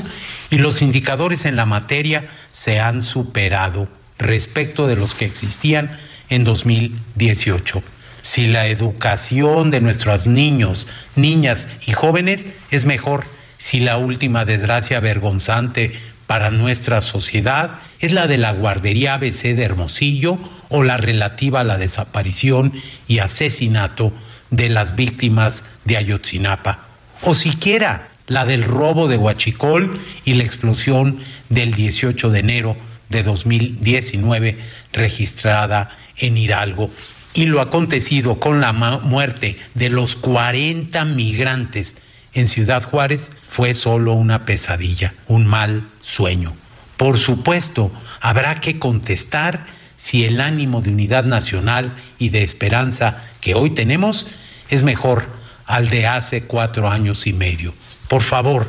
y 0.49 0.57
los 0.57 0.81
indicadores 0.81 1.45
en 1.45 1.55
la 1.55 1.65
materia 1.65 2.27
se 2.51 2.81
han 2.81 3.01
superado 3.01 3.87
respecto 4.19 4.87
de 4.87 4.95
los 4.95 5.15
que 5.15 5.25
existían 5.25 5.97
en 6.29 6.43
2018. 6.43 7.83
Si 8.21 8.47
la 8.47 8.67
educación 8.67 9.71
de 9.71 9.81
nuestros 9.81 10.27
niños, 10.27 10.87
niñas 11.15 11.77
y 11.85 11.93
jóvenes 11.93 12.47
es 12.71 12.85
mejor, 12.85 13.25
si 13.57 13.79
la 13.79 13.97
última 13.97 14.45
desgracia 14.45 14.99
vergonzante 14.99 15.93
para 16.27 16.51
nuestra 16.51 17.01
sociedad 17.01 17.79
es 17.99 18.11
la 18.11 18.27
de 18.27 18.37
la 18.37 18.51
guardería 18.51 19.13
ABC 19.13 19.55
de 19.55 19.63
Hermosillo 19.63 20.37
o 20.69 20.83
la 20.83 20.97
relativa 20.97 21.61
a 21.61 21.63
la 21.63 21.77
desaparición 21.77 22.73
y 23.07 23.19
asesinato 23.19 24.11
de 24.49 24.69
las 24.69 24.95
víctimas 24.95 25.63
de 25.85 25.97
Ayotzinapa, 25.97 26.87
o 27.21 27.33
siquiera 27.33 28.09
la 28.27 28.45
del 28.45 28.63
robo 28.63 29.07
de 29.07 29.17
Huachicol 29.17 29.99
y 30.25 30.33
la 30.33 30.43
explosión 30.43 31.19
del 31.49 31.73
18 31.73 32.29
de 32.29 32.39
enero 32.39 32.77
de 33.09 33.23
2019 33.23 34.57
registrada 34.93 35.89
en 36.17 36.37
Hidalgo 36.37 36.91
y 37.33 37.45
lo 37.45 37.61
acontecido 37.61 38.39
con 38.39 38.61
la 38.61 38.73
muerte 38.73 39.57
de 39.75 39.89
los 39.89 40.15
40 40.15 41.05
migrantes 41.05 41.97
en 42.33 42.47
Ciudad 42.47 42.83
Juárez 42.83 43.31
fue 43.47 43.73
solo 43.73 44.13
una 44.13 44.45
pesadilla, 44.45 45.13
un 45.27 45.45
mal 45.45 45.87
sueño. 46.01 46.55
Por 46.97 47.19
supuesto, 47.19 47.91
habrá 48.21 48.59
que 48.59 48.79
contestar 48.79 49.65
si 49.95 50.25
el 50.25 50.41
ánimo 50.41 50.81
de 50.81 50.89
unidad 50.89 51.25
nacional 51.25 51.95
y 52.17 52.29
de 52.29 52.43
esperanza 52.43 53.23
que 53.39 53.55
hoy 53.55 53.71
tenemos 53.71 54.27
es 54.69 54.83
mejor 54.83 55.27
al 55.65 55.89
de 55.89 56.07
hace 56.07 56.43
cuatro 56.43 56.89
años 56.89 57.27
y 57.27 57.33
medio. 57.33 57.73
Por 58.07 58.21
favor, 58.21 58.67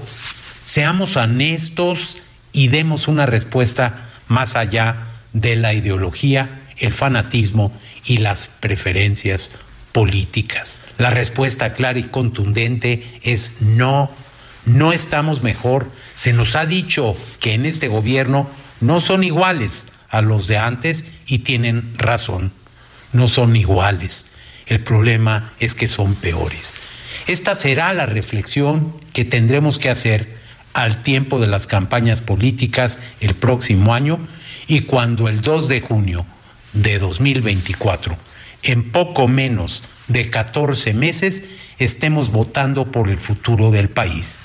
seamos 0.65 1.17
honestos 1.17 2.19
y 2.53 2.69
demos 2.69 3.09
una 3.09 3.25
respuesta 3.25 4.08
más 4.29 4.57
allá 4.57 5.09
de 5.33 5.57
la 5.57 5.75
ideología, 5.75 6.63
el 6.77 6.93
fanatismo 6.93 7.73
y 8.05 8.19
las 8.19 8.49
preferencias 8.61 9.51
políticas. 9.93 10.83
La 10.97 11.11
respuesta 11.11 11.73
clara 11.73 11.99
y 11.99 12.05
contundente 12.05 13.21
es 13.23 13.61
no, 13.61 14.11
no 14.65 14.93
estamos 14.93 15.43
mejor. 15.43 15.91
Se 16.15 16.33
nos 16.33 16.55
ha 16.55 16.67
dicho 16.67 17.17
que 17.41 17.55
en 17.55 17.67
este 17.67 17.89
gobierno 17.89 18.49
no 18.81 19.01
son 19.01 19.25
iguales 19.25 19.87
a 20.11 20.23
los 20.23 20.47
de 20.47 20.59
antes 20.59 21.07
y 21.27 21.41
tienen 21.41 21.95
razón, 21.97 22.53
no 23.13 23.29
son 23.29 23.57
iguales. 23.57 24.27
El 24.67 24.81
problema 24.81 25.53
es 25.59 25.75
que 25.75 25.89
son 25.89 26.15
peores. 26.15 26.77
Esta 27.27 27.55
será 27.55 27.93
la 27.93 28.07
reflexión 28.07 28.95
que 29.13 29.25
tendremos 29.25 29.79
que 29.79 29.91
hacer 29.91 30.38
al 30.79 31.03
tiempo 31.03 31.41
de 31.41 31.49
las 31.49 31.67
campañas 31.67 32.21
políticas 32.21 33.01
el 33.19 33.35
próximo 33.35 33.95
año 33.95 34.21
y 34.69 34.83
cuando 34.83 35.27
el 35.27 35.41
2 35.41 35.67
de 35.67 35.81
junio 35.81 36.25
de 36.73 37.01
2024, 37.01 38.17
en 38.63 38.93
poco 38.93 39.27
menos 39.27 39.83
de 40.07 40.31
14 40.31 40.95
meses, 40.95 41.43
estemos 41.81 42.31
votando 42.31 42.93
por 42.93 43.09
el 43.09 43.19
futuro 43.19 43.73
del 43.73 43.89
país. 43.89 44.39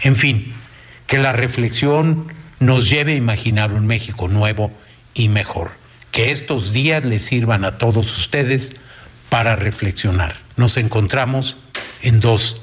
En 0.00 0.16
fin, 0.16 0.52
que 1.06 1.18
la 1.18 1.32
reflexión 1.32 2.26
nos 2.58 2.88
lleve 2.88 3.12
a 3.12 3.16
imaginar 3.16 3.72
un 3.72 3.86
México 3.86 4.26
nuevo 4.26 4.72
y 5.14 5.28
mejor. 5.28 5.70
Que 6.10 6.32
estos 6.32 6.72
días 6.72 7.04
les 7.04 7.22
sirvan 7.22 7.64
a 7.64 7.78
todos 7.78 8.18
ustedes 8.18 8.80
para 9.28 9.54
reflexionar. 9.54 10.34
Nos 10.56 10.76
encontramos 10.76 11.56
en 12.02 12.18
dos 12.18 12.62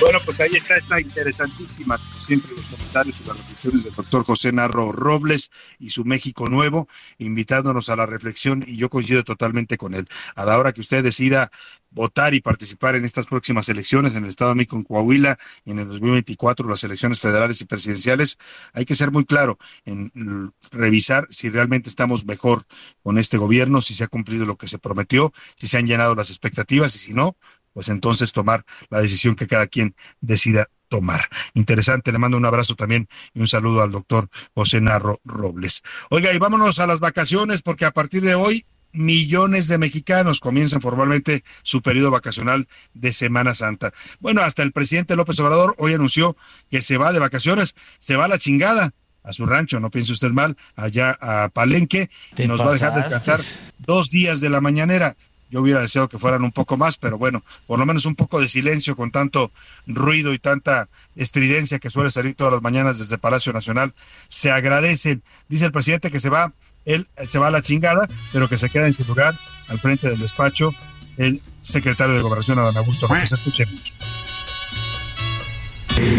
Bueno, 0.00 0.20
pues 0.24 0.38
ahí 0.38 0.50
está 0.54 0.76
esta 0.76 1.00
interesantísima, 1.00 1.98
como 1.98 2.20
siempre, 2.20 2.52
los 2.54 2.68
comentarios 2.68 3.20
y 3.20 3.24
las 3.24 3.36
reflexiones 3.36 3.82
del 3.82 3.94
doctor 3.94 4.24
José 4.24 4.52
Narro 4.52 4.92
Robles 4.92 5.50
y 5.80 5.90
su 5.90 6.04
México 6.04 6.48
Nuevo, 6.48 6.86
invitándonos 7.18 7.88
a 7.88 7.96
la 7.96 8.06
reflexión 8.06 8.62
y 8.64 8.76
yo 8.76 8.90
coincido 8.90 9.24
totalmente 9.24 9.76
con 9.76 9.94
él. 9.94 10.06
A 10.36 10.44
la 10.44 10.56
hora 10.56 10.72
que 10.72 10.82
usted 10.82 11.02
decida 11.02 11.50
votar 11.90 12.34
y 12.34 12.40
participar 12.40 12.94
en 12.94 13.04
estas 13.04 13.26
próximas 13.26 13.68
elecciones 13.68 14.14
en 14.14 14.24
el 14.24 14.30
Estado 14.30 14.50
de 14.50 14.56
México, 14.56 14.76
en 14.76 14.84
Coahuila, 14.84 15.36
y 15.64 15.72
en 15.72 15.80
el 15.80 15.88
2024 15.88 16.68
las 16.68 16.84
elecciones 16.84 17.18
federales 17.18 17.60
y 17.60 17.64
presidenciales, 17.64 18.36
hay 18.72 18.84
que 18.84 18.94
ser 18.94 19.10
muy 19.10 19.24
claro 19.24 19.58
en 19.84 20.52
revisar 20.70 21.26
si 21.30 21.48
realmente 21.48 21.88
estamos 21.88 22.24
mejor 22.24 22.62
con 23.02 23.18
este 23.18 23.36
gobierno, 23.36 23.80
si 23.80 23.94
se 23.94 24.04
ha 24.04 24.08
cumplido 24.08 24.46
lo 24.46 24.56
que 24.56 24.68
se 24.68 24.78
prometió, 24.78 25.32
si 25.56 25.66
se 25.66 25.78
han 25.78 25.86
llenado 25.86 26.14
las 26.14 26.30
expectativas 26.30 26.94
y 26.94 26.98
si 26.98 27.14
no, 27.14 27.36
pues 27.78 27.90
entonces 27.90 28.32
tomar 28.32 28.64
la 28.90 29.00
decisión 29.00 29.36
que 29.36 29.46
cada 29.46 29.68
quien 29.68 29.94
decida 30.20 30.66
tomar. 30.88 31.28
Interesante, 31.54 32.10
le 32.10 32.18
mando 32.18 32.36
un 32.36 32.44
abrazo 32.44 32.74
también 32.74 33.06
y 33.34 33.40
un 33.40 33.46
saludo 33.46 33.82
al 33.82 33.92
doctor 33.92 34.28
José 34.52 34.80
Narro 34.80 35.20
Robles. 35.24 35.82
Oiga, 36.10 36.32
y 36.32 36.38
vámonos 36.38 36.80
a 36.80 36.88
las 36.88 36.98
vacaciones 36.98 37.62
porque 37.62 37.84
a 37.84 37.92
partir 37.92 38.22
de 38.22 38.34
hoy 38.34 38.66
millones 38.90 39.68
de 39.68 39.78
mexicanos 39.78 40.40
comienzan 40.40 40.80
formalmente 40.80 41.44
su 41.62 41.80
periodo 41.80 42.10
vacacional 42.10 42.66
de 42.94 43.12
Semana 43.12 43.54
Santa. 43.54 43.92
Bueno, 44.18 44.40
hasta 44.40 44.64
el 44.64 44.72
presidente 44.72 45.14
López 45.14 45.38
Obrador 45.38 45.76
hoy 45.78 45.94
anunció 45.94 46.36
que 46.72 46.82
se 46.82 46.96
va 46.96 47.12
de 47.12 47.20
vacaciones, 47.20 47.76
se 48.00 48.16
va 48.16 48.24
a 48.24 48.28
la 48.28 48.40
chingada 48.40 48.92
a 49.22 49.32
su 49.32 49.46
rancho, 49.46 49.78
no 49.78 49.90
piense 49.90 50.10
usted 50.10 50.30
mal, 50.30 50.56
allá 50.74 51.16
a 51.20 51.48
Palenque, 51.50 52.10
y 52.36 52.48
nos 52.48 52.60
va 52.60 52.70
a 52.70 52.72
dejar 52.72 52.94
descansar 52.96 53.40
dos 53.78 54.10
días 54.10 54.40
de 54.40 54.50
la 54.50 54.60
mañanera. 54.60 55.16
Yo 55.50 55.60
hubiera 55.60 55.80
deseado 55.80 56.08
que 56.08 56.18
fueran 56.18 56.42
un 56.42 56.52
poco 56.52 56.76
más, 56.76 56.96
pero 56.96 57.18
bueno, 57.18 57.42
por 57.66 57.78
lo 57.78 57.86
menos 57.86 58.04
un 58.06 58.14
poco 58.14 58.40
de 58.40 58.48
silencio 58.48 58.96
con 58.96 59.10
tanto 59.10 59.50
ruido 59.86 60.32
y 60.32 60.38
tanta 60.38 60.88
estridencia 61.16 61.78
que 61.78 61.90
suele 61.90 62.10
salir 62.10 62.34
todas 62.34 62.52
las 62.52 62.62
mañanas 62.62 62.98
desde 62.98 63.18
Palacio 63.18 63.52
Nacional. 63.52 63.94
Se 64.28 64.50
agradecen. 64.50 65.22
Dice 65.48 65.64
el 65.64 65.72
presidente 65.72 66.10
que 66.10 66.20
se 66.20 66.28
va, 66.28 66.52
él, 66.84 67.08
se 67.26 67.38
va 67.38 67.48
a 67.48 67.50
la 67.50 67.62
chingada, 67.62 68.08
pero 68.32 68.48
que 68.48 68.58
se 68.58 68.70
queda 68.70 68.86
en 68.86 68.92
su 68.92 69.04
lugar 69.04 69.38
al 69.68 69.78
frente 69.78 70.08
del 70.08 70.18
despacho 70.18 70.72
el 71.16 71.42
secretario 71.60 72.14
de 72.14 72.22
Gobernación, 72.22 72.58
Adán 72.58 72.76
Augusto 72.76 73.08
López. 73.08 73.32
Escuchemos. 73.32 73.92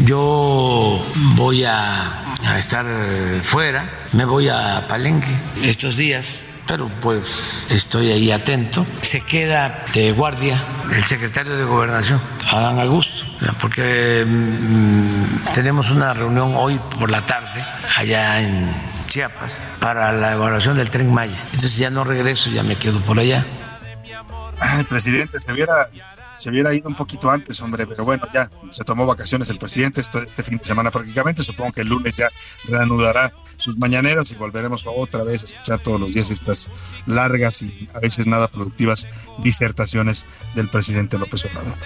Yo 0.04 1.02
voy 1.36 1.64
a, 1.64 2.36
estar 2.58 2.86
fuera, 3.44 4.08
me 4.12 4.26
voy 4.26 4.50
a 4.50 4.86
Palenque 4.88 5.30
estos 5.64 5.96
días, 5.96 6.44
pero 6.70 6.88
pues 7.02 7.66
estoy 7.72 8.12
ahí 8.12 8.32
atento. 8.32 8.86
Se 9.02 9.22
queda 9.22 9.86
de 9.92 10.12
guardia 10.12 10.64
el 10.94 11.04
secretario 11.06 11.58
de 11.58 11.64
Gobernación, 11.64 12.22
Adán 12.48 12.80
Augusto, 12.80 13.26
porque 13.60 14.24
mm, 14.24 15.52
tenemos 15.56 15.90
una 15.90 16.14
reunión 16.14 16.54
hoy 16.56 16.80
por 17.00 17.10
la 17.10 17.22
tarde 17.22 17.64
allá 17.98 18.40
en 18.42 18.72
Chiapas 19.08 19.64
para 19.80 20.12
la 20.12 20.34
evaluación 20.34 20.78
del 20.78 20.92
tren 20.92 21.12
Maya. 21.12 21.40
Entonces 21.46 21.76
ya 21.76 21.90
no 21.90 22.04
regreso, 22.04 22.52
ya 22.52 22.62
me 22.62 22.76
quedo 22.76 23.02
por 23.02 23.18
allá. 23.18 23.48
El 24.78 24.86
presidente 24.86 25.40
se 25.40 25.52
hubiera, 25.52 25.90
se 26.40 26.50
hubiera 26.50 26.74
ido 26.74 26.88
un 26.88 26.96
poquito 26.96 27.30
antes, 27.30 27.62
hombre, 27.62 27.86
pero 27.86 28.06
bueno, 28.06 28.26
ya 28.34 28.50
se 28.72 28.84
tomó 28.86 29.06
vacaciones 29.06 29.50
el 29.50 29.60
presidente 29.60 30.00
este, 30.00 30.20
este 30.20 30.42
fin 30.42 30.58
de 30.58 30.64
semana 30.64 30.90
prácticamente. 30.90 31.44
Supongo 31.44 31.74
que 31.74 31.82
el 31.82 31.90
lunes 31.90 32.16
ya 32.16 32.30
reanudará 32.66 33.34
sus 33.58 33.78
mañaneros 33.78 34.32
y 34.32 34.36
volveremos 34.36 34.86
otra 34.88 35.24
vez 35.24 35.44
a 35.44 35.46
escuchar 35.46 35.80
todos 35.80 36.00
los 36.00 36.14
días 36.14 36.32
estas 36.32 36.70
largas 37.06 37.62
y 37.62 37.88
a 37.94 38.00
veces 38.00 38.26
nada 38.26 38.48
productivas 38.50 39.08
disertaciones 39.40 40.26
del 40.56 40.70
presidente 40.70 41.18
López 41.18 41.46
Obrador. 41.46 41.78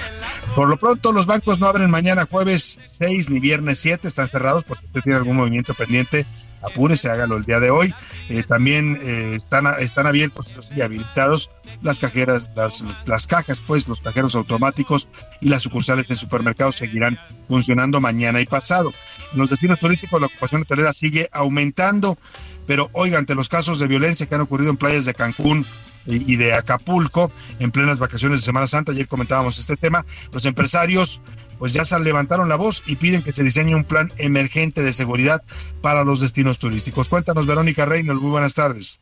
Por 0.55 0.69
lo 0.69 0.77
pronto, 0.77 1.11
los 1.11 1.25
bancos 1.25 1.59
no 1.59 1.65
abren 1.65 1.89
mañana 1.89 2.27
jueves 2.29 2.79
6 2.99 3.31
ni 3.31 3.39
viernes 3.39 3.79
7, 3.79 4.07
están 4.07 4.27
cerrados 4.27 4.63
porque 4.63 4.85
usted 4.85 5.01
tiene 5.01 5.17
algún 5.17 5.35
movimiento 5.35 5.73
pendiente 5.73 6.27
apúrese, 6.63 7.09
hágalo 7.09 7.37
el 7.37 7.43
día 7.43 7.59
de 7.59 7.69
hoy. 7.69 7.93
Eh, 8.29 8.43
también 8.43 8.97
eh, 9.01 9.35
están, 9.35 9.67
están 9.79 10.07
abiertos 10.07 10.51
y 10.75 10.81
habilitados 10.81 11.49
las 11.81 11.99
cajeras, 11.99 12.49
las, 12.55 12.83
las 13.05 13.27
cajas, 13.27 13.61
pues 13.61 13.87
los 13.87 14.01
cajeros 14.01 14.35
automáticos 14.35 15.09
y 15.41 15.49
las 15.49 15.63
sucursales 15.63 16.09
en 16.09 16.15
supermercados 16.15 16.75
seguirán 16.75 17.19
funcionando 17.47 17.99
mañana 17.99 18.41
y 18.41 18.45
pasado. 18.45 18.93
En 19.31 19.39
los 19.39 19.49
destinos 19.49 19.79
turísticos 19.79 20.19
la 20.19 20.27
ocupación 20.27 20.61
hotelera 20.61 20.93
sigue 20.93 21.29
aumentando, 21.31 22.17
pero 22.65 22.89
oiga, 22.93 23.17
ante 23.17 23.35
los 23.35 23.49
casos 23.49 23.79
de 23.79 23.87
violencia 23.87 24.27
que 24.27 24.35
han 24.35 24.41
ocurrido 24.41 24.71
en 24.71 24.77
playas 24.77 25.05
de 25.05 25.13
Cancún, 25.13 25.65
y 26.05 26.35
de 26.35 26.53
Acapulco 26.53 27.31
en 27.59 27.71
plenas 27.71 27.99
vacaciones 27.99 28.39
de 28.39 28.45
Semana 28.45 28.67
Santa. 28.67 28.91
Ayer 28.91 29.07
comentábamos 29.07 29.59
este 29.59 29.77
tema. 29.77 30.05
Los 30.31 30.45
empresarios 30.45 31.21
pues 31.59 31.73
ya 31.73 31.85
se 31.85 31.97
levantaron 31.99 32.49
la 32.49 32.55
voz 32.55 32.83
y 32.85 32.97
piden 32.97 33.21
que 33.21 33.31
se 33.31 33.43
diseñe 33.43 33.75
un 33.75 33.85
plan 33.85 34.11
emergente 34.17 34.83
de 34.83 34.91
seguridad 34.91 35.43
para 35.81 36.03
los 36.03 36.19
destinos 36.19 36.59
turísticos. 36.59 37.09
Cuéntanos, 37.09 37.45
Verónica 37.45 37.85
Reynolds, 37.85 38.21
muy 38.21 38.31
buenas 38.31 38.53
tardes. 38.53 38.99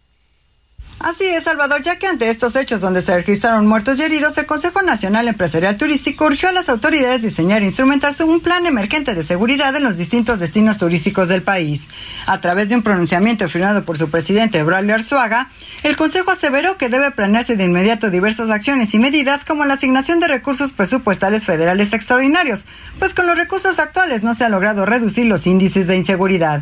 Así 1.03 1.25
es, 1.25 1.45
Salvador, 1.45 1.81
ya 1.81 1.97
que 1.97 2.05
ante 2.05 2.29
estos 2.29 2.55
hechos 2.55 2.79
donde 2.79 3.01
se 3.01 3.15
registraron 3.15 3.65
muertos 3.65 3.99
y 3.99 4.03
heridos, 4.03 4.37
el 4.37 4.45
Consejo 4.45 4.83
Nacional 4.83 5.27
Empresarial 5.27 5.75
Turístico 5.75 6.25
urgió 6.25 6.49
a 6.49 6.51
las 6.51 6.69
autoridades 6.69 7.23
diseñar 7.23 7.63
e 7.63 7.65
instrumentarse 7.65 8.23
un 8.23 8.39
plan 8.39 8.67
emergente 8.67 9.15
de 9.15 9.23
seguridad 9.23 9.75
en 9.75 9.83
los 9.83 9.97
distintos 9.97 10.39
destinos 10.39 10.77
turísticos 10.77 11.27
del 11.27 11.41
país. 11.41 11.89
A 12.27 12.39
través 12.39 12.69
de 12.69 12.75
un 12.75 12.83
pronunciamiento 12.83 13.49
firmado 13.49 13.83
por 13.83 13.97
su 13.97 14.11
presidente, 14.11 14.61
Braulio 14.61 14.93
Arzuaga, 14.93 15.49
el 15.81 15.95
Consejo 15.95 16.29
aseveró 16.29 16.77
que 16.77 16.89
debe 16.89 17.09
planearse 17.09 17.55
de 17.55 17.63
inmediato 17.63 18.11
diversas 18.11 18.51
acciones 18.51 18.93
y 18.93 18.99
medidas 18.99 19.43
como 19.43 19.65
la 19.65 19.73
asignación 19.73 20.19
de 20.19 20.27
recursos 20.27 20.71
presupuestales 20.71 21.47
federales 21.47 21.93
extraordinarios, 21.93 22.67
pues 22.99 23.15
con 23.15 23.25
los 23.25 23.37
recursos 23.37 23.79
actuales 23.79 24.21
no 24.21 24.35
se 24.35 24.45
ha 24.45 24.49
logrado 24.49 24.85
reducir 24.85 25.25
los 25.25 25.47
índices 25.47 25.87
de 25.87 25.95
inseguridad. 25.95 26.61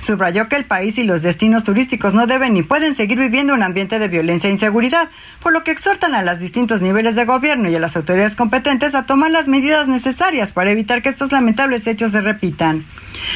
Subrayó 0.00 0.48
que 0.48 0.56
el 0.56 0.64
país 0.64 0.98
y 0.98 1.04
los 1.04 1.22
destinos 1.22 1.62
turísticos 1.62 2.14
no 2.14 2.26
deben 2.26 2.54
ni 2.54 2.64
pueden 2.64 2.92
seguir 2.92 3.20
viviendo 3.20 3.54
un 3.54 3.62
ambiente 3.62 3.75
de 3.76 4.08
violencia 4.08 4.48
e 4.48 4.52
inseguridad, 4.52 5.10
por 5.42 5.52
lo 5.52 5.62
que 5.62 5.70
exhortan 5.70 6.14
a 6.14 6.22
los 6.22 6.38
distintos 6.38 6.80
niveles 6.80 7.14
de 7.14 7.26
gobierno 7.26 7.68
y 7.68 7.74
a 7.74 7.78
las 7.78 7.94
autoridades 7.94 8.34
competentes 8.34 8.94
a 8.94 9.04
tomar 9.04 9.30
las 9.30 9.48
medidas 9.48 9.86
necesarias 9.86 10.52
para 10.54 10.70
evitar 10.70 11.02
que 11.02 11.10
estos 11.10 11.30
lamentables 11.30 11.86
hechos 11.86 12.12
se 12.12 12.22
repitan. 12.22 12.86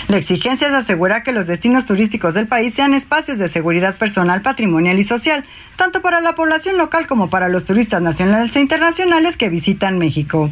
La 0.09 0.17
exigencia 0.17 0.69
es 0.69 0.75
asegurar 0.75 1.23
que 1.23 1.33
los 1.33 1.47
destinos 1.47 1.85
turísticos 1.85 2.33
del 2.33 2.49
país 2.49 2.73
sean 2.73 2.95
espacios 2.95 3.37
de 3.37 3.49
seguridad 3.49 3.97
personal, 3.97 4.41
patrimonial 4.41 4.99
y 4.99 5.05
social, 5.05 5.45
tanto 5.77 6.01
para 6.01 6.23
la 6.23 6.35
población 6.35 6.79
local 6.79 7.07
como 7.07 7.29
para 7.29 7.51
los 7.51 7.67
turistas 7.67 8.01
nacionales 8.01 8.57
e 8.57 8.61
internacionales 8.61 9.37
que 9.37 9.51
visitan 9.51 9.99
México. 9.99 10.51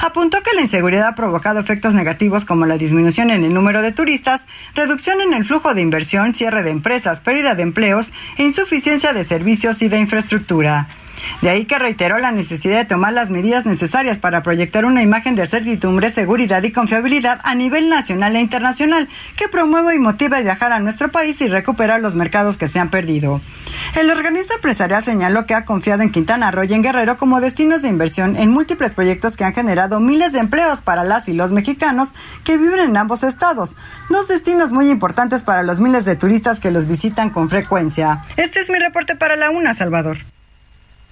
Apuntó 0.00 0.42
que 0.42 0.54
la 0.54 0.62
inseguridad 0.62 1.08
ha 1.08 1.14
provocado 1.14 1.60
efectos 1.60 1.94
negativos 1.94 2.44
como 2.44 2.66
la 2.66 2.78
disminución 2.78 3.30
en 3.30 3.44
el 3.44 3.54
número 3.54 3.82
de 3.82 3.92
turistas, 3.92 4.46
reducción 4.74 5.20
en 5.20 5.34
el 5.34 5.44
flujo 5.44 5.74
de 5.74 5.80
inversión, 5.80 6.34
cierre 6.34 6.62
de 6.62 6.70
empresas, 6.70 7.20
pérdida 7.20 7.54
de 7.54 7.62
empleos 7.62 8.12
e 8.36 8.44
insuficiencia 8.44 9.12
de 9.12 9.24
servicios 9.24 9.82
y 9.82 9.88
de 9.88 9.98
infraestructura. 9.98 10.88
De 11.42 11.50
ahí 11.50 11.64
que 11.64 11.78
reiteró 11.78 12.18
la 12.18 12.32
necesidad 12.32 12.78
de 12.78 12.84
tomar 12.84 13.12
las 13.12 13.30
medidas 13.30 13.66
necesarias 13.66 14.18
para 14.18 14.42
proyectar 14.42 14.84
una 14.84 15.02
imagen 15.02 15.34
de 15.34 15.46
certidumbre, 15.46 16.10
seguridad 16.10 16.62
y 16.62 16.72
confiabilidad 16.72 17.40
a 17.44 17.54
nivel 17.54 17.88
nacional 17.88 18.36
e 18.36 18.40
internacional 18.40 19.08
que 19.36 19.48
promueva 19.48 19.94
y 19.94 19.98
motive 19.98 20.36
a 20.36 20.42
viajar 20.42 20.72
a 20.72 20.80
nuestro 20.80 21.10
país 21.10 21.40
y 21.40 21.48
recuperar 21.48 22.00
los 22.00 22.16
mercados 22.16 22.56
que 22.56 22.68
se 22.68 22.78
han 22.78 22.90
perdido. 22.90 23.40
El 23.96 24.10
organismo 24.10 24.54
empresarial 24.54 25.02
señaló 25.02 25.46
que 25.46 25.54
ha 25.54 25.64
confiado 25.64 26.02
en 26.02 26.10
Quintana 26.10 26.50
Roo 26.50 26.64
y 26.64 26.74
en 26.74 26.82
Guerrero 26.82 27.16
como 27.16 27.40
destinos 27.40 27.82
de 27.82 27.88
inversión 27.88 28.36
en 28.36 28.50
múltiples 28.50 28.92
proyectos 28.92 29.36
que 29.36 29.44
han 29.44 29.54
generado 29.54 30.00
miles 30.00 30.32
de 30.32 30.40
empleos 30.40 30.80
para 30.80 31.04
las 31.04 31.28
y 31.28 31.32
los 31.32 31.52
mexicanos 31.52 32.14
que 32.44 32.56
viven 32.56 32.80
en 32.80 32.96
ambos 32.96 33.22
estados, 33.22 33.76
dos 34.08 34.28
destinos 34.28 34.72
muy 34.72 34.90
importantes 34.90 35.42
para 35.42 35.62
los 35.62 35.80
miles 35.80 36.04
de 36.04 36.16
turistas 36.16 36.60
que 36.60 36.70
los 36.70 36.86
visitan 36.86 37.30
con 37.30 37.48
frecuencia. 37.48 38.24
Este 38.36 38.60
es 38.60 38.70
mi 38.70 38.78
reporte 38.78 39.16
para 39.16 39.36
la 39.36 39.50
UNA, 39.50 39.74
Salvador. 39.74 40.18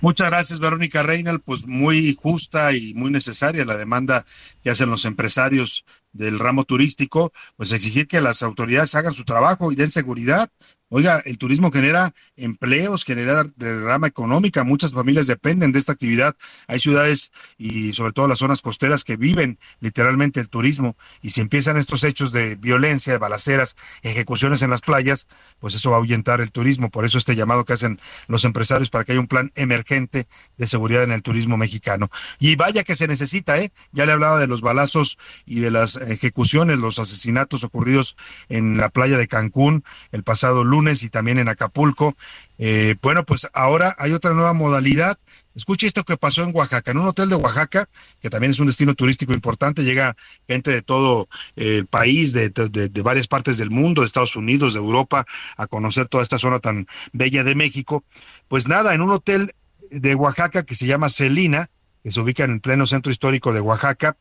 Muchas 0.00 0.28
gracias, 0.30 0.60
Verónica 0.60 1.02
Reynal. 1.02 1.40
Pues 1.40 1.66
muy 1.66 2.16
justa 2.20 2.72
y 2.72 2.94
muy 2.94 3.10
necesaria 3.10 3.64
la 3.64 3.76
demanda 3.76 4.24
que 4.62 4.70
hacen 4.70 4.90
los 4.90 5.04
empresarios 5.04 5.84
del 6.12 6.38
ramo 6.38 6.62
turístico, 6.62 7.32
pues 7.56 7.72
exigir 7.72 8.06
que 8.06 8.20
las 8.20 8.44
autoridades 8.44 8.94
hagan 8.94 9.12
su 9.12 9.24
trabajo 9.24 9.72
y 9.72 9.74
den 9.74 9.90
seguridad. 9.90 10.50
Oiga, 10.90 11.20
el 11.26 11.36
turismo 11.36 11.70
genera 11.70 12.14
empleos, 12.36 13.04
genera 13.04 13.44
derrama 13.56 14.06
económica, 14.06 14.64
muchas 14.64 14.94
familias 14.94 15.26
dependen 15.26 15.70
de 15.70 15.78
esta 15.78 15.92
actividad. 15.92 16.34
Hay 16.66 16.80
ciudades 16.80 17.30
y 17.58 17.92
sobre 17.92 18.12
todo 18.12 18.26
las 18.26 18.38
zonas 18.38 18.62
costeras 18.62 19.04
que 19.04 19.18
viven 19.18 19.58
literalmente 19.80 20.40
el 20.40 20.48
turismo 20.48 20.96
y 21.20 21.30
si 21.30 21.42
empiezan 21.42 21.76
estos 21.76 22.04
hechos 22.04 22.32
de 22.32 22.54
violencia, 22.54 23.12
de 23.12 23.18
balaceras, 23.18 23.76
ejecuciones 24.00 24.62
en 24.62 24.70
las 24.70 24.80
playas, 24.80 25.26
pues 25.58 25.74
eso 25.74 25.90
va 25.90 25.96
a 25.96 25.98
ahuyentar 25.98 26.40
el 26.40 26.52
turismo. 26.52 26.88
Por 26.88 27.04
eso 27.04 27.18
este 27.18 27.36
llamado 27.36 27.66
que 27.66 27.74
hacen 27.74 28.00
los 28.26 28.44
empresarios 28.46 28.88
para 28.88 29.04
que 29.04 29.12
haya 29.12 29.20
un 29.20 29.28
plan 29.28 29.52
emergente 29.56 30.26
de 30.56 30.66
seguridad 30.66 31.02
en 31.02 31.12
el 31.12 31.22
turismo 31.22 31.58
mexicano. 31.58 32.08
Y 32.38 32.56
vaya 32.56 32.82
que 32.82 32.96
se 32.96 33.06
necesita, 33.06 33.58
¿eh? 33.58 33.72
Ya 33.92 34.06
le 34.06 34.12
hablaba 34.12 34.40
de 34.40 34.46
los 34.46 34.62
balazos 34.62 35.18
y 35.44 35.60
de 35.60 35.70
las 35.70 35.96
ejecuciones, 35.96 36.78
los 36.78 36.98
asesinatos 36.98 37.62
ocurridos 37.62 38.16
en 38.48 38.78
la 38.78 38.88
playa 38.88 39.18
de 39.18 39.28
Cancún 39.28 39.84
el 40.12 40.24
pasado 40.24 40.64
lunes 40.64 40.77
y 41.02 41.08
también 41.10 41.38
en 41.38 41.48
Acapulco. 41.48 42.16
Eh, 42.58 42.96
bueno, 43.02 43.24
pues 43.24 43.48
ahora 43.52 43.94
hay 43.98 44.12
otra 44.12 44.32
nueva 44.34 44.52
modalidad. 44.52 45.18
Escuche 45.54 45.86
esto 45.86 46.04
que 46.04 46.16
pasó 46.16 46.44
en 46.44 46.54
Oaxaca, 46.54 46.90
en 46.90 46.98
un 46.98 47.06
hotel 47.06 47.28
de 47.28 47.34
Oaxaca, 47.34 47.88
que 48.20 48.30
también 48.30 48.52
es 48.52 48.60
un 48.60 48.68
destino 48.68 48.94
turístico 48.94 49.32
importante, 49.32 49.82
llega 49.82 50.16
gente 50.46 50.70
de 50.70 50.82
todo 50.82 51.28
el 51.56 51.86
país, 51.86 52.32
de, 52.32 52.50
de, 52.50 52.88
de 52.88 53.02
varias 53.02 53.26
partes 53.26 53.58
del 53.58 53.70
mundo, 53.70 54.02
de 54.02 54.06
Estados 54.06 54.36
Unidos, 54.36 54.74
de 54.74 54.80
Europa, 54.80 55.26
a 55.56 55.66
conocer 55.66 56.06
toda 56.06 56.22
esta 56.22 56.38
zona 56.38 56.60
tan 56.60 56.86
bella 57.12 57.42
de 57.42 57.54
México. 57.54 58.04
Pues 58.46 58.68
nada, 58.68 58.94
en 58.94 59.00
un 59.00 59.10
hotel 59.10 59.52
de 59.90 60.14
Oaxaca 60.14 60.62
que 60.64 60.74
se 60.74 60.86
llama 60.86 61.08
Celina, 61.08 61.70
que 62.02 62.12
se 62.12 62.20
ubica 62.20 62.44
en 62.44 62.52
el 62.52 62.60
pleno 62.60 62.86
centro 62.86 63.10
histórico 63.10 63.52
de 63.52 63.60
Oaxaca, 63.60 64.16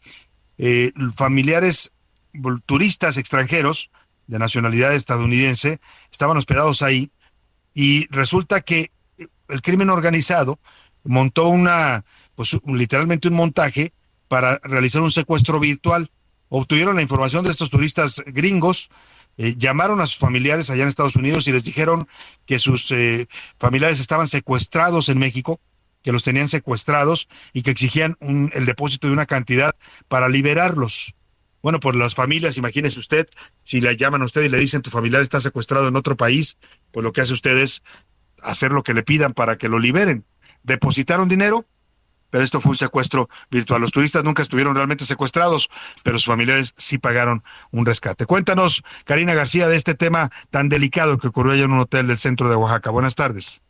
eh, 0.57 0.91
familiares 1.15 1.91
turistas 2.65 3.17
extranjeros 3.17 3.89
de 4.27 4.39
nacionalidad 4.39 4.93
estadounidense 4.93 5.79
estaban 6.11 6.37
hospedados 6.37 6.81
ahí 6.81 7.09
y 7.73 8.07
resulta 8.09 8.61
que 8.61 8.91
el 9.47 9.61
crimen 9.61 9.89
organizado 9.89 10.59
montó 11.03 11.47
una, 11.47 12.03
pues 12.35 12.57
literalmente 12.65 13.27
un 13.29 13.35
montaje 13.35 13.93
para 14.27 14.59
realizar 14.63 15.01
un 15.01 15.11
secuestro 15.11 15.59
virtual. 15.59 16.11
Obtuvieron 16.49 16.95
la 16.95 17.01
información 17.01 17.43
de 17.43 17.51
estos 17.51 17.69
turistas 17.69 18.23
gringos, 18.25 18.89
eh, 19.37 19.55
llamaron 19.57 20.01
a 20.01 20.07
sus 20.07 20.17
familiares 20.17 20.69
allá 20.69 20.83
en 20.83 20.89
Estados 20.89 21.15
Unidos 21.15 21.47
y 21.47 21.51
les 21.51 21.63
dijeron 21.63 22.07
que 22.45 22.59
sus 22.59 22.91
eh, 22.91 23.27
familiares 23.59 23.99
estaban 23.99 24.27
secuestrados 24.27 25.09
en 25.09 25.19
México, 25.19 25.59
que 26.03 26.11
los 26.11 26.23
tenían 26.23 26.47
secuestrados 26.47 27.27
y 27.53 27.61
que 27.61 27.71
exigían 27.71 28.17
un- 28.19 28.51
el 28.53 28.65
depósito 28.65 29.07
de 29.07 29.13
una 29.13 29.25
cantidad 29.25 29.75
para 30.07 30.29
liberarlos. 30.29 31.13
Bueno, 31.67 31.81
por 31.81 31.97
las 31.97 32.15
familias, 32.15 32.57
imagínese 32.57 32.97
usted, 32.97 33.27
si 33.63 33.81
le 33.81 33.97
llaman 33.97 34.21
a 34.21 34.25
usted 34.25 34.41
y 34.41 34.47
le 34.47 34.57
dicen 34.57 34.81
tu 34.81 34.89
familiar 34.89 35.21
está 35.21 35.41
secuestrado 35.41 35.89
en 35.89 35.97
otro 35.97 36.15
país, 36.15 36.57
pues 36.93 37.03
lo 37.03 37.11
que 37.11 37.19
hace 37.19 37.33
usted 37.33 37.57
es 37.57 37.83
hacer 38.41 38.71
lo 38.71 38.83
que 38.83 38.93
le 38.93 39.03
pidan 39.03 39.33
para 39.33 39.57
que 39.57 39.67
lo 39.67 39.77
liberen. 39.77 40.23
Depositaron 40.63 41.27
dinero, 41.27 41.65
pero 42.29 42.45
esto 42.45 42.61
fue 42.61 42.69
un 42.69 42.77
secuestro 42.77 43.27
virtual. 43.51 43.81
Los 43.81 43.91
turistas 43.91 44.23
nunca 44.23 44.43
estuvieron 44.43 44.75
realmente 44.77 45.03
secuestrados, 45.03 45.67
pero 46.03 46.17
sus 46.17 46.27
familiares 46.27 46.73
sí 46.77 46.99
pagaron 46.99 47.43
un 47.71 47.85
rescate. 47.85 48.25
Cuéntanos, 48.25 48.81
Karina 49.03 49.33
García, 49.33 49.67
de 49.67 49.75
este 49.75 49.93
tema 49.93 50.31
tan 50.49 50.69
delicado 50.69 51.17
que 51.17 51.27
ocurrió 51.27 51.51
allá 51.51 51.65
en 51.65 51.73
un 51.73 51.79
hotel 51.79 52.07
del 52.07 52.17
centro 52.17 52.47
de 52.47 52.55
Oaxaca. 52.55 52.91
Buenas 52.91 53.15
tardes. 53.15 53.61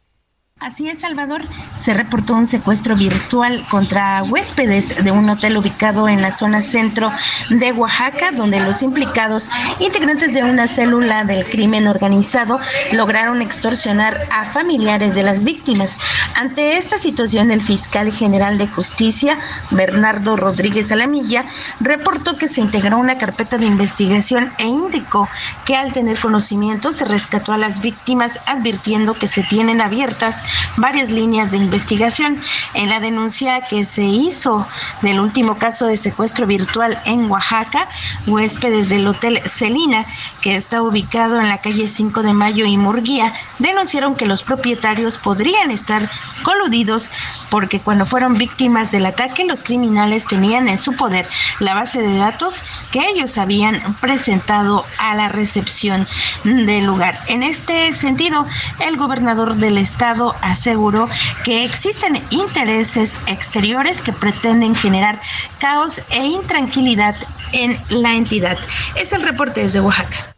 Así 0.59 0.89
es, 0.89 0.97
Salvador. 0.97 1.43
Se 1.75 1.93
reportó 1.93 2.33
un 2.33 2.47
secuestro 2.47 2.95
virtual 2.95 3.63
contra 3.69 4.23
huéspedes 4.23 5.03
de 5.03 5.11
un 5.11 5.29
hotel 5.29 5.55
ubicado 5.55 6.09
en 6.09 6.23
la 6.23 6.31
zona 6.31 6.63
centro 6.63 7.11
de 7.51 7.71
Oaxaca, 7.73 8.31
donde 8.31 8.59
los 8.59 8.81
implicados, 8.81 9.51
integrantes 9.79 10.33
de 10.33 10.43
una 10.43 10.65
célula 10.65 11.25
del 11.25 11.45
crimen 11.45 11.87
organizado, 11.87 12.59
lograron 12.91 13.43
extorsionar 13.43 14.27
a 14.31 14.45
familiares 14.45 15.13
de 15.13 15.21
las 15.21 15.43
víctimas. 15.43 15.99
Ante 16.33 16.77
esta 16.77 16.97
situación, 16.97 17.51
el 17.51 17.61
fiscal 17.61 18.11
general 18.11 18.57
de 18.57 18.67
justicia, 18.67 19.37
Bernardo 19.69 20.37
Rodríguez 20.37 20.91
Alamilla, 20.91 21.45
reportó 21.79 22.35
que 22.35 22.47
se 22.47 22.61
integró 22.61 22.97
una 22.97 23.19
carpeta 23.19 23.59
de 23.59 23.67
investigación 23.67 24.51
e 24.57 24.65
indicó 24.65 25.29
que 25.65 25.75
al 25.75 25.93
tener 25.93 26.19
conocimiento 26.19 26.91
se 26.91 27.05
rescató 27.05 27.53
a 27.53 27.57
las 27.57 27.79
víctimas, 27.79 28.39
advirtiendo 28.47 29.13
que 29.13 29.27
se 29.27 29.43
tienen 29.43 29.81
abiertas 29.81 30.45
varias 30.77 31.11
líneas 31.11 31.51
de 31.51 31.57
investigación. 31.57 32.41
En 32.73 32.89
la 32.89 32.99
denuncia 32.99 33.61
que 33.61 33.85
se 33.85 34.03
hizo 34.03 34.67
del 35.01 35.19
último 35.19 35.57
caso 35.57 35.85
de 35.87 35.97
secuestro 35.97 36.47
virtual 36.47 37.01
en 37.05 37.29
Oaxaca, 37.29 37.87
huéspedes 38.25 38.89
del 38.89 39.07
Hotel 39.07 39.41
Celina, 39.45 40.05
que 40.41 40.55
está 40.55 40.81
ubicado 40.81 41.39
en 41.39 41.49
la 41.49 41.59
calle 41.59 41.87
5 41.87 42.23
de 42.23 42.33
Mayo 42.33 42.65
y 42.65 42.77
Murguía, 42.77 43.33
denunciaron 43.59 44.15
que 44.15 44.25
los 44.25 44.43
propietarios 44.43 45.17
podrían 45.17 45.71
estar 45.71 46.09
coludidos 46.43 47.11
porque 47.49 47.79
cuando 47.79 48.05
fueron 48.05 48.37
víctimas 48.37 48.91
del 48.91 49.05
ataque 49.05 49.45
los 49.45 49.63
criminales 49.63 50.25
tenían 50.25 50.69
en 50.69 50.77
su 50.77 50.93
poder 50.93 51.27
la 51.59 51.73
base 51.73 52.01
de 52.01 52.17
datos 52.17 52.63
que 52.91 53.07
ellos 53.09 53.37
habían 53.37 53.95
presentado 53.95 54.85
a 54.97 55.15
la 55.15 55.29
recepción 55.29 56.07
del 56.43 56.85
lugar. 56.85 57.19
En 57.27 57.43
este 57.43 57.91
sentido, 57.93 58.45
el 58.79 58.97
gobernador 58.97 59.55
del 59.55 59.77
estado 59.77 60.35
aseguró 60.41 61.07
que 61.43 61.63
existen 61.63 62.21
intereses 62.29 63.17
exteriores 63.27 64.01
que 64.01 64.13
pretenden 64.13 64.75
generar 64.75 65.21
caos 65.59 66.01
e 66.09 66.25
intranquilidad 66.25 67.15
en 67.51 67.77
la 67.89 68.15
entidad. 68.15 68.57
Es 68.95 69.13
el 69.13 69.21
reporte 69.21 69.63
desde 69.63 69.81
Oaxaca. 69.81 70.36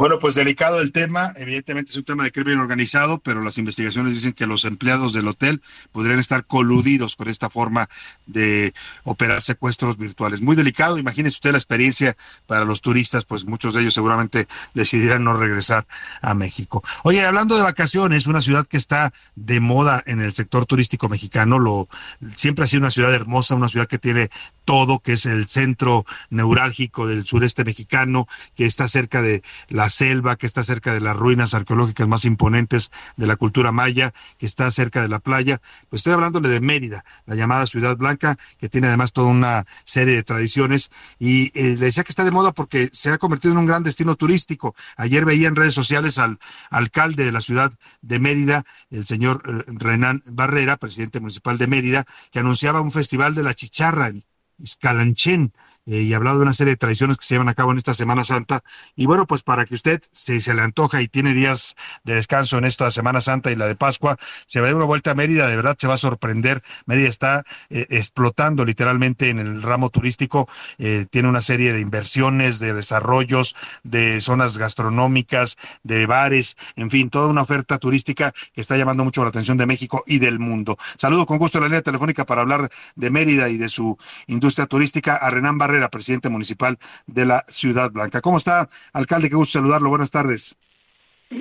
Bueno, 0.00 0.18
pues 0.18 0.34
delicado 0.34 0.80
el 0.80 0.92
tema, 0.92 1.34
evidentemente 1.36 1.90
es 1.90 1.96
un 1.98 2.04
tema 2.04 2.24
de 2.24 2.32
crimen 2.32 2.58
organizado, 2.58 3.18
pero 3.18 3.42
las 3.42 3.58
investigaciones 3.58 4.14
dicen 4.14 4.32
que 4.32 4.46
los 4.46 4.64
empleados 4.64 5.12
del 5.12 5.28
hotel 5.28 5.60
podrían 5.92 6.18
estar 6.18 6.46
coludidos 6.46 7.16
con 7.16 7.28
esta 7.28 7.50
forma 7.50 7.86
de 8.24 8.72
operar 9.04 9.42
secuestros 9.42 9.98
virtuales. 9.98 10.40
Muy 10.40 10.56
delicado, 10.56 10.96
imagínese 10.96 11.34
usted 11.34 11.52
la 11.52 11.58
experiencia 11.58 12.16
para 12.46 12.64
los 12.64 12.80
turistas, 12.80 13.26
pues 13.26 13.44
muchos 13.44 13.74
de 13.74 13.82
ellos 13.82 13.92
seguramente 13.92 14.48
decidirán 14.72 15.22
no 15.22 15.36
regresar 15.36 15.86
a 16.22 16.32
México. 16.32 16.82
Oye, 17.02 17.22
hablando 17.22 17.54
de 17.56 17.60
vacaciones, 17.60 18.26
una 18.26 18.40
ciudad 18.40 18.66
que 18.66 18.78
está 18.78 19.12
de 19.36 19.60
moda 19.60 20.02
en 20.06 20.22
el 20.22 20.32
sector 20.32 20.64
turístico 20.64 21.10
mexicano, 21.10 21.58
lo 21.58 21.90
siempre 22.36 22.64
ha 22.64 22.66
sido 22.66 22.80
una 22.80 22.90
ciudad 22.90 23.12
hermosa, 23.12 23.54
una 23.54 23.68
ciudad 23.68 23.86
que 23.86 23.98
tiene 23.98 24.30
todo, 24.64 25.00
que 25.00 25.14
es 25.14 25.26
el 25.26 25.46
centro 25.48 26.06
neurálgico 26.30 27.06
del 27.06 27.26
sureste 27.26 27.64
mexicano, 27.64 28.26
que 28.54 28.64
está 28.64 28.88
cerca 28.88 29.20
de 29.20 29.42
selva, 29.90 30.36
que 30.36 30.46
está 30.46 30.62
cerca 30.62 30.94
de 30.94 31.00
las 31.00 31.16
ruinas 31.16 31.54
arqueológicas 31.54 32.08
más 32.08 32.24
imponentes 32.24 32.90
de 33.16 33.26
la 33.26 33.36
cultura 33.36 33.72
maya, 33.72 34.12
que 34.38 34.46
está 34.46 34.70
cerca 34.70 35.02
de 35.02 35.08
la 35.08 35.18
playa. 35.18 35.60
Pues 35.88 36.00
estoy 36.00 36.14
hablándole 36.14 36.48
de 36.48 36.60
Mérida, 36.60 37.04
la 37.26 37.34
llamada 37.34 37.66
Ciudad 37.66 37.96
Blanca, 37.96 38.36
que 38.58 38.68
tiene 38.68 38.86
además 38.86 39.12
toda 39.12 39.28
una 39.28 39.64
serie 39.84 40.14
de 40.14 40.22
tradiciones. 40.22 40.90
Y 41.18 41.46
eh, 41.58 41.76
le 41.76 41.86
decía 41.86 42.04
que 42.04 42.10
está 42.12 42.24
de 42.24 42.30
moda 42.30 42.52
porque 42.52 42.88
se 42.92 43.10
ha 43.10 43.18
convertido 43.18 43.52
en 43.52 43.58
un 43.58 43.66
gran 43.66 43.82
destino 43.82 44.16
turístico. 44.16 44.74
Ayer 44.96 45.24
veía 45.24 45.48
en 45.48 45.56
redes 45.56 45.74
sociales 45.74 46.18
al 46.18 46.38
alcalde 46.70 47.24
de 47.24 47.32
la 47.32 47.40
ciudad 47.40 47.72
de 48.00 48.18
Mérida, 48.18 48.64
el 48.90 49.04
señor 49.04 49.42
eh, 49.46 49.64
Renan 49.66 50.22
Barrera, 50.26 50.76
presidente 50.76 51.20
municipal 51.20 51.58
de 51.58 51.66
Mérida, 51.66 52.04
que 52.30 52.38
anunciaba 52.38 52.80
un 52.80 52.92
festival 52.92 53.34
de 53.34 53.42
la 53.42 53.54
chicharra 53.54 54.08
en 54.08 54.22
Iscalanchén, 54.58 55.52
eh, 55.86 56.02
y 56.02 56.14
hablado 56.14 56.38
de 56.38 56.42
una 56.42 56.52
serie 56.52 56.74
de 56.74 56.76
tradiciones 56.76 57.16
que 57.16 57.24
se 57.24 57.34
llevan 57.34 57.48
a 57.48 57.54
cabo 57.54 57.72
en 57.72 57.78
esta 57.78 57.94
Semana 57.94 58.24
Santa. 58.24 58.62
Y 58.96 59.06
bueno, 59.06 59.26
pues 59.26 59.42
para 59.42 59.64
que 59.64 59.74
usted, 59.74 60.02
si 60.12 60.40
se 60.40 60.54
le 60.54 60.62
antoja 60.62 61.02
y 61.02 61.08
tiene 61.08 61.34
días 61.34 61.74
de 62.04 62.14
descanso 62.14 62.58
en 62.58 62.64
esta 62.64 62.90
Semana 62.90 63.20
Santa 63.20 63.50
y 63.50 63.56
la 63.56 63.66
de 63.66 63.76
Pascua, 63.76 64.16
se 64.46 64.60
va 64.60 64.66
a 64.66 64.70
dar 64.70 64.76
una 64.76 64.84
vuelta 64.84 65.12
a 65.12 65.14
Mérida, 65.14 65.48
de 65.48 65.56
verdad 65.56 65.76
se 65.78 65.88
va 65.88 65.94
a 65.94 65.98
sorprender. 65.98 66.62
Mérida 66.86 67.08
está 67.08 67.44
eh, 67.70 67.86
explotando 67.90 68.64
literalmente 68.64 69.30
en 69.30 69.38
el 69.38 69.62
ramo 69.62 69.90
turístico, 69.90 70.48
eh, 70.78 71.06
tiene 71.10 71.28
una 71.28 71.40
serie 71.40 71.72
de 71.72 71.80
inversiones, 71.80 72.58
de 72.58 72.74
desarrollos, 72.74 73.56
de 73.82 74.20
zonas 74.20 74.58
gastronómicas, 74.58 75.56
de 75.82 76.06
bares, 76.06 76.56
en 76.76 76.90
fin, 76.90 77.10
toda 77.10 77.26
una 77.26 77.42
oferta 77.42 77.78
turística 77.78 78.32
que 78.52 78.60
está 78.60 78.76
llamando 78.76 79.04
mucho 79.04 79.22
la 79.22 79.30
atención 79.30 79.56
de 79.56 79.66
México 79.66 80.02
y 80.06 80.18
del 80.18 80.38
mundo. 80.38 80.76
Saludo 80.98 81.26
con 81.26 81.38
gusto 81.38 81.60
la 81.60 81.66
línea 81.66 81.82
telefónica 81.82 82.24
para 82.26 82.42
hablar 82.42 82.68
de 82.94 83.10
Mérida 83.10 83.48
y 83.48 83.56
de 83.56 83.68
su 83.68 83.96
industria 84.26 84.66
turística 84.66 85.16
a 85.16 85.30
Barrera, 85.60 85.79
presidente 85.88 86.28
municipal 86.28 86.76
de 87.06 87.24
la 87.24 87.44
Ciudad 87.46 87.90
Blanca. 87.90 88.20
¿Cómo 88.20 88.36
está, 88.36 88.66
alcalde? 88.92 89.28
Qué 89.28 89.36
gusto 89.36 89.58
saludarlo. 89.58 89.88
Buenas 89.88 90.10
tardes. 90.10 90.56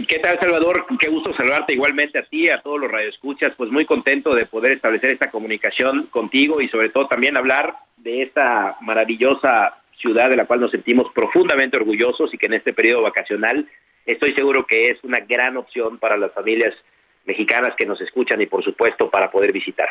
¿Qué 0.07 0.19
tal, 0.19 0.37
Salvador? 0.39 0.85
Qué 1.01 1.09
gusto 1.09 1.33
saludarte 1.35 1.73
igualmente 1.73 2.19
a 2.19 2.23
ti, 2.23 2.47
a 2.47 2.61
todos 2.61 2.79
los 2.79 2.91
radioescuchas. 2.91 3.53
Pues 3.57 3.71
muy 3.71 3.85
contento 3.85 4.35
de 4.35 4.45
poder 4.45 4.73
establecer 4.73 5.09
esta 5.09 5.31
comunicación 5.31 6.07
contigo 6.11 6.61
y 6.61 6.69
sobre 6.69 6.89
todo 6.89 7.07
también 7.07 7.35
hablar 7.35 7.75
de 7.97 8.21
esta 8.21 8.77
maravillosa 8.81 9.79
ciudad 9.99 10.29
de 10.29 10.35
la 10.35 10.45
cual 10.45 10.61
nos 10.61 10.71
sentimos 10.71 11.11
profundamente 11.13 11.77
orgullosos 11.77 12.31
y 12.33 12.37
que 12.37 12.45
en 12.45 12.53
este 12.53 12.71
periodo 12.71 13.01
vacacional 13.01 13.67
estoy 14.05 14.33
seguro 14.35 14.65
que 14.65 14.91
es 14.91 15.03
una 15.03 15.19
gran 15.27 15.57
opción 15.57 15.97
para 15.97 16.17
las 16.17 16.33
familias 16.33 16.73
mexicanas 17.25 17.73
que 17.75 17.85
nos 17.85 17.99
escuchan 17.99 18.41
y 18.41 18.45
por 18.45 18.63
supuesto 18.63 19.09
para 19.09 19.31
poder 19.31 19.51
visitar. 19.51 19.89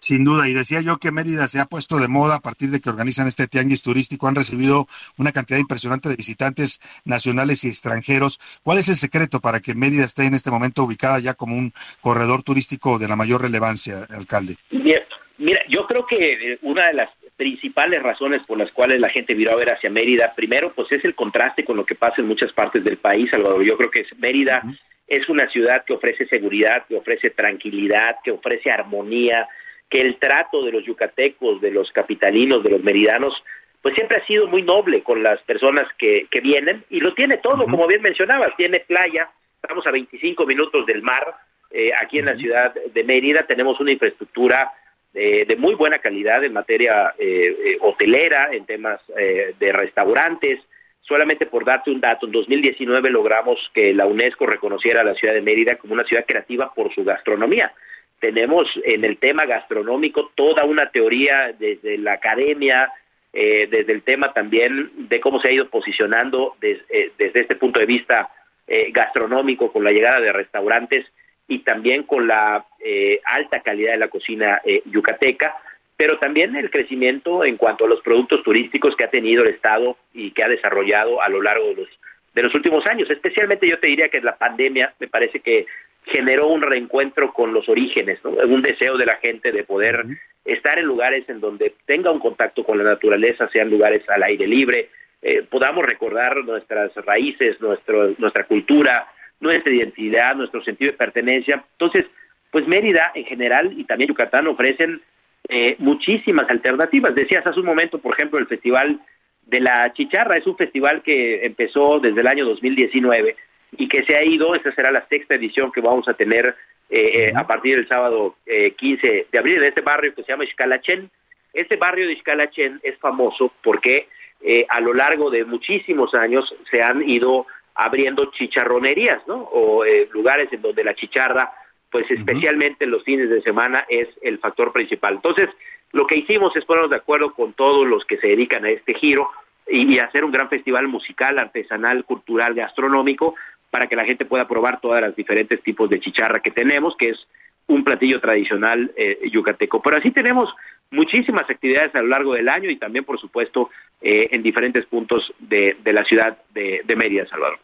Sin 0.00 0.24
duda, 0.24 0.48
y 0.48 0.54
decía 0.54 0.80
yo 0.80 0.96
que 0.96 1.12
Mérida 1.12 1.46
se 1.46 1.60
ha 1.60 1.66
puesto 1.66 1.98
de 1.98 2.08
moda 2.08 2.36
a 2.36 2.40
partir 2.40 2.70
de 2.70 2.80
que 2.80 2.88
organizan 2.88 3.26
este 3.26 3.46
tianguis 3.46 3.82
turístico, 3.82 4.28
han 4.28 4.34
recibido 4.34 4.86
una 5.18 5.30
cantidad 5.30 5.58
impresionante 5.58 6.08
de 6.08 6.16
visitantes 6.16 6.80
nacionales 7.04 7.64
y 7.64 7.68
extranjeros. 7.68 8.40
¿Cuál 8.62 8.78
es 8.78 8.88
el 8.88 8.96
secreto 8.96 9.40
para 9.40 9.60
que 9.60 9.74
Mérida 9.74 10.04
esté 10.04 10.24
en 10.24 10.32
este 10.32 10.50
momento 10.50 10.84
ubicada 10.84 11.18
ya 11.18 11.34
como 11.34 11.54
un 11.54 11.72
corredor 12.00 12.42
turístico 12.42 12.98
de 12.98 13.08
la 13.08 13.16
mayor 13.16 13.42
relevancia, 13.42 14.06
alcalde? 14.08 14.56
Mira, 14.70 15.02
mira, 15.36 15.60
yo 15.68 15.86
creo 15.86 16.06
que 16.06 16.16
eh, 16.16 16.58
una 16.62 16.86
de 16.86 16.94
las 16.94 17.10
principales 17.36 18.02
razones 18.02 18.40
por 18.46 18.56
las 18.56 18.72
cuales 18.72 19.00
la 19.00 19.10
gente 19.10 19.34
viró 19.34 19.52
a 19.52 19.56
ver 19.56 19.74
hacia 19.74 19.90
Mérida, 19.90 20.32
primero, 20.34 20.72
pues 20.74 20.90
es 20.92 21.04
el 21.04 21.14
contraste 21.14 21.62
con 21.62 21.76
lo 21.76 21.84
que 21.84 21.94
pasa 21.94 22.16
en 22.22 22.26
muchas 22.26 22.52
partes 22.52 22.82
del 22.84 22.96
país, 22.96 23.28
Salvador. 23.30 23.62
Yo 23.64 23.76
creo 23.76 23.90
que 23.90 24.06
Mérida 24.16 24.62
es 25.06 25.28
una 25.28 25.46
ciudad 25.50 25.84
que 25.84 25.92
ofrece 25.92 26.26
seguridad, 26.26 26.86
que 26.88 26.96
ofrece 26.96 27.30
tranquilidad, 27.30 28.16
que 28.24 28.30
ofrece 28.30 28.70
armonía, 28.70 29.46
que 29.90 30.00
el 30.00 30.18
trato 30.18 30.64
de 30.64 30.72
los 30.72 30.84
yucatecos, 30.84 31.60
de 31.60 31.72
los 31.72 31.90
capitalinos, 31.92 32.62
de 32.62 32.70
los 32.70 32.82
meridanos, 32.82 33.34
pues 33.82 33.94
siempre 33.94 34.18
ha 34.18 34.26
sido 34.26 34.46
muy 34.46 34.62
noble 34.62 35.02
con 35.02 35.22
las 35.22 35.40
personas 35.42 35.86
que, 35.98 36.26
que 36.30 36.40
vienen 36.40 36.84
y 36.90 37.00
lo 37.00 37.12
tiene 37.14 37.38
todo, 37.38 37.64
como 37.64 37.86
bien 37.86 38.02
mencionabas, 38.02 38.54
tiene 38.56 38.80
playa, 38.80 39.30
estamos 39.60 39.86
a 39.86 39.90
25 39.90 40.46
minutos 40.46 40.86
del 40.86 41.02
mar, 41.02 41.34
eh, 41.70 41.90
aquí 42.00 42.18
en 42.18 42.26
la 42.26 42.36
ciudad 42.36 42.74
de 42.74 43.04
Mérida 43.04 43.46
tenemos 43.46 43.80
una 43.80 43.92
infraestructura 43.92 44.72
eh, 45.14 45.44
de 45.46 45.56
muy 45.56 45.74
buena 45.74 45.98
calidad 45.98 46.44
en 46.44 46.52
materia 46.52 47.14
eh, 47.18 47.56
eh, 47.64 47.78
hotelera, 47.80 48.50
en 48.52 48.64
temas 48.66 49.00
eh, 49.16 49.54
de 49.58 49.72
restaurantes. 49.72 50.60
Solamente 51.00 51.46
por 51.46 51.64
darte 51.64 51.90
un 51.90 52.00
dato, 52.00 52.26
en 52.26 52.32
2019 52.32 53.10
logramos 53.10 53.58
que 53.74 53.92
la 53.92 54.06
UNESCO 54.06 54.46
reconociera 54.46 55.00
a 55.00 55.04
la 55.04 55.14
ciudad 55.14 55.34
de 55.34 55.40
Mérida 55.40 55.76
como 55.76 55.94
una 55.94 56.04
ciudad 56.04 56.24
creativa 56.26 56.72
por 56.74 56.94
su 56.94 57.02
gastronomía 57.02 57.72
tenemos 58.20 58.64
en 58.84 59.04
el 59.04 59.16
tema 59.18 59.46
gastronómico 59.46 60.30
toda 60.34 60.64
una 60.64 60.90
teoría 60.90 61.54
desde 61.58 61.98
la 61.98 62.12
academia, 62.14 62.92
eh, 63.32 63.68
desde 63.70 63.92
el 63.92 64.02
tema 64.02 64.32
también 64.32 64.90
de 65.08 65.20
cómo 65.20 65.40
se 65.40 65.48
ha 65.48 65.52
ido 65.52 65.68
posicionando 65.68 66.56
eh, 66.60 67.12
desde 67.16 67.40
este 67.40 67.56
punto 67.56 67.80
de 67.80 67.86
vista 67.86 68.30
eh, 68.66 68.90
gastronómico 68.92 69.72
con 69.72 69.82
la 69.82 69.90
llegada 69.90 70.20
de 70.20 70.32
restaurantes 70.32 71.04
y 71.48 71.58
también 71.60 72.04
con 72.04 72.28
la 72.28 72.64
eh, 72.78 73.20
alta 73.24 73.60
calidad 73.60 73.92
de 73.92 73.98
la 73.98 74.06
cocina 74.06 74.60
eh, 74.64 74.82
yucateca, 74.84 75.56
pero 75.96 76.18
también 76.20 76.54
el 76.54 76.70
crecimiento 76.70 77.44
en 77.44 77.56
cuanto 77.56 77.84
a 77.84 77.88
los 77.88 78.00
productos 78.00 78.44
turísticos 78.44 78.94
que 78.94 79.04
ha 79.04 79.10
tenido 79.10 79.42
el 79.42 79.50
Estado 79.50 79.96
y 80.14 80.30
que 80.30 80.44
ha 80.44 80.48
desarrollado 80.48 81.20
a 81.20 81.28
lo 81.28 81.42
largo 81.42 81.66
de 81.66 81.74
los, 81.74 81.88
de 82.32 82.42
los 82.42 82.54
últimos 82.54 82.86
años. 82.86 83.10
Especialmente 83.10 83.68
yo 83.68 83.80
te 83.80 83.88
diría 83.88 84.08
que 84.08 84.20
la 84.20 84.36
pandemia 84.36 84.94
me 85.00 85.08
parece 85.08 85.40
que 85.40 85.66
generó 86.04 86.48
un 86.48 86.62
reencuentro 86.62 87.32
con 87.32 87.52
los 87.52 87.68
orígenes, 87.68 88.18
¿no? 88.24 88.30
un 88.30 88.62
deseo 88.62 88.96
de 88.96 89.06
la 89.06 89.16
gente 89.16 89.52
de 89.52 89.64
poder 89.64 90.04
estar 90.44 90.78
en 90.78 90.86
lugares 90.86 91.28
en 91.28 91.40
donde 91.40 91.74
tenga 91.86 92.10
un 92.10 92.18
contacto 92.18 92.64
con 92.64 92.78
la 92.78 92.84
naturaleza, 92.84 93.48
sean 93.48 93.70
lugares 93.70 94.08
al 94.08 94.22
aire 94.22 94.46
libre, 94.46 94.88
eh, 95.22 95.42
podamos 95.48 95.84
recordar 95.84 96.36
nuestras 96.44 96.94
raíces, 97.04 97.60
nuestro, 97.60 98.14
nuestra 98.18 98.44
cultura, 98.44 99.06
nuestra 99.40 99.74
identidad, 99.74 100.34
nuestro 100.34 100.62
sentido 100.62 100.92
de 100.92 100.96
pertenencia. 100.96 101.62
Entonces, 101.72 102.06
pues 102.50 102.66
Mérida 102.66 103.12
en 103.14 103.24
general 103.24 103.72
y 103.76 103.84
también 103.84 104.08
Yucatán 104.08 104.46
ofrecen 104.46 105.02
eh, 105.48 105.76
muchísimas 105.78 106.48
alternativas. 106.48 107.14
Decías 107.14 107.46
hace 107.46 107.60
un 107.60 107.66
momento, 107.66 107.98
por 107.98 108.14
ejemplo, 108.14 108.38
el 108.38 108.46
Festival 108.46 108.98
de 109.46 109.60
la 109.60 109.92
Chicharra 109.92 110.38
es 110.38 110.46
un 110.46 110.56
festival 110.56 111.02
que 111.02 111.44
empezó 111.44 111.98
desde 111.98 112.20
el 112.20 112.26
año 112.28 112.44
2019 112.46 113.36
y 113.72 113.88
que 113.88 114.04
se 114.04 114.16
ha 114.16 114.24
ido, 114.24 114.54
esta 114.54 114.74
será 114.74 114.90
la 114.90 115.06
sexta 115.08 115.34
edición 115.34 115.72
que 115.72 115.80
vamos 115.80 116.08
a 116.08 116.14
tener 116.14 116.56
eh, 116.88 117.28
eh, 117.28 117.32
a 117.34 117.46
partir 117.46 117.76
del 117.76 117.88
sábado 117.88 118.36
eh, 118.46 118.72
15 118.72 119.26
de 119.30 119.38
abril 119.38 119.58
en 119.58 119.64
este 119.64 119.80
barrio 119.80 120.14
que 120.14 120.22
se 120.22 120.32
llama 120.32 120.44
Xcalachén. 120.44 121.10
Este 121.52 121.76
barrio 121.76 122.06
de 122.08 122.16
Xcalachén 122.16 122.80
es 122.82 122.98
famoso 122.98 123.52
porque 123.62 124.08
eh, 124.42 124.66
a 124.68 124.80
lo 124.80 124.94
largo 124.94 125.30
de 125.30 125.44
muchísimos 125.44 126.14
años 126.14 126.52
se 126.70 126.82
han 126.82 127.06
ido 127.06 127.46
abriendo 127.74 128.30
chicharronerías, 128.32 129.26
¿no? 129.26 129.36
O 129.36 129.84
eh, 129.84 130.08
lugares 130.12 130.50
en 130.52 130.62
donde 130.62 130.82
la 130.82 130.94
chicharra, 130.94 131.52
pues 131.90 132.10
especialmente 132.10 132.84
en 132.84 132.90
los 132.90 133.04
fines 133.04 133.28
de 133.28 133.42
semana, 133.42 133.84
es 133.88 134.08
el 134.22 134.38
factor 134.38 134.72
principal. 134.72 135.14
Entonces, 135.14 135.48
lo 135.92 136.06
que 136.06 136.18
hicimos 136.18 136.56
es 136.56 136.64
ponernos 136.64 136.90
de 136.90 136.96
acuerdo 136.96 137.34
con 137.34 137.52
todos 137.52 137.86
los 137.86 138.04
que 138.04 138.16
se 138.16 138.28
dedican 138.28 138.64
a 138.64 138.70
este 138.70 138.94
giro 138.94 139.28
y, 139.68 139.94
y 139.94 139.98
hacer 139.98 140.24
un 140.24 140.32
gran 140.32 140.48
festival 140.48 140.88
musical, 140.88 141.38
artesanal, 141.38 142.04
cultural, 142.04 142.54
gastronómico, 142.54 143.34
para 143.70 143.86
que 143.86 143.96
la 143.96 144.04
gente 144.04 144.24
pueda 144.24 144.48
probar 144.48 144.80
todas 144.80 145.00
las 145.00 145.14
diferentes 145.16 145.62
tipos 145.62 145.88
de 145.88 146.00
chicharra 146.00 146.42
que 146.42 146.50
tenemos, 146.50 146.96
que 146.96 147.10
es 147.10 147.18
un 147.66 147.84
platillo 147.84 148.20
tradicional 148.20 148.90
eh, 148.96 149.20
yucateco. 149.30 149.80
Pero 149.80 149.98
así 149.98 150.10
tenemos 150.10 150.52
muchísimas 150.90 151.48
actividades 151.48 151.94
a 151.94 152.02
lo 152.02 152.08
largo 152.08 152.34
del 152.34 152.48
año 152.48 152.68
y 152.68 152.76
también, 152.76 153.04
por 153.04 153.20
supuesto, 153.20 153.70
eh, 154.02 154.28
en 154.32 154.42
diferentes 154.42 154.84
puntos 154.86 155.32
de, 155.38 155.76
la 155.84 156.04
ciudad 156.04 156.36
de, 156.52 156.82
de 156.84 156.96
Mérida, 156.96 157.26
Salvador. 157.26 157.58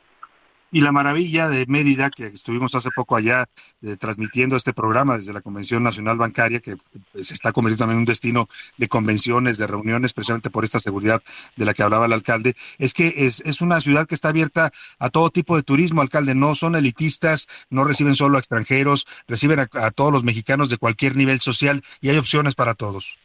Y 0.72 0.80
la 0.80 0.90
maravilla 0.90 1.48
de 1.48 1.64
Mérida, 1.68 2.10
que 2.10 2.24
estuvimos 2.24 2.74
hace 2.74 2.90
poco 2.94 3.16
allá 3.16 3.44
eh, 3.82 3.96
transmitiendo 3.98 4.56
este 4.56 4.72
programa 4.72 5.16
desde 5.16 5.32
la 5.32 5.40
Convención 5.40 5.82
Nacional 5.82 6.16
Bancaria, 6.16 6.60
que 6.60 6.74
se 7.22 7.34
está 7.34 7.52
convirtiendo 7.52 7.84
también 7.84 7.98
en 7.98 8.00
un 8.00 8.06
destino 8.06 8.48
de 8.76 8.88
convenciones, 8.88 9.58
de 9.58 9.66
reuniones, 9.66 10.12
precisamente 10.12 10.50
por 10.50 10.64
esta 10.64 10.80
seguridad 10.80 11.22
de 11.54 11.64
la 11.64 11.72
que 11.72 11.84
hablaba 11.84 12.06
el 12.06 12.12
alcalde, 12.12 12.54
es 12.78 12.94
que 12.94 13.14
es, 13.16 13.40
es 13.46 13.60
una 13.60 13.80
ciudad 13.80 14.06
que 14.06 14.16
está 14.16 14.30
abierta 14.30 14.72
a 14.98 15.08
todo 15.10 15.30
tipo 15.30 15.56
de 15.56 15.62
turismo, 15.62 16.02
alcalde. 16.02 16.34
No 16.34 16.54
son 16.56 16.74
elitistas, 16.74 17.46
no 17.70 17.84
reciben 17.84 18.16
solo 18.16 18.36
a 18.36 18.40
extranjeros, 18.40 19.06
reciben 19.28 19.60
a, 19.60 19.68
a 19.72 19.90
todos 19.92 20.12
los 20.12 20.24
mexicanos 20.24 20.68
de 20.68 20.78
cualquier 20.78 21.16
nivel 21.16 21.38
social 21.38 21.82
y 22.00 22.08
hay 22.08 22.18
opciones 22.18 22.56
para 22.56 22.74
todos. 22.74 23.18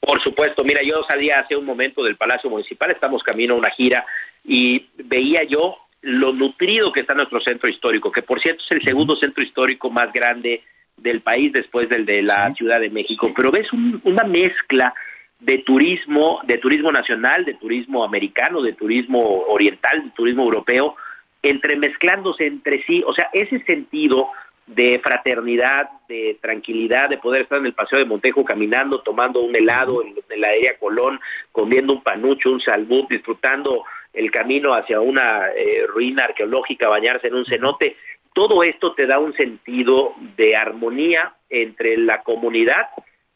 Por 0.00 0.20
supuesto, 0.22 0.64
mira, 0.64 0.80
yo 0.82 0.96
salía 1.08 1.38
hace 1.38 1.54
un 1.54 1.64
momento 1.64 2.02
del 2.02 2.16
Palacio 2.16 2.50
Municipal, 2.50 2.90
estamos 2.90 3.22
camino 3.22 3.54
a 3.54 3.58
una 3.58 3.70
gira 3.70 4.04
y 4.42 4.88
veía 4.96 5.42
yo 5.48 5.76
lo 6.02 6.32
nutrido 6.32 6.92
que 6.92 7.00
está 7.00 7.14
nuestro 7.14 7.40
centro 7.40 7.68
histórico, 7.68 8.10
que 8.10 8.22
por 8.22 8.40
cierto 8.40 8.62
es 8.64 8.70
el 8.72 8.82
segundo 8.82 9.16
centro 9.16 9.42
histórico 9.42 9.88
más 9.90 10.12
grande 10.12 10.62
del 10.96 11.20
país 11.20 11.52
después 11.52 11.88
del 11.88 12.04
de 12.04 12.22
la 12.22 12.52
Ciudad 12.54 12.80
de 12.80 12.90
México, 12.90 13.32
pero 13.34 13.50
ves 13.50 13.72
un- 13.72 14.00
una 14.04 14.24
mezcla 14.24 14.92
de 15.40 15.58
turismo, 15.58 16.40
de 16.44 16.58
turismo 16.58 16.92
nacional, 16.92 17.44
de 17.44 17.54
turismo 17.54 18.04
americano, 18.04 18.62
de 18.62 18.74
turismo 18.74 19.44
oriental, 19.48 20.04
de 20.04 20.10
turismo 20.10 20.44
europeo, 20.44 20.94
entremezclándose 21.42 22.46
entre 22.46 22.84
sí, 22.84 23.02
o 23.06 23.12
sea, 23.14 23.28
ese 23.32 23.60
sentido 23.64 24.28
de 24.66 25.00
fraternidad, 25.02 25.88
de 26.08 26.38
tranquilidad, 26.40 27.08
de 27.08 27.18
poder 27.18 27.42
estar 27.42 27.58
en 27.58 27.66
el 27.66 27.74
Paseo 27.74 27.98
de 27.98 28.04
Montejo 28.04 28.44
caminando, 28.44 29.00
tomando 29.00 29.40
un 29.40 29.54
helado 29.56 30.02
en, 30.04 30.14
en 30.30 30.40
la 30.40 30.48
aérea 30.48 30.78
Colón, 30.78 31.18
comiendo 31.50 31.92
un 31.92 32.02
panucho, 32.02 32.50
un 32.52 32.60
salbut, 32.60 33.08
disfrutando 33.10 33.84
el 34.12 34.30
camino 34.30 34.72
hacia 34.72 35.00
una 35.00 35.48
eh, 35.48 35.86
ruina 35.86 36.24
arqueológica, 36.24 36.88
bañarse 36.88 37.28
en 37.28 37.34
un 37.34 37.46
cenote. 37.46 37.96
Todo 38.34 38.62
esto 38.62 38.94
te 38.94 39.06
da 39.06 39.18
un 39.18 39.34
sentido 39.34 40.14
de 40.36 40.56
armonía 40.56 41.34
entre 41.50 41.96
la 41.96 42.22
comunidad 42.22 42.88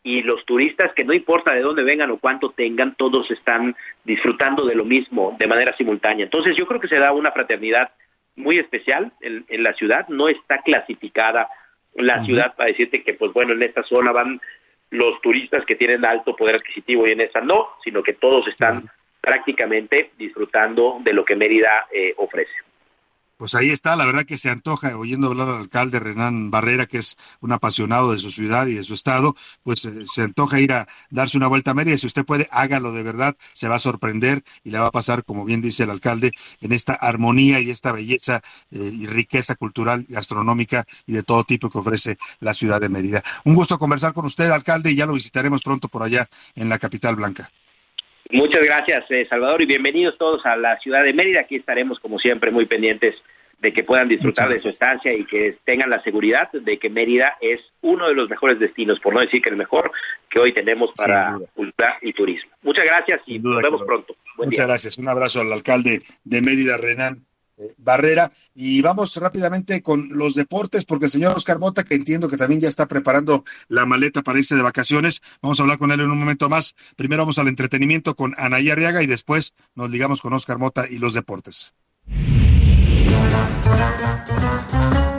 y 0.02 0.22
los 0.22 0.44
turistas 0.46 0.92
que 0.94 1.04
no 1.04 1.12
importa 1.12 1.52
de 1.52 1.60
dónde 1.60 1.82
vengan 1.82 2.10
o 2.10 2.18
cuánto 2.18 2.50
tengan, 2.50 2.94
todos 2.94 3.30
están 3.30 3.74
disfrutando 4.04 4.64
de 4.64 4.74
lo 4.74 4.84
mismo 4.84 5.36
de 5.38 5.46
manera 5.46 5.76
simultánea. 5.76 6.24
Entonces 6.24 6.54
yo 6.56 6.66
creo 6.66 6.80
que 6.80 6.88
se 6.88 6.98
da 6.98 7.12
una 7.12 7.32
fraternidad 7.32 7.90
muy 8.36 8.56
especial 8.58 9.12
en, 9.20 9.44
en 9.48 9.62
la 9.62 9.72
ciudad, 9.74 10.06
no 10.08 10.28
está 10.28 10.58
clasificada 10.58 11.48
la 11.94 12.24
ciudad 12.24 12.54
para 12.54 12.68
decirte 12.68 13.02
que 13.02 13.14
pues 13.14 13.32
bueno, 13.32 13.54
en 13.54 13.62
esta 13.62 13.82
zona 13.82 14.12
van 14.12 14.40
los 14.90 15.20
turistas 15.20 15.64
que 15.64 15.76
tienen 15.76 16.04
alto 16.04 16.36
poder 16.36 16.54
adquisitivo 16.54 17.06
y 17.06 17.12
en 17.12 17.22
esa 17.22 17.40
no, 17.40 17.70
sino 17.82 18.02
que 18.02 18.12
todos 18.12 18.46
están 18.48 18.88
prácticamente 19.26 20.12
disfrutando 20.16 20.98
de 21.02 21.12
lo 21.12 21.24
que 21.24 21.34
Mérida 21.34 21.88
eh, 21.92 22.14
ofrece. 22.16 22.52
Pues 23.36 23.56
ahí 23.56 23.70
está, 23.70 23.96
la 23.96 24.06
verdad 24.06 24.24
que 24.24 24.38
se 24.38 24.48
antoja, 24.48 24.96
oyendo 24.96 25.26
hablar 25.26 25.48
al 25.48 25.56
alcalde 25.56 25.98
Renán 25.98 26.52
Barrera, 26.52 26.86
que 26.86 26.98
es 26.98 27.16
un 27.40 27.50
apasionado 27.50 28.12
de 28.12 28.18
su 28.18 28.30
ciudad 28.30 28.68
y 28.68 28.74
de 28.74 28.84
su 28.84 28.94
estado, 28.94 29.34
pues 29.64 29.84
eh, 29.84 30.06
se 30.06 30.22
antoja 30.22 30.60
ir 30.60 30.72
a 30.72 30.86
darse 31.10 31.36
una 31.36 31.48
vuelta 31.48 31.72
a 31.72 31.74
Mérida. 31.74 31.96
Si 31.96 32.06
usted 32.06 32.24
puede, 32.24 32.46
hágalo 32.52 32.92
de 32.92 33.02
verdad, 33.02 33.36
se 33.52 33.66
va 33.66 33.74
a 33.74 33.80
sorprender 33.80 34.44
y 34.62 34.70
le 34.70 34.78
va 34.78 34.86
a 34.86 34.90
pasar, 34.92 35.24
como 35.24 35.44
bien 35.44 35.60
dice 35.60 35.82
el 35.82 35.90
alcalde, 35.90 36.30
en 36.60 36.70
esta 36.70 36.94
armonía 36.94 37.58
y 37.58 37.70
esta 37.70 37.90
belleza 37.90 38.42
eh, 38.70 38.90
y 38.92 39.08
riqueza 39.08 39.56
cultural, 39.56 40.06
gastronómica 40.08 40.84
y 41.04 41.14
de 41.14 41.24
todo 41.24 41.42
tipo 41.42 41.68
que 41.68 41.78
ofrece 41.78 42.16
la 42.38 42.54
ciudad 42.54 42.80
de 42.80 42.88
Mérida. 42.88 43.24
Un 43.44 43.56
gusto 43.56 43.76
conversar 43.76 44.12
con 44.12 44.24
usted, 44.24 44.50
alcalde, 44.50 44.92
y 44.92 44.94
ya 44.94 45.04
lo 45.04 45.14
visitaremos 45.14 45.62
pronto 45.64 45.88
por 45.88 46.04
allá 46.04 46.28
en 46.54 46.68
la 46.68 46.78
capital 46.78 47.16
blanca. 47.16 47.50
Muchas 48.30 48.62
gracias, 48.62 49.04
eh, 49.10 49.26
Salvador, 49.28 49.62
y 49.62 49.66
bienvenidos 49.66 50.18
todos 50.18 50.44
a 50.46 50.56
la 50.56 50.78
ciudad 50.78 51.04
de 51.04 51.12
Mérida. 51.12 51.40
Aquí 51.40 51.56
estaremos, 51.56 52.00
como 52.00 52.18
siempre, 52.18 52.50
muy 52.50 52.66
pendientes 52.66 53.14
de 53.60 53.72
que 53.72 53.84
puedan 53.84 54.08
disfrutar 54.08 54.48
de 54.48 54.58
su 54.58 54.68
estancia 54.68 55.14
y 55.14 55.24
que 55.24 55.56
tengan 55.64 55.88
la 55.90 56.02
seguridad 56.02 56.50
de 56.52 56.78
que 56.78 56.90
Mérida 56.90 57.36
es 57.40 57.60
uno 57.82 58.08
de 58.08 58.14
los 58.14 58.28
mejores 58.28 58.58
destinos, 58.58 59.00
por 59.00 59.14
no 59.14 59.20
decir 59.20 59.40
que 59.40 59.50
el 59.50 59.56
mejor 59.56 59.90
que 60.28 60.40
hoy 60.40 60.52
tenemos 60.52 60.90
para 60.96 61.38
cultura 61.54 61.98
y 62.02 62.12
turismo. 62.12 62.50
Muchas 62.62 62.84
gracias 62.84 63.20
y 63.26 63.38
nos 63.38 63.62
vemos 63.62 63.84
pronto. 63.86 64.16
Buen 64.36 64.48
Muchas 64.48 64.66
día. 64.66 64.66
gracias. 64.66 64.98
Un 64.98 65.08
abrazo 65.08 65.40
al 65.40 65.52
alcalde 65.52 66.02
de 66.24 66.42
Mérida, 66.42 66.76
Renán 66.76 67.24
eh, 67.58 67.74
Barrera. 67.78 68.30
Y 68.54 68.82
vamos 68.82 69.16
rápidamente 69.16 69.82
con 69.82 70.08
los 70.10 70.34
deportes, 70.34 70.84
porque 70.84 71.06
el 71.06 71.10
señor 71.10 71.36
Oscar 71.36 71.58
Mota, 71.58 71.84
que 71.84 71.94
entiendo 71.94 72.28
que 72.28 72.36
también 72.36 72.60
ya 72.60 72.68
está 72.68 72.86
preparando 72.86 73.44
la 73.68 73.86
maleta 73.86 74.22
para 74.22 74.38
irse 74.38 74.56
de 74.56 74.62
vacaciones, 74.62 75.22
vamos 75.42 75.58
a 75.58 75.62
hablar 75.62 75.78
con 75.78 75.90
él 75.90 76.00
en 76.00 76.10
un 76.10 76.18
momento 76.18 76.48
más. 76.48 76.74
Primero 76.96 77.22
vamos 77.22 77.38
al 77.38 77.48
entretenimiento 77.48 78.14
con 78.14 78.34
Anaí 78.38 78.70
Arriaga 78.70 79.02
y 79.02 79.06
después 79.06 79.54
nos 79.74 79.90
ligamos 79.90 80.20
con 80.20 80.32
Oscar 80.32 80.58
Mota 80.58 80.88
y 80.88 80.98
los 80.98 81.14
deportes. 81.14 81.74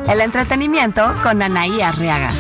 El 0.10 0.22
entretenimiento 0.22 1.14
con 1.22 1.42
Anaí 1.42 1.82
Arriaga. 1.82 2.32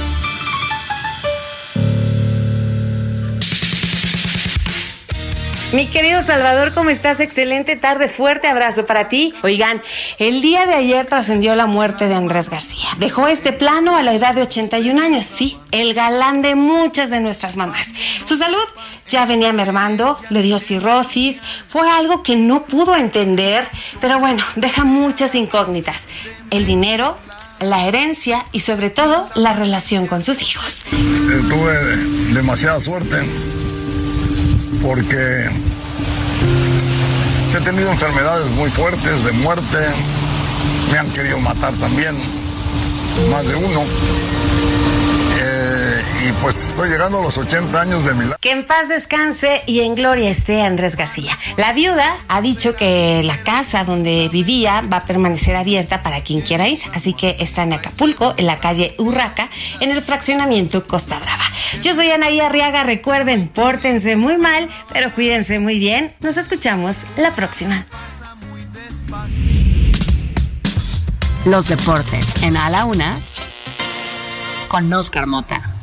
Mi 5.73 5.85
querido 5.87 6.23
Salvador, 6.23 6.73
¿cómo 6.73 6.91
estás? 6.91 7.19
Excelente 7.19 7.75
tarde, 7.75 8.07
fuerte 8.07 8.47
abrazo 8.47 8.85
para 8.85 9.09
ti. 9.09 9.33
Oigan, 9.43 9.81
el 10.17 10.41
día 10.41 10.65
de 10.65 10.73
ayer 10.73 11.05
trascendió 11.05 11.55
la 11.55 11.65
muerte 11.65 12.07
de 12.07 12.15
Andrés 12.15 12.49
García. 12.49 12.87
Dejó 12.99 13.27
este 13.27 13.51
plano 13.51 13.97
a 13.97 14.01
la 14.01 14.13
edad 14.13 14.33
de 14.33 14.43
81 14.43 15.01
años, 15.01 15.25
sí, 15.25 15.57
el 15.71 15.93
galán 15.93 16.41
de 16.41 16.55
muchas 16.55 17.09
de 17.09 17.19
nuestras 17.19 17.57
mamás. 17.57 17.93
Su 18.23 18.37
salud 18.37 18.63
ya 19.09 19.25
venía 19.25 19.51
mermando, 19.51 20.17
le 20.29 20.41
dio 20.41 20.57
cirrosis, 20.57 21.41
fue 21.67 21.89
algo 21.89 22.23
que 22.23 22.37
no 22.37 22.65
pudo 22.65 22.95
entender, 22.95 23.67
pero 23.99 24.19
bueno, 24.19 24.45
deja 24.55 24.85
muchas 24.85 25.35
incógnitas. 25.35 26.07
El 26.49 26.65
dinero, 26.65 27.17
la 27.59 27.85
herencia 27.85 28.45
y 28.53 28.61
sobre 28.61 28.89
todo 28.89 29.29
la 29.35 29.51
relación 29.51 30.07
con 30.07 30.23
sus 30.23 30.41
hijos. 30.41 30.85
Eh, 30.93 31.41
tuve 31.49 31.73
demasiada 32.33 32.79
suerte 32.79 33.25
porque 34.87 35.49
he 37.53 37.59
tenido 37.59 37.91
enfermedades 37.91 38.47
muy 38.51 38.71
fuertes 38.71 39.25
de 39.25 39.33
muerte, 39.33 39.77
me 40.89 40.97
han 40.97 41.11
querido 41.11 41.37
matar 41.39 41.73
también, 41.73 42.15
más 43.29 43.45
de 43.45 43.55
uno. 43.55 43.83
Y 46.25 46.31
pues 46.41 46.61
estoy 46.69 46.89
llegando 46.89 47.19
a 47.19 47.21
los 47.21 47.37
80 47.37 47.79
años 47.79 48.03
de 48.03 48.13
mi 48.15 48.25
la- 48.25 48.37
Que 48.37 48.51
en 48.51 48.65
paz 48.65 48.89
descanse 48.89 49.61
y 49.67 49.81
en 49.81 49.93
gloria 49.93 50.29
esté 50.29 50.63
Andrés 50.63 50.95
García. 50.95 51.37
La 51.57 51.73
viuda 51.73 52.17
ha 52.27 52.41
dicho 52.41 52.75
que 52.75 53.21
la 53.23 53.37
casa 53.43 53.83
donde 53.83 54.27
vivía 54.29 54.81
va 54.81 54.97
a 54.97 55.05
permanecer 55.05 55.55
abierta 55.55 56.01
para 56.01 56.21
quien 56.21 56.41
quiera 56.41 56.67
ir, 56.67 56.79
así 56.93 57.13
que 57.13 57.35
está 57.39 57.63
en 57.63 57.73
Acapulco, 57.73 58.33
en 58.37 58.47
la 58.47 58.59
calle 58.59 58.95
Urraca, 58.97 59.49
en 59.79 59.91
el 59.91 60.01
fraccionamiento 60.01 60.87
Costa 60.87 61.19
Brava. 61.19 61.43
Yo 61.83 61.93
soy 61.93 62.09
Anaí 62.09 62.39
Arriaga, 62.39 62.83
recuerden, 62.83 63.47
pórtense 63.47 64.15
muy 64.15 64.37
mal, 64.37 64.69
pero 64.91 65.13
cuídense 65.13 65.59
muy 65.59 65.77
bien. 65.77 66.15
Nos 66.19 66.37
escuchamos 66.37 67.03
la 67.17 67.31
próxima. 67.33 67.85
Los 71.45 71.67
deportes 71.67 72.41
en 72.41 72.57
A 72.57 72.69
la 72.69 72.85
Una 72.85 73.19
con 74.67 74.91
Oscar 74.91 75.27
Mota. 75.27 75.73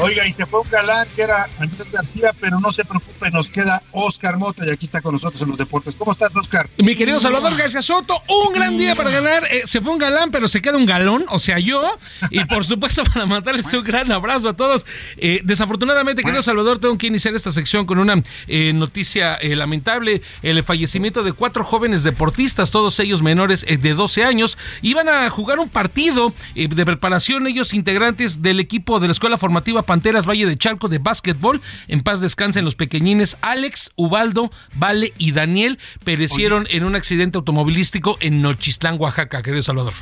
Oiga, 0.00 0.26
y 0.26 0.32
se 0.32 0.46
fue 0.46 0.60
un 0.60 0.70
galán 0.70 1.06
que 1.14 1.22
era 1.22 1.46
Andrés 1.58 1.90
García, 1.92 2.32
pero 2.40 2.58
no 2.58 2.72
se 2.72 2.84
preocupe, 2.84 3.30
nos 3.30 3.50
queda 3.50 3.82
Oscar 3.92 4.38
Mota 4.38 4.64
y 4.66 4.70
aquí 4.70 4.86
está 4.86 5.02
con 5.02 5.12
nosotros 5.12 5.42
en 5.42 5.48
los 5.48 5.58
deportes. 5.58 5.94
¿Cómo 5.94 6.12
estás, 6.12 6.34
Oscar? 6.34 6.70
Mi 6.78 6.96
querido 6.96 7.20
Salvador 7.20 7.54
García 7.56 7.82
Soto, 7.82 8.20
un 8.28 8.54
gran 8.54 8.78
día 8.78 8.94
para 8.94 9.10
ganar. 9.10 9.44
Eh, 9.50 9.62
se 9.66 9.80
fue 9.80 9.92
un 9.92 9.98
galán, 9.98 10.30
pero 10.30 10.48
se 10.48 10.62
queda 10.62 10.78
un 10.78 10.86
galón, 10.86 11.26
o 11.28 11.38
sea, 11.38 11.58
yo. 11.58 11.98
Y 12.30 12.44
por 12.44 12.64
supuesto, 12.64 13.04
para 13.04 13.26
mandarles 13.26 13.72
un 13.74 13.84
gran 13.84 14.10
abrazo 14.10 14.48
a 14.48 14.54
todos. 14.54 14.86
Eh, 15.16 15.40
desafortunadamente, 15.44 16.22
querido 16.22 16.42
Salvador, 16.42 16.78
tengo 16.78 16.96
que 16.96 17.06
iniciar 17.06 17.34
esta 17.34 17.52
sección 17.52 17.84
con 17.84 17.98
una 17.98 18.22
eh, 18.46 18.72
noticia 18.72 19.34
eh, 19.34 19.54
lamentable: 19.54 20.22
el 20.42 20.62
fallecimiento 20.62 21.22
de 21.22 21.32
cuatro 21.32 21.62
jóvenes 21.62 22.04
deportistas, 22.04 22.70
todos 22.70 22.98
ellos 23.00 23.22
menores 23.22 23.64
eh, 23.68 23.76
de 23.76 23.94
12 23.94 24.24
años. 24.24 24.56
Iban 24.80 25.08
a 25.08 25.28
jugar 25.28 25.58
un 25.58 25.68
partido 25.68 26.32
de 26.54 26.86
preparación, 26.86 27.46
ellos 27.46 27.74
integrantes 27.74 28.42
del 28.42 28.60
equipo 28.60 29.00
de 29.00 29.08
la 29.08 29.12
Escuela 29.12 29.36
Formativa 29.36 29.82
Panteras 29.90 30.24
Valle 30.24 30.46
de 30.46 30.56
Chalco 30.56 30.86
de 30.86 30.98
básquetbol. 30.98 31.60
En 31.88 32.04
paz 32.04 32.20
descansen 32.20 32.64
los 32.64 32.76
pequeñines 32.76 33.36
Alex, 33.40 33.90
Ubaldo, 33.96 34.52
Vale 34.76 35.12
y 35.18 35.32
Daniel. 35.32 35.80
Perecieron 36.04 36.68
en 36.70 36.84
un 36.84 36.94
accidente 36.94 37.38
automovilístico 37.38 38.16
en 38.20 38.40
Nochistlán, 38.40 39.00
Oaxaca, 39.00 39.42
querido 39.42 39.64
Salvador. 39.64 39.94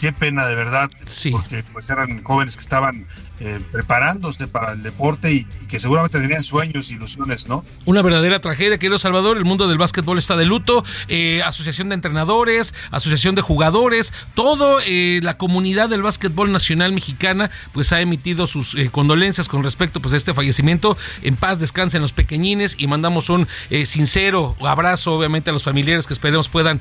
Qué 0.00 0.12
pena 0.12 0.46
de 0.46 0.54
verdad, 0.54 0.90
porque 1.30 1.64
pues 1.72 1.88
eran 1.88 2.22
jóvenes 2.22 2.56
que 2.56 2.62
estaban 2.62 3.06
eh, 3.40 3.60
preparándose 3.72 4.46
para 4.48 4.72
el 4.72 4.82
deporte 4.82 5.32
y, 5.32 5.46
y 5.60 5.66
que 5.66 5.78
seguramente 5.78 6.20
tenían 6.20 6.42
sueños, 6.42 6.90
ilusiones, 6.90 7.48
¿no? 7.48 7.64
Una 7.84 8.02
verdadera 8.02 8.40
tragedia, 8.40 8.78
querido 8.78 8.98
Salvador. 8.98 9.36
El 9.36 9.44
mundo 9.44 9.68
del 9.68 9.78
básquetbol 9.78 10.18
está 10.18 10.36
de 10.36 10.44
luto. 10.44 10.84
Eh, 11.08 11.42
asociación 11.42 11.88
de 11.88 11.94
entrenadores, 11.94 12.74
asociación 12.90 13.34
de 13.34 13.42
jugadores, 13.42 14.12
todo 14.34 14.78
eh, 14.86 15.20
la 15.22 15.36
comunidad 15.36 15.88
del 15.88 16.02
básquetbol 16.02 16.52
nacional 16.52 16.92
mexicana, 16.92 17.50
pues 17.72 17.92
ha 17.92 18.00
emitido 18.00 18.46
sus 18.46 18.74
eh, 18.74 18.88
condolencias 18.90 19.48
con 19.48 19.62
respecto 19.62 20.00
pues, 20.00 20.14
a 20.14 20.16
este 20.16 20.34
fallecimiento. 20.34 20.96
En 21.22 21.36
paz 21.36 21.60
descansen 21.60 22.02
los 22.02 22.12
pequeñines 22.12 22.74
y 22.78 22.86
mandamos 22.86 23.30
un 23.30 23.46
sincero 23.84 24.56
abrazo, 24.60 25.14
obviamente, 25.14 25.50
a 25.50 25.52
los 25.52 25.64
familiares 25.64 26.06
que 26.06 26.12
esperemos 26.12 26.48
puedan 26.48 26.80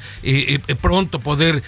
pronto 0.81 1.19
poder 1.19 1.63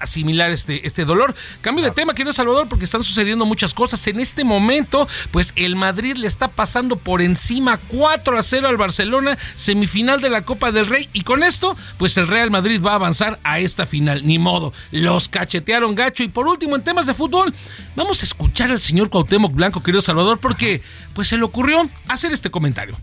asimilar 0.00 0.50
este, 0.50 0.73
este 0.84 1.04
dolor. 1.04 1.34
Cambio 1.60 1.84
de 1.84 1.90
tema, 1.90 2.14
querido 2.14 2.32
Salvador, 2.32 2.68
porque 2.68 2.84
están 2.84 3.02
sucediendo 3.02 3.44
muchas 3.46 3.74
cosas. 3.74 4.06
En 4.06 4.20
este 4.20 4.44
momento, 4.44 5.08
pues 5.30 5.52
el 5.56 5.76
Madrid 5.76 6.16
le 6.16 6.26
está 6.26 6.48
pasando 6.48 6.96
por 6.96 7.22
encima 7.22 7.78
4 7.88 8.38
a 8.38 8.42
0 8.42 8.68
al 8.68 8.76
Barcelona, 8.76 9.38
semifinal 9.56 10.20
de 10.20 10.30
la 10.30 10.44
Copa 10.44 10.72
del 10.72 10.86
Rey. 10.86 11.08
Y 11.12 11.22
con 11.22 11.42
esto, 11.42 11.76
pues 11.98 12.16
el 12.16 12.28
Real 12.28 12.50
Madrid 12.50 12.80
va 12.82 12.92
a 12.92 12.96
avanzar 12.96 13.38
a 13.44 13.60
esta 13.60 13.86
final. 13.86 14.26
Ni 14.26 14.38
modo, 14.38 14.72
los 14.90 15.28
cachetearon 15.28 15.94
gacho. 15.94 16.22
Y 16.22 16.28
por 16.28 16.46
último, 16.46 16.76
en 16.76 16.84
temas 16.84 17.06
de 17.06 17.14
fútbol, 17.14 17.54
vamos 17.96 18.22
a 18.22 18.26
escuchar 18.26 18.70
al 18.70 18.80
señor 18.80 19.10
Cuauhtémoc 19.10 19.52
Blanco, 19.52 19.82
querido 19.82 20.02
Salvador, 20.02 20.38
porque 20.38 20.82
pues 21.14 21.28
se 21.28 21.36
le 21.36 21.44
ocurrió 21.44 21.88
hacer 22.08 22.32
este 22.32 22.50
comentario. 22.50 22.96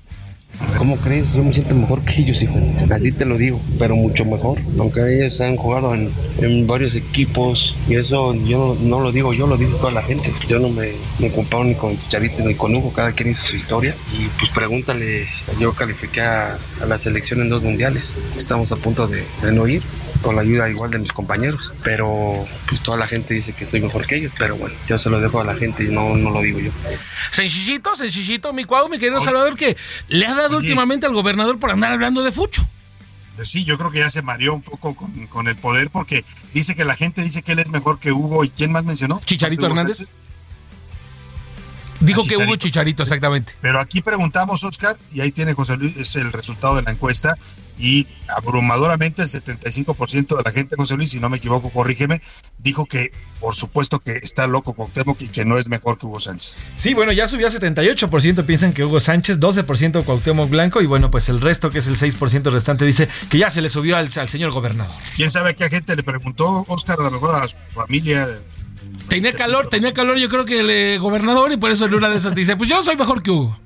¿Cómo 0.78 0.98
crees? 0.98 1.34
Yo 1.34 1.44
me 1.44 1.54
siento 1.54 1.76
mejor 1.76 2.02
que 2.04 2.22
ellos, 2.22 2.42
hijo. 2.42 2.56
Así 2.92 3.12
te 3.12 3.26
lo 3.26 3.38
digo, 3.38 3.62
pero 3.80 3.96
mucho 3.96 4.26
mejor. 4.26 4.60
Aunque 4.80 5.02
ellos 5.16 5.40
han 5.42 5.56
jugado 5.56 5.94
en, 5.94 6.12
en 6.40 6.68
varios 6.68 6.96
equipos 6.96 7.76
y 7.88 7.96
eso 7.96 8.34
yo 8.46 8.78
no 8.80 9.00
lo 9.00 9.12
digo 9.12 9.34
yo, 9.34 9.48
lo 9.48 9.58
dice 9.58 9.76
toda 9.78 9.92
la 9.92 10.04
gente. 10.04 10.34
Yo 10.48 10.60
no 10.60 10.70
me, 10.70 10.94
me 11.20 11.32
comparo 11.32 11.64
ni 11.64 11.76
con 11.76 11.98
Charito 12.10 12.44
ni 12.44 12.56
con 12.56 12.76
Hugo, 12.76 12.94
cada 12.94 13.12
quien 13.14 13.30
hizo 13.30 13.46
su 13.46 13.56
historia. 13.56 13.96
Y 14.14 14.28
pues 14.40 14.52
pregúntale, 14.52 15.28
yo 15.60 15.74
califiqué 15.74 16.22
a, 16.22 16.58
a 16.82 16.86
la 16.86 16.98
selección 16.98 17.42
en 17.42 17.50
dos 17.50 17.64
mundiales. 17.64 18.16
Estamos 18.38 18.72
a 18.72 18.76
punto 18.76 19.08
de, 19.08 19.24
de 19.42 19.52
no 19.52 19.68
ir 19.68 19.82
con 20.22 20.36
la 20.36 20.42
ayuda 20.44 20.70
igual 20.70 20.92
de 20.92 21.00
mis 21.00 21.12
compañeros. 21.12 21.74
Pero 21.84 22.46
pues 22.68 22.82
toda 22.82 22.98
la 22.98 23.08
gente 23.08 23.34
dice 23.34 23.54
que 23.54 23.66
soy 23.66 23.82
mejor 23.82 24.06
que 24.06 24.16
ellos, 24.16 24.34
pero 24.38 24.56
bueno, 24.56 24.76
yo 24.88 24.98
se 25.00 25.10
lo 25.10 25.20
dejo 25.20 25.42
a 25.42 25.44
la 25.44 25.56
gente 25.56 25.84
y 25.84 25.88
no, 25.88 26.16
no 26.16 26.30
lo 26.32 26.42
digo 26.42 26.60
yo. 26.60 26.72
Sencillito, 27.32 27.96
sencillito, 27.96 28.54
mi 28.54 28.64
cuau, 28.64 28.90
mi 28.90 29.00
querido 29.00 29.22
Salvador, 29.22 29.56
que 29.56 29.76
le 30.08 30.26
ha 30.26 30.36
dado 30.42 30.58
últimamente 30.58 31.06
al 31.06 31.14
gobernador 31.14 31.60
por 31.60 31.72
andar 31.72 31.92
hablando 31.92 32.24
de 32.24 32.32
fucho. 32.32 32.66
Pues 33.36 33.50
sí, 33.50 33.64
yo 33.64 33.78
creo 33.78 33.92
que 33.92 34.00
ya 34.00 34.10
se 34.10 34.22
mareó 34.22 34.54
un 34.54 34.62
poco 34.62 34.94
con, 34.96 35.28
con 35.28 35.48
el 35.48 35.56
poder 35.56 35.90
porque 35.90 36.26
dice 36.54 36.76
que 36.76 36.86
la 36.86 36.96
gente 36.96 37.22
dice 37.24 37.42
que 37.42 37.54
él 37.54 37.60
es 37.60 37.72
mejor 37.72 38.00
que 38.00 38.12
Hugo. 38.12 38.44
¿Y 38.44 38.50
quién 38.50 38.72
más 38.72 38.84
mencionó? 38.86 39.22
Chicharito 39.26 39.64
Hugo 39.64 39.72
Hernández. 39.74 39.98
Sánchez. 39.98 40.16
Dijo 42.02 42.22
Ah, 42.22 42.24
que 42.24 42.30
Chicharito. 42.30 42.58
Chicharito, 42.58 43.04
exactamente. 43.04 43.54
Pero 43.62 43.80
aquí 43.80 44.02
preguntamos, 44.02 44.64
Oscar, 44.64 44.98
y 45.12 45.22
ahí 45.22 45.32
tiene 45.32 45.54
José 45.54 45.78
Luis 45.78 45.96
es 45.98 46.16
el 46.16 46.32
resultado 46.34 46.76
de 46.76 46.82
la 46.82 46.92
encuesta, 46.92 47.38
y 47.78 48.08
abrumadoramente 48.28 49.22
el 49.22 49.28
75% 49.28 50.38
de 50.38 50.44
la 50.44 50.52
gente, 50.52 50.76
José 50.76 50.96
Luis, 50.96 51.10
si 51.10 51.20
no 51.20 51.30
me 51.30 51.38
equivoco, 51.38 51.70
corrígeme, 51.70 52.22
dijo 52.60 52.86
que 52.86 53.12
por 53.40 53.56
supuesto 53.56 54.00
que 54.00 54.12
está 54.12 54.46
loco 54.46 54.74
Cuauhtémoc 54.74 55.20
y 55.22 55.28
que 55.30 55.46
no 55.46 55.58
es 55.58 55.68
mejor 55.68 55.98
que 55.98 56.06
Hugo 56.06 56.20
Sánchez. 56.20 56.60
Sí, 56.76 56.94
bueno, 56.94 57.12
ya 57.12 57.28
subió 57.28 57.48
a 57.48 57.50
78%, 57.50 58.46
piensan 58.46 58.72
que 58.72 58.86
Hugo 58.86 59.00
Sánchez, 59.00 59.40
12% 59.40 60.06
Cuauhtémoc 60.06 60.50
Blanco 60.50 60.82
y 60.82 60.86
bueno, 60.86 61.10
pues 61.10 61.28
el 61.28 61.42
resto, 61.42 61.72
que 61.72 61.80
es 61.80 61.88
el 61.88 61.98
6% 61.98 62.52
restante, 62.52 62.86
dice 62.86 63.10
que 63.30 63.40
ya 63.40 63.50
se 63.50 63.62
le 63.62 63.70
subió 63.70 63.98
al, 63.98 64.10
al 64.16 64.30
señor 64.30 64.52
gobernador. 64.52 64.96
¿Quién 65.16 65.30
sabe 65.30 65.52
a 65.52 65.54
qué 65.54 65.70
gente 65.70 65.96
le 65.96 66.04
preguntó, 66.04 66.66
Oscar, 66.68 67.00
a 67.00 67.04
lo 67.04 67.12
mejor 67.12 67.44
a 67.44 67.48
su 67.48 67.58
familia? 67.74 68.28
Tenía 69.08 69.34
calor, 69.34 69.68
tenía 69.70 69.94
calor 69.94 70.18
yo 70.18 70.30
creo 70.30 70.46
que 70.46 70.60
el 70.60 70.70
eh, 70.70 70.98
gobernador 71.00 71.52
y 71.52 71.58
por 71.58 71.72
eso 71.72 71.86
en 71.86 71.96
una 71.96 72.10
de 72.10 72.18
esas 72.18 72.36
dice, 72.36 72.56
pues 72.56 72.70
yo 72.70 72.84
soy 72.84 72.96
mejor 72.96 73.24
que 73.24 73.32
Hugo. 73.32 73.58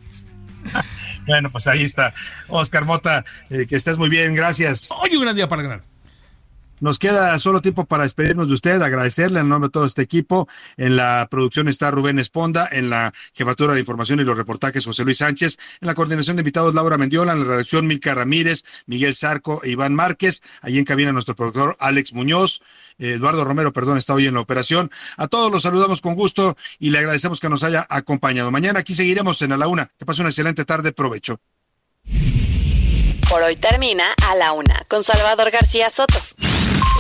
Bueno, 1.26 1.52
pues 1.52 1.68
ahí 1.68 1.84
está. 1.84 2.14
Oscar 2.48 2.86
Mota, 2.86 3.24
eh, 3.50 3.66
que 3.68 3.76
estés 3.76 3.98
muy 3.98 4.10
bien, 4.10 4.36
gracias. 4.36 4.90
Hoy 5.02 5.16
un 5.16 5.24
gran 5.24 5.36
día 5.36 5.48
para 5.48 5.62
ganar. 5.64 5.95
Nos 6.86 7.00
queda 7.00 7.36
solo 7.40 7.64
tiempo 7.64 7.86
para 7.86 8.04
despedirnos 8.04 8.48
de 8.48 8.54
usted, 8.54 8.80
agradecerle 8.80 9.40
en 9.40 9.50
nombre 9.50 9.70
de 9.70 9.72
todo 9.72 9.88
este 9.88 10.04
equipo. 10.04 10.48
En 10.78 10.96
la 10.96 11.28
producción 11.32 11.68
está 11.68 11.90
Rubén 11.90 12.20
Esponda, 12.20 12.70
en 12.72 12.92
la 12.92 13.12
jefatura 13.34 13.74
de 13.74 13.80
información 13.80 14.20
y 14.20 14.24
los 14.24 14.38
reportajes 14.38 14.86
José 14.86 15.04
Luis 15.04 15.18
Sánchez, 15.18 15.58
en 15.82 15.88
la 15.88 15.96
coordinación 15.96 16.36
de 16.36 16.42
invitados 16.42 16.76
Laura 16.76 17.00
Mendiola, 17.00 17.32
en 17.32 17.40
la 17.40 17.46
redacción 17.46 17.88
Milka 17.88 18.14
Ramírez, 18.14 18.66
Miguel 18.86 19.16
Zarco 19.16 19.64
e 19.64 19.72
Iván 19.72 19.96
Márquez, 19.96 20.44
allí 20.62 20.78
en 20.78 20.86
cabina 20.86 21.12
nuestro 21.12 21.34
productor 21.36 21.76
Alex 21.80 22.14
Muñoz, 22.14 22.62
eh, 23.00 23.14
Eduardo 23.14 23.44
Romero, 23.46 23.74
perdón, 23.74 23.98
está 23.98 24.14
hoy 24.14 24.28
en 24.28 24.36
la 24.36 24.42
operación. 24.42 24.92
A 25.18 25.28
todos 25.28 25.52
los 25.52 25.64
saludamos 25.64 26.02
con 26.02 26.14
gusto 26.14 26.56
y 26.78 26.92
le 26.92 27.00
agradecemos 27.00 27.40
que 27.40 27.50
nos 27.50 27.64
haya 27.64 27.88
acompañado. 27.90 28.52
Mañana 28.52 28.82
aquí 28.82 28.94
seguiremos 28.94 29.42
en 29.42 29.54
A 29.54 29.58
la 29.58 29.68
Una. 29.68 29.90
Que 29.98 30.06
pase 30.06 30.22
una 30.22 30.30
excelente 30.30 30.66
tarde, 30.66 30.92
provecho. 30.92 31.40
Por 33.28 33.42
hoy 33.42 33.56
termina 33.56 34.14
A 34.30 34.36
la 34.36 34.54
Una 34.54 34.84
con 34.88 35.04
Salvador 35.04 35.50
García 35.50 35.90
Soto. 35.90 36.20